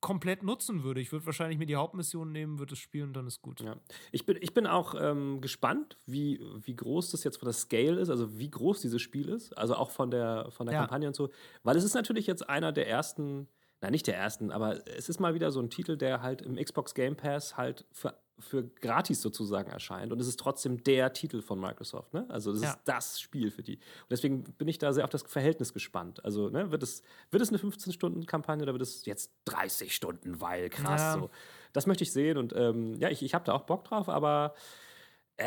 komplett 0.00 0.42
nutzen 0.42 0.84
würde. 0.84 1.00
Ich 1.00 1.12
würde 1.12 1.26
wahrscheinlich 1.26 1.58
mir 1.58 1.66
die 1.66 1.76
Hauptmission 1.76 2.30
nehmen, 2.30 2.58
würde 2.58 2.74
es 2.74 2.78
spielen 2.78 3.08
und 3.08 3.14
dann 3.14 3.26
ist 3.26 3.42
gut. 3.42 3.60
Ja. 3.60 3.76
Ich, 4.12 4.26
bin, 4.26 4.38
ich 4.40 4.54
bin 4.54 4.66
auch 4.66 4.94
ähm, 4.98 5.40
gespannt, 5.40 5.98
wie, 6.06 6.40
wie 6.60 6.76
groß 6.76 7.10
das 7.10 7.24
jetzt 7.24 7.38
von 7.38 7.46
der 7.46 7.54
Scale 7.54 8.00
ist, 8.00 8.10
also 8.10 8.38
wie 8.38 8.50
groß 8.50 8.80
dieses 8.80 9.02
Spiel 9.02 9.28
ist, 9.28 9.56
also 9.56 9.74
auch 9.74 9.90
von 9.90 10.10
der, 10.10 10.50
von 10.50 10.66
der 10.66 10.74
ja. 10.74 10.80
Kampagne 10.80 11.08
und 11.08 11.16
so. 11.16 11.30
Weil 11.62 11.76
es 11.76 11.84
ist 11.84 11.94
natürlich 11.94 12.26
jetzt 12.26 12.48
einer 12.48 12.72
der 12.72 12.88
ersten, 12.88 13.48
nein, 13.80 13.92
nicht 13.92 14.06
der 14.06 14.16
ersten, 14.16 14.52
aber 14.52 14.86
es 14.86 15.08
ist 15.08 15.18
mal 15.18 15.34
wieder 15.34 15.50
so 15.50 15.60
ein 15.60 15.70
Titel, 15.70 15.96
der 15.96 16.22
halt 16.22 16.42
im 16.42 16.56
Xbox 16.56 16.94
Game 16.94 17.16
Pass 17.16 17.56
halt 17.56 17.84
für 17.92 18.14
für 18.40 18.64
gratis 18.64 19.20
sozusagen 19.20 19.70
erscheint. 19.70 20.12
Und 20.12 20.20
es 20.20 20.28
ist 20.28 20.38
trotzdem 20.38 20.82
der 20.84 21.12
Titel 21.12 21.42
von 21.42 21.60
Microsoft. 21.60 22.14
Ne? 22.14 22.26
Also 22.28 22.52
es 22.52 22.62
ja. 22.62 22.70
ist 22.70 22.78
das 22.84 23.20
Spiel 23.20 23.50
für 23.50 23.62
die. 23.62 23.76
Und 23.76 24.10
deswegen 24.10 24.44
bin 24.44 24.68
ich 24.68 24.78
da 24.78 24.92
sehr 24.92 25.04
auf 25.04 25.10
das 25.10 25.22
Verhältnis 25.22 25.72
gespannt. 25.72 26.24
Also 26.24 26.48
ne, 26.48 26.70
wird, 26.70 26.82
es, 26.82 27.02
wird 27.30 27.42
es 27.42 27.48
eine 27.48 27.58
15-Stunden-Kampagne 27.58 28.62
oder 28.62 28.72
wird 28.72 28.82
es 28.82 29.04
jetzt 29.06 29.32
30 29.46 29.94
Stunden, 29.94 30.40
weil 30.40 30.70
krass 30.70 31.00
ja. 31.00 31.14
so. 31.14 31.30
Das 31.72 31.86
möchte 31.86 32.04
ich 32.04 32.12
sehen 32.12 32.38
und 32.38 32.54
ähm, 32.56 32.94
ja, 32.98 33.10
ich, 33.10 33.22
ich 33.22 33.34
habe 33.34 33.44
da 33.44 33.52
auch 33.52 33.62
Bock 33.62 33.84
drauf, 33.84 34.08
aber 34.08 34.54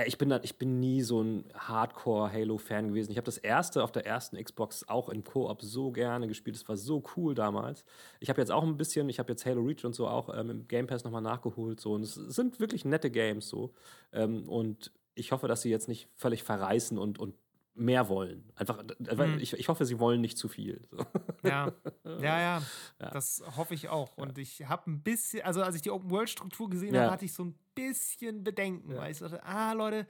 ich 0.06 0.18
bin, 0.18 0.34
ich 0.44 0.58
bin 0.58 0.80
nie 0.80 1.02
so 1.02 1.22
ein 1.22 1.44
Hardcore-Halo-Fan 1.54 2.90
gewesen. 2.90 3.12
Ich 3.12 3.18
habe 3.18 3.26
das 3.26 3.38
erste 3.38 3.84
auf 3.84 3.92
der 3.92 4.06
ersten 4.06 4.42
Xbox 4.42 4.88
auch 4.88 5.10
im 5.10 5.24
Koop 5.24 5.62
so 5.62 5.92
gerne 5.92 6.28
gespielt. 6.28 6.56
Das 6.56 6.68
war 6.70 6.78
so 6.78 7.04
cool 7.16 7.36
damals. 7.36 7.84
Ich 8.22 8.30
habe 8.30 8.40
jetzt 8.40 8.52
auch 8.52 8.64
ein 8.64 8.78
bisschen, 8.78 9.10
ich 9.10 9.20
habe 9.20 9.32
jetzt 9.32 9.46
Halo 9.46 9.62
Reach 9.62 9.84
und 9.84 9.94
so 9.94 10.08
auch 10.08 10.34
ähm, 10.34 10.50
im 10.50 10.68
Game 10.68 10.88
Pass 10.88 11.04
nochmal 11.04 11.22
nachgeholt. 11.22 11.82
So. 11.82 11.94
Und 11.94 12.04
es 12.04 12.14
sind 12.14 12.62
wirklich 12.62 12.86
nette 12.86 13.12
Games 13.12 13.50
so. 13.50 13.74
Ähm, 14.14 14.48
und 14.48 14.92
ich 15.14 15.34
hoffe, 15.34 15.50
dass 15.50 15.62
sie 15.62 15.70
jetzt 15.70 15.90
nicht 15.90 16.08
völlig 16.16 16.44
verreißen 16.44 16.98
und, 16.98 17.20
und 17.20 17.36
mehr 17.82 18.08
wollen. 18.10 18.52
Einfach, 18.56 18.84
mhm. 19.00 19.40
ich, 19.40 19.54
ich 19.54 19.68
hoffe, 19.68 19.86
sie 19.86 20.00
wollen 20.00 20.22
nicht 20.22 20.38
zu 20.38 20.48
viel. 20.48 20.82
So. 20.92 20.98
Ja. 21.44 21.72
ja. 22.06 22.20
ja, 22.22 22.40
ja, 23.00 23.10
das 23.12 23.44
hoffe 23.58 23.74
ich 23.74 23.90
auch. 23.90 24.16
Und 24.18 24.38
ich 24.38 24.68
habe 24.68 24.90
ein 24.90 25.02
bisschen, 25.02 25.44
also 25.44 25.62
als 25.64 25.76
ich 25.76 25.82
die 25.82 25.92
Open-World-Struktur 25.92 26.70
gesehen 26.70 26.94
ja. 26.94 27.02
habe, 27.02 27.12
hatte 27.12 27.26
ich 27.26 27.34
so 27.34 27.44
ein 27.46 27.56
bisschen 27.76 28.44
Bedenken, 28.44 28.96
weil 28.96 29.12
ich 29.12 29.20
dachte, 29.20 29.44
ah, 29.44 29.74
Leute, 29.74 30.08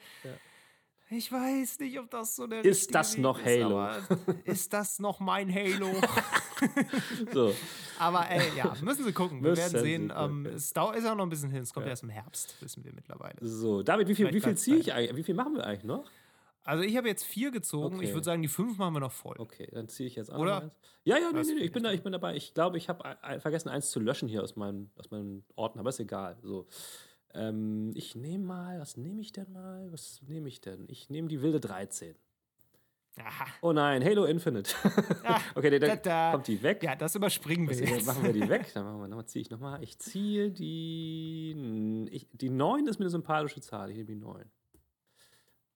ich 1.09 1.30
weiß 1.30 1.80
nicht, 1.80 1.99
ob 1.99 2.09
das 2.09 2.38
so 2.38 2.47
der 2.47 2.63
Ist 2.63 2.95
das 2.95 3.17
noch 3.17 3.43
Halo? 3.43 3.86
ist 4.45 4.72
das 4.72 4.99
noch 4.99 5.19
mein 5.19 5.53
Halo? 5.53 5.93
so. 7.34 7.53
Aber 7.99 8.30
ey, 8.30 8.55
ja, 8.55 8.74
müssen 8.82 9.03
Sie 9.03 9.11
gucken. 9.11 9.43
Wir 9.43 9.49
müssen 9.49 9.74
werden 9.74 9.84
sehen. 9.84 10.13
Ähm, 10.15 10.45
es 10.45 10.72
dauert, 10.72 10.95
ist 10.95 11.05
auch 11.05 11.15
noch 11.15 11.26
ein 11.26 11.30
bisschen 11.30 11.49
hin. 11.49 11.63
Es 11.63 11.74
kommt 11.74 11.86
ja. 11.86 11.89
erst 11.89 12.03
im 12.03 12.09
Herbst, 12.09 12.55
wissen 12.61 12.84
wir 12.86 12.93
mittlerweile. 12.93 13.36
So, 13.41 13.84
David, 13.84 14.07
wie 14.07 14.15
viel, 14.15 14.34
wie 14.34 14.39
viel 14.39 14.55
ziehe 14.55 14.78
ich 14.78 14.93
eigentlich? 14.93 15.17
Wie 15.17 15.24
viel 15.24 15.36
machen 15.36 15.55
wir 15.55 15.65
eigentlich 15.65 15.84
noch? 15.84 16.09
Also 16.64 16.84
ich 16.84 16.95
habe 16.95 17.07
jetzt 17.07 17.24
vier 17.24 17.51
gezogen. 17.51 17.95
Okay. 17.95 18.05
Ich 18.05 18.14
würde 18.14 18.24
sagen, 18.24 18.41
die 18.41 18.47
fünf 18.47 18.78
machen 18.78 18.93
wir 18.93 18.99
noch 18.99 19.12
voll. 19.12 19.36
Okay, 19.39 19.68
dann 19.72 19.88
ziehe 19.88 20.07
ich 20.07 20.16
jetzt 20.16 20.32
auch 20.32 20.39
Oder? 20.39 20.62
eins. 20.62 20.74
Ja, 21.03 21.18
ja, 21.18 21.32
nee, 21.32 21.41
nee, 21.41 21.53
nee, 21.55 21.62
ich 21.62 21.72
bin, 21.72 21.84
da, 21.84 21.91
ich 21.91 22.03
bin 22.03 22.12
dabei. 22.12 22.36
Ich 22.36 22.53
glaube, 22.53 22.78
ich 22.78 22.88
habe 22.88 23.18
vergessen, 23.39 23.70
eins 23.70 23.89
zu 23.89 23.99
löschen 23.99 24.30
hier 24.30 24.43
aus 24.43 24.55
meinem, 24.55 24.91
aus 24.95 25.09
meinem 25.09 25.43
Ordner, 25.55 25.80
aber 25.80 25.89
ist 25.89 25.99
egal. 25.99 26.38
So. 26.43 26.68
Ähm, 27.34 27.91
ich 27.95 28.16
nehme 28.16 28.45
mal, 28.45 28.80
was 28.80 28.97
nehme 28.97 29.22
ich 29.22 29.32
denn 29.32 29.51
mal? 29.51 29.91
Was 29.91 30.22
nehme 30.28 30.47
ich 30.47 30.62
denn? 30.62 30.86
Ich 30.89 31.09
nehme 31.09 31.28
die 31.28 31.41
wilde 31.41 31.59
13. 31.59 32.16
Aha. 33.18 33.45
Oh 33.62 33.74
nein, 33.74 34.03
Halo 34.03 34.26
Infinite. 34.26 34.74
Ah, 35.24 35.39
okay, 35.55 35.78
dann 35.80 35.99
da, 36.01 36.32
kommt 36.32 36.47
die 36.47 36.62
weg. 36.64 36.82
Ja, 36.82 36.95
das 36.95 37.16
überspringen 37.16 37.68
wir 37.70 37.76
jetzt. 37.76 38.05
Machen 38.05 38.24
wir 38.24 38.34
die 38.34 38.47
weg. 38.47 38.72
Dann 38.74 38.86
machen 38.86 39.01
wir 39.01 39.07
nochmal, 39.09 39.26
ziehe 39.26 39.41
ich 39.41 39.49
nochmal. 39.49 39.84
Ich 39.84 39.99
ziehe 39.99 40.49
die. 40.49 42.07
Ich, 42.09 42.28
die 42.32 42.49
9 42.49 42.88
ist 42.88 42.99
mir 42.99 43.05
eine 43.05 43.09
sympathische 43.09 43.59
Zahl. 43.59 43.89
Ich 43.89 43.97
nehme 43.97 44.07
die 44.07 44.16
9. 44.16 44.45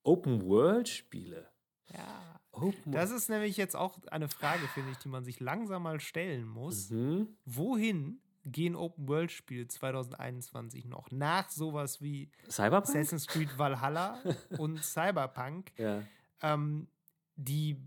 Open 0.06 0.48
World 0.48 0.88
Spiele. 0.88 1.50
Ja. 1.92 2.40
Open 2.52 2.92
das 2.92 3.12
ist 3.12 3.30
nämlich 3.30 3.58
jetzt 3.58 3.76
auch 3.76 3.98
eine 4.08 4.30
Frage, 4.30 4.68
finde 4.70 4.92
ich, 4.92 4.98
die 4.98 5.10
man 5.10 5.26
sich 5.26 5.40
langsam 5.40 5.84
mal 5.84 6.00
stellen 6.00 6.48
muss. 6.48 6.90
Mhm. 6.90 7.36
Wohin 7.44 8.22
gehen 8.46 8.76
Open 8.76 9.08
World 9.08 9.32
Spiele 9.32 9.68
2021 9.68 10.86
noch? 10.86 11.12
Nach 11.12 11.50
sowas 11.50 12.02
wie 12.02 12.30
Cyberpunk? 12.50 12.96
Assassin's 12.96 13.28
Creed 13.28 13.58
Valhalla 13.58 14.20
und 14.58 14.84
Cyberpunk. 14.84 15.72
Ja. 15.78 16.04
Ähm, 16.42 16.88
die 17.36 17.78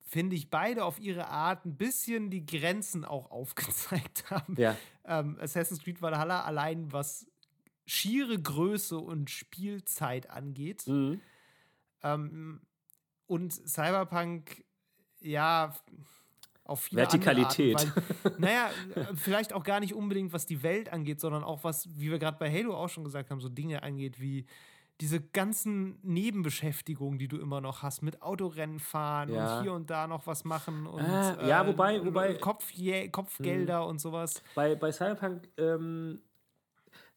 finde 0.00 0.36
ich 0.36 0.48
beide 0.48 0.84
auf 0.84 0.98
ihre 0.98 1.28
Art 1.28 1.66
ein 1.66 1.76
bisschen 1.76 2.30
die 2.30 2.46
Grenzen 2.46 3.04
auch 3.04 3.30
aufgezeigt 3.30 4.30
haben. 4.30 4.54
Ja. 4.56 4.76
Ähm, 5.04 5.36
Assassin's 5.40 5.82
Creed 5.82 6.00
Valhalla 6.00 6.42
allein 6.44 6.92
was 6.92 7.26
schiere 7.84 8.40
Größe 8.40 8.98
und 8.98 9.30
Spielzeit 9.30 10.30
angeht. 10.30 10.86
Mhm. 10.86 11.20
Ähm, 12.02 12.60
und 13.26 13.52
Cyberpunk, 13.52 14.64
ja, 15.20 15.74
auf 16.64 16.82
viele 16.82 17.00
Vertikalität. 17.00 17.76
Arten, 17.76 17.92
weil, 18.22 18.32
naja, 18.38 18.70
vielleicht 19.14 19.52
auch 19.52 19.64
gar 19.64 19.80
nicht 19.80 19.94
unbedingt, 19.94 20.32
was 20.32 20.46
die 20.46 20.62
Welt 20.62 20.92
angeht, 20.92 21.20
sondern 21.20 21.42
auch 21.42 21.64
was, 21.64 21.88
wie 21.98 22.10
wir 22.10 22.18
gerade 22.18 22.38
bei 22.38 22.50
Halo 22.52 22.74
auch 22.74 22.88
schon 22.88 23.04
gesagt 23.04 23.30
haben, 23.30 23.40
so 23.40 23.48
Dinge 23.48 23.82
angeht 23.82 24.20
wie 24.20 24.46
diese 25.00 25.20
ganzen 25.20 25.98
Nebenbeschäftigungen, 26.02 27.18
die 27.18 27.28
du 27.28 27.38
immer 27.38 27.60
noch 27.60 27.82
hast, 27.82 28.02
mit 28.02 28.20
Autorennen 28.20 28.80
fahren 28.80 29.32
ja. 29.32 29.58
und 29.58 29.62
hier 29.62 29.72
und 29.72 29.90
da 29.90 30.06
noch 30.06 30.26
was 30.26 30.44
machen 30.44 30.86
und 30.86 31.02
ah, 31.02 31.46
ja, 31.46 31.66
wobei, 31.66 31.96
äh, 31.96 32.04
wobei 32.04 32.34
Kopf, 32.34 32.72
Kopfgelder 33.12 33.80
mh. 33.80 33.86
und 33.86 34.00
sowas. 34.00 34.42
Bei, 34.54 34.74
bei 34.74 34.90
Cyberpunk, 34.90 35.48
ähm, 35.56 36.20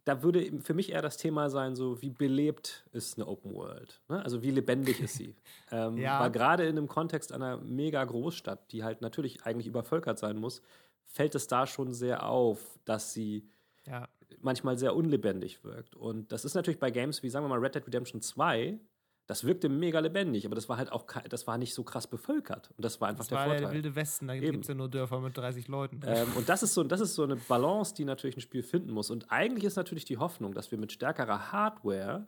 da 0.04 0.24
würde 0.24 0.62
für 0.62 0.74
mich 0.74 0.92
eher 0.92 1.02
das 1.02 1.18
Thema 1.18 1.50
sein, 1.50 1.76
so 1.76 2.02
wie 2.02 2.10
belebt 2.10 2.86
ist 2.92 3.18
eine 3.18 3.28
Open 3.28 3.54
World. 3.54 4.02
Ne? 4.10 4.24
Also 4.24 4.42
wie 4.42 4.52
lebendig 4.52 5.00
ist 5.00 5.16
sie. 5.16 5.36
ähm, 5.72 5.98
ja. 5.98 6.20
Weil 6.20 6.32
gerade 6.32 6.66
in 6.66 6.76
dem 6.76 6.88
Kontext 6.88 7.32
einer 7.32 7.58
mega 7.58 8.04
Großstadt, 8.04 8.72
die 8.72 8.84
halt 8.84 9.02
natürlich 9.02 9.44
eigentlich 9.44 9.68
übervölkert 9.68 10.18
sein 10.18 10.38
muss, 10.38 10.62
fällt 11.06 11.36
es 11.36 11.48
da 11.48 11.68
schon 11.68 11.94
sehr 11.94 12.26
auf, 12.26 12.80
dass 12.86 13.14
sie 13.14 13.48
ja 13.86 14.08
manchmal 14.40 14.78
sehr 14.78 14.96
unlebendig 14.96 15.64
wirkt. 15.64 15.96
Und 15.96 16.32
das 16.32 16.46
ist 16.46 16.56
natürlich 16.56 16.80
bei 16.80 16.92
Games 16.92 17.24
wie, 17.24 17.30
sagen 17.30 17.46
wir 17.46 17.50
mal, 17.50 17.60
Red 17.60 17.76
Dead 17.76 17.86
Redemption 17.86 18.22
2, 18.22 18.80
das 19.28 19.44
wirkte 19.44 19.70
mega 19.70 20.00
lebendig, 20.00 20.46
aber 20.46 20.56
das 20.56 20.68
war 20.68 20.78
halt 20.78 20.92
auch, 20.92 21.06
das 21.30 21.48
war 21.48 21.58
nicht 21.58 21.74
so 21.74 21.84
krass 21.84 22.08
bevölkert. 22.08 22.72
Und 22.76 22.84
das 22.84 23.00
war 23.00 23.08
einfach 23.08 23.22
das 23.22 23.30
der 23.30 23.38
war 23.38 23.46
Vorteil. 23.46 23.62
der 23.62 23.72
wilde 23.72 23.96
Westen, 23.96 24.28
da 24.28 24.38
gibt 24.38 24.62
es 24.62 24.68
ja 24.68 24.74
nur 24.74 24.90
Dörfer 24.90 25.20
mit 25.20 25.38
30 25.38 25.68
Leuten. 25.68 26.02
Ähm, 26.06 26.28
und 26.36 26.50
das 26.50 26.64
ist, 26.64 26.74
so, 26.74 26.84
das 26.84 27.00
ist 27.00 27.16
so 27.16 27.24
eine 27.24 27.36
Balance, 27.36 27.94
die 27.94 28.06
natürlich 28.06 28.36
ein 28.36 28.42
Spiel 28.42 28.64
finden 28.64 28.92
muss. 28.92 29.10
Und 29.10 29.32
eigentlich 29.32 29.64
ist 29.64 29.76
natürlich 29.76 30.06
die 30.06 30.18
Hoffnung, 30.18 30.54
dass 30.54 30.72
wir 30.72 30.78
mit 30.78 30.92
stärkerer 30.92 31.52
Hardware 31.52 32.28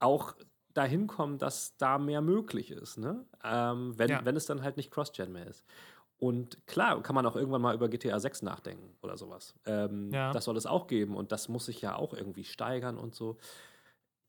auch 0.00 0.34
dahin 0.74 1.06
kommen, 1.06 1.38
dass 1.38 1.76
da 1.78 1.98
mehr 1.98 2.20
möglich 2.20 2.70
ist, 2.70 2.98
ne? 2.98 3.24
Ähm, 3.42 3.98
wenn, 3.98 4.10
ja. 4.10 4.24
wenn 4.24 4.36
es 4.36 4.44
dann 4.44 4.62
halt 4.62 4.76
nicht 4.76 4.90
Cross-Gen 4.90 5.32
mehr 5.32 5.46
ist. 5.46 5.64
Und 6.18 6.66
klar, 6.66 7.02
kann 7.02 7.14
man 7.14 7.26
auch 7.26 7.36
irgendwann 7.36 7.60
mal 7.62 7.74
über 7.74 7.88
GTA 7.88 8.18
6 8.18 8.42
nachdenken 8.42 8.94
oder 9.02 9.16
sowas. 9.16 9.54
Ähm, 9.66 10.10
ja. 10.12 10.32
Das 10.32 10.44
soll 10.44 10.56
es 10.56 10.66
auch 10.66 10.86
geben 10.86 11.14
und 11.14 11.30
das 11.32 11.48
muss 11.48 11.66
sich 11.66 11.80
ja 11.82 11.96
auch 11.96 12.14
irgendwie 12.14 12.44
steigern 12.44 12.96
und 12.96 13.14
so. 13.14 13.36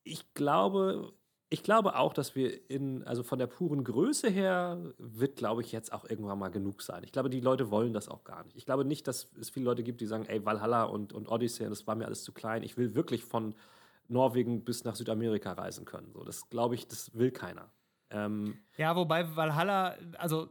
Ich 0.03 0.34
glaube, 0.34 1.14
ich 1.50 1.64
glaube 1.64 1.95
auch, 1.95 2.14
dass 2.14 2.36
wir 2.36 2.70
in, 2.70 3.04
also 3.04 3.24
von 3.24 3.39
der 3.39 3.48
puren 3.48 3.84
Größe 3.84 4.30
her, 4.30 4.93
wird, 4.98 5.38
glaube 5.38 5.62
ich, 5.62 5.72
jetzt 5.72 5.93
auch 5.93 6.10
irgendwann 6.10 6.39
mal 6.39 6.50
genug 6.50 6.82
sein. 6.82 7.04
Ich 7.04 7.12
glaube, 7.12 7.30
die 7.30 7.39
Leute 7.39 7.72
wollen 7.72 7.93
das 7.93 8.10
auch 8.10 8.26
gar 8.26 8.43
nicht. 8.43 8.58
Ich 8.58 8.66
glaube 8.66 8.84
nicht, 8.84 9.08
dass 9.08 9.30
es 9.39 9.50
viele 9.50 9.66
Leute 9.66 9.84
gibt, 9.84 10.02
die 10.02 10.06
sagen, 10.06 10.26
ey, 10.26 10.43
Valhalla 10.45 10.84
und, 10.84 11.14
und 11.14 11.30
Odyssey, 11.30 11.70
das 11.70 11.88
war 11.88 11.95
mir 11.95 12.06
alles 12.06 12.24
zu 12.24 12.34
klein. 12.34 12.64
Ich 12.64 12.76
will 12.78 12.95
wirklich 12.95 13.24
von 13.24 13.56
Norwegen 14.10 14.66
bis 14.66 14.84
nach 14.84 14.95
Südamerika 14.95 15.54
reisen 15.54 15.86
können. 15.86 16.12
So, 16.12 16.24
das 16.24 16.50
glaube 16.50 16.76
ich, 16.76 16.88
das 16.88 17.14
will 17.16 17.32
keiner. 17.32 17.70
Ähm, 18.10 18.58
ja, 18.78 18.95
wobei 18.95 19.36
Valhalla, 19.36 19.95
also 20.18 20.50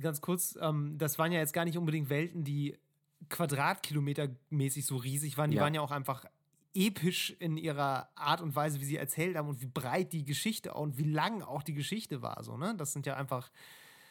ganz 0.00 0.20
kurz, 0.20 0.56
ähm, 0.60 0.98
das 0.98 1.18
waren 1.18 1.32
ja 1.32 1.40
jetzt 1.40 1.52
gar 1.52 1.64
nicht 1.64 1.78
unbedingt 1.78 2.10
Welten, 2.10 2.44
die 2.44 2.78
quadratkilometermäßig 3.28 4.86
so 4.86 4.96
riesig 4.96 5.36
waren. 5.36 5.50
Die 5.50 5.56
ja. 5.56 5.62
waren 5.62 5.74
ja 5.74 5.80
auch 5.80 5.90
einfach 5.90 6.24
episch 6.74 7.34
in 7.38 7.56
ihrer 7.56 8.08
Art 8.14 8.40
und 8.40 8.54
Weise, 8.54 8.80
wie 8.80 8.84
sie 8.84 8.96
erzählt 8.96 9.36
haben 9.36 9.48
und 9.48 9.60
wie 9.60 9.66
breit 9.66 10.12
die 10.12 10.24
Geschichte 10.24 10.74
und 10.74 10.98
wie 10.98 11.10
lang 11.10 11.42
auch 11.42 11.62
die 11.62 11.74
Geschichte 11.74 12.22
war. 12.22 12.42
So, 12.42 12.56
ne? 12.56 12.74
Das 12.76 12.92
sind 12.92 13.06
ja 13.06 13.16
einfach 13.16 13.50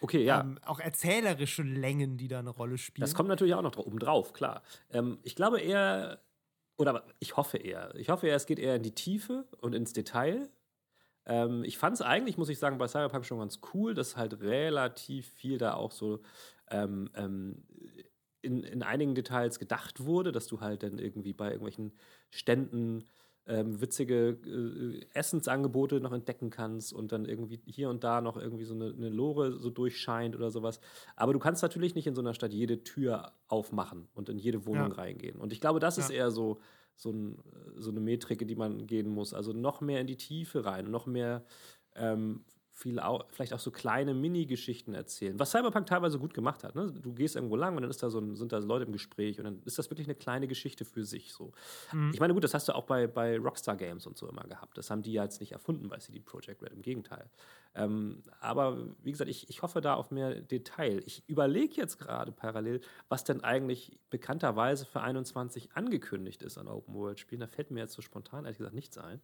okay, 0.02 0.24
ja. 0.24 0.42
Ähm, 0.42 0.60
auch 0.66 0.80
erzählerische 0.80 1.64
Längen, 1.64 2.18
die 2.18 2.28
da 2.28 2.40
eine 2.40 2.50
Rolle 2.50 2.78
spielen. 2.78 3.02
Das 3.02 3.16
kommt 3.16 3.30
natürlich 3.30 3.54
auch 3.54 3.62
noch 3.62 3.78
oben 3.78 4.00
drauf, 4.00 4.34
klar. 4.34 4.64
Ähm, 4.90 5.20
ich 5.24 5.36
glaube 5.36 5.60
eher, 5.60 6.22
oder 6.78 7.06
ich 7.20 7.38
hoffe 7.38 7.58
eher, 7.58 7.96
ich 7.96 8.10
hoffe 8.10 8.28
eher, 8.28 8.36
es 8.36 8.46
geht 8.46 8.60
eher 8.60 8.76
in 8.76 8.84
die 8.84 8.96
Tiefe 8.96 9.46
und 9.62 9.74
ins 9.74 9.94
Detail 9.94 10.50
ähm, 11.28 11.66
ich 11.66 11.78
fand 11.78 11.94
es 11.94 12.02
eigentlich, 12.02 12.38
muss 12.38 12.50
ich 12.50 12.58
sagen, 12.58 12.78
bei 12.78 12.88
Cyberpunk 12.88 13.26
schon 13.26 13.40
ganz 13.40 13.60
cool, 13.74 13.94
dass 13.94 14.16
halt 14.16 14.40
relativ 14.40 15.28
viel 15.28 15.58
da 15.58 15.74
auch 15.74 15.92
so 15.92 16.22
ähm, 16.72 17.10
ähm, 17.16 17.64
in, 18.48 18.64
in 18.64 18.82
einigen 18.82 19.14
Details 19.14 19.60
gedacht 19.60 20.06
wurde, 20.06 20.32
dass 20.32 20.48
du 20.48 20.62
halt 20.62 20.82
dann 20.84 20.98
irgendwie 20.98 21.34
bei 21.34 21.48
irgendwelchen 21.48 21.92
Ständen 22.32 23.04
ähm, 23.46 23.80
witzige 23.80 24.38
äh, 24.46 25.06
Essensangebote 25.14 26.02
noch 26.02 26.12
entdecken 26.12 26.50
kannst 26.50 26.94
und 26.94 27.12
dann 27.12 27.26
irgendwie 27.26 27.62
hier 27.66 27.90
und 27.90 28.04
da 28.04 28.22
noch 28.22 28.38
irgendwie 28.38 28.66
so 28.66 28.74
eine, 28.74 28.88
eine, 28.88 29.10
Lore 29.10 29.60
so 29.60 29.70
durchscheint 29.70 30.36
oder 30.36 30.52
sowas. 30.52 30.80
Aber 31.16 31.34
du 31.34 31.40
kannst 31.40 31.62
natürlich 31.62 31.96
nicht 31.96 32.08
in 32.08 32.16
so 32.16 32.22
einer 32.22 32.34
Stadt 32.34 32.52
jede 32.54 32.84
Tür 32.84 33.34
aufmachen 33.48 34.08
und 34.14 34.30
in 34.30 34.38
jede 34.38 34.66
Wohnung 34.66 34.90
ja. 34.90 34.96
reingehen. 34.96 35.40
Und 35.40 35.54
ich 35.54 35.62
glaube, 35.62 35.80
das 35.80 35.98
ja. 35.98 36.04
ist 36.04 36.10
eher 36.10 36.32
so 36.32 36.60
so, 37.00 37.12
ein, 37.12 37.38
so 37.76 37.92
eine 37.92 38.00
Metrik, 38.00 38.48
die 38.48 38.56
man 38.56 38.88
gehen 38.88 39.08
muss. 39.08 39.32
Also 39.34 39.54
noch 39.54 39.82
mehr 39.82 40.02
in 40.02 40.08
die 40.08 40.18
Tiefe 40.18 40.66
rein, 40.66 40.90
noch 40.90 41.06
mehr 41.06 41.46
ähm, 41.96 42.44
viel 42.78 43.00
auch, 43.00 43.26
vielleicht 43.32 43.54
auch 43.54 43.60
so 43.60 43.72
kleine 43.72 44.14
Mini-Geschichten 44.14 44.94
erzählen. 44.94 45.40
Was 45.40 45.50
Cyberpunk 45.50 45.88
teilweise 45.88 46.20
gut 46.20 46.36
gemacht 46.36 46.64
hat. 46.64 46.76
Ne? 46.76 46.92
Du 46.92 47.12
gehst 47.12 47.36
irgendwo 47.36 47.56
lang 47.56 47.76
und 47.76 47.82
dann 47.82 47.90
ist 47.90 48.04
da 48.04 48.12
so 48.12 48.20
ein, 48.20 48.36
sind 48.36 48.52
da 48.52 48.60
Leute 48.60 48.86
im 48.86 48.92
Gespräch 48.92 49.40
und 49.40 49.46
dann 49.46 49.64
ist 49.66 49.80
das 49.80 49.90
wirklich 49.90 50.06
eine 50.06 50.14
kleine 50.14 50.48
Geschichte 50.48 50.86
für 50.86 51.04
sich. 51.04 51.34
So. 51.34 51.54
Mhm. 51.92 52.12
Ich 52.14 52.20
meine, 52.20 52.36
gut, 52.36 52.44
das 52.44 52.54
hast 52.54 52.68
du 52.68 52.76
auch 52.76 52.84
bei, 52.84 53.08
bei 53.08 53.40
Rockstar 53.40 53.76
Games 53.76 54.06
und 54.06 54.16
so 54.16 54.30
immer 54.30 54.44
gehabt. 54.44 54.78
Das 54.78 54.92
haben 54.92 55.02
die 55.02 55.12
ja 55.12 55.24
jetzt 55.24 55.40
nicht 55.40 55.54
erfunden 55.54 55.90
bei 55.90 55.98
CD 55.98 56.20
Projekt 56.20 56.62
Red, 56.62 56.72
im 56.72 56.84
Gegenteil. 56.84 57.28
Ähm, 57.74 58.22
aber 58.42 58.78
wie 59.02 59.12
gesagt, 59.12 59.32
ich, 59.32 59.50
ich 59.50 59.64
hoffe 59.64 59.82
da 59.82 59.96
auf 59.96 60.12
mehr 60.12 60.40
Detail. 60.40 61.02
Ich 61.08 61.28
überlege 61.28 61.74
jetzt 61.78 61.98
gerade 61.98 62.32
parallel, 62.32 62.82
was 63.10 63.24
denn 63.24 63.44
eigentlich 63.44 63.98
bekannterweise 64.12 64.86
für 64.86 65.02
21 65.02 65.72
angekündigt 65.74 66.44
ist 66.44 66.60
an 66.60 66.68
Open 66.68 66.94
World 66.94 67.20
Spielen. 67.20 67.42
Da 67.42 67.48
fällt 67.48 67.72
mir 67.72 67.80
jetzt 67.80 67.94
so 67.94 68.04
spontan 68.04 68.46
ehrlich 68.46 68.60
gesagt 68.60 68.76
nichts 68.76 69.00
ein. 69.00 69.20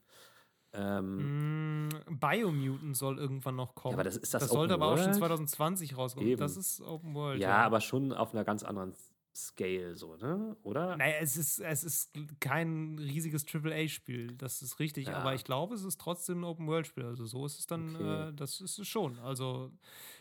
Ähm, 0.73 1.87
mm, 1.87 2.19
Biomutant 2.19 2.97
soll 2.97 3.19
irgendwann 3.19 3.55
noch 3.55 3.75
kommen. 3.75 3.91
Ja, 3.91 3.97
aber 3.97 4.03
das 4.03 4.17
ist 4.17 4.33
das, 4.33 4.43
das 4.43 4.51
sollte 4.51 4.73
aber 4.73 4.87
auch 4.87 4.97
schon 4.97 5.13
2020 5.13 5.97
rauskommen. 5.97 6.29
Eben. 6.29 6.39
Das 6.39 6.57
ist 6.57 6.81
Open 6.81 7.13
World. 7.13 7.39
Ja, 7.39 7.49
ja, 7.49 7.65
aber 7.65 7.79
schon 7.79 8.11
auf 8.11 8.33
einer 8.33 8.43
ganz 8.43 8.63
anderen 8.63 8.93
Scale, 9.35 9.95
so, 9.95 10.15
ne? 10.15 10.55
Oder? 10.61 10.95
Naja, 10.95 11.15
es 11.19 11.37
ist, 11.37 11.59
es 11.59 11.83
ist 11.83 12.11
kein 12.39 12.97
riesiges 12.99 13.45
AAA-Spiel, 13.51 14.35
das 14.37 14.61
ist 14.61 14.79
richtig. 14.79 15.07
Ja. 15.07 15.15
Aber 15.15 15.33
ich 15.33 15.43
glaube, 15.43 15.73
es 15.73 15.83
ist 15.83 15.99
trotzdem 15.99 16.41
ein 16.41 16.43
Open-World-Spiel. 16.43 17.05
Also 17.05 17.25
so 17.25 17.45
ist 17.45 17.59
es 17.59 17.65
dann, 17.65 17.95
okay. 17.95 18.29
äh, 18.29 18.33
das 18.33 18.61
ist 18.61 18.77
es 18.77 18.87
schon. 18.87 19.17
Also 19.19 19.71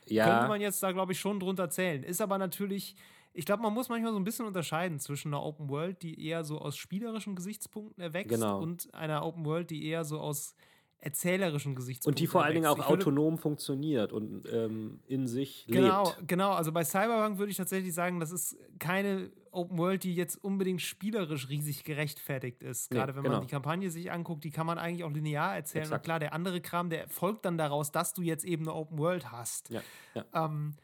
ja. 0.07 0.27
könnte 0.27 0.49
man 0.49 0.61
jetzt 0.63 0.83
da, 0.83 0.93
glaube 0.93 1.13
ich, 1.13 1.21
schon 1.21 1.41
drunter 1.41 1.69
zählen. 1.69 2.03
Ist 2.03 2.23
aber 2.23 2.39
natürlich 2.39 2.97
ich 3.35 3.47
glaube, 3.47 3.63
man 3.63 3.73
muss 3.73 3.89
manchmal 3.89 4.13
so 4.13 4.19
ein 4.19 4.25
bisschen 4.25 4.47
unterscheiden 4.47 4.99
zwischen 4.99 5.29
einer 5.29 5.43
Open 5.43 5.69
World, 5.69 6.03
die 6.03 6.25
eher 6.25 6.45
so 6.45 6.59
aus 6.59 6.77
spielerischen 6.77 7.35
Gesichtspunkten 7.35 8.03
erwächst 8.03 8.31
genau. 8.31 8.61
und 8.61 8.93
einer 8.95 9.25
Open 9.25 9.45
World, 9.45 9.71
die 9.71 9.87
eher 9.87 10.05
so 10.05 10.21
aus 10.21 10.55
erzählerischen 11.03 11.75
Gesichtspunkten. 11.75 12.13
Und 12.13 12.21
die 12.21 12.29
vor 12.29 12.45
allen 12.45 12.55
Dingen 12.55 12.67
auch 12.67 12.79
autonom 12.79 13.37
funktioniert 13.37 14.13
und 14.13 14.47
ähm, 14.53 15.01
in 15.09 15.27
sich 15.27 15.67
genau, 15.67 16.05
lebt. 16.05 16.29
Genau, 16.29 16.53
also 16.53 16.71
bei 16.71 16.85
Cyberpunk 16.85 17.39
würde 17.39 17.51
ich 17.51 17.57
tatsächlich 17.57 17.93
sagen, 17.93 18.21
das 18.21 18.31
ist 18.31 18.57
keine 18.79 19.33
Open 19.51 19.79
World, 19.79 20.05
die 20.05 20.15
jetzt 20.15 20.37
unbedingt 20.37 20.81
spielerisch 20.81 21.49
riesig 21.49 21.83
gerechtfertigt 21.83 22.63
ist. 22.63 22.91
Gerade 22.91 23.13
nee, 23.13 23.17
wenn 23.17 23.23
man 23.25 23.33
genau. 23.33 23.41
die 23.43 23.51
Kampagne 23.51 23.91
sich 23.91 24.13
anguckt, 24.13 24.45
die 24.45 24.51
kann 24.51 24.67
man 24.67 24.79
eigentlich 24.79 25.03
auch 25.03 25.11
linear 25.11 25.57
erzählen. 25.57 25.83
Exakt. 25.83 26.03
Und 26.03 26.05
klar, 26.05 26.21
der 26.21 26.35
andere 26.35 26.61
Kram, 26.61 26.89
der 26.89 27.09
folgt 27.09 27.45
dann 27.47 27.59
daraus, 27.59 27.91
dass 27.91 28.15
du 28.15 28.23
jetzt 28.23 28.45
eben 28.45 28.63
eine 28.63 28.75
Open 28.75 28.99
World 28.99 29.33
hast. 29.33 29.71
Ja, 29.71 29.83
ja. 30.15 30.25
Ähm, 30.33 30.75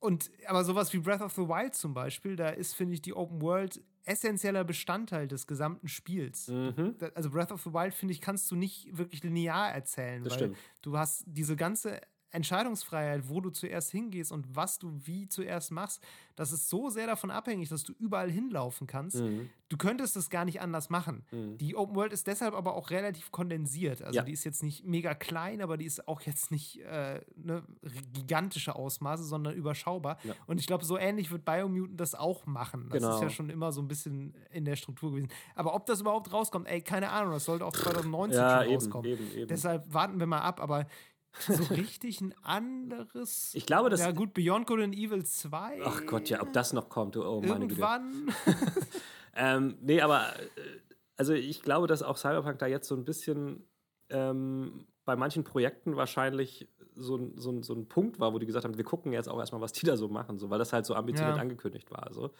und 0.00 0.30
aber 0.46 0.64
sowas 0.64 0.92
wie 0.92 0.98
Breath 0.98 1.20
of 1.20 1.32
the 1.32 1.42
Wild 1.42 1.74
zum 1.74 1.94
Beispiel, 1.94 2.36
da 2.36 2.48
ist, 2.48 2.74
finde 2.74 2.94
ich, 2.94 3.02
die 3.02 3.14
Open 3.14 3.40
World 3.42 3.82
essentieller 4.04 4.64
Bestandteil 4.64 5.28
des 5.28 5.46
gesamten 5.46 5.88
Spiels. 5.88 6.48
Mhm. 6.48 6.96
Also 7.14 7.30
Breath 7.30 7.52
of 7.52 7.62
the 7.62 7.72
Wild, 7.72 7.94
finde 7.94 8.12
ich, 8.12 8.20
kannst 8.20 8.50
du 8.50 8.56
nicht 8.56 8.96
wirklich 8.96 9.22
linear 9.22 9.72
erzählen, 9.72 10.24
das 10.24 10.32
weil 10.34 10.38
stimmt. 10.38 10.58
du 10.82 10.96
hast 10.96 11.24
diese 11.26 11.56
ganze 11.56 12.00
Entscheidungsfreiheit, 12.30 13.28
wo 13.28 13.40
du 13.40 13.50
zuerst 13.50 13.90
hingehst 13.90 14.32
und 14.32 14.54
was 14.54 14.78
du 14.78 14.92
wie 15.04 15.28
zuerst 15.28 15.70
machst, 15.70 16.02
das 16.36 16.52
ist 16.52 16.68
so 16.68 16.88
sehr 16.88 17.06
davon 17.06 17.30
abhängig, 17.30 17.68
dass 17.68 17.82
du 17.82 17.92
überall 17.98 18.30
hinlaufen 18.30 18.86
kannst. 18.86 19.16
Mhm. 19.16 19.50
Du 19.68 19.76
könntest 19.76 20.16
es 20.16 20.30
gar 20.30 20.44
nicht 20.44 20.60
anders 20.60 20.88
machen. 20.88 21.24
Mhm. 21.30 21.58
Die 21.58 21.74
Open 21.74 21.96
World 21.96 22.12
ist 22.12 22.26
deshalb 22.26 22.54
aber 22.54 22.74
auch 22.74 22.90
relativ 22.90 23.32
kondensiert. 23.32 24.02
Also 24.02 24.18
ja. 24.18 24.22
die 24.22 24.32
ist 24.32 24.44
jetzt 24.44 24.62
nicht 24.62 24.84
mega 24.84 25.14
klein, 25.14 25.60
aber 25.60 25.76
die 25.76 25.84
ist 25.84 26.06
auch 26.06 26.20
jetzt 26.20 26.50
nicht 26.50 26.80
äh, 26.82 27.20
ne, 27.34 27.62
gigantische 28.12 28.76
Ausmaße, 28.76 29.24
sondern 29.24 29.54
überschaubar. 29.54 30.18
Ja. 30.22 30.34
Und 30.46 30.60
ich 30.60 30.66
glaube, 30.66 30.84
so 30.84 30.96
ähnlich 30.96 31.30
wird 31.30 31.44
Biomutant 31.44 31.98
das 31.98 32.14
auch 32.14 32.46
machen. 32.46 32.88
Das 32.90 33.02
genau. 33.02 33.14
ist 33.16 33.22
ja 33.22 33.30
schon 33.30 33.50
immer 33.50 33.72
so 33.72 33.80
ein 33.80 33.88
bisschen 33.88 34.34
in 34.52 34.64
der 34.64 34.76
Struktur 34.76 35.10
gewesen. 35.10 35.30
Aber 35.54 35.74
ob 35.74 35.86
das 35.86 36.02
überhaupt 36.02 36.32
rauskommt, 36.32 36.68
ey, 36.68 36.82
keine 36.82 37.10
Ahnung, 37.10 37.32
das 37.32 37.46
sollte 37.46 37.64
auch 37.64 37.72
2019 37.72 38.38
ja, 38.38 38.58
schon 38.58 38.66
eben, 38.66 38.74
rauskommen. 38.74 39.10
Eben, 39.10 39.32
eben. 39.32 39.48
Deshalb 39.48 39.92
warten 39.92 40.20
wir 40.20 40.26
mal 40.26 40.42
ab, 40.42 40.60
aber 40.60 40.86
so 41.38 41.62
richtig 41.74 42.20
ein 42.20 42.34
anderes. 42.42 43.52
Ich 43.54 43.66
glaube, 43.66 43.90
das. 43.90 44.00
Ja, 44.00 44.12
gut, 44.12 44.34
Beyond 44.34 44.66
Good 44.66 44.80
and 44.80 44.94
Evil 44.94 45.24
2. 45.24 45.80
Ach 45.84 46.06
Gott, 46.06 46.28
ja, 46.28 46.42
ob 46.42 46.52
das 46.52 46.72
noch 46.72 46.88
kommt, 46.88 47.16
oh 47.16 47.40
meine 47.40 47.64
Irgendwann. 47.64 48.32
ähm, 49.36 49.78
nee, 49.80 50.00
aber. 50.00 50.34
Äh, 50.36 50.80
also, 51.16 51.32
ich 51.32 51.62
glaube, 51.62 51.88
dass 51.88 52.04
auch 52.04 52.16
Cyberpunk 52.16 52.60
da 52.60 52.66
jetzt 52.66 52.86
so 52.86 52.94
ein 52.94 53.04
bisschen 53.04 53.68
ähm, 54.08 54.86
bei 55.04 55.16
manchen 55.16 55.42
Projekten 55.42 55.96
wahrscheinlich 55.96 56.68
so, 56.94 57.32
so, 57.36 57.62
so 57.62 57.74
ein 57.74 57.88
Punkt 57.88 58.20
war, 58.20 58.32
wo 58.32 58.38
die 58.38 58.46
gesagt 58.46 58.64
haben, 58.64 58.76
wir 58.76 58.84
gucken 58.84 59.12
jetzt 59.12 59.28
auch 59.28 59.38
erstmal, 59.38 59.60
was 59.60 59.72
die 59.72 59.86
da 59.86 59.96
so 59.96 60.08
machen, 60.08 60.38
so, 60.38 60.50
weil 60.50 60.58
das 60.58 60.72
halt 60.72 60.86
so 60.86 60.94
ambitioniert 60.94 61.36
ja. 61.36 61.42
angekündigt 61.42 61.90
war. 61.90 62.08
So. 62.12 62.30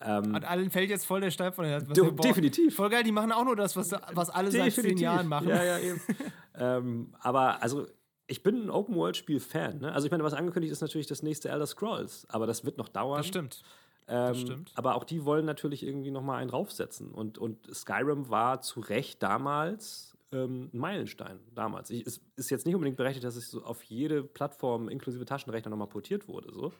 Ähm, 0.00 0.34
Und 0.34 0.44
allen 0.44 0.70
fällt 0.70 0.90
jetzt 0.90 1.06
voll 1.06 1.20
der 1.20 1.30
Stein 1.30 1.52
von 1.52 1.64
der 1.64 1.80
Herzen. 1.80 2.16
Definitiv. 2.22 2.76
Voll 2.76 2.90
geil, 2.90 3.02
die 3.02 3.12
machen 3.12 3.32
auch 3.32 3.44
nur 3.44 3.56
das, 3.56 3.76
was, 3.76 3.92
was 4.12 4.30
alle 4.30 4.50
definitiv. 4.50 4.74
seit 4.74 4.84
zehn 4.84 4.98
Jahren 4.98 5.26
machen. 5.26 5.48
Ja, 5.48 5.64
ja, 5.64 5.78
eben. 5.78 6.00
ähm, 6.54 7.14
aber 7.20 7.62
also 7.62 7.86
ich 8.26 8.42
bin 8.42 8.64
ein 8.64 8.70
Open-World-Spiel-Fan. 8.70 9.78
Ne? 9.78 9.92
Also 9.92 10.06
ich 10.06 10.10
meine, 10.10 10.24
was 10.24 10.34
angekündigt 10.34 10.72
ist 10.72 10.80
natürlich 10.80 11.06
das 11.06 11.22
nächste 11.22 11.48
Elder 11.48 11.66
Scrolls, 11.66 12.26
aber 12.28 12.46
das 12.46 12.64
wird 12.64 12.78
noch 12.78 12.88
dauern. 12.88 13.18
Das 13.18 13.26
stimmt. 13.26 13.62
Ähm, 14.08 14.28
das 14.28 14.40
stimmt. 14.40 14.72
Aber 14.74 14.94
auch 14.94 15.04
die 15.04 15.24
wollen 15.24 15.44
natürlich 15.44 15.84
irgendwie 15.84 16.10
noch 16.10 16.22
mal 16.22 16.38
einen 16.38 16.50
draufsetzen. 16.50 17.12
Und, 17.12 17.38
und 17.38 17.72
Skyrim 17.74 18.28
war 18.28 18.60
zu 18.60 18.80
Recht 18.80 19.22
damals 19.22 20.16
ähm, 20.32 20.70
ein 20.72 20.78
Meilenstein. 20.78 21.40
Damals. 21.54 21.90
Ich, 21.90 22.06
es 22.06 22.20
ist 22.36 22.50
jetzt 22.50 22.66
nicht 22.66 22.74
unbedingt 22.74 22.96
berechtigt, 22.96 23.24
dass 23.24 23.36
es 23.36 23.50
so 23.50 23.62
auf 23.62 23.82
jede 23.84 24.22
Plattform 24.22 24.88
inklusive 24.88 25.24
Taschenrechner 25.24 25.70
noch 25.70 25.78
mal 25.78 25.86
portiert 25.86 26.28
wurde. 26.28 26.52
So. 26.52 26.72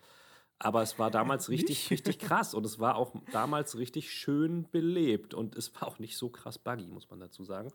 Aber 0.59 0.83
es 0.83 0.99
war 0.99 1.11
damals 1.11 1.49
richtig, 1.49 1.91
richtig 1.91 2.19
krass 2.19 2.55
und 2.55 2.65
es 2.65 2.79
war 2.79 2.97
auch 2.97 3.15
damals 3.33 3.79
richtig 3.79 4.13
schön 4.13 4.69
belebt 4.71 5.35
und 5.35 5.57
es 5.57 5.75
war 5.75 5.89
auch 5.89 5.99
nicht 5.99 6.17
so 6.17 6.29
krass 6.29 6.59
buggy, 6.59 6.87
muss 6.87 7.09
man 7.11 7.21
dazu 7.21 7.45
sagen. 7.45 7.71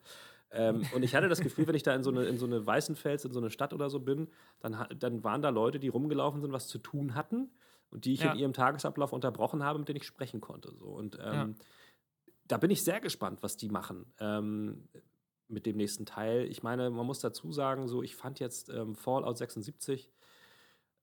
Ähm, 0.52 0.86
und 0.94 1.04
ich 1.04 1.16
hatte 1.16 1.30
das 1.30 1.42
Gefühl, 1.42 1.68
wenn 1.68 1.76
ich 1.76 1.84
da 1.84 1.96
in 1.96 2.04
so 2.04 2.10
eine, 2.10 2.26
in 2.26 2.38
so 2.38 2.46
eine 2.46 2.66
Weißenfels, 2.66 3.26
in 3.26 3.32
so 3.32 3.40
eine 3.40 3.50
Stadt 3.50 3.74
oder 3.74 3.90
so 3.90 4.00
bin, 4.00 4.30
dann, 4.60 4.86
dann 4.98 5.24
waren 5.24 5.42
da 5.42 5.50
Leute, 5.50 5.80
die 5.80 5.88
rumgelaufen 5.88 6.42
sind, 6.42 6.52
was 6.52 6.68
zu 6.68 6.78
tun 6.78 7.16
hatten 7.16 7.52
und 7.90 8.06
die 8.06 8.14
ich 8.14 8.22
ja. 8.22 8.34
in 8.34 8.40
ihrem 8.40 8.54
Tagesablauf 8.54 9.14
unterbrochen 9.14 9.64
habe, 9.64 9.80
mit 9.80 9.88
denen 9.88 9.98
ich 9.98 10.06
sprechen 10.06 10.42
konnte. 10.42 10.74
So. 10.76 10.88
Und 10.88 11.18
ähm, 11.20 11.34
ja. 11.34 11.50
da 12.48 12.58
bin 12.58 12.70
ich 12.70 12.84
sehr 12.84 13.00
gespannt, 13.00 13.44
was 13.44 13.56
die 13.58 13.70
machen. 13.70 14.14
Ähm, 14.20 14.88
mit 15.48 15.66
dem 15.66 15.78
nächsten 15.78 16.06
Teil. 16.06 16.46
Ich 16.50 16.64
meine, 16.64 16.90
man 16.90 17.06
muss 17.06 17.20
dazu 17.20 17.52
sagen, 17.52 17.88
so 17.88 18.02
ich 18.02 18.16
fand 18.16 18.40
jetzt 18.40 18.70
ähm, 18.70 18.96
Fallout 18.96 19.38
76 19.38 20.10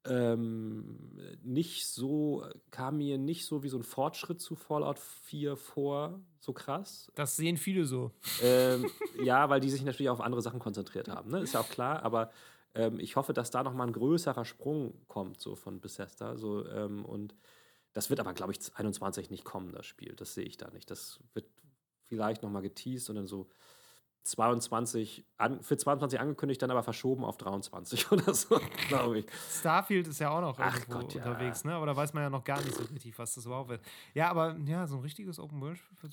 ähm, 0.09 0.99
nicht 1.43 1.87
so, 1.87 2.45
kam 2.71 2.99
mir 2.99 3.19
nicht 3.19 3.47
so 3.47 3.63
wie 3.63 3.69
so 3.69 3.79
ein 3.79 3.83
Fortschritt 3.83 4.41
zu 4.41 4.57
Fallout 4.57 4.99
4 4.99 5.57
vor, 5.57 6.21
so 6.41 6.53
krass. 6.53 7.11
Das 7.15 7.37
sehen 7.37 7.57
viele 7.57 7.85
so. 7.85 8.13
Ähm, 8.43 8.91
ja, 9.23 9.49
weil 9.49 9.61
die 9.61 9.71
sich 9.71 9.83
natürlich 9.83 10.11
auf 10.11 10.21
andere 10.21 10.43
Sachen 10.43 10.61
konzentriert 10.61 11.09
haben, 11.09 11.31
ne? 11.31 11.41
ist 11.41 11.55
ja 11.55 11.61
auch 11.61 11.69
klar, 11.69 12.03
aber 12.03 12.31
ähm, 12.75 13.01
ich 13.01 13.17
hoffe, 13.17 13.33
dass 13.33 13.51
da 13.51 13.63
nochmal 13.63 13.87
ein 13.87 13.93
größerer 13.93 14.45
Sprung 14.45 14.95
kommt, 15.09 15.41
so 15.41 15.57
von 15.57 15.81
Bethesda. 15.81 16.37
So, 16.37 16.67
ähm, 16.67 17.05
und 17.05 17.35
das 17.93 18.11
wird 18.11 18.21
aber, 18.21 18.35
glaube 18.35 18.53
ich, 18.53 18.61
21 18.75 19.31
nicht 19.31 19.45
kommen, 19.45 19.73
das 19.73 19.87
Spiel. 19.87 20.15
Das 20.15 20.35
sehe 20.35 20.45
ich 20.45 20.57
da 20.57 20.71
nicht. 20.71 20.91
Das 20.91 21.21
wird 21.35 21.47
vielleicht 22.07 22.43
nochmal 22.43 22.63
geteased 22.63 23.11
und 23.11 23.17
dann 23.17 23.27
so 23.27 23.49
22 24.29 25.25
an, 25.39 25.63
für 25.63 25.77
22 25.77 26.21
angekündigt, 26.21 26.61
dann 26.61 26.71
aber 26.71 26.83
verschoben 26.83 27.25
auf 27.25 27.39
23 27.39 28.13
oder 28.13 28.35
so, 28.35 28.61
glaube 28.89 29.21
ich. 29.21 29.27
Starfield 29.51 30.07
ist 30.09 30.19
ja 30.19 30.31
auch 30.31 30.41
noch 30.41 30.59
Ach 30.59 30.75
irgendwo 30.75 30.99
Gott, 31.01 31.15
ja. 31.15 31.25
unterwegs, 31.25 31.65
ne? 31.65 31.73
Aber 31.73 31.87
da 31.87 31.97
weiß 31.97 32.13
man 32.13 32.23
ja 32.23 32.31
noch 32.31 32.45
gar 32.45 32.61
nicht 32.61 32.75
so 32.75 32.83
richtig, 32.85 33.19
was 33.19 33.35
das 33.35 33.47
überhaupt 33.47 33.71
wird. 33.71 33.81
Ja, 34.15 34.29
aber 34.31 34.57
ja, 34.67 34.87
so 34.87 34.97
ein 34.97 35.03
richtiges 35.03 35.39
Open 35.39 35.61
World 35.61 35.79
Spiel 35.79 36.11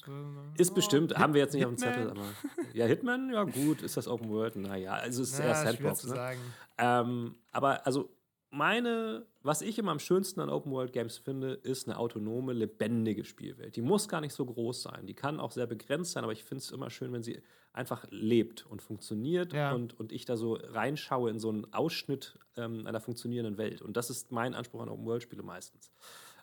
Ist 0.57 0.71
oh, 0.71 0.75
bestimmt, 0.75 1.11
Hit 1.11 1.19
haben 1.19 1.33
wir 1.33 1.41
jetzt 1.41 1.53
nicht 1.53 1.67
Hitman? 1.67 1.89
auf 1.89 1.93
dem 1.93 1.93
Zettel, 1.93 2.11
aber. 2.11 2.73
Ja, 2.73 2.85
Hitman, 2.85 3.29
ja 3.31 3.43
gut, 3.43 3.81
ist 3.81 3.97
das 3.97 4.07
Open 4.07 4.29
World? 4.29 4.55
Naja, 4.55 4.93
also 4.93 5.23
es 5.23 5.33
ist 5.33 5.39
ja, 5.39 5.45
eher 5.45 5.55
Sandbox. 5.55 6.05
Ne? 6.05 6.35
Ähm, 6.77 7.35
aber 7.51 7.85
also 7.85 8.09
meine, 8.55 9.25
was 9.43 9.61
ich 9.61 9.77
immer 9.77 9.91
am 9.91 9.99
schönsten 9.99 10.39
an 10.39 10.49
Open 10.49 10.71
World 10.71 10.93
Games 10.93 11.17
finde, 11.17 11.53
ist 11.53 11.87
eine 11.87 11.97
autonome, 11.97 12.53
lebendige 12.53 13.25
Spielwelt. 13.25 13.75
Die 13.75 13.81
muss 13.81 14.07
gar 14.07 14.21
nicht 14.21 14.33
so 14.33 14.45
groß 14.45 14.81
sein. 14.81 15.05
Die 15.05 15.13
kann 15.13 15.39
auch 15.39 15.51
sehr 15.51 15.67
begrenzt 15.67 16.13
sein, 16.13 16.23
aber 16.23 16.33
ich 16.33 16.43
finde 16.43 16.63
es 16.63 16.71
immer 16.71 16.89
schön, 16.89 17.11
wenn 17.13 17.21
sie 17.21 17.41
einfach 17.73 18.05
lebt 18.09 18.65
und 18.65 18.81
funktioniert 18.81 19.53
ja. 19.53 19.73
und, 19.73 19.99
und 19.99 20.11
ich 20.11 20.25
da 20.25 20.37
so 20.37 20.53
reinschaue 20.55 21.29
in 21.29 21.39
so 21.39 21.49
einen 21.49 21.71
Ausschnitt 21.73 22.39
ähm, 22.55 22.87
einer 22.87 23.01
funktionierenden 23.01 23.57
Welt. 23.57 23.81
Und 23.81 23.97
das 23.97 24.09
ist 24.09 24.31
mein 24.31 24.55
Anspruch 24.55 24.81
an 24.81 24.89
Open 24.89 25.05
World 25.05 25.23
Spiele 25.23 25.43
meistens. 25.43 25.91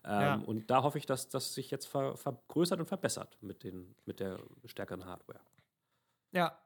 Ähm, 0.05 0.21
ja. 0.21 0.35
Und 0.35 0.71
da 0.71 0.83
hoffe 0.83 0.99
ich, 0.99 1.07
dass 1.07 1.29
das 1.29 1.55
sich 1.55 1.71
jetzt 1.71 1.87
ver 1.87 2.17
vergrößert 2.17 2.79
und 2.79 2.87
verbessert 2.87 3.39
mit, 3.41 3.65
den, 3.65 3.95
mit 4.05 4.21
der 4.21 4.39
stärkeren 4.67 5.07
Hardware. 5.07 5.41
Ja. 6.33 6.59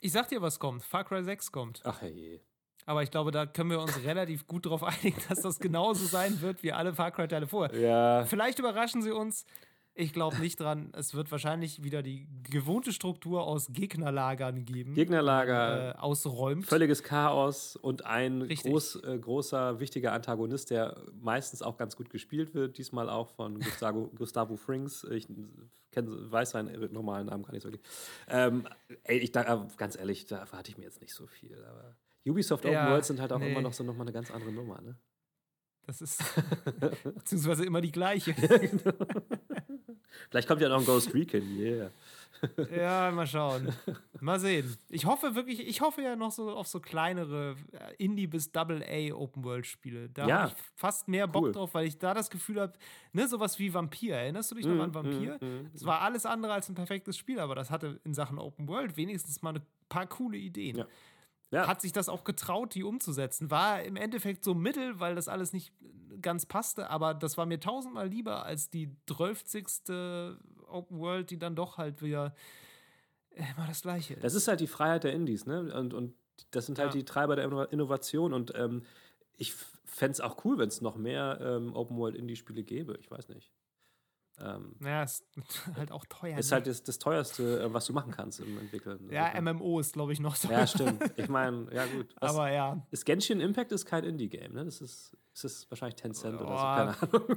Ich 0.00 0.12
sag 0.12 0.28
dir, 0.28 0.42
was 0.42 0.58
kommt. 0.58 0.82
Far 0.82 1.04
Cry 1.04 1.22
6 1.24 1.50
kommt. 1.50 1.80
Ach 1.84 2.02
je. 2.02 2.40
Aber 2.86 3.02
ich 3.02 3.10
glaube, 3.10 3.30
da 3.30 3.46
können 3.46 3.70
wir 3.70 3.80
uns 3.80 4.04
relativ 4.04 4.46
gut 4.46 4.66
darauf 4.66 4.82
einigen, 4.84 5.20
dass 5.28 5.40
das 5.40 5.58
genauso 5.58 6.04
sein 6.06 6.40
wird 6.40 6.62
wie 6.62 6.72
alle 6.72 6.94
Far 6.94 7.10
Cry-Teile 7.10 7.46
vorher. 7.46 7.78
Ja. 7.78 8.24
Vielleicht 8.26 8.58
überraschen 8.58 9.02
sie 9.02 9.12
uns. 9.12 9.44
Ich 9.96 10.12
glaube 10.12 10.38
nicht 10.38 10.58
dran. 10.58 10.92
Es 10.92 11.14
wird 11.14 11.30
wahrscheinlich 11.30 11.84
wieder 11.84 12.02
die 12.02 12.26
gewohnte 12.50 12.92
Struktur 12.92 13.44
aus 13.44 13.68
Gegnerlagern 13.70 14.64
geben. 14.64 14.94
Gegnerlager. 14.94 15.94
Äh, 15.94 15.98
ausräumt. 15.98 16.66
Völliges 16.66 17.04
Chaos 17.04 17.76
und 17.76 18.04
ein 18.04 18.48
groß, 18.48 18.96
äh, 19.04 19.18
großer, 19.18 19.78
wichtiger 19.78 20.12
Antagonist, 20.12 20.70
der 20.70 20.96
meistens 21.20 21.62
auch 21.62 21.76
ganz 21.76 21.94
gut 21.94 22.10
gespielt 22.10 22.54
wird. 22.54 22.76
Diesmal 22.76 23.08
auch 23.08 23.28
von 23.30 23.60
Gustavo, 23.60 24.10
Gustavo 24.16 24.56
Frings. 24.56 25.04
Ich 25.04 25.28
kenn, 25.92 26.32
weiß 26.32 26.50
seinen 26.50 26.92
normalen 26.92 27.28
Namen 27.28 27.44
gar 27.44 27.52
nicht 27.52 27.62
so 27.62 27.68
wirklich. 27.68 27.88
Ähm, 28.26 28.66
ey, 29.04 29.18
ich, 29.18 29.30
da, 29.30 29.64
ganz 29.76 29.96
ehrlich, 29.96 30.26
da 30.26 30.38
erwarte 30.38 30.72
ich 30.72 30.76
mir 30.76 30.84
jetzt 30.84 31.02
nicht 31.02 31.14
so 31.14 31.28
viel. 31.28 31.64
Aber 31.70 31.94
Ubisoft 32.26 32.64
Open 32.64 32.74
ja, 32.74 32.90
World 32.90 33.04
sind 33.04 33.20
halt 33.20 33.32
auch 33.32 33.38
nee. 33.38 33.50
immer 33.50 33.60
noch 33.60 33.72
so 33.72 33.84
nochmal 33.84 34.06
eine 34.06 34.12
ganz 34.12 34.30
andere 34.30 34.52
Nummer, 34.52 34.80
ne? 34.80 34.96
Das 35.86 36.00
ist 36.00 36.22
beziehungsweise 37.04 37.64
immer 37.64 37.80
die 37.80 37.92
gleiche. 37.92 38.32
Genau. 38.32 38.92
Vielleicht 40.30 40.48
kommt 40.48 40.62
ja 40.62 40.68
noch 40.68 40.78
ein 40.78 40.86
Ghost 40.86 41.12
Recon, 41.12 41.42
yeah. 41.58 41.90
ja, 42.74 43.10
mal 43.10 43.26
schauen. 43.26 43.72
Mal 44.20 44.38
sehen. 44.38 44.76
Ich 44.88 45.04
hoffe 45.06 45.34
wirklich, 45.34 45.66
ich 45.66 45.80
hoffe 45.80 46.02
ja 46.02 46.16
noch 46.16 46.30
so 46.30 46.50
auf 46.50 46.66
so 46.66 46.80
kleinere 46.80 47.56
äh, 47.72 48.02
Indie- 48.02 48.26
bis 48.26 48.50
Double-A 48.50 49.14
Open-World-Spiele. 49.14 50.08
Da 50.10 50.26
ja. 50.26 50.42
habe 50.42 50.52
ich 50.52 50.62
fast 50.74 51.08
mehr 51.08 51.26
Bock 51.26 51.44
cool. 51.44 51.52
drauf, 51.52 51.74
weil 51.74 51.86
ich 51.86 51.98
da 51.98 52.14
das 52.14 52.30
Gefühl 52.30 52.60
habe, 52.60 52.72
ne, 53.12 53.28
sowas 53.28 53.58
wie 53.58 53.74
Vampir. 53.74 54.16
Erinnerst 54.16 54.50
du 54.50 54.54
dich 54.54 54.66
noch 54.66 54.74
mm, 54.74 54.80
an 54.80 54.94
Vampir? 54.94 55.38
Es 55.74 55.82
mm, 55.82 55.84
mm, 55.84 55.86
war 55.86 56.00
alles 56.00 56.26
andere 56.26 56.52
als 56.52 56.68
ein 56.68 56.74
perfektes 56.74 57.18
Spiel, 57.18 57.38
aber 57.38 57.54
das 57.54 57.70
hatte 57.70 58.00
in 58.04 58.14
Sachen 58.14 58.38
Open-World 58.38 58.96
wenigstens 58.96 59.42
mal 59.42 59.54
ein 59.54 59.62
paar 59.88 60.06
coole 60.06 60.38
Ideen. 60.38 60.78
Ja 60.78 60.86
ja. 61.54 61.66
hat 61.66 61.80
sich 61.80 61.92
das 61.92 62.08
auch 62.08 62.24
getraut, 62.24 62.74
die 62.74 62.82
umzusetzen. 62.82 63.50
War 63.50 63.82
im 63.82 63.96
Endeffekt 63.96 64.44
so 64.44 64.54
mittel, 64.54 65.00
weil 65.00 65.14
das 65.14 65.28
alles 65.28 65.52
nicht 65.52 65.72
ganz 66.20 66.46
passte, 66.46 66.90
aber 66.90 67.14
das 67.14 67.36
war 67.36 67.46
mir 67.46 67.60
tausendmal 67.60 68.08
lieber 68.08 68.44
als 68.44 68.70
die 68.70 68.90
12. 69.06 70.38
Open 70.68 70.98
World, 70.98 71.30
die 71.30 71.38
dann 71.38 71.54
doch 71.54 71.78
halt 71.78 72.02
wieder 72.02 72.34
immer 73.30 73.66
das 73.66 73.82
Gleiche 73.82 74.14
ist. 74.14 74.24
Das 74.24 74.34
ist 74.34 74.48
halt 74.48 74.60
die 74.60 74.66
Freiheit 74.66 75.04
der 75.04 75.12
Indies, 75.12 75.46
ne? 75.46 75.72
Und, 75.74 75.94
und 75.94 76.14
das 76.50 76.66
sind 76.66 76.78
halt 76.78 76.94
ja. 76.94 77.00
die 77.00 77.04
Treiber 77.04 77.36
der 77.36 77.72
Innovation 77.72 78.32
und 78.32 78.52
ähm, 78.56 78.82
ich 79.36 79.54
fände 79.84 80.12
es 80.12 80.20
auch 80.20 80.44
cool, 80.44 80.58
wenn 80.58 80.68
es 80.68 80.80
noch 80.80 80.96
mehr 80.96 81.38
ähm, 81.40 81.74
Open 81.74 81.96
World 81.96 82.16
Indie-Spiele 82.16 82.64
gäbe. 82.64 82.96
Ich 83.00 83.10
weiß 83.10 83.28
nicht. 83.28 83.52
Ähm, 84.40 84.74
ja, 84.82 85.04
ist 85.04 85.24
halt 85.76 85.92
auch 85.92 86.04
teuer. 86.06 86.38
Ist 86.38 86.50
ne? 86.50 86.56
halt 86.56 86.66
das, 86.66 86.82
das 86.82 86.98
teuerste, 86.98 87.62
äh, 87.62 87.72
was 87.72 87.86
du 87.86 87.92
machen 87.92 88.12
kannst 88.12 88.40
im 88.40 88.58
Entwickeln. 88.58 89.08
Ja, 89.10 89.26
also, 89.32 89.42
MMO 89.42 89.78
ist, 89.78 89.92
glaube 89.92 90.12
ich, 90.12 90.18
noch 90.18 90.34
so. 90.34 90.50
Ja, 90.50 90.66
stimmt. 90.66 91.02
Ich 91.16 91.28
meine, 91.28 91.72
ja, 91.72 91.86
gut. 91.86 92.14
Was, 92.20 92.32
Aber 92.32 92.50
ja. 92.50 92.84
Ist 92.90 93.04
Genshin 93.04 93.40
Impact 93.40 93.70
ist 93.70 93.86
kein 93.86 94.02
Indie-Game, 94.04 94.52
ne? 94.52 94.64
Das 94.64 94.80
ist, 94.80 95.16
ist 95.32 95.44
das 95.44 95.70
wahrscheinlich 95.70 95.96
Tencent 95.96 96.40
oh, 96.40 96.44
oder 96.44 96.56
so, 96.56 96.62
keine 96.62 97.12
Ahnung. 97.12 97.36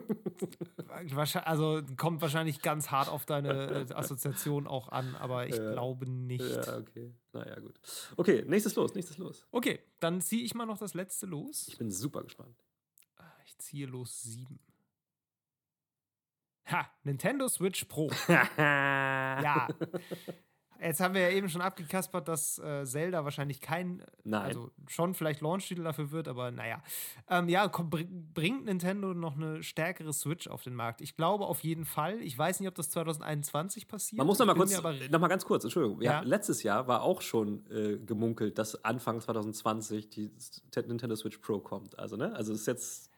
Also 1.46 1.82
kommt 1.96 2.22
wahrscheinlich 2.22 2.62
ganz 2.62 2.90
hart 2.90 3.10
auf 3.10 3.26
deine 3.26 3.86
äh, 3.90 3.94
Assoziation 3.94 4.66
auch 4.66 4.90
an, 4.90 5.16
aber 5.16 5.48
ich 5.48 5.56
ja. 5.56 5.72
glaube 5.74 6.10
nicht. 6.10 6.44
Ja, 6.44 6.78
okay. 6.78 7.14
Naja, 7.34 7.60
gut. 7.60 7.80
Okay, 8.16 8.44
nächstes 8.48 8.76
Los, 8.76 8.96
nächstes 8.96 9.18
Los. 9.18 9.46
Okay, 9.52 9.80
dann 10.00 10.22
ziehe 10.22 10.44
ich 10.44 10.56
mal 10.56 10.66
noch 10.66 10.80
das 10.80 10.96
letzte 10.96 11.28
Los. 11.28 11.68
Ich 11.68 11.78
bin 11.78 11.92
super 11.92 12.24
gespannt. 12.24 12.56
Ah, 13.18 13.24
ich 13.46 13.58
ziehe 13.60 13.86
Los 13.86 14.24
sieben. 14.24 14.60
Ha, 16.72 16.90
Nintendo 17.04 17.48
Switch 17.48 17.86
Pro. 17.86 18.10
ja. 18.58 19.68
Jetzt 20.80 21.00
haben 21.00 21.14
wir 21.14 21.22
ja 21.22 21.30
eben 21.30 21.50
schon 21.50 21.62
abgekaspert, 21.62 22.28
dass 22.28 22.60
äh, 22.60 22.86
Zelda 22.86 23.24
wahrscheinlich 23.24 23.62
kein, 23.62 24.04
Nein. 24.24 24.44
also 24.44 24.72
schon 24.88 25.14
vielleicht 25.14 25.42
Launch-Titel 25.42 25.84
dafür 25.84 26.12
wird, 26.12 26.28
aber 26.28 26.52
naja. 26.52 26.82
Ähm, 27.30 27.50
ja, 27.50 27.68
komm, 27.68 27.90
bringt 27.90 28.66
Nintendo 28.66 29.14
noch 29.14 29.36
eine 29.36 29.64
stärkere 29.64 30.14
Switch 30.14 30.48
auf 30.48 30.64
den 30.64 30.76
Markt? 30.76 31.02
Ich 31.02 31.16
glaube 31.16 31.46
auf 31.46 31.64
jeden 31.64 31.86
Fall. 31.86 32.22
Ich 32.22 32.38
weiß 32.38 32.60
nicht, 32.60 32.70
ob 32.70 32.76
das 32.76 32.90
2021 32.92 33.88
passiert. 33.88 34.18
Man 34.18 34.28
muss 34.28 34.40
noch 34.40 34.46
mal, 34.46 34.56
kurz, 34.56 34.76
noch 34.76 35.20
mal 35.20 35.28
ganz 35.28 35.46
kurz, 35.46 35.64
Entschuldigung. 35.64 36.02
Ja. 36.02 36.22
letztes 36.22 36.64
Jahr 36.64 36.88
war 36.88 37.02
auch 37.02 37.22
schon 37.22 37.66
äh, 37.72 37.98
gemunkelt, 37.98 38.58
dass 38.58 38.84
Anfang 38.84 39.20
2020 39.20 40.10
die 40.10 40.32
Nintendo 40.86 41.16
Switch 41.16 41.38
Pro 41.40 41.60
kommt. 41.60 41.98
Also, 41.98 42.18
ne? 42.18 42.36
Also 42.36 42.54
ist 42.54 42.68
jetzt 42.68 43.10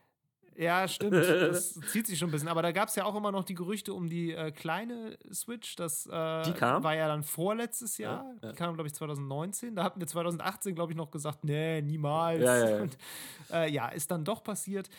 ja, 0.60 0.88
stimmt. 0.88 1.14
Das 1.49 1.73
zieht 1.91 2.06
sich 2.06 2.19
schon 2.19 2.30
ein 2.30 2.31
bisschen. 2.31 2.49
Aber 2.49 2.61
da 2.61 2.72
gab 2.73 2.90
es 2.90 2.95
ja 2.95 3.06
auch 3.06 3.15
immer 3.15 3.31
noch 3.31 3.45
die 3.45 3.56
Gerüchte 3.56 3.94
um 3.94 4.10
die 4.10 4.34
äh, 4.34 4.52
kleine 4.52 5.18
Switch. 5.31 5.77
Das 5.77 6.06
äh, 6.06 6.44
die 6.44 6.52
kam? 6.52 6.84
war 6.84 6.95
ja 6.95 7.07
dann 7.07 7.23
vorletztes 7.23 7.98
Jahr. 7.98 8.26
Ja, 8.26 8.36
ja. 8.41 8.52
Die 8.52 8.57
kam, 8.57 8.73
glaube 8.73 8.88
ich, 8.88 8.94
2019. 8.94 9.76
Da 9.76 9.84
hatten 9.84 10.02
wir 10.02 10.07
2018, 10.07 10.76
glaube 10.76 10.91
ich, 10.91 10.98
noch 10.98 11.11
gesagt, 11.11 11.45
nee, 11.45 11.81
niemals. 11.81 12.41
Ja, 12.41 12.69
ja, 12.69 12.81
Und, 12.81 12.98
äh, 13.52 13.69
ja 13.69 13.88
ist 13.88 14.11
dann 14.11 14.26
doch 14.26 14.44
passiert. 14.44 14.90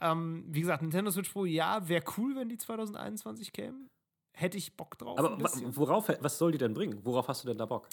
Ähm, 0.00 0.44
wie 0.48 0.62
gesagt, 0.62 0.82
Nintendo 0.82 1.12
Switch 1.12 1.30
Pro, 1.30 1.44
ja, 1.44 1.88
wäre 1.88 2.02
cool, 2.18 2.34
wenn 2.34 2.48
die 2.48 2.58
2021 2.58 3.52
kämen. 3.52 3.88
Hätte 4.32 4.58
ich 4.58 4.76
Bock 4.76 4.98
drauf. 4.98 5.16
Aber 5.16 5.38
worauf, 5.76 6.08
was 6.20 6.38
soll 6.38 6.50
die 6.50 6.58
denn 6.58 6.74
bringen? 6.74 6.98
Worauf 7.04 7.28
hast 7.28 7.44
du 7.44 7.48
denn 7.48 7.58
da 7.58 7.66
Bock? 7.66 7.88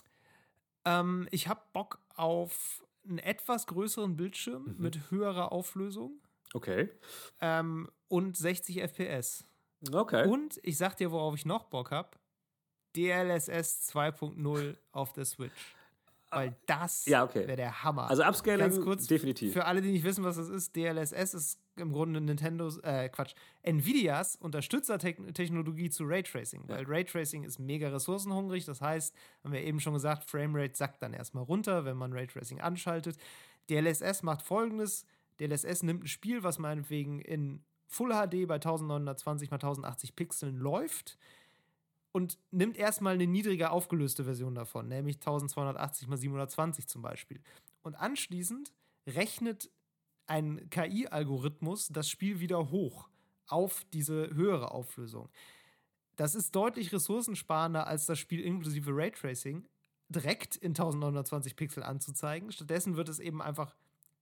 Ähm, 0.85 1.27
ich 1.29 1.47
habe 1.47 1.61
Bock 1.71 1.99
auf 2.15 2.83
einen 3.07 3.19
etwas 3.19 3.67
größeren 3.67 4.15
Bildschirm 4.15 4.63
mhm. 4.63 4.75
mit 4.79 5.11
höherer 5.11 5.51
Auflösung. 5.51 6.19
Okay. 6.53 6.89
Ähm, 7.39 7.89
und 8.07 8.35
60 8.37 8.81
FPS. 8.81 9.45
Okay. 9.91 10.27
Und 10.27 10.59
ich 10.63 10.77
sag 10.77 10.95
dir, 10.97 11.11
worauf 11.11 11.35
ich 11.35 11.45
noch 11.45 11.65
Bock 11.65 11.91
habe: 11.91 12.09
DLSS 12.95 13.89
2.0 13.93 14.77
auf 14.91 15.13
der 15.13 15.25
Switch. 15.25 15.75
Weil 16.33 16.55
das 16.65 17.05
ja, 17.07 17.25
okay. 17.25 17.45
wäre 17.45 17.57
der 17.57 17.83
Hammer. 17.83 18.09
Also 18.09 18.23
Upscaling 18.23 18.81
kurz, 18.81 19.05
definitiv. 19.05 19.51
Für 19.51 19.65
alle, 19.65 19.81
die 19.81 19.91
nicht 19.91 20.05
wissen, 20.05 20.23
was 20.23 20.37
das 20.37 20.47
ist, 20.47 20.73
DLSS 20.77 21.33
ist 21.33 21.59
im 21.75 21.91
Grunde 21.91 22.21
Nintendos, 22.21 22.77
äh, 22.79 23.09
Quatsch, 23.09 23.33
Nvidias 23.63 24.37
Unterstützertechnologie 24.37 25.89
zu 25.89 26.05
Raytracing. 26.05 26.63
Ja. 26.69 26.75
Weil 26.77 26.85
Raytracing 26.85 27.43
ist 27.43 27.59
mega 27.59 27.89
ressourcenhungrig. 27.89 28.63
Das 28.63 28.79
heißt, 28.79 29.13
haben 29.43 29.51
wir 29.51 29.61
eben 29.61 29.81
schon 29.81 29.93
gesagt, 29.93 30.23
Framerate 30.29 30.75
sackt 30.75 31.01
dann 31.01 31.13
erstmal 31.13 31.43
runter, 31.43 31.83
wenn 31.83 31.97
man 31.97 32.13
Raytracing 32.13 32.61
anschaltet. 32.61 33.17
DLSS 33.69 34.23
macht 34.23 34.41
folgendes: 34.41 35.05
DLSS 35.39 35.83
nimmt 35.83 36.03
ein 36.03 36.07
Spiel, 36.07 36.43
was 36.43 36.59
meinetwegen 36.59 37.19
in 37.19 37.63
Full 37.87 38.09
HD 38.09 38.47
bei 38.47 38.55
1920 38.55 39.47
x 39.47 39.53
1080 39.53 40.15
Pixeln 40.15 40.57
läuft 40.57 41.17
und 42.11 42.37
nimmt 42.51 42.77
erstmal 42.77 43.13
eine 43.13 43.27
niedriger 43.27 43.71
aufgelöste 43.71 44.23
Version 44.23 44.55
davon, 44.55 44.87
nämlich 44.87 45.17
1280 45.17 46.07
x 46.07 46.21
720 46.21 46.87
zum 46.87 47.01
Beispiel. 47.01 47.41
Und 47.81 47.95
anschließend 47.95 48.71
rechnet 49.07 49.69
ein 50.27 50.69
KI-Algorithmus 50.69 51.89
das 51.89 52.09
Spiel 52.09 52.39
wieder 52.39 52.71
hoch 52.71 53.09
auf 53.47 53.83
diese 53.91 54.33
höhere 54.33 54.71
Auflösung. 54.71 55.29
Das 56.15 56.35
ist 56.35 56.55
deutlich 56.55 56.93
ressourcensparender 56.93 57.87
als 57.87 58.05
das 58.05 58.19
Spiel 58.19 58.41
inklusive 58.41 58.91
Raytracing 58.93 59.67
direkt 60.09 60.55
in 60.55 60.71
1920 60.71 61.55
Pixel 61.55 61.83
anzuzeigen. 61.83 62.51
Stattdessen 62.51 62.95
wird 62.95 63.09
es 63.09 63.19
eben 63.19 63.41
einfach 63.41 63.75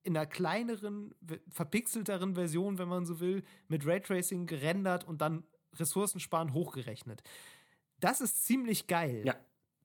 in 0.04 0.16
einer 0.16 0.26
kleineren, 0.26 1.14
verpixelteren 1.50 2.36
Version, 2.36 2.78
wenn 2.78 2.88
man 2.88 3.06
so 3.06 3.20
will, 3.20 3.44
mit 3.68 3.86
Raytracing 3.86 4.46
gerendert 4.46 5.06
und 5.06 5.22
dann 5.22 5.44
ressourcensparend 5.76 6.54
hochgerechnet. 6.54 7.22
Das 8.00 8.22
ist 8.22 8.46
ziemlich 8.46 8.88
geil. 8.88 9.24
Ja. 9.26 9.36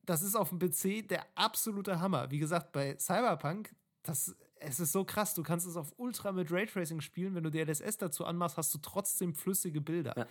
Das 0.07 0.23
ist 0.23 0.35
auf 0.35 0.51
dem 0.51 0.59
PC 0.59 1.09
der 1.09 1.27
absolute 1.35 2.01
Hammer. 2.01 2.31
Wie 2.31 2.39
gesagt, 2.39 2.73
bei 2.73 2.97
Cyberpunk, 2.99 3.75
das, 4.03 4.37
es 4.57 4.81
ist 4.81 4.93
so 4.93 5.05
krass. 5.05 5.35
Du 5.35 5.43
kannst 5.43 5.67
es 5.67 5.77
auf 5.77 5.93
Ultra 5.97 6.33
mit 6.33 6.53
Raytracing 6.53 7.01
spielen. 7.01 7.35
Wenn 7.35 7.45
du 7.45 7.51
DLSS 7.51 7.97
dazu 7.99 8.25
anmachst, 8.25 8.57
hast 8.57 8.73
du 8.75 8.79
trotzdem 8.79 9.35
flüssige 9.35 9.81
Bilder. 9.81 10.15
Ja. 10.17 10.27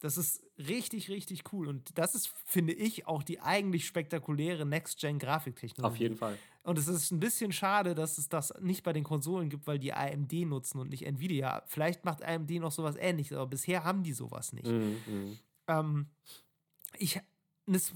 Das 0.00 0.18
ist 0.18 0.42
richtig, 0.58 1.08
richtig 1.08 1.52
cool. 1.52 1.68
Und 1.68 1.98
das 1.98 2.14
ist, 2.14 2.28
finde 2.44 2.74
ich, 2.74 3.06
auch 3.06 3.22
die 3.22 3.40
eigentlich 3.40 3.86
spektakuläre 3.86 4.66
Next-Gen-Grafiktechnologie. 4.66 5.94
Auf 5.94 5.98
jeden 5.98 6.16
Fall. 6.16 6.36
Und 6.62 6.78
es 6.78 6.88
ist 6.88 7.12
ein 7.12 7.20
bisschen 7.20 7.52
schade, 7.52 7.94
dass 7.94 8.18
es 8.18 8.28
das 8.28 8.52
nicht 8.60 8.82
bei 8.82 8.92
den 8.92 9.04
Konsolen 9.04 9.48
gibt, 9.48 9.66
weil 9.66 9.78
die 9.78 9.92
AMD 9.92 10.32
nutzen 10.46 10.80
und 10.80 10.90
nicht 10.90 11.06
Nvidia. 11.06 11.62
Vielleicht 11.66 12.04
macht 12.04 12.22
AMD 12.22 12.50
noch 12.60 12.72
sowas 12.72 12.96
ähnliches, 12.98 13.36
aber 13.36 13.46
bisher 13.46 13.84
haben 13.84 14.02
die 14.02 14.12
sowas 14.12 14.52
nicht. 14.52 14.66
Mhm, 14.66 14.96
mhm. 15.06 15.38
ähm, 15.68 16.06
ich 16.98 17.20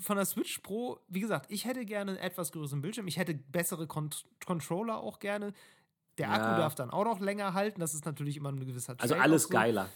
von 0.00 0.16
der 0.16 0.24
Switch 0.24 0.58
Pro, 0.58 0.98
wie 1.06 1.20
gesagt, 1.20 1.46
ich 1.48 1.64
hätte 1.64 1.84
gerne 1.84 2.12
einen 2.12 2.20
etwas 2.20 2.50
größeren 2.50 2.80
Bildschirm. 2.80 3.06
Ich 3.06 3.18
hätte 3.18 3.34
bessere 3.34 3.86
Cont 3.86 4.24
Controller 4.44 4.98
auch 4.98 5.20
gerne. 5.20 5.52
Der 6.18 6.26
ja. 6.26 6.34
Akku 6.34 6.60
darf 6.60 6.74
dann 6.74 6.90
auch 6.90 7.04
noch 7.04 7.20
länger 7.20 7.54
halten. 7.54 7.80
Das 7.80 7.94
ist 7.94 8.04
natürlich 8.04 8.36
immer 8.36 8.48
eine 8.48 8.64
gewisse 8.64 8.98
Also 8.98 9.14
alles 9.14 9.44
so. 9.44 9.50
geiler 9.50 9.88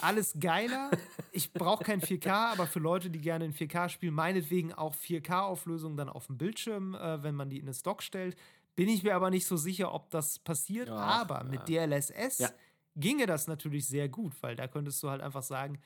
alles 0.00 0.34
geiler. 0.38 0.90
Ich 1.32 1.52
brauche 1.52 1.84
kein 1.84 2.00
4K, 2.00 2.52
aber 2.52 2.66
für 2.66 2.80
Leute, 2.80 3.10
die 3.10 3.20
gerne 3.20 3.44
in 3.44 3.52
4K 3.52 3.88
spielen, 3.88 4.14
meinetwegen 4.14 4.72
auch 4.72 4.94
4K-Auflösung 4.94 5.96
dann 5.96 6.08
auf 6.08 6.26
dem 6.26 6.38
Bildschirm, 6.38 6.94
äh, 6.94 7.22
wenn 7.22 7.34
man 7.34 7.50
die 7.50 7.58
in 7.58 7.66
den 7.66 7.74
Stock 7.74 8.02
stellt. 8.02 8.36
Bin 8.74 8.88
ich 8.88 9.02
mir 9.02 9.14
aber 9.14 9.30
nicht 9.30 9.46
so 9.46 9.56
sicher, 9.56 9.92
ob 9.92 10.10
das 10.10 10.38
passiert. 10.38 10.88
Ja, 10.88 10.96
aber 10.96 11.44
mit 11.44 11.68
DLSS 11.68 12.38
ja. 12.38 12.50
ginge 12.96 13.26
das 13.26 13.46
natürlich 13.46 13.86
sehr 13.86 14.08
gut, 14.08 14.32
weil 14.40 14.56
da 14.56 14.66
könntest 14.66 15.02
du 15.02 15.10
halt 15.10 15.20
einfach 15.20 15.42
sagen, 15.42 15.80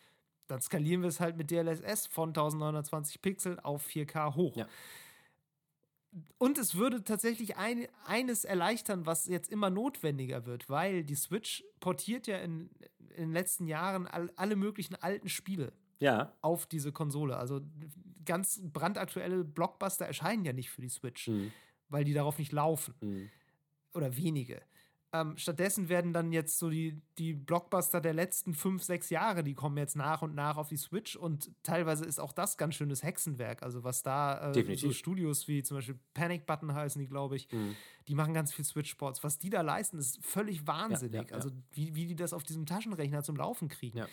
dann 0.46 0.60
skalieren 0.60 1.02
wir 1.02 1.08
es 1.08 1.20
halt 1.20 1.36
mit 1.36 1.50
DLSS 1.50 2.06
von 2.06 2.30
1920 2.30 3.22
Pixel 3.22 3.58
auf 3.60 3.86
4K 3.86 4.34
hoch. 4.34 4.56
Ja. 4.56 4.66
Und 6.38 6.58
es 6.58 6.76
würde 6.76 7.02
tatsächlich 7.02 7.56
ein, 7.56 7.86
eines 8.06 8.44
erleichtern, 8.44 9.06
was 9.06 9.26
jetzt 9.26 9.50
immer 9.50 9.70
notwendiger 9.70 10.46
wird, 10.46 10.68
weil 10.68 11.02
die 11.04 11.16
Switch 11.16 11.64
portiert 11.80 12.26
ja 12.26 12.38
in, 12.38 12.70
in 13.10 13.24
den 13.24 13.32
letzten 13.32 13.66
Jahren 13.66 14.06
all, 14.06 14.30
alle 14.36 14.56
möglichen 14.56 14.94
alten 14.94 15.28
Spiele 15.28 15.72
ja. 15.98 16.32
auf 16.40 16.66
diese 16.66 16.92
Konsole. 16.92 17.36
Also 17.36 17.60
ganz 18.24 18.60
brandaktuelle 18.62 19.44
Blockbuster 19.44 20.06
erscheinen 20.06 20.44
ja 20.44 20.52
nicht 20.52 20.70
für 20.70 20.82
die 20.82 20.88
Switch, 20.88 21.28
mhm. 21.28 21.52
weil 21.88 22.04
die 22.04 22.14
darauf 22.14 22.38
nicht 22.38 22.52
laufen. 22.52 22.94
Mhm. 23.00 23.30
Oder 23.92 24.16
wenige. 24.16 24.62
Ähm, 25.14 25.36
stattdessen 25.36 25.88
werden 25.88 26.12
dann 26.12 26.32
jetzt 26.32 26.58
so 26.58 26.68
die, 26.68 27.00
die 27.18 27.34
Blockbuster 27.34 28.00
der 28.00 28.12
letzten 28.12 28.52
fünf, 28.52 28.82
sechs 28.82 29.10
Jahre, 29.10 29.44
die 29.44 29.54
kommen 29.54 29.76
jetzt 29.76 29.94
nach 29.94 30.22
und 30.22 30.34
nach 30.34 30.56
auf 30.56 30.68
die 30.68 30.76
Switch 30.76 31.14
und 31.14 31.52
teilweise 31.62 32.04
ist 32.04 32.18
auch 32.18 32.32
das 32.32 32.56
ganz 32.56 32.74
schönes 32.74 33.04
Hexenwerk. 33.04 33.62
Also 33.62 33.84
was 33.84 34.02
da 34.02 34.50
äh, 34.50 34.76
so 34.76 34.90
Studios 34.90 35.46
wie 35.46 35.62
zum 35.62 35.76
Beispiel 35.76 36.00
Panic 36.14 36.46
Button 36.46 36.74
heißen 36.74 37.00
die, 37.00 37.06
glaube 37.06 37.36
ich, 37.36 37.48
mhm. 37.52 37.76
die 38.08 38.16
machen 38.16 38.34
ganz 38.34 38.52
viel 38.52 38.64
Switch-Sports. 38.64 39.22
Was 39.22 39.38
die 39.38 39.50
da 39.50 39.60
leisten, 39.60 39.98
ist 39.98 40.18
völlig 40.20 40.66
wahnsinnig. 40.66 41.14
Ja, 41.14 41.22
ja, 41.22 41.28
ja. 41.28 41.34
Also 41.36 41.50
wie, 41.70 41.94
wie 41.94 42.06
die 42.06 42.16
das 42.16 42.32
auf 42.32 42.42
diesem 42.42 42.66
Taschenrechner 42.66 43.22
zum 43.22 43.36
Laufen 43.36 43.68
kriegen. 43.68 44.04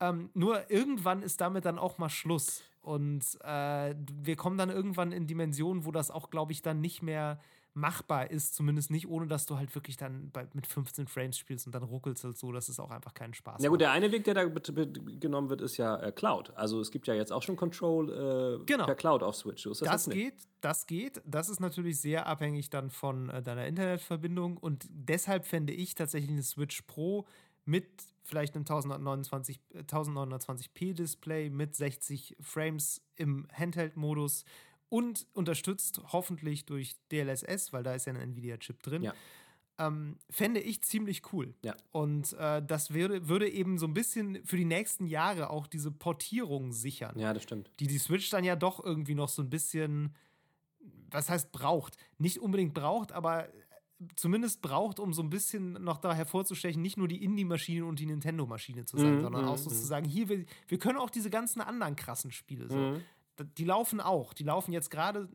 Ähm, 0.00 0.30
nur 0.34 0.68
irgendwann 0.68 1.22
ist 1.22 1.40
damit 1.40 1.64
dann 1.64 1.78
auch 1.78 1.98
mal 1.98 2.08
Schluss. 2.08 2.64
Und 2.80 3.24
äh, 3.44 3.94
wir 3.94 4.34
kommen 4.34 4.58
dann 4.58 4.70
irgendwann 4.70 5.12
in 5.12 5.28
Dimensionen, 5.28 5.84
wo 5.84 5.92
das 5.92 6.10
auch, 6.10 6.28
glaube 6.28 6.50
ich, 6.50 6.60
dann 6.60 6.80
nicht 6.80 7.02
mehr 7.02 7.38
machbar 7.80 8.30
ist, 8.30 8.54
zumindest 8.54 8.90
nicht, 8.90 9.08
ohne 9.08 9.26
dass 9.26 9.46
du 9.46 9.56
halt 9.56 9.74
wirklich 9.74 9.96
dann 9.96 10.30
bei, 10.30 10.46
mit 10.52 10.66
15 10.66 11.08
Frames 11.08 11.38
spielst 11.38 11.66
und 11.66 11.74
dann 11.74 11.82
ruckelst 11.82 12.22
halt 12.24 12.36
so, 12.36 12.52
dass 12.52 12.68
es 12.68 12.78
auch 12.78 12.90
einfach 12.90 13.14
keinen 13.14 13.34
Spaß 13.34 13.62
Ja 13.62 13.70
gut, 13.70 13.80
der 13.80 13.90
eine 13.90 14.12
Weg, 14.12 14.24
der 14.24 14.34
da 14.34 14.44
genommen 14.44 15.48
wird, 15.50 15.60
ist 15.60 15.76
ja 15.76 15.96
äh, 15.96 16.12
Cloud. 16.12 16.52
Also 16.56 16.80
es 16.80 16.90
gibt 16.90 17.06
ja 17.06 17.14
jetzt 17.14 17.32
auch 17.32 17.42
schon 17.42 17.56
Control 17.56 18.60
äh, 18.60 18.64
genau. 18.64 18.86
per 18.86 18.94
Cloud 18.94 19.22
auf 19.22 19.34
Switch. 19.34 19.64
das, 19.64 19.78
das 19.80 20.08
geht, 20.08 20.34
das 20.60 20.86
geht. 20.86 21.20
Das 21.24 21.48
ist 21.48 21.60
natürlich 21.60 22.00
sehr 22.00 22.26
abhängig 22.26 22.70
dann 22.70 22.90
von 22.90 23.30
äh, 23.30 23.42
deiner 23.42 23.66
Internetverbindung 23.66 24.56
und 24.58 24.86
deshalb 24.90 25.46
fände 25.46 25.72
ich 25.72 25.94
tatsächlich 25.94 26.30
eine 26.30 26.42
Switch 26.42 26.82
Pro 26.82 27.26
mit 27.64 28.04
vielleicht 28.24 28.54
einem 28.54 28.62
1029, 28.62 29.60
1920p 29.74 30.94
Display 30.94 31.50
mit 31.50 31.74
60 31.74 32.36
Frames 32.40 33.02
im 33.16 33.46
Handheld-Modus 33.52 34.44
und 34.90 35.26
unterstützt 35.32 36.02
hoffentlich 36.12 36.66
durch 36.66 36.96
DLSS, 37.10 37.72
weil 37.72 37.82
da 37.82 37.94
ist 37.94 38.06
ja 38.06 38.12
ein 38.12 38.20
Nvidia-Chip 38.20 38.82
drin. 38.82 39.02
Ja. 39.02 39.14
Ähm, 39.78 40.18
fände 40.28 40.60
ich 40.60 40.82
ziemlich 40.82 41.32
cool. 41.32 41.54
Ja. 41.64 41.74
Und 41.90 42.34
äh, 42.34 42.62
das 42.62 42.92
würde, 42.92 43.28
würde 43.28 43.48
eben 43.48 43.78
so 43.78 43.86
ein 43.86 43.94
bisschen 43.94 44.44
für 44.44 44.58
die 44.58 44.66
nächsten 44.66 45.06
Jahre 45.06 45.48
auch 45.48 45.66
diese 45.66 45.90
Portierung 45.90 46.72
sichern. 46.72 47.18
Ja, 47.18 47.32
das 47.32 47.44
stimmt. 47.44 47.70
Die 47.80 47.86
die 47.86 47.98
Switch 47.98 48.28
dann 48.28 48.44
ja 48.44 48.56
doch 48.56 48.84
irgendwie 48.84 49.14
noch 49.14 49.30
so 49.30 49.40
ein 49.40 49.48
bisschen, 49.48 50.14
was 51.10 51.30
heißt 51.30 51.50
braucht? 51.52 51.96
Nicht 52.18 52.40
unbedingt 52.40 52.74
braucht, 52.74 53.12
aber 53.12 53.48
zumindest 54.16 54.60
braucht, 54.60 54.98
um 54.98 55.12
so 55.12 55.22
ein 55.22 55.30
bisschen 55.30 55.72
noch 55.84 55.98
da 55.98 56.14
hervorzustechen, 56.14 56.82
nicht 56.82 56.96
nur 56.96 57.08
die 57.08 57.22
Indie-Maschine 57.22 57.84
und 57.84 57.98
die 57.98 58.06
Nintendo-Maschine 58.06 58.84
zu 58.84 58.98
sein, 58.98 59.18
mm, 59.18 59.20
sondern 59.20 59.44
mm, 59.44 59.48
auch 59.48 59.58
so 59.58 59.70
mm. 59.70 59.72
zu 59.72 59.86
sagen, 59.86 60.06
hier, 60.06 60.28
wir, 60.28 60.44
wir 60.68 60.78
können 60.78 60.98
auch 60.98 61.10
diese 61.10 61.30
ganzen 61.30 61.60
anderen 61.60 61.96
krassen 61.96 62.32
Spiele. 62.32 62.68
So. 62.68 63.00
Die 63.44 63.64
laufen 63.64 64.00
auch. 64.00 64.32
Die 64.34 64.44
laufen 64.44 64.72
jetzt 64.72 64.90
gerade 64.90 65.28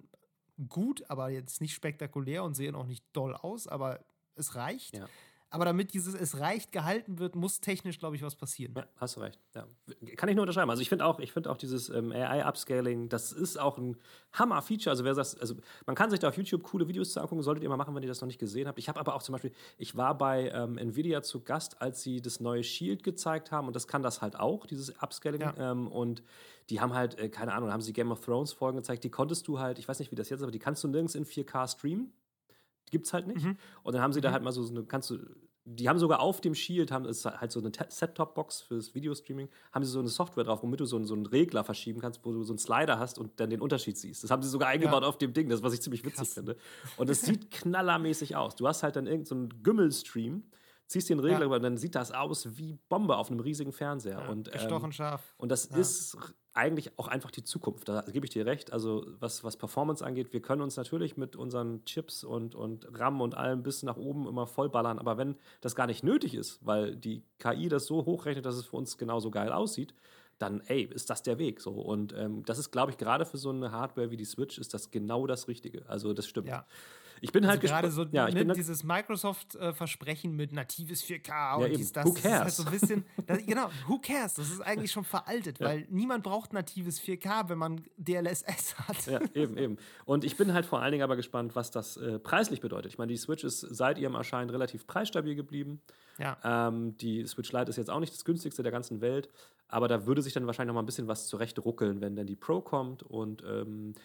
gut, 0.69 1.09
aber 1.09 1.29
jetzt 1.29 1.61
nicht 1.61 1.73
spektakulär 1.73 2.43
und 2.43 2.53
sehen 2.55 2.75
auch 2.75 2.85
nicht 2.85 3.05
doll 3.13 3.35
aus, 3.35 3.67
aber 3.67 4.05
es 4.35 4.55
reicht. 4.55 4.95
Ja. 4.95 5.07
Aber 5.55 5.65
damit 5.65 5.93
dieses 5.93 6.13
es 6.13 6.39
reicht 6.39 6.71
gehalten 6.71 7.17
wird, 7.17 7.35
muss 7.35 7.61
technisch, 7.61 7.97
glaube 7.97 8.15
ich, 8.15 8.21
was 8.21 8.35
passieren. 8.35 8.73
Ja, 8.75 8.85
hast 8.97 9.15
du 9.15 9.21
recht. 9.21 9.39
Ja. 9.55 9.65
Kann 10.17 10.27
ich 10.27 10.35
nur 10.35 10.43
unterschreiben. 10.43 10.69
Also 10.69 10.81
ich 10.81 10.89
finde 10.89 11.05
auch, 11.05 11.19
ich 11.19 11.31
finde 11.31 11.49
auch 11.49 11.57
dieses 11.57 11.89
ähm, 11.89 12.11
AI-Upscaling, 12.11 13.07
das 13.07 13.31
ist 13.31 13.57
auch 13.57 13.77
ein 13.77 13.97
Hammer-Feature. 14.33 14.91
Also 14.91 15.05
wer 15.05 15.15
sagt, 15.15 15.39
also 15.39 15.55
man 15.85 15.95
kann 15.95 16.09
sich 16.09 16.19
da 16.19 16.27
auf 16.27 16.37
YouTube 16.37 16.61
coole 16.63 16.87
Videos 16.87 17.13
zu 17.13 17.21
angucken, 17.21 17.41
solltet 17.41 17.63
ihr 17.63 17.69
mal 17.69 17.77
machen, 17.77 17.95
wenn 17.95 18.03
ihr 18.03 18.09
das 18.09 18.19
noch 18.19 18.27
nicht 18.27 18.39
gesehen 18.39 18.67
habt. 18.67 18.77
Ich 18.77 18.89
habe 18.89 18.99
aber 18.99 19.15
auch 19.15 19.23
zum 19.23 19.33
Beispiel, 19.33 19.53
ich 19.77 19.95
war 19.95 20.17
bei 20.17 20.49
ähm, 20.49 20.77
Nvidia 20.77 21.23
zu 21.23 21.41
Gast, 21.41 21.81
als 21.81 22.01
sie 22.03 22.21
das 22.21 22.41
neue 22.41 22.63
Shield 22.63 23.03
gezeigt 23.03 23.51
haben 23.51 23.67
und 23.67 23.75
das 23.75 23.87
kann 23.87 24.03
das 24.03 24.21
halt 24.21 24.37
auch, 24.37 24.65
dieses 24.65 25.01
Upscaling. 25.01 25.41
Ja. 25.41 25.71
Ähm, 25.71 25.87
und 25.87 26.21
die 26.69 26.81
haben 26.81 26.93
halt, 26.93 27.17
äh, 27.17 27.29
keine 27.29 27.53
Ahnung, 27.53 27.71
haben 27.71 27.81
sie 27.81 27.93
Game 27.93 28.11
of 28.11 28.19
Thrones 28.21 28.51
Folgen 28.51 28.77
gezeigt, 28.77 29.03
die 29.03 29.09
konntest 29.09 29.47
du 29.47 29.59
halt, 29.59 29.79
ich 29.79 29.87
weiß 29.87 29.99
nicht, 29.99 30.11
wie 30.11 30.15
das 30.15 30.29
jetzt 30.29 30.39
ist, 30.39 30.43
aber 30.43 30.51
die 30.51 30.59
kannst 30.59 30.83
du 30.83 30.87
nirgends 30.87 31.15
in 31.15 31.25
4K 31.25 31.67
streamen. 31.67 32.11
Gibt 32.91 33.07
es 33.07 33.13
halt 33.13 33.27
nicht. 33.27 33.45
Mhm. 33.45 33.57
Und 33.83 33.93
dann 33.93 34.01
haben 34.01 34.13
sie 34.13 34.19
mhm. 34.19 34.23
da 34.23 34.31
halt 34.31 34.43
mal 34.43 34.51
so, 34.51 34.63
so 34.63 34.73
eine, 34.73 34.83
kannst 34.83 35.09
du, 35.09 35.19
die 35.65 35.89
haben 35.89 35.97
sogar 35.97 36.19
auf 36.19 36.41
dem 36.41 36.53
Shield, 36.53 36.91
haben 36.91 37.05
es 37.05 37.25
halt 37.25 37.51
so 37.51 37.59
eine 37.59 37.71
Set-Top-Box 37.89 38.61
fürs 38.61 38.93
Videostreaming, 38.93 39.49
haben 39.71 39.83
sie 39.83 39.89
so 39.89 39.99
eine 39.99 40.09
Software 40.09 40.43
drauf, 40.43 40.61
womit 40.61 40.79
du 40.79 40.85
so, 40.85 41.03
so 41.03 41.15
einen 41.15 41.25
Regler 41.25 41.63
verschieben 41.63 41.99
kannst, 41.99 42.23
wo 42.23 42.31
du 42.31 42.43
so 42.43 42.53
einen 42.53 42.59
Slider 42.59 42.99
hast 42.99 43.17
und 43.17 43.39
dann 43.39 43.49
den 43.49 43.61
Unterschied 43.61 43.97
siehst. 43.97 44.23
Das 44.23 44.29
haben 44.29 44.43
sie 44.43 44.49
sogar 44.49 44.69
eingebaut 44.69 45.01
ja. 45.01 45.09
auf 45.09 45.17
dem 45.17 45.33
Ding, 45.33 45.49
das 45.49 45.63
was 45.63 45.73
ich 45.73 45.81
ziemlich 45.81 46.03
witzig 46.03 46.17
Krass. 46.17 46.33
finde. 46.33 46.55
Und 46.97 47.09
es 47.09 47.23
sieht 47.23 47.49
knallermäßig 47.51 48.35
aus. 48.35 48.55
Du 48.55 48.67
hast 48.67 48.83
halt 48.83 48.95
dann 48.95 49.07
irgendeinen 49.07 49.49
so 49.49 49.57
Gümmelstream, 49.63 50.43
ziehst 50.85 51.09
den 51.09 51.19
Regler 51.19 51.39
ja. 51.39 51.45
über 51.45 51.55
und 51.55 51.63
dann 51.63 51.77
sieht 51.77 51.95
das 51.95 52.11
aus 52.11 52.57
wie 52.57 52.77
Bombe 52.87 53.17
auf 53.17 53.31
einem 53.31 53.39
riesigen 53.39 53.71
Fernseher. 53.71 54.19
Ja, 54.19 54.29
und, 54.29 54.51
gestochen 54.51 54.85
ähm, 54.85 54.91
scharf. 54.91 55.33
Und 55.37 55.49
das 55.49 55.65
ist 55.65 56.15
eigentlich 56.55 56.97
auch 56.97 57.07
einfach 57.07 57.31
die 57.31 57.43
Zukunft. 57.43 57.89
Da 57.89 58.01
gebe 58.01 58.25
ich 58.25 58.31
dir 58.31 58.45
recht. 58.45 58.71
Also 58.71 59.05
was, 59.19 59.43
was 59.43 59.57
Performance 59.57 60.03
angeht, 60.03 60.31
wir 60.33 60.41
können 60.41 60.61
uns 60.61 60.77
natürlich 60.77 61.17
mit 61.17 61.35
unseren 61.35 61.83
Chips 61.85 62.23
und, 62.23 62.55
und 62.55 62.87
RAM 62.97 63.19
und 63.21 63.35
allem 63.35 63.61
bis 63.61 63.83
nach 63.83 63.97
oben 63.97 64.27
immer 64.27 64.47
vollballern. 64.47 64.97
Aber 64.97 65.17
wenn 65.17 65.35
das 65.61 65.75
gar 65.75 65.85
nicht 65.85 66.03
nötig 66.03 66.33
ist, 66.33 66.65
weil 66.65 66.95
die 66.95 67.23
KI 67.39 67.67
das 67.67 67.85
so 67.85 68.05
hochrechnet, 68.05 68.45
dass 68.45 68.55
es 68.55 68.65
für 68.65 68.77
uns 68.77 68.97
genauso 68.97 69.31
geil 69.31 69.51
aussieht, 69.51 69.93
dann, 70.39 70.61
ey, 70.67 70.83
ist 70.83 71.09
das 71.09 71.23
der 71.23 71.39
Weg 71.39 71.59
so. 71.61 71.71
Und 71.71 72.13
ähm, 72.13 72.43
das 72.45 72.57
ist, 72.57 72.71
glaube 72.71 72.91
ich, 72.91 72.97
gerade 72.97 73.25
für 73.25 73.37
so 73.37 73.49
eine 73.49 73.71
Hardware 73.71 74.11
wie 74.11 74.17
die 74.17 74.25
Switch 74.25 74.57
ist 74.57 74.73
das 74.73 74.91
genau 74.91 75.27
das 75.27 75.47
Richtige. 75.47 75.83
Also 75.87 76.13
das 76.13 76.25
stimmt. 76.25 76.47
Ja. 76.47 76.65
Ich 77.21 77.31
bin 77.31 77.47
halt 77.47 77.61
also 77.61 77.73
gerade 77.73 77.91
so 77.91 78.05
ja, 78.11 78.27
ne, 78.27 78.45
bin 78.45 78.53
dieses 78.53 78.83
Microsoft-Versprechen 78.83 80.35
mit 80.35 80.51
natives 80.51 81.03
4K 81.03 81.55
und 81.55 81.61
ja, 81.61 81.67
dies, 81.69 81.91
das. 81.91 82.05
Who 82.05 82.13
cares? 82.13 82.23
Das 82.23 82.33
ist 82.33 82.41
halt 82.41 82.53
so 82.53 82.63
ein 82.63 82.71
bisschen, 82.71 83.05
das, 83.25 83.37
genau, 83.45 83.69
who 83.87 83.99
cares? 83.99 84.33
Das 84.35 84.49
ist 84.49 84.61
eigentlich 84.61 84.91
schon 84.91 85.03
veraltet, 85.03 85.59
ja. 85.59 85.67
weil 85.67 85.87
niemand 85.89 86.23
braucht 86.23 86.53
natives 86.53 87.01
4K, 87.01 87.49
wenn 87.49 87.57
man 87.57 87.81
DLSS 87.97 88.77
hat. 88.79 89.05
Ja, 89.07 89.19
eben, 89.33 89.57
eben. 89.57 89.77
Und 90.05 90.23
ich 90.23 90.37
bin 90.37 90.53
halt 90.53 90.65
vor 90.65 90.81
allen 90.81 90.91
Dingen 90.91 91.03
aber 91.03 91.15
gespannt, 91.15 91.55
was 91.55 91.71
das 91.71 91.97
äh, 91.97 92.19
preislich 92.19 92.61
bedeutet. 92.61 92.91
Ich 92.91 92.97
meine, 92.97 93.11
die 93.11 93.17
Switch 93.17 93.43
ist 93.43 93.59
seit 93.59 93.97
ihrem 93.97 94.15
Erscheinen 94.15 94.49
relativ 94.49 94.87
preisstabil 94.87 95.35
geblieben. 95.35 95.81
Ja. 96.17 96.37
Ähm, 96.43 96.97
die 96.97 97.25
Switch 97.25 97.51
Lite 97.51 97.69
ist 97.69 97.77
jetzt 97.77 97.89
auch 97.89 97.99
nicht 97.99 98.13
das 98.13 98.25
günstigste 98.25 98.63
der 98.63 98.71
ganzen 98.71 99.01
Welt, 99.01 99.29
aber 99.67 99.87
da 99.87 100.05
würde 100.05 100.21
sich 100.21 100.33
dann 100.33 100.45
wahrscheinlich 100.45 100.69
noch 100.69 100.75
mal 100.75 100.83
ein 100.83 100.85
bisschen 100.85 101.07
was 101.07 101.27
zurecht 101.27 101.63
ruckeln, 101.63 102.01
wenn 102.01 102.15
dann 102.15 102.27
die 102.27 102.35
Pro 102.35 102.61
kommt 102.61 103.03
und 103.03 103.43
ähm, 103.43 103.95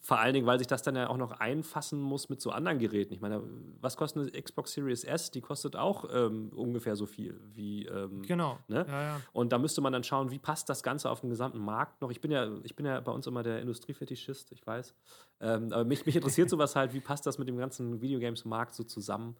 vor 0.00 0.18
allen 0.18 0.34
Dingen, 0.34 0.46
weil 0.46 0.58
sich 0.58 0.66
das 0.66 0.82
dann 0.82 0.96
ja 0.96 1.08
auch 1.08 1.16
noch 1.16 1.32
einfassen 1.32 2.00
muss 2.00 2.28
mit 2.28 2.40
so 2.40 2.50
anderen 2.50 2.78
Geräten. 2.78 3.12
Ich 3.12 3.20
meine, 3.20 3.42
was 3.80 3.96
kostet 3.96 4.34
eine 4.34 4.42
Xbox 4.42 4.72
Series 4.72 5.04
S? 5.04 5.30
Die 5.30 5.40
kostet 5.40 5.76
auch 5.76 6.04
ähm, 6.12 6.50
ungefähr 6.54 6.96
so 6.96 7.06
viel 7.06 7.40
wie. 7.54 7.86
Ähm, 7.86 8.22
genau. 8.22 8.58
Ne? 8.68 8.86
Ja, 8.88 9.02
ja. 9.02 9.20
Und 9.32 9.52
da 9.52 9.58
müsste 9.58 9.80
man 9.80 9.92
dann 9.92 10.04
schauen, 10.04 10.30
wie 10.30 10.38
passt 10.38 10.68
das 10.68 10.82
Ganze 10.82 11.10
auf 11.10 11.20
den 11.20 11.30
gesamten 11.30 11.58
Markt 11.58 12.00
noch. 12.00 12.10
Ich 12.10 12.20
bin 12.20 12.30
ja, 12.30 12.48
ich 12.62 12.76
bin 12.76 12.86
ja 12.86 13.00
bei 13.00 13.12
uns 13.12 13.26
immer 13.26 13.42
der 13.42 13.60
Industriefetischist, 13.60 14.52
ich 14.52 14.66
weiß. 14.66 14.94
Ähm, 15.40 15.72
aber 15.72 15.84
mich, 15.84 16.06
mich 16.06 16.16
interessiert 16.16 16.50
sowas 16.50 16.76
halt, 16.76 16.94
wie 16.94 17.00
passt 17.00 17.26
das 17.26 17.38
mit 17.38 17.48
dem 17.48 17.58
ganzen 17.58 18.00
Videogames-Markt 18.00 18.74
so 18.74 18.84
zusammen? 18.84 19.36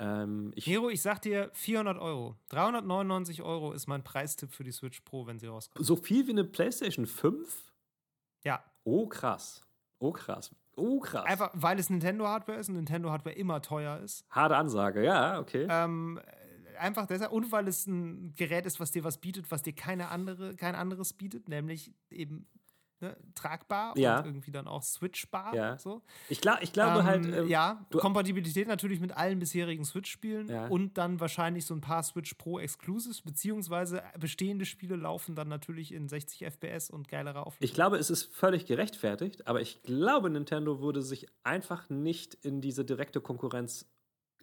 Ähm, 0.00 0.52
ich 0.54 0.66
Hero, 0.66 0.88
ich 0.88 1.02
sag 1.02 1.20
dir 1.20 1.50
400 1.52 1.98
Euro. 1.98 2.36
399 2.48 3.42
Euro 3.42 3.72
ist 3.72 3.86
mein 3.86 4.02
Preistipp 4.02 4.50
für 4.50 4.64
die 4.64 4.72
Switch 4.72 5.00
Pro, 5.02 5.26
wenn 5.26 5.38
sie 5.38 5.46
rauskommt. 5.46 5.84
So 5.84 5.94
viel 5.94 6.26
wie 6.26 6.30
eine 6.30 6.44
PlayStation 6.44 7.06
5? 7.06 7.72
Ja. 8.44 8.64
Oh, 8.84 9.06
krass. 9.06 9.60
Oh 10.00 10.12
krass. 10.12 10.50
Oh 10.76 10.98
krass. 10.98 11.26
Einfach, 11.26 11.50
weil 11.54 11.78
es 11.78 11.90
Nintendo-Hardware 11.90 12.58
ist 12.58 12.68
und 12.68 12.76
Nintendo-Hardware 12.76 13.34
immer 13.34 13.60
teuer 13.60 13.98
ist. 14.00 14.24
Harte 14.30 14.56
Ansage, 14.56 15.04
ja, 15.04 15.38
okay. 15.38 15.66
Ähm, 15.70 16.18
einfach 16.78 17.06
deshalb 17.06 17.32
und 17.32 17.52
weil 17.52 17.68
es 17.68 17.86
ein 17.86 18.34
Gerät 18.34 18.64
ist, 18.64 18.80
was 18.80 18.90
dir 18.90 19.04
was 19.04 19.18
bietet, 19.18 19.50
was 19.50 19.62
dir 19.62 19.74
keine 19.74 20.08
andere, 20.08 20.56
kein 20.56 20.74
anderes 20.74 21.12
bietet, 21.12 21.48
nämlich 21.48 21.92
eben 22.10 22.46
ne, 23.00 23.16
tragbar 23.34 23.96
ja. 23.96 24.18
und 24.18 24.26
irgendwie 24.26 24.50
dann 24.50 24.66
auch 24.66 24.82
switchbar. 24.82 25.54
Ja. 25.54 25.78
So. 25.78 26.02
Ich, 26.28 26.40
glaub, 26.40 26.62
ich 26.62 26.72
glaube 26.72 27.00
ähm, 27.00 27.04
halt. 27.04 27.26
Ähm, 27.26 27.48
ja, 27.48 27.86
Kompatibilität 27.90 28.68
natürlich 28.68 29.00
mit 29.00 29.16
allen 29.16 29.38
bisherigen 29.38 29.84
Switch-Spielen 29.84 30.48
ja. 30.48 30.66
und 30.66 30.98
dann 30.98 31.20
wahrscheinlich 31.20 31.66
so 31.66 31.74
ein 31.74 31.80
paar 31.80 32.02
Switch 32.02 32.34
Pro 32.34 32.58
Exclusives, 32.58 33.22
beziehungsweise 33.22 34.02
bestehende 34.18 34.64
Spiele 34.64 34.96
laufen 34.96 35.34
dann 35.34 35.48
natürlich 35.48 35.92
in 35.92 36.08
60 36.08 36.44
FPS 36.44 36.90
und 36.90 37.08
geilere 37.08 37.46
Auflösung. 37.46 37.64
Ich 37.64 37.74
glaube, 37.74 37.98
es 37.98 38.10
ist 38.10 38.34
völlig 38.34 38.66
gerechtfertigt, 38.66 39.46
aber 39.46 39.60
ich 39.60 39.82
glaube, 39.82 40.30
Nintendo 40.30 40.80
würde 40.80 41.02
sich 41.02 41.26
einfach 41.42 41.88
nicht 41.90 42.34
in 42.34 42.60
diese 42.60 42.84
direkte 42.84 43.20
Konkurrenz 43.20 43.86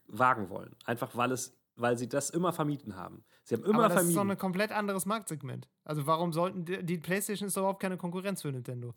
wagen 0.08 0.50
wollen. 0.50 0.76
Einfach 0.86 1.16
weil 1.16 1.32
es 1.32 1.57
weil 1.78 1.98
sie 1.98 2.10
das 2.10 2.30
immer 2.30 2.52
vermieden 2.52 2.96
haben. 2.96 3.24
Sie 3.44 3.56
haben 3.56 3.64
immer 3.64 3.76
Aber 3.76 3.84
das 3.84 3.94
vermieden. 3.94 4.10
ist 4.10 4.24
doch 4.24 4.30
ein 4.32 4.38
komplett 4.38 4.72
anderes 4.72 5.06
Marktsegment. 5.06 5.70
Also 5.84 6.06
warum 6.06 6.34
sollten 6.34 6.66
die, 6.66 6.84
die 6.84 6.98
PlayStation 6.98 7.48
ist 7.48 7.56
doch 7.56 7.62
überhaupt 7.62 7.82
keine 7.82 7.98
Konkurrenz 7.98 8.42
für 8.42 8.52
Nintendo? 8.52 8.94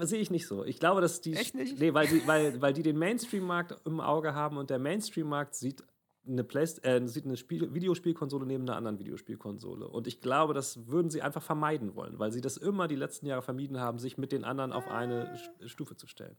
Sehe 0.00 0.20
ich 0.20 0.30
nicht 0.30 0.46
so. 0.46 0.64
Ich 0.64 0.78
glaube, 0.78 1.00
dass 1.00 1.20
die 1.20 1.34
Echt 1.34 1.54
nicht? 1.54 1.78
Nee, 1.78 1.94
weil, 1.94 2.06
die, 2.08 2.26
weil, 2.26 2.60
weil 2.60 2.72
die 2.72 2.82
den 2.82 2.98
Mainstream-Markt 2.98 3.86
im 3.86 4.00
Auge 4.00 4.34
haben 4.34 4.56
und 4.58 4.68
der 4.70 4.78
Mainstream-Markt 4.78 5.54
sieht 5.54 5.82
eine, 6.26 6.42
Play 6.42 6.64
äh, 6.82 7.06
sieht 7.06 7.26
eine 7.26 7.36
Spiel 7.36 7.72
Videospielkonsole 7.74 8.46
neben 8.46 8.64
einer 8.64 8.76
anderen 8.76 8.98
Videospielkonsole. 8.98 9.86
Und 9.86 10.06
ich 10.06 10.20
glaube, 10.20 10.54
das 10.54 10.86
würden 10.86 11.10
sie 11.10 11.22
einfach 11.22 11.42
vermeiden 11.42 11.94
wollen, 11.94 12.18
weil 12.18 12.32
sie 12.32 12.40
das 12.40 12.56
immer 12.56 12.88
die 12.88 12.96
letzten 12.96 13.26
Jahre 13.26 13.42
vermieden 13.42 13.78
haben, 13.78 13.98
sich 13.98 14.18
mit 14.18 14.32
den 14.32 14.44
anderen 14.44 14.72
auf 14.72 14.88
eine 14.88 15.38
Stufe 15.66 15.96
zu 15.96 16.06
stellen. 16.06 16.36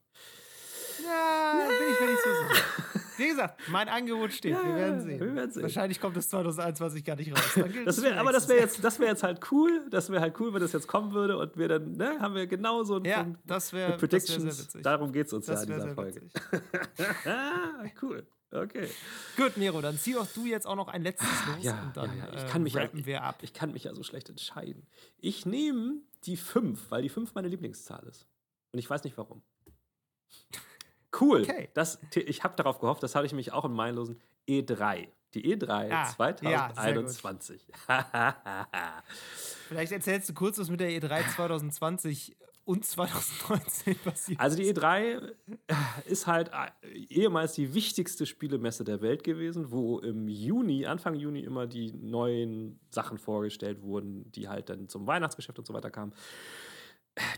Ja, 1.04 1.68
bin 1.68 1.94
ich 1.94 2.00
mir 2.00 2.12
nicht 2.12 2.24
so 2.24 2.30
sicher. 2.54 2.66
Wie 3.18 3.28
gesagt, 3.28 3.62
mein 3.70 3.88
Angebot 3.88 4.34
steht. 4.34 4.52
Ja, 4.52 4.64
wir, 4.64 4.76
werden 4.76 5.02
sehen. 5.02 5.20
wir 5.20 5.36
werden 5.36 5.52
sehen. 5.52 5.64
Wahrscheinlich 5.64 6.02
kommt 6.02 6.18
es 6.18 6.30
2021 6.30 7.04
gar 7.06 7.16
nicht 7.16 7.32
raus. 7.32 7.60
das 7.86 8.02
wär, 8.02 8.20
aber 8.20 8.34
das 8.34 8.48
wäre 8.50 8.60
jetzt, 8.60 9.00
wär 9.00 9.08
jetzt 9.08 9.24
halt 9.24 9.40
cool. 9.52 9.88
Das 9.90 10.10
wäre 10.10 10.22
halt 10.22 10.40
cool, 10.40 10.54
wenn 10.54 10.62
das 10.62 10.74
jetzt 10.74 10.88
kommen 10.88 11.14
würde 11.14 11.38
und 11.38 11.58
wir 11.58 11.68
dann, 11.68 11.94
ne, 11.94 12.20
haben 12.20 12.36
wir 12.36 12.46
genau 12.48 12.84
so 12.84 12.96
einen 12.96 13.06
ja, 13.06 13.24
Punkt. 13.24 13.40
Das 13.46 13.72
wäre 13.72 13.98
Predictions. 13.98 14.44
Wär 14.44 14.52
sehr 14.52 14.66
witzig. 14.66 14.84
Darum 14.84 15.14
geht 15.14 15.28
es 15.28 15.34
uns 15.34 15.46
das 15.46 15.66
ja 15.66 15.74
in 15.74 15.82
dieser 15.82 15.96
Folge. 15.96 16.22
ah, 17.26 17.86
cool. 18.02 18.28
Okay. 18.52 18.90
Gut, 19.36 19.58
Nero, 19.58 19.82
dann 19.82 19.98
zieh 19.98 20.16
auch 20.16 20.28
du 20.28 20.46
jetzt 20.46 20.66
auch 20.66 20.76
noch 20.76 20.88
ein 20.88 21.02
letztes 21.02 21.28
los 21.48 21.64
ja, 21.64 21.82
und 21.84 21.98
dann 21.98 22.18
ja, 22.18 22.28
ja. 22.28 22.46
Ich 22.46 22.48
kann 22.48 22.64
mich 22.64 22.76
äh, 22.76 22.90
wir 22.94 23.24
ab. 23.24 23.40
Ich 23.42 23.54
kann 23.54 23.72
mich 23.72 23.84
ja 23.84 23.94
so 23.94 24.04
schlecht 24.04 24.30
entscheiden. 24.30 24.88
Ich 25.18 25.46
nehme 25.46 26.02
die 26.24 26.38
5, 26.38 26.90
weil 26.90 27.02
die 27.02 27.10
5 27.10 27.34
meine 27.36 27.48
Lieblingszahl 27.48 28.06
ist. 28.08 28.28
Und 28.72 28.80
ich 28.80 28.90
weiß 28.90 29.04
nicht 29.04 29.18
warum. 29.18 29.42
Cool. 31.20 31.42
Okay. 31.42 31.70
Das, 31.74 32.00
ich 32.16 32.44
habe 32.44 32.56
darauf 32.56 32.80
gehofft, 32.80 33.04
das 33.04 33.16
hatte 33.16 33.26
ich 33.26 33.34
mich 33.34 33.54
auch 33.54 33.66
in 33.66 33.74
meinen 33.74 33.96
losen 33.96 34.20
E3. 34.48 35.08
Die 35.34 35.56
E3 35.56 35.92
ah, 35.92 36.06
2021. 36.06 37.68
Ja, 37.90 39.04
Vielleicht 39.68 39.92
erzählst 39.92 40.30
du 40.30 40.34
kurz, 40.34 40.58
was 40.58 40.70
mit 40.70 40.80
der 40.80 40.90
E3 40.90 41.36
2020 41.36 42.38
und 42.64 42.86
2019 42.86 43.96
passiert. 44.00 44.40
Also 44.40 44.58
die 44.58 44.74
E3 44.74 45.34
ist 46.08 46.26
halt 46.26 46.52
äh, 46.54 46.88
ehemals 47.10 47.54
die 47.54 47.74
wichtigste 47.74 48.26
Spielemesse 48.26 48.84
der 48.84 49.02
Welt 49.02 49.24
gewesen, 49.24 49.72
wo 49.72 50.00
im 50.00 50.28
Juni, 50.28 50.86
Anfang 50.86 51.16
Juni 51.16 51.42
immer 51.42 51.68
die 51.68 51.92
neuen 51.92 52.80
Sachen 52.90 53.18
vorgestellt 53.18 53.82
wurden, 53.82 54.32
die 54.32 54.48
halt 54.48 54.70
dann 54.70 54.90
zum 54.90 55.06
Weihnachtsgeschäft 55.06 55.60
und 55.60 55.68
so 55.68 55.74
weiter 55.74 55.92
kamen. 55.92 56.14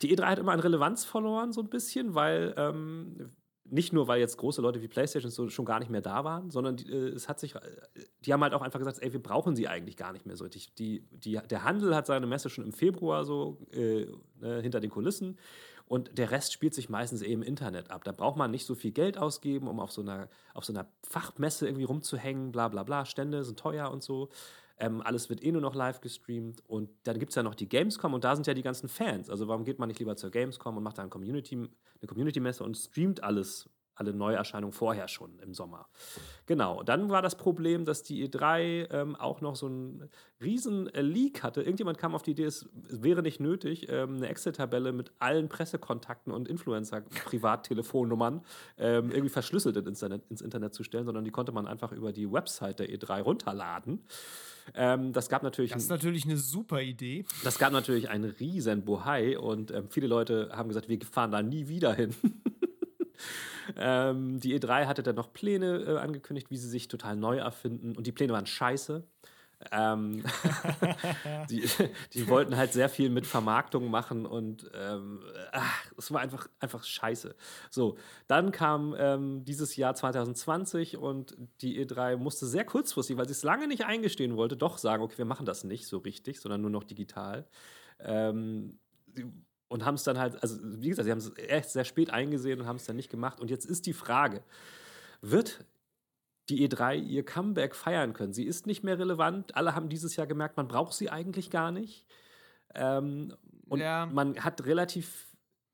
Die 0.02 0.16
E3 0.16 0.24
hat 0.24 0.40
immer 0.40 0.54
an 0.54 0.60
Relevanz 0.60 1.04
verloren, 1.04 1.52
so 1.52 1.62
ein 1.62 1.70
bisschen, 1.70 2.16
weil 2.16 2.54
ähm, 2.58 3.32
nicht 3.70 3.94
nur, 3.94 4.08
weil 4.08 4.20
jetzt 4.20 4.38
große 4.38 4.62
Leute 4.62 4.82
wie 4.82 4.88
PlayStation 4.88 5.32
so 5.32 5.50
schon 5.50 5.66
gar 5.66 5.80
nicht 5.80 5.90
mehr 5.90 6.02
da 6.02 6.24
waren, 6.24 6.52
sondern 6.52 6.78
die, 6.78 6.92
äh, 6.92 7.10
es 7.10 7.28
hat 7.28 7.40
sich, 7.40 7.56
äh, 7.56 7.60
die 8.26 8.34
haben 8.34 8.42
halt 8.44 8.54
auch 8.54 8.62
einfach 8.62 8.80
gesagt, 8.80 9.02
ey, 9.02 9.14
wir 9.14 9.22
brauchen 9.22 9.56
sie 9.56 9.68
eigentlich 9.68 9.98
gar 9.98 10.14
nicht 10.14 10.26
mehr 10.26 10.36
so. 10.36 10.48
Die, 10.48 11.02
die, 11.12 11.40
der 11.50 11.64
Handel 11.64 11.96
hat 11.96 12.08
seine 12.08 12.28
Messe 12.28 12.50
schon 12.50 12.64
im 12.64 12.74
Februar 12.74 13.26
so 13.26 13.58
äh, 13.72 14.06
ne, 14.40 14.62
hinter 14.62 14.80
den 14.80 14.90
Kulissen 14.90 15.38
und 15.88 16.18
der 16.18 16.32
Rest 16.32 16.52
spielt 16.52 16.74
sich 16.74 16.90
meistens 16.90 17.22
eben 17.22 17.42
im 17.42 17.48
Internet 17.48 17.92
ab. 17.92 18.04
Da 18.04 18.12
braucht 18.12 18.38
man 18.38 18.52
nicht 18.52 18.66
so 18.66 18.76
viel 18.76 18.92
Geld 18.92 19.18
ausgeben, 19.18 19.68
um 19.68 19.80
auf 19.80 19.92
so 19.92 20.02
einer, 20.02 20.28
auf 20.54 20.66
so 20.66 20.74
einer 20.74 20.88
Fachmesse 21.04 21.66
irgendwie 21.66 21.86
rumzuhängen, 21.86 22.52
bla 22.52 22.68
bla 22.68 22.84
bla. 22.84 23.06
Stände 23.06 23.44
sind 23.46 23.58
teuer 23.58 23.90
und 23.90 24.04
so. 24.04 24.30
Ähm, 24.80 25.02
alles 25.02 25.30
wird 25.30 25.44
eh 25.44 25.52
nur 25.52 25.62
noch 25.62 25.76
live 25.76 26.02
gestreamt. 26.02 26.62
Und 26.68 26.90
dann 27.04 27.18
gibt 27.20 27.32
es 27.32 27.36
ja 27.36 27.44
noch 27.44 27.56
die 27.56 27.68
Gamescom 27.68 28.14
und 28.14 28.24
da 28.24 28.36
sind 28.36 28.48
ja 28.48 28.54
die 28.54 28.62
ganzen 28.62 28.90
Fans. 28.90 29.30
Also 29.30 29.48
warum 29.48 29.66
geht 29.66 29.80
man 29.80 29.88
nicht 29.88 30.00
lieber 30.00 30.16
zur 30.16 30.30
Gamescom 30.30 30.78
und 30.78 30.84
macht 30.84 30.98
da 30.98 31.02
eine 31.02 31.10
Community-Messe 31.10 32.64
und 32.64 32.76
streamt 32.76 33.24
alles 33.24 33.70
alle 33.98 34.14
Neuerscheinungen 34.14 34.74
vorher 34.74 35.08
schon 35.08 35.40
im 35.40 35.54
Sommer. 35.54 35.88
Genau, 36.46 36.84
dann 36.84 37.10
war 37.10 37.22
das 37.22 37.36
Problem, 37.36 37.86
dass 37.86 38.04
die 38.04 38.28
E3 38.28 38.92
ähm, 38.92 39.16
auch 39.16 39.42
noch 39.42 39.56
so 39.56 39.66
einen 39.66 40.10
riesen 40.42 40.88
äh, 40.94 41.02
Leak 41.02 41.44
hatte. 41.44 41.62
Irgendjemand 41.62 41.98
kam 41.98 42.16
auf 42.16 42.24
die 42.24 42.32
Idee, 42.32 42.46
es 42.46 42.70
wäre 42.74 43.22
nicht 43.22 43.40
nötig, 43.40 43.88
ähm, 43.90 44.18
eine 44.18 44.28
Excel-Tabelle 44.28 44.92
mit 44.92 45.12
allen 45.20 45.50
Pressekontakten 45.50 46.32
und 46.32 46.48
Influencer-Privattelefonnummern 46.48 48.44
ähm, 48.78 49.12
irgendwie 49.12 49.30
verschlüsselt 49.30 49.76
ins 49.78 50.02
Internet, 50.02 50.24
ins 50.30 50.42
Internet 50.42 50.74
zu 50.74 50.84
stellen, 50.84 51.06
sondern 51.06 51.26
die 51.26 51.32
konnte 51.32 51.52
man 51.52 51.68
einfach 51.68 51.92
über 51.92 52.14
die 52.14 52.32
Website 52.32 52.80
der 52.80 52.90
E3 52.90 53.22
runterladen. 53.22 54.04
Ähm, 54.74 55.14
das 55.14 55.30
gab 55.30 55.44
natürlich. 55.44 55.72
Das 55.72 55.84
ist 55.84 55.90
natürlich 55.90 56.26
eine 56.26 56.38
super 56.38 56.82
Idee. 56.82 57.26
Das 57.44 57.58
gab 57.58 57.72
natürlich 57.72 58.10
einen 58.10 58.30
riesen 58.32 58.84
Bohai 58.84 59.38
und 59.38 59.72
ähm, 59.72 59.90
viele 59.90 60.08
Leute 60.08 60.50
haben 60.54 60.70
gesagt, 60.70 60.90
wir 60.90 61.00
fahren 61.02 61.32
da 61.32 61.42
nie 61.42 61.68
wieder 61.68 61.94
hin. 61.94 62.14
ähm, 63.76 64.40
die 64.40 64.58
E3 64.58 64.86
hatte 64.86 65.04
dann 65.04 65.16
noch 65.16 65.34
Pläne 65.34 65.84
äh, 65.88 65.98
angekündigt, 65.98 66.50
wie 66.50 66.58
sie 66.58 66.70
sich 66.70 66.88
total 66.88 67.16
neu 67.16 67.38
erfinden 67.38 67.96
und 67.96 68.08
die 68.08 68.12
Pläne 68.12 68.34
waren 68.34 68.46
scheiße. 68.46 69.04
Ähm, 69.72 70.24
die, 71.50 71.68
die, 72.14 72.28
wollten 72.28 72.58
halt 72.58 72.74
sehr 72.74 72.90
viel 72.90 73.10
mit 73.10 73.26
Vermarktung 73.26 73.90
machen 73.90 74.28
und 74.28 74.70
ähm, 74.76 75.24
ach, 75.52 75.92
es 75.98 76.12
war 76.12 76.22
einfach, 76.22 76.48
einfach 76.60 76.84
scheiße. 76.84 77.36
So, 77.72 77.98
dann 78.28 78.52
kam 78.52 78.96
ähm, 78.98 79.46
dieses 79.46 79.76
Jahr 79.76 79.96
2020 79.96 80.98
und 80.98 81.36
die 81.62 81.84
E3 81.84 82.18
musste 82.18 82.46
sehr 82.46 82.66
kurzfristig, 82.66 83.18
weil 83.18 83.26
sie 83.26 83.32
es 83.32 83.44
lange 83.44 83.68
nicht 83.68 83.86
eingestehen 83.86 84.38
wollte, 84.38 84.58
doch 84.58 84.78
sagen, 84.78 85.02
okay, 85.02 85.18
wir 85.18 85.26
machen 85.26 85.48
das 85.48 85.64
nicht 85.64 85.88
so 85.88 85.98
richtig, 85.98 86.40
sondern 86.40 86.62
nur 86.62 86.72
noch 86.72 86.84
digital. 86.84 87.48
Ähm, 88.00 88.78
und 89.70 89.86
haben 89.86 89.96
es 89.96 90.04
dann 90.04 90.18
halt, 90.18 90.42
also 90.42 90.58
wie 90.62 90.90
gesagt, 90.90 91.06
sie 91.06 91.12
haben 91.12 91.18
es 91.18 91.32
echt 91.38 91.70
sehr 91.70 91.84
spät 91.84 92.10
eingesehen 92.10 92.62
und 92.62 92.68
haben 92.68 92.78
es 92.78 92.86
dann 92.86 92.96
nicht 92.96 93.10
gemacht. 93.10 93.40
Und 93.40 93.50
jetzt 93.50 93.66
ist 93.66 93.86
die 93.86 93.94
Frage, 93.94 94.42
wird 95.22 95.66
die 96.50 96.68
E3 96.68 96.96
ihr 96.96 97.26
Comeback 97.26 97.76
feiern 97.76 98.14
können. 98.14 98.34
Sie 98.34 98.46
ist 98.46 98.68
nicht 98.68 98.84
mehr 98.84 98.98
relevant. 98.98 99.56
Alle 99.56 99.76
haben 99.76 99.90
dieses 99.90 100.16
Jahr 100.16 100.28
gemerkt, 100.28 100.56
man 100.56 100.68
braucht 100.68 100.94
sie 100.94 101.10
eigentlich 101.10 101.50
gar 101.50 101.72
nicht. 101.72 102.06
Ähm, 102.74 103.36
und 103.68 103.80
ja. 103.80 104.06
man 104.06 104.44
hat 104.44 104.66
relativ 104.66 105.28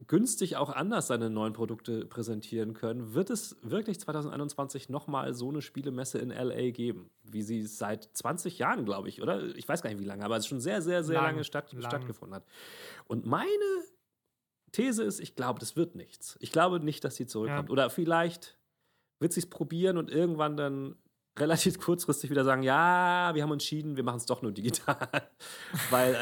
günstig 0.07 0.57
auch 0.57 0.69
anders 0.69 1.07
seine 1.07 1.29
neuen 1.29 1.53
Produkte 1.53 2.05
präsentieren 2.05 2.73
können. 2.73 3.13
Wird 3.13 3.29
es 3.29 3.57
wirklich 3.61 3.99
2021 3.99 4.89
nochmal 4.89 5.33
so 5.33 5.49
eine 5.49 5.61
Spielemesse 5.61 6.19
in 6.19 6.29
LA 6.29 6.71
geben, 6.71 7.09
wie 7.23 7.41
sie 7.41 7.65
seit 7.65 8.09
20 8.13 8.57
Jahren, 8.59 8.85
glaube 8.85 9.09
ich, 9.09 9.21
oder? 9.21 9.55
Ich 9.55 9.67
weiß 9.67 9.81
gar 9.81 9.89
nicht, 9.89 9.99
wie 9.99 10.05
lange, 10.05 10.25
aber 10.25 10.37
es 10.37 10.47
schon 10.47 10.59
sehr, 10.59 10.81
sehr, 10.81 11.03
sehr 11.03 11.15
Lang, 11.15 11.31
lange 11.31 11.43
statt, 11.43 11.71
lang. 11.73 11.83
stattgefunden 11.83 12.35
hat. 12.35 12.45
Und 13.07 13.25
meine 13.25 13.47
These 14.71 15.03
ist, 15.03 15.19
ich 15.19 15.35
glaube, 15.35 15.59
das 15.59 15.75
wird 15.75 15.95
nichts. 15.95 16.37
Ich 16.39 16.51
glaube 16.51 16.79
nicht, 16.79 17.03
dass 17.03 17.15
sie 17.15 17.27
zurückkommt. 17.27 17.69
Ja. 17.69 17.73
Oder 17.73 17.89
vielleicht 17.89 18.57
wird 19.19 19.33
sie 19.33 19.39
es 19.39 19.45
probieren 19.45 19.97
und 19.97 20.09
irgendwann 20.09 20.57
dann 20.57 20.95
relativ 21.37 21.79
kurzfristig 21.79 22.29
wieder 22.29 22.43
sagen, 22.43 22.63
ja, 22.63 23.31
wir 23.33 23.43
haben 23.43 23.51
entschieden, 23.51 23.95
wir 23.95 24.03
machen 24.03 24.17
es 24.17 24.25
doch 24.25 24.41
nur 24.41 24.51
digital. 24.51 25.07
Weil, 25.89 26.17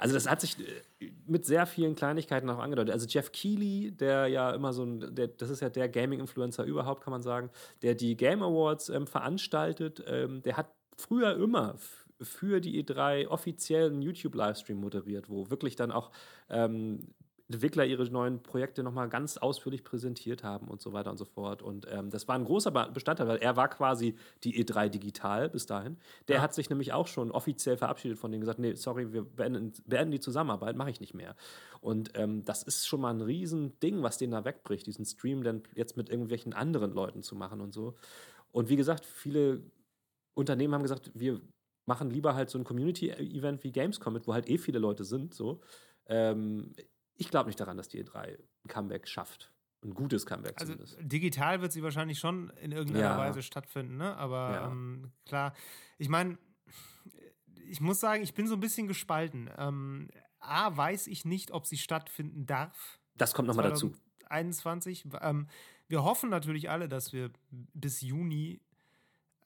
also 0.00 0.14
das 0.14 0.28
hat 0.28 0.40
sich 0.40 0.56
äh, 0.58 1.10
mit 1.26 1.46
sehr 1.46 1.66
vielen 1.66 1.94
Kleinigkeiten 1.94 2.48
auch 2.50 2.58
angedeutet. 2.58 2.92
Also 2.92 3.06
Jeff 3.06 3.32
Keighley, 3.32 3.92
der 3.92 4.26
ja 4.28 4.50
immer 4.50 4.72
so 4.72 4.84
ein, 4.84 5.14
der, 5.14 5.28
das 5.28 5.50
ist 5.50 5.60
ja 5.60 5.68
der 5.68 5.88
Gaming-Influencer 5.88 6.64
überhaupt, 6.64 7.02
kann 7.02 7.12
man 7.12 7.22
sagen, 7.22 7.50
der 7.82 7.94
die 7.94 8.16
Game 8.16 8.42
Awards 8.42 8.88
ähm, 8.88 9.06
veranstaltet, 9.06 10.02
ähm, 10.06 10.42
der 10.42 10.56
hat 10.56 10.70
früher 10.96 11.36
immer 11.36 11.76
für 12.20 12.60
die 12.60 12.82
E3 12.82 13.28
offiziellen 13.28 14.02
YouTube-Livestream 14.02 14.78
moderiert, 14.78 15.28
wo 15.28 15.50
wirklich 15.50 15.76
dann 15.76 15.92
auch 15.92 16.10
ähm, 16.48 17.14
Entwickler 17.50 17.86
ihre 17.86 18.04
neuen 18.10 18.42
Projekte 18.42 18.82
nochmal 18.82 19.08
ganz 19.08 19.38
ausführlich 19.38 19.82
präsentiert 19.82 20.44
haben 20.44 20.68
und 20.68 20.82
so 20.82 20.92
weiter 20.92 21.10
und 21.10 21.16
so 21.16 21.24
fort. 21.24 21.62
Und 21.62 21.86
ähm, 21.90 22.10
das 22.10 22.28
war 22.28 22.34
ein 22.34 22.44
großer 22.44 22.70
Bestandteil, 22.70 23.26
weil 23.26 23.38
er 23.38 23.56
war 23.56 23.68
quasi 23.68 24.16
die 24.44 24.62
E3 24.62 24.90
digital 24.90 25.48
bis 25.48 25.64
dahin. 25.64 25.96
Der 26.28 26.36
ja. 26.36 26.42
hat 26.42 26.52
sich 26.52 26.68
nämlich 26.68 26.92
auch 26.92 27.06
schon 27.06 27.30
offiziell 27.30 27.78
verabschiedet 27.78 28.18
von 28.18 28.30
denen 28.30 28.42
gesagt, 28.42 28.58
nee, 28.58 28.74
sorry, 28.74 29.14
wir 29.14 29.24
beenden, 29.24 29.72
beenden 29.86 30.12
die 30.12 30.20
Zusammenarbeit, 30.20 30.76
mache 30.76 30.90
ich 30.90 31.00
nicht 31.00 31.14
mehr. 31.14 31.36
Und 31.80 32.10
ähm, 32.14 32.44
das 32.44 32.62
ist 32.62 32.86
schon 32.86 33.00
mal 33.00 33.14
ein 33.14 33.22
Riesending, 33.22 34.02
was 34.02 34.18
den 34.18 34.30
da 34.30 34.44
wegbricht, 34.44 34.86
diesen 34.86 35.06
Stream 35.06 35.42
dann 35.42 35.62
jetzt 35.74 35.96
mit 35.96 36.10
irgendwelchen 36.10 36.52
anderen 36.52 36.92
Leuten 36.92 37.22
zu 37.22 37.34
machen 37.34 37.62
und 37.62 37.72
so. 37.72 37.94
Und 38.52 38.68
wie 38.68 38.76
gesagt, 38.76 39.06
viele 39.06 39.62
Unternehmen 40.34 40.74
haben 40.74 40.82
gesagt, 40.82 41.10
wir 41.14 41.40
machen 41.86 42.10
lieber 42.10 42.34
halt 42.34 42.50
so 42.50 42.58
ein 42.58 42.64
Community-Event 42.64 43.64
wie 43.64 43.72
Gamescom 43.72 44.12
mit, 44.12 44.26
wo 44.26 44.34
halt 44.34 44.50
eh 44.50 44.58
viele 44.58 44.78
Leute 44.78 45.04
sind, 45.04 45.32
so. 45.32 45.60
Ähm, 46.06 46.72
ich 47.18 47.30
glaube 47.30 47.48
nicht 47.48 47.60
daran, 47.60 47.76
dass 47.76 47.88
die 47.88 48.02
E3 48.02 48.38
ein 48.38 48.68
Comeback 48.68 49.06
schafft. 49.06 49.52
Ein 49.84 49.94
gutes 49.94 50.24
Comeback 50.24 50.54
also 50.60 50.72
zumindest. 50.72 50.98
Digital 51.00 51.60
wird 51.60 51.72
sie 51.72 51.82
wahrscheinlich 51.82 52.18
schon 52.18 52.50
in 52.60 52.72
irgendeiner 52.72 53.10
ja. 53.10 53.18
Weise 53.18 53.42
stattfinden, 53.42 53.96
ne? 53.96 54.16
Aber 54.16 54.50
ja. 54.52 54.70
ähm, 54.70 55.12
klar, 55.26 55.54
ich 55.98 56.08
meine, 56.08 56.38
ich 57.68 57.80
muss 57.80 58.00
sagen, 58.00 58.22
ich 58.22 58.34
bin 58.34 58.46
so 58.46 58.54
ein 58.54 58.60
bisschen 58.60 58.88
gespalten. 58.88 59.50
Ähm, 59.56 60.08
A, 60.40 60.76
weiß 60.76 61.06
ich 61.08 61.24
nicht, 61.24 61.50
ob 61.50 61.66
sie 61.66 61.76
stattfinden 61.76 62.46
darf. 62.46 62.98
Das 63.16 63.34
kommt 63.34 63.48
nochmal 63.48 63.68
dazu. 63.68 63.94
21. 64.26 65.06
Ähm, 65.20 65.48
wir 65.88 66.04
hoffen 66.04 66.30
natürlich 66.30 66.70
alle, 66.70 66.88
dass 66.88 67.12
wir 67.12 67.30
bis 67.50 68.00
Juni 68.00 68.60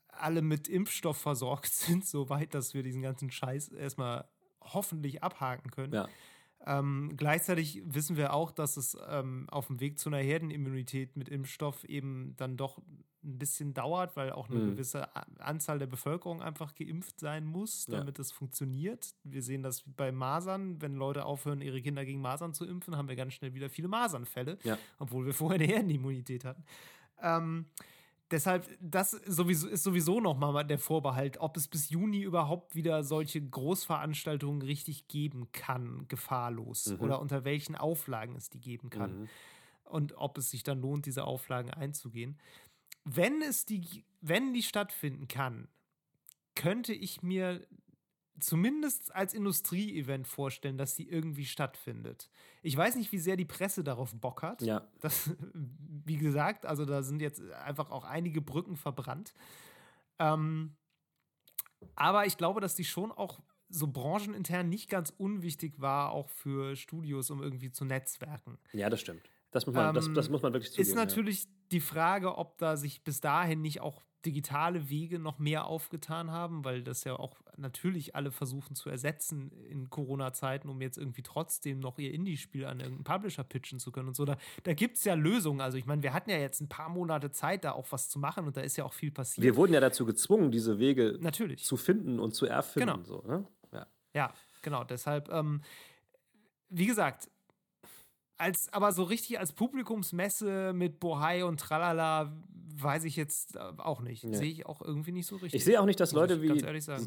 alle 0.08 0.42
mit 0.42 0.68
Impfstoff 0.68 1.16
versorgt 1.16 1.72
sind, 1.72 2.06
soweit, 2.06 2.54
dass 2.54 2.74
wir 2.74 2.82
diesen 2.82 3.02
ganzen 3.02 3.30
Scheiß 3.30 3.68
erstmal 3.68 4.28
hoffentlich 4.60 5.22
abhaken 5.22 5.70
können. 5.70 5.92
Ja. 5.92 6.08
Ähm, 6.66 7.12
gleichzeitig 7.16 7.82
wissen 7.84 8.16
wir 8.16 8.32
auch, 8.32 8.50
dass 8.52 8.76
es 8.76 8.96
ähm, 9.08 9.48
auf 9.50 9.66
dem 9.66 9.80
Weg 9.80 9.98
zu 9.98 10.08
einer 10.08 10.18
Herdenimmunität 10.18 11.16
mit 11.16 11.28
Impfstoff 11.28 11.84
eben 11.84 12.34
dann 12.36 12.56
doch 12.56 12.78
ein 13.24 13.38
bisschen 13.38 13.72
dauert, 13.72 14.16
weil 14.16 14.32
auch 14.32 14.48
eine 14.48 14.58
mhm. 14.58 14.70
gewisse 14.70 15.08
Anzahl 15.38 15.78
der 15.78 15.86
Bevölkerung 15.86 16.42
einfach 16.42 16.74
geimpft 16.74 17.20
sein 17.20 17.44
muss, 17.44 17.86
damit 17.86 18.18
es 18.18 18.32
funktioniert. 18.32 19.14
Wir 19.22 19.42
sehen 19.42 19.62
das 19.62 19.84
bei 19.86 20.10
Masern. 20.10 20.80
Wenn 20.82 20.94
Leute 20.94 21.24
aufhören, 21.24 21.60
ihre 21.60 21.80
Kinder 21.82 22.04
gegen 22.04 22.20
Masern 22.20 22.52
zu 22.52 22.64
impfen, 22.64 22.96
haben 22.96 23.08
wir 23.08 23.16
ganz 23.16 23.34
schnell 23.34 23.54
wieder 23.54 23.70
viele 23.70 23.88
Masernfälle, 23.88 24.58
ja. 24.64 24.76
obwohl 24.98 25.24
wir 25.26 25.34
vorher 25.34 25.60
eine 25.60 25.72
Herdenimmunität 25.72 26.44
hatten. 26.44 26.64
Ähm, 27.20 27.66
Deshalb, 28.32 28.66
das 28.80 29.10
sowieso, 29.10 29.68
ist 29.68 29.82
sowieso 29.82 30.18
nochmal 30.18 30.64
der 30.64 30.78
Vorbehalt, 30.78 31.38
ob 31.38 31.58
es 31.58 31.68
bis 31.68 31.90
Juni 31.90 32.22
überhaupt 32.22 32.74
wieder 32.74 33.04
solche 33.04 33.42
Großveranstaltungen 33.42 34.62
richtig 34.62 35.06
geben 35.06 35.52
kann, 35.52 36.06
gefahrlos. 36.08 36.86
Mhm. 36.86 37.00
Oder 37.00 37.20
unter 37.20 37.44
welchen 37.44 37.76
Auflagen 37.76 38.34
es 38.34 38.48
die 38.48 38.60
geben 38.60 38.88
kann. 38.88 39.20
Mhm. 39.20 39.28
Und 39.84 40.16
ob 40.16 40.38
es 40.38 40.50
sich 40.50 40.62
dann 40.62 40.80
lohnt, 40.80 41.04
diese 41.04 41.24
Auflagen 41.24 41.70
einzugehen. 41.70 42.38
Wenn 43.04 43.42
es 43.42 43.66
die, 43.66 44.04
wenn 44.22 44.54
die 44.54 44.62
stattfinden 44.62 45.28
kann, 45.28 45.68
könnte 46.54 46.94
ich 46.94 47.22
mir 47.22 47.66
zumindest 48.42 49.14
als 49.14 49.34
Industrieevent 49.34 50.26
vorstellen, 50.26 50.76
dass 50.76 50.94
die 50.94 51.08
irgendwie 51.08 51.44
stattfindet. 51.44 52.30
Ich 52.62 52.76
weiß 52.76 52.96
nicht, 52.96 53.12
wie 53.12 53.18
sehr 53.18 53.36
die 53.36 53.44
Presse 53.44 53.84
darauf 53.84 54.14
Bock 54.14 54.42
hat. 54.42 54.62
Ja. 54.62 54.86
Das, 55.00 55.30
wie 56.04 56.16
gesagt, 56.16 56.66
also 56.66 56.84
da 56.84 57.02
sind 57.02 57.20
jetzt 57.20 57.40
einfach 57.52 57.90
auch 57.90 58.04
einige 58.04 58.40
Brücken 58.40 58.76
verbrannt. 58.76 59.34
Ähm, 60.18 60.76
aber 61.94 62.26
ich 62.26 62.36
glaube, 62.36 62.60
dass 62.60 62.74
die 62.74 62.84
schon 62.84 63.10
auch 63.10 63.40
so 63.68 63.86
branchenintern 63.86 64.68
nicht 64.68 64.90
ganz 64.90 65.10
unwichtig 65.16 65.80
war, 65.80 66.12
auch 66.12 66.28
für 66.28 66.76
Studios, 66.76 67.30
um 67.30 67.42
irgendwie 67.42 67.70
zu 67.70 67.84
netzwerken. 67.84 68.58
Ja, 68.72 68.90
das 68.90 69.00
stimmt. 69.00 69.22
Das 69.50 69.66
muss 69.66 69.74
man, 69.74 69.88
ähm, 69.88 69.94
das, 69.94 70.12
das, 70.12 70.28
muss 70.30 70.42
man 70.42 70.52
wirklich 70.52 70.72
zugeben. 70.72 70.88
Ist 70.88 70.94
natürlich 70.94 71.44
ja. 71.44 71.50
die 71.72 71.80
Frage, 71.80 72.36
ob 72.36 72.58
da 72.58 72.76
sich 72.76 73.02
bis 73.02 73.20
dahin 73.20 73.60
nicht 73.60 73.80
auch 73.80 74.02
digitale 74.24 74.88
Wege 74.88 75.18
noch 75.18 75.38
mehr 75.38 75.66
aufgetan 75.66 76.30
haben, 76.30 76.64
weil 76.64 76.82
das 76.82 77.04
ja 77.04 77.16
auch 77.18 77.41
natürlich 77.56 78.14
alle 78.14 78.30
versuchen 78.30 78.74
zu 78.74 78.88
ersetzen 78.90 79.50
in 79.68 79.90
Corona-Zeiten, 79.90 80.68
um 80.68 80.80
jetzt 80.80 80.98
irgendwie 80.98 81.22
trotzdem 81.22 81.80
noch 81.80 81.98
ihr 81.98 82.12
Indie-Spiel 82.12 82.64
an 82.64 82.80
irgendeinen 82.80 83.04
Publisher 83.04 83.44
pitchen 83.44 83.78
zu 83.78 83.92
können 83.92 84.08
und 84.08 84.16
so. 84.16 84.24
Da, 84.24 84.36
da 84.62 84.74
gibt 84.74 84.96
es 84.96 85.04
ja 85.04 85.14
Lösungen. 85.14 85.60
Also 85.60 85.78
ich 85.78 85.86
meine, 85.86 86.02
wir 86.02 86.12
hatten 86.12 86.30
ja 86.30 86.38
jetzt 86.38 86.60
ein 86.60 86.68
paar 86.68 86.88
Monate 86.88 87.30
Zeit, 87.30 87.64
da 87.64 87.72
auch 87.72 87.86
was 87.90 88.08
zu 88.08 88.18
machen 88.18 88.46
und 88.46 88.56
da 88.56 88.60
ist 88.60 88.76
ja 88.76 88.84
auch 88.84 88.92
viel 88.92 89.10
passiert. 89.10 89.44
Wir 89.44 89.56
wurden 89.56 89.72
ja 89.72 89.80
dazu 89.80 90.04
gezwungen, 90.06 90.50
diese 90.50 90.78
Wege 90.78 91.18
natürlich. 91.20 91.64
zu 91.64 91.76
finden 91.76 92.18
und 92.18 92.34
zu 92.34 92.46
erfinden. 92.46 92.90
Genau. 92.90 93.04
So, 93.04 93.22
ne? 93.26 93.46
ja. 93.72 93.86
ja, 94.14 94.34
genau. 94.62 94.84
Deshalb, 94.84 95.30
ähm, 95.30 95.62
wie 96.68 96.86
gesagt, 96.86 97.28
als, 98.42 98.72
aber 98.72 98.92
so 98.92 99.04
richtig 99.04 99.38
als 99.38 99.52
Publikumsmesse 99.52 100.72
mit 100.74 100.98
Bohai 100.98 101.44
und 101.44 101.60
Tralala 101.60 102.32
weiß 102.74 103.04
ich 103.04 103.16
jetzt 103.16 103.56
äh, 103.56 103.60
auch 103.78 104.00
nicht. 104.00 104.24
Nee. 104.24 104.36
Sehe 104.36 104.50
ich 104.50 104.66
auch 104.66 104.82
irgendwie 104.82 105.12
nicht 105.12 105.26
so 105.26 105.36
richtig. 105.36 105.54
Ich 105.54 105.64
sehe 105.64 105.80
auch 105.80 105.84
nicht, 105.84 106.00
dass 106.00 106.12
Leute 106.12 106.42
wie 106.42 106.48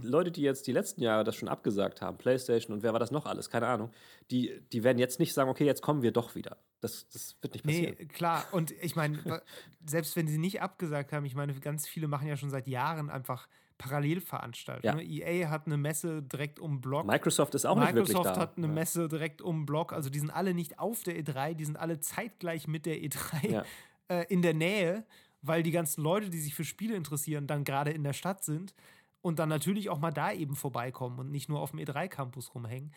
Leute, 0.01 0.31
die 0.31 0.41
jetzt 0.41 0.67
die 0.67 0.71
letzten 0.71 1.01
Jahre 1.01 1.23
das 1.23 1.35
schon 1.35 1.49
abgesagt 1.49 2.01
haben, 2.01 2.17
PlayStation 2.17 2.73
und 2.73 2.83
wer 2.83 2.93
war 2.93 2.99
das 2.99 3.11
noch 3.11 3.25
alles, 3.25 3.49
keine 3.49 3.67
Ahnung, 3.67 3.91
die, 4.31 4.61
die 4.71 4.83
werden 4.83 4.97
jetzt 4.97 5.19
nicht 5.19 5.33
sagen, 5.33 5.49
okay, 5.49 5.65
jetzt 5.65 5.81
kommen 5.81 6.01
wir 6.01 6.11
doch 6.11 6.35
wieder. 6.35 6.57
Das, 6.79 7.09
das 7.09 7.35
wird 7.41 7.53
nicht 7.53 7.65
passieren. 7.65 7.95
Nee, 7.99 8.05
klar. 8.05 8.45
Und 8.51 8.71
ich 8.71 8.95
meine, 8.95 9.41
selbst 9.85 10.15
wenn 10.15 10.27
sie 10.27 10.37
nicht 10.37 10.61
abgesagt 10.61 11.11
haben, 11.11 11.25
ich 11.25 11.35
meine, 11.35 11.53
ganz 11.55 11.87
viele 11.87 12.07
machen 12.07 12.27
ja 12.27 12.37
schon 12.37 12.49
seit 12.49 12.67
Jahren 12.67 13.09
einfach 13.09 13.47
Parallelveranstaltungen. 13.77 15.09
Ja. 15.09 15.25
EA 15.25 15.49
hat 15.49 15.65
eine 15.65 15.77
Messe 15.77 16.23
direkt 16.23 16.59
um 16.59 16.81
Block. 16.81 17.05
Microsoft 17.05 17.55
ist 17.55 17.65
auch 17.65 17.75
Microsoft 17.75 17.95
nicht 17.95 18.07
wirklich 18.07 18.13
da. 18.13 18.29
Microsoft 18.29 18.39
hat 18.39 18.57
eine 18.57 18.67
ja. 18.67 18.73
Messe 18.73 19.07
direkt 19.07 19.41
um 19.41 19.65
Block. 19.65 19.93
Also 19.93 20.09
die 20.09 20.19
sind 20.19 20.31
alle 20.31 20.53
nicht 20.53 20.79
auf 20.79 21.03
der 21.03 21.17
E3, 21.17 21.53
die 21.53 21.65
sind 21.65 21.77
alle 21.77 21.99
zeitgleich 21.99 22.67
mit 22.67 22.85
der 22.85 22.97
E3. 22.97 23.49
Ja 23.49 23.65
äh, 24.07 24.25
in 24.29 24.41
der 24.41 24.53
Nähe, 24.53 25.05
weil 25.41 25.63
die 25.63 25.71
ganzen 25.71 26.03
Leute, 26.03 26.29
die 26.29 26.39
sich 26.39 26.55
für 26.55 26.63
Spiele 26.63 26.95
interessieren, 26.95 27.47
dann 27.47 27.63
gerade 27.63 27.91
in 27.91 28.03
der 28.03 28.13
Stadt 28.13 28.43
sind 28.43 28.73
und 29.21 29.39
dann 29.39 29.49
natürlich 29.49 29.89
auch 29.89 29.99
mal 29.99 30.11
da 30.11 30.31
eben 30.31 30.55
vorbeikommen 30.55 31.19
und 31.19 31.31
nicht 31.31 31.49
nur 31.49 31.59
auf 31.59 31.71
dem 31.71 31.79
E3-Campus 31.79 32.53
rumhängen. 32.53 32.93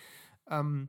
Ähm, 0.50 0.88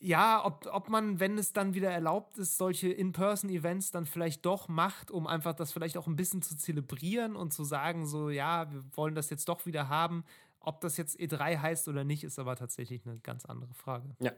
ja, 0.00 0.44
ob, 0.44 0.66
ob 0.72 0.88
man, 0.88 1.18
wenn 1.20 1.38
es 1.38 1.52
dann 1.52 1.74
wieder 1.74 1.90
erlaubt 1.90 2.38
ist, 2.38 2.56
solche 2.56 2.88
In-Person-Events 2.88 3.90
dann 3.90 4.06
vielleicht 4.06 4.46
doch 4.46 4.68
macht, 4.68 5.10
um 5.10 5.26
einfach 5.26 5.54
das 5.54 5.72
vielleicht 5.72 5.96
auch 5.96 6.06
ein 6.06 6.16
bisschen 6.16 6.42
zu 6.42 6.56
zelebrieren 6.56 7.34
und 7.34 7.52
zu 7.52 7.64
sagen, 7.64 8.06
so, 8.06 8.30
ja, 8.30 8.70
wir 8.72 8.84
wollen 8.96 9.14
das 9.14 9.30
jetzt 9.30 9.48
doch 9.48 9.66
wieder 9.66 9.88
haben. 9.88 10.24
Ob 10.60 10.80
das 10.80 10.96
jetzt 10.96 11.18
E3 11.18 11.60
heißt 11.60 11.88
oder 11.88 12.04
nicht, 12.04 12.24
ist 12.24 12.38
aber 12.38 12.56
tatsächlich 12.56 13.04
eine 13.06 13.18
ganz 13.18 13.44
andere 13.44 13.74
Frage. 13.74 14.16
Ja, 14.20 14.32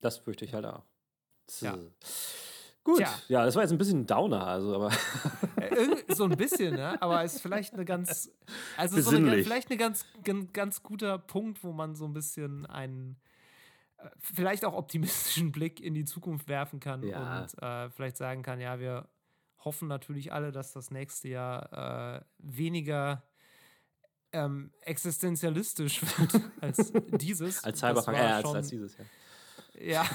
das 0.00 0.18
fürchte 0.18 0.44
ich 0.44 0.52
halt 0.52 0.66
auch. 0.66 0.84
Ja. 1.60 1.78
Gut, 2.84 2.98
Tja. 2.98 3.14
ja, 3.28 3.44
das 3.44 3.56
war 3.56 3.62
jetzt 3.62 3.72
ein 3.72 3.78
bisschen 3.78 4.00
ein 4.00 4.06
Downer, 4.06 4.46
also 4.46 4.74
aber. 4.76 4.92
Äh, 5.56 6.14
so 6.14 6.24
ein 6.24 6.36
bisschen, 6.36 6.74
ne? 6.74 7.00
Aber 7.02 7.24
es 7.24 7.34
ist 7.34 7.40
vielleicht 7.40 7.74
eine 7.74 7.84
ganz, 7.84 8.30
also 8.76 9.00
so 9.00 9.16
eine, 9.16 9.42
vielleicht 9.42 9.70
ein 9.70 9.78
ganz, 9.78 10.04
ganz, 10.22 10.52
ganz 10.52 10.82
guter 10.82 11.18
Punkt, 11.18 11.64
wo 11.64 11.72
man 11.72 11.96
so 11.96 12.04
ein 12.04 12.12
bisschen 12.12 12.64
einen 12.66 13.16
vielleicht 14.18 14.64
auch 14.64 14.74
optimistischen 14.74 15.52
Blick 15.52 15.80
in 15.80 15.94
die 15.94 16.04
Zukunft 16.04 16.48
werfen 16.48 16.80
kann 16.80 17.02
ja. 17.02 17.40
und 17.40 17.62
äh, 17.62 17.90
vielleicht 17.90 18.16
sagen 18.16 18.42
kann, 18.42 18.60
ja, 18.60 18.78
wir 18.78 19.08
hoffen 19.58 19.88
natürlich 19.88 20.32
alle, 20.32 20.52
dass 20.52 20.72
das 20.72 20.90
nächste 20.90 21.28
Jahr 21.28 22.18
äh, 22.18 22.24
weniger 22.38 23.24
ähm, 24.32 24.72
existenzialistisch 24.82 26.02
wird 26.02 26.40
als 26.60 26.92
dieses. 27.20 27.64
als 27.64 27.80
Cyberpunk, 27.80 28.16
ja, 28.16 28.36
als, 28.36 28.46
als 28.46 28.68
dieses, 28.68 28.96
ja. 28.96 29.04
Ja. 29.78 30.06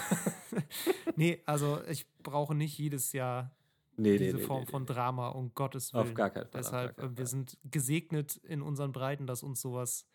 nee, 1.16 1.42
also 1.46 1.84
ich 1.88 2.08
brauche 2.24 2.56
nicht 2.56 2.78
jedes 2.78 3.14
Jahr 3.14 3.52
nee, 3.98 4.18
diese 4.18 4.38
nee, 4.38 4.44
Form 4.44 4.62
nee, 4.62 4.72
von 4.72 4.86
Drama, 4.86 5.30
um 5.30 5.54
Gottes 5.54 5.94
Willen. 5.94 6.08
Auf 6.08 6.14
gar 6.14 6.30
keinen 6.30 6.48
Fall. 6.48 6.62
Deshalb, 6.62 6.96
keinen 6.96 7.10
Fall. 7.10 7.18
wir 7.18 7.26
sind 7.28 7.58
gesegnet 7.64 8.38
in 8.38 8.62
unseren 8.62 8.92
Breiten, 8.92 9.28
dass 9.28 9.44
uns 9.44 9.62
sowas 9.62 10.08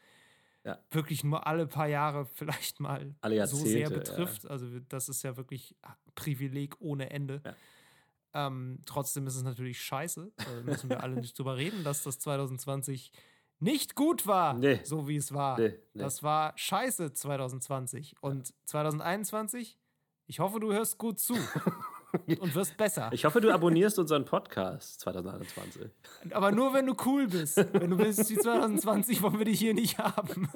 ja. 0.66 0.78
wirklich 0.90 1.22
nur 1.22 1.47
alle 1.47 1.66
paar 1.66 1.86
Jahre 1.86 2.26
vielleicht 2.26 2.80
mal 2.80 3.14
so 3.44 3.56
sehr 3.56 3.88
betrifft. 3.88 4.44
Ja. 4.44 4.51
Also 4.51 4.66
das 4.88 5.09
ist 5.09 5.22
ja 5.22 5.36
wirklich 5.36 5.76
Privileg 6.14 6.74
ohne 6.80 7.10
Ende. 7.10 7.40
Ja. 7.44 7.55
Ähm, 8.48 8.80
trotzdem 8.84 9.26
ist 9.26 9.36
es 9.36 9.44
natürlich 9.44 9.80
scheiße. 9.80 10.32
Da 10.36 10.62
müssen 10.64 10.90
wir 10.90 11.02
alle 11.02 11.16
nicht 11.16 11.38
drüber 11.38 11.56
reden, 11.56 11.84
dass 11.84 12.02
das 12.02 12.18
2020 12.18 13.12
nicht 13.60 13.94
gut 13.94 14.26
war, 14.26 14.55
nee. 14.55 14.80
so 14.82 15.09
wie 15.09 15.16
es 15.16 15.32
war. 15.32 15.59
Nee, 15.59 15.78
nee. 15.94 16.02
Das 16.02 16.22
war 16.22 16.52
scheiße 16.56 17.12
2020. 17.12 18.16
Und 18.20 18.52
2021, 18.64 19.78
ich 20.26 20.40
hoffe, 20.40 20.60
du 20.60 20.72
hörst 20.72 20.98
gut 20.98 21.18
zu 21.18 21.34
und 22.40 22.54
wirst 22.54 22.76
besser. 22.76 23.10
Ich 23.12 23.24
hoffe, 23.24 23.40
du 23.40 23.52
abonnierst 23.52 23.98
unseren 23.98 24.24
Podcast 24.24 25.00
2021. 25.00 25.90
Aber 26.30 26.52
nur, 26.52 26.72
wenn 26.74 26.86
du 26.86 26.94
cool 27.04 27.28
bist. 27.28 27.56
Wenn 27.72 27.90
du 27.90 27.96
bist 27.96 28.30
wie 28.30 28.36
2020, 28.36 29.22
wollen 29.22 29.38
wir 29.38 29.44
dich 29.44 29.58
hier 29.58 29.74
nicht 29.74 29.98
haben. 29.98 30.48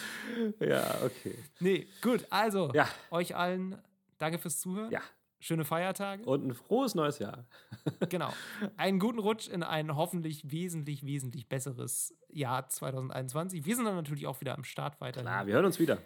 ja, 0.60 0.98
okay. 1.04 1.36
Nee, 1.60 1.86
gut. 2.00 2.26
Also, 2.30 2.70
ja. 2.74 2.88
euch 3.10 3.36
allen 3.36 3.76
danke 4.18 4.38
fürs 4.38 4.60
Zuhören. 4.60 4.90
Ja 4.90 5.00
schöne 5.44 5.64
Feiertage. 5.64 6.24
Und 6.24 6.46
ein 6.46 6.54
frohes 6.54 6.94
neues 6.94 7.18
Jahr. 7.18 7.44
genau. 8.08 8.32
Einen 8.76 8.98
guten 8.98 9.18
Rutsch 9.18 9.48
in 9.48 9.62
ein 9.62 9.94
hoffentlich 9.94 10.50
wesentlich, 10.50 11.04
wesentlich 11.04 11.48
besseres 11.48 12.14
Jahr 12.28 12.68
2021. 12.68 13.64
Wir 13.64 13.76
sind 13.76 13.84
dann 13.84 13.94
natürlich 13.94 14.26
auch 14.26 14.40
wieder 14.40 14.54
am 14.54 14.64
Start 14.64 15.00
weiterhin. 15.00 15.26
Klar, 15.26 15.46
wir 15.46 15.54
hören 15.54 15.66
uns 15.66 15.78
wieder. 15.78 15.98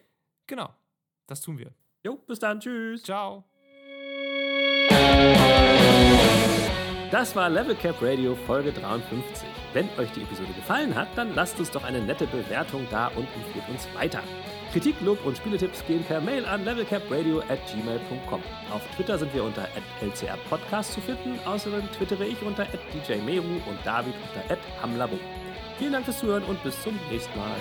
Genau. 0.47 0.75
Das 1.27 1.41
tun 1.41 1.59
wir. 1.59 1.73
Jo, 2.05 2.17
bis 2.17 2.39
dann. 2.39 2.61
Tschüss. 2.61 3.03
Ciao. 3.03 3.45
Das 7.11 7.35
war 7.35 7.49
Level 7.49 7.75
Cap 7.75 7.97
Radio 8.03 8.35
Folge 8.35 8.71
53. 8.71 9.49
Wenn 9.73 9.89
euch 9.99 10.11
die 10.13 10.21
Episode 10.21 10.53
gefallen 10.55 10.95
hat, 10.95 11.09
dann 11.17 11.35
lasst 11.35 11.59
uns 11.59 11.71
doch 11.71 11.83
eine 11.85 12.01
nette 12.01 12.27
Bewertung 12.27 12.87
da 12.91 13.07
und 13.09 13.27
empfehlt 13.35 13.67
uns 13.71 13.89
weiter. 13.95 14.21
Kritik, 14.73 14.95
Lob 15.01 15.25
und 15.25 15.39
Spieletipps 15.39 15.83
gehen 15.87 16.05
per 16.05 16.21
Mail 16.21 16.45
an 16.45 16.67
levelcapradio 16.67 17.39
at 17.49 17.61
gmail.com. 17.73 18.43
Auf 18.71 18.83
Twitter 18.95 19.17
sind 19.17 19.33
wir 19.33 19.43
unter 19.43 19.67
lcrpodcast 20.03 20.93
zu 20.93 21.01
finden. 21.01 21.39
Außerdem 21.47 21.91
twittere 21.93 22.27
ich 22.27 22.43
unter 22.43 22.67
djmeru 23.07 23.55
und 23.67 23.79
David 23.85 24.13
unter 24.15 24.59
hamlabo. 24.83 25.19
Vielen 25.79 25.93
Dank 25.93 26.05
fürs 26.05 26.19
Zuhören 26.19 26.45
und 26.45 26.63
bis 26.63 26.79
zum 26.83 26.99
nächsten 27.11 27.39
Mal. 27.39 27.57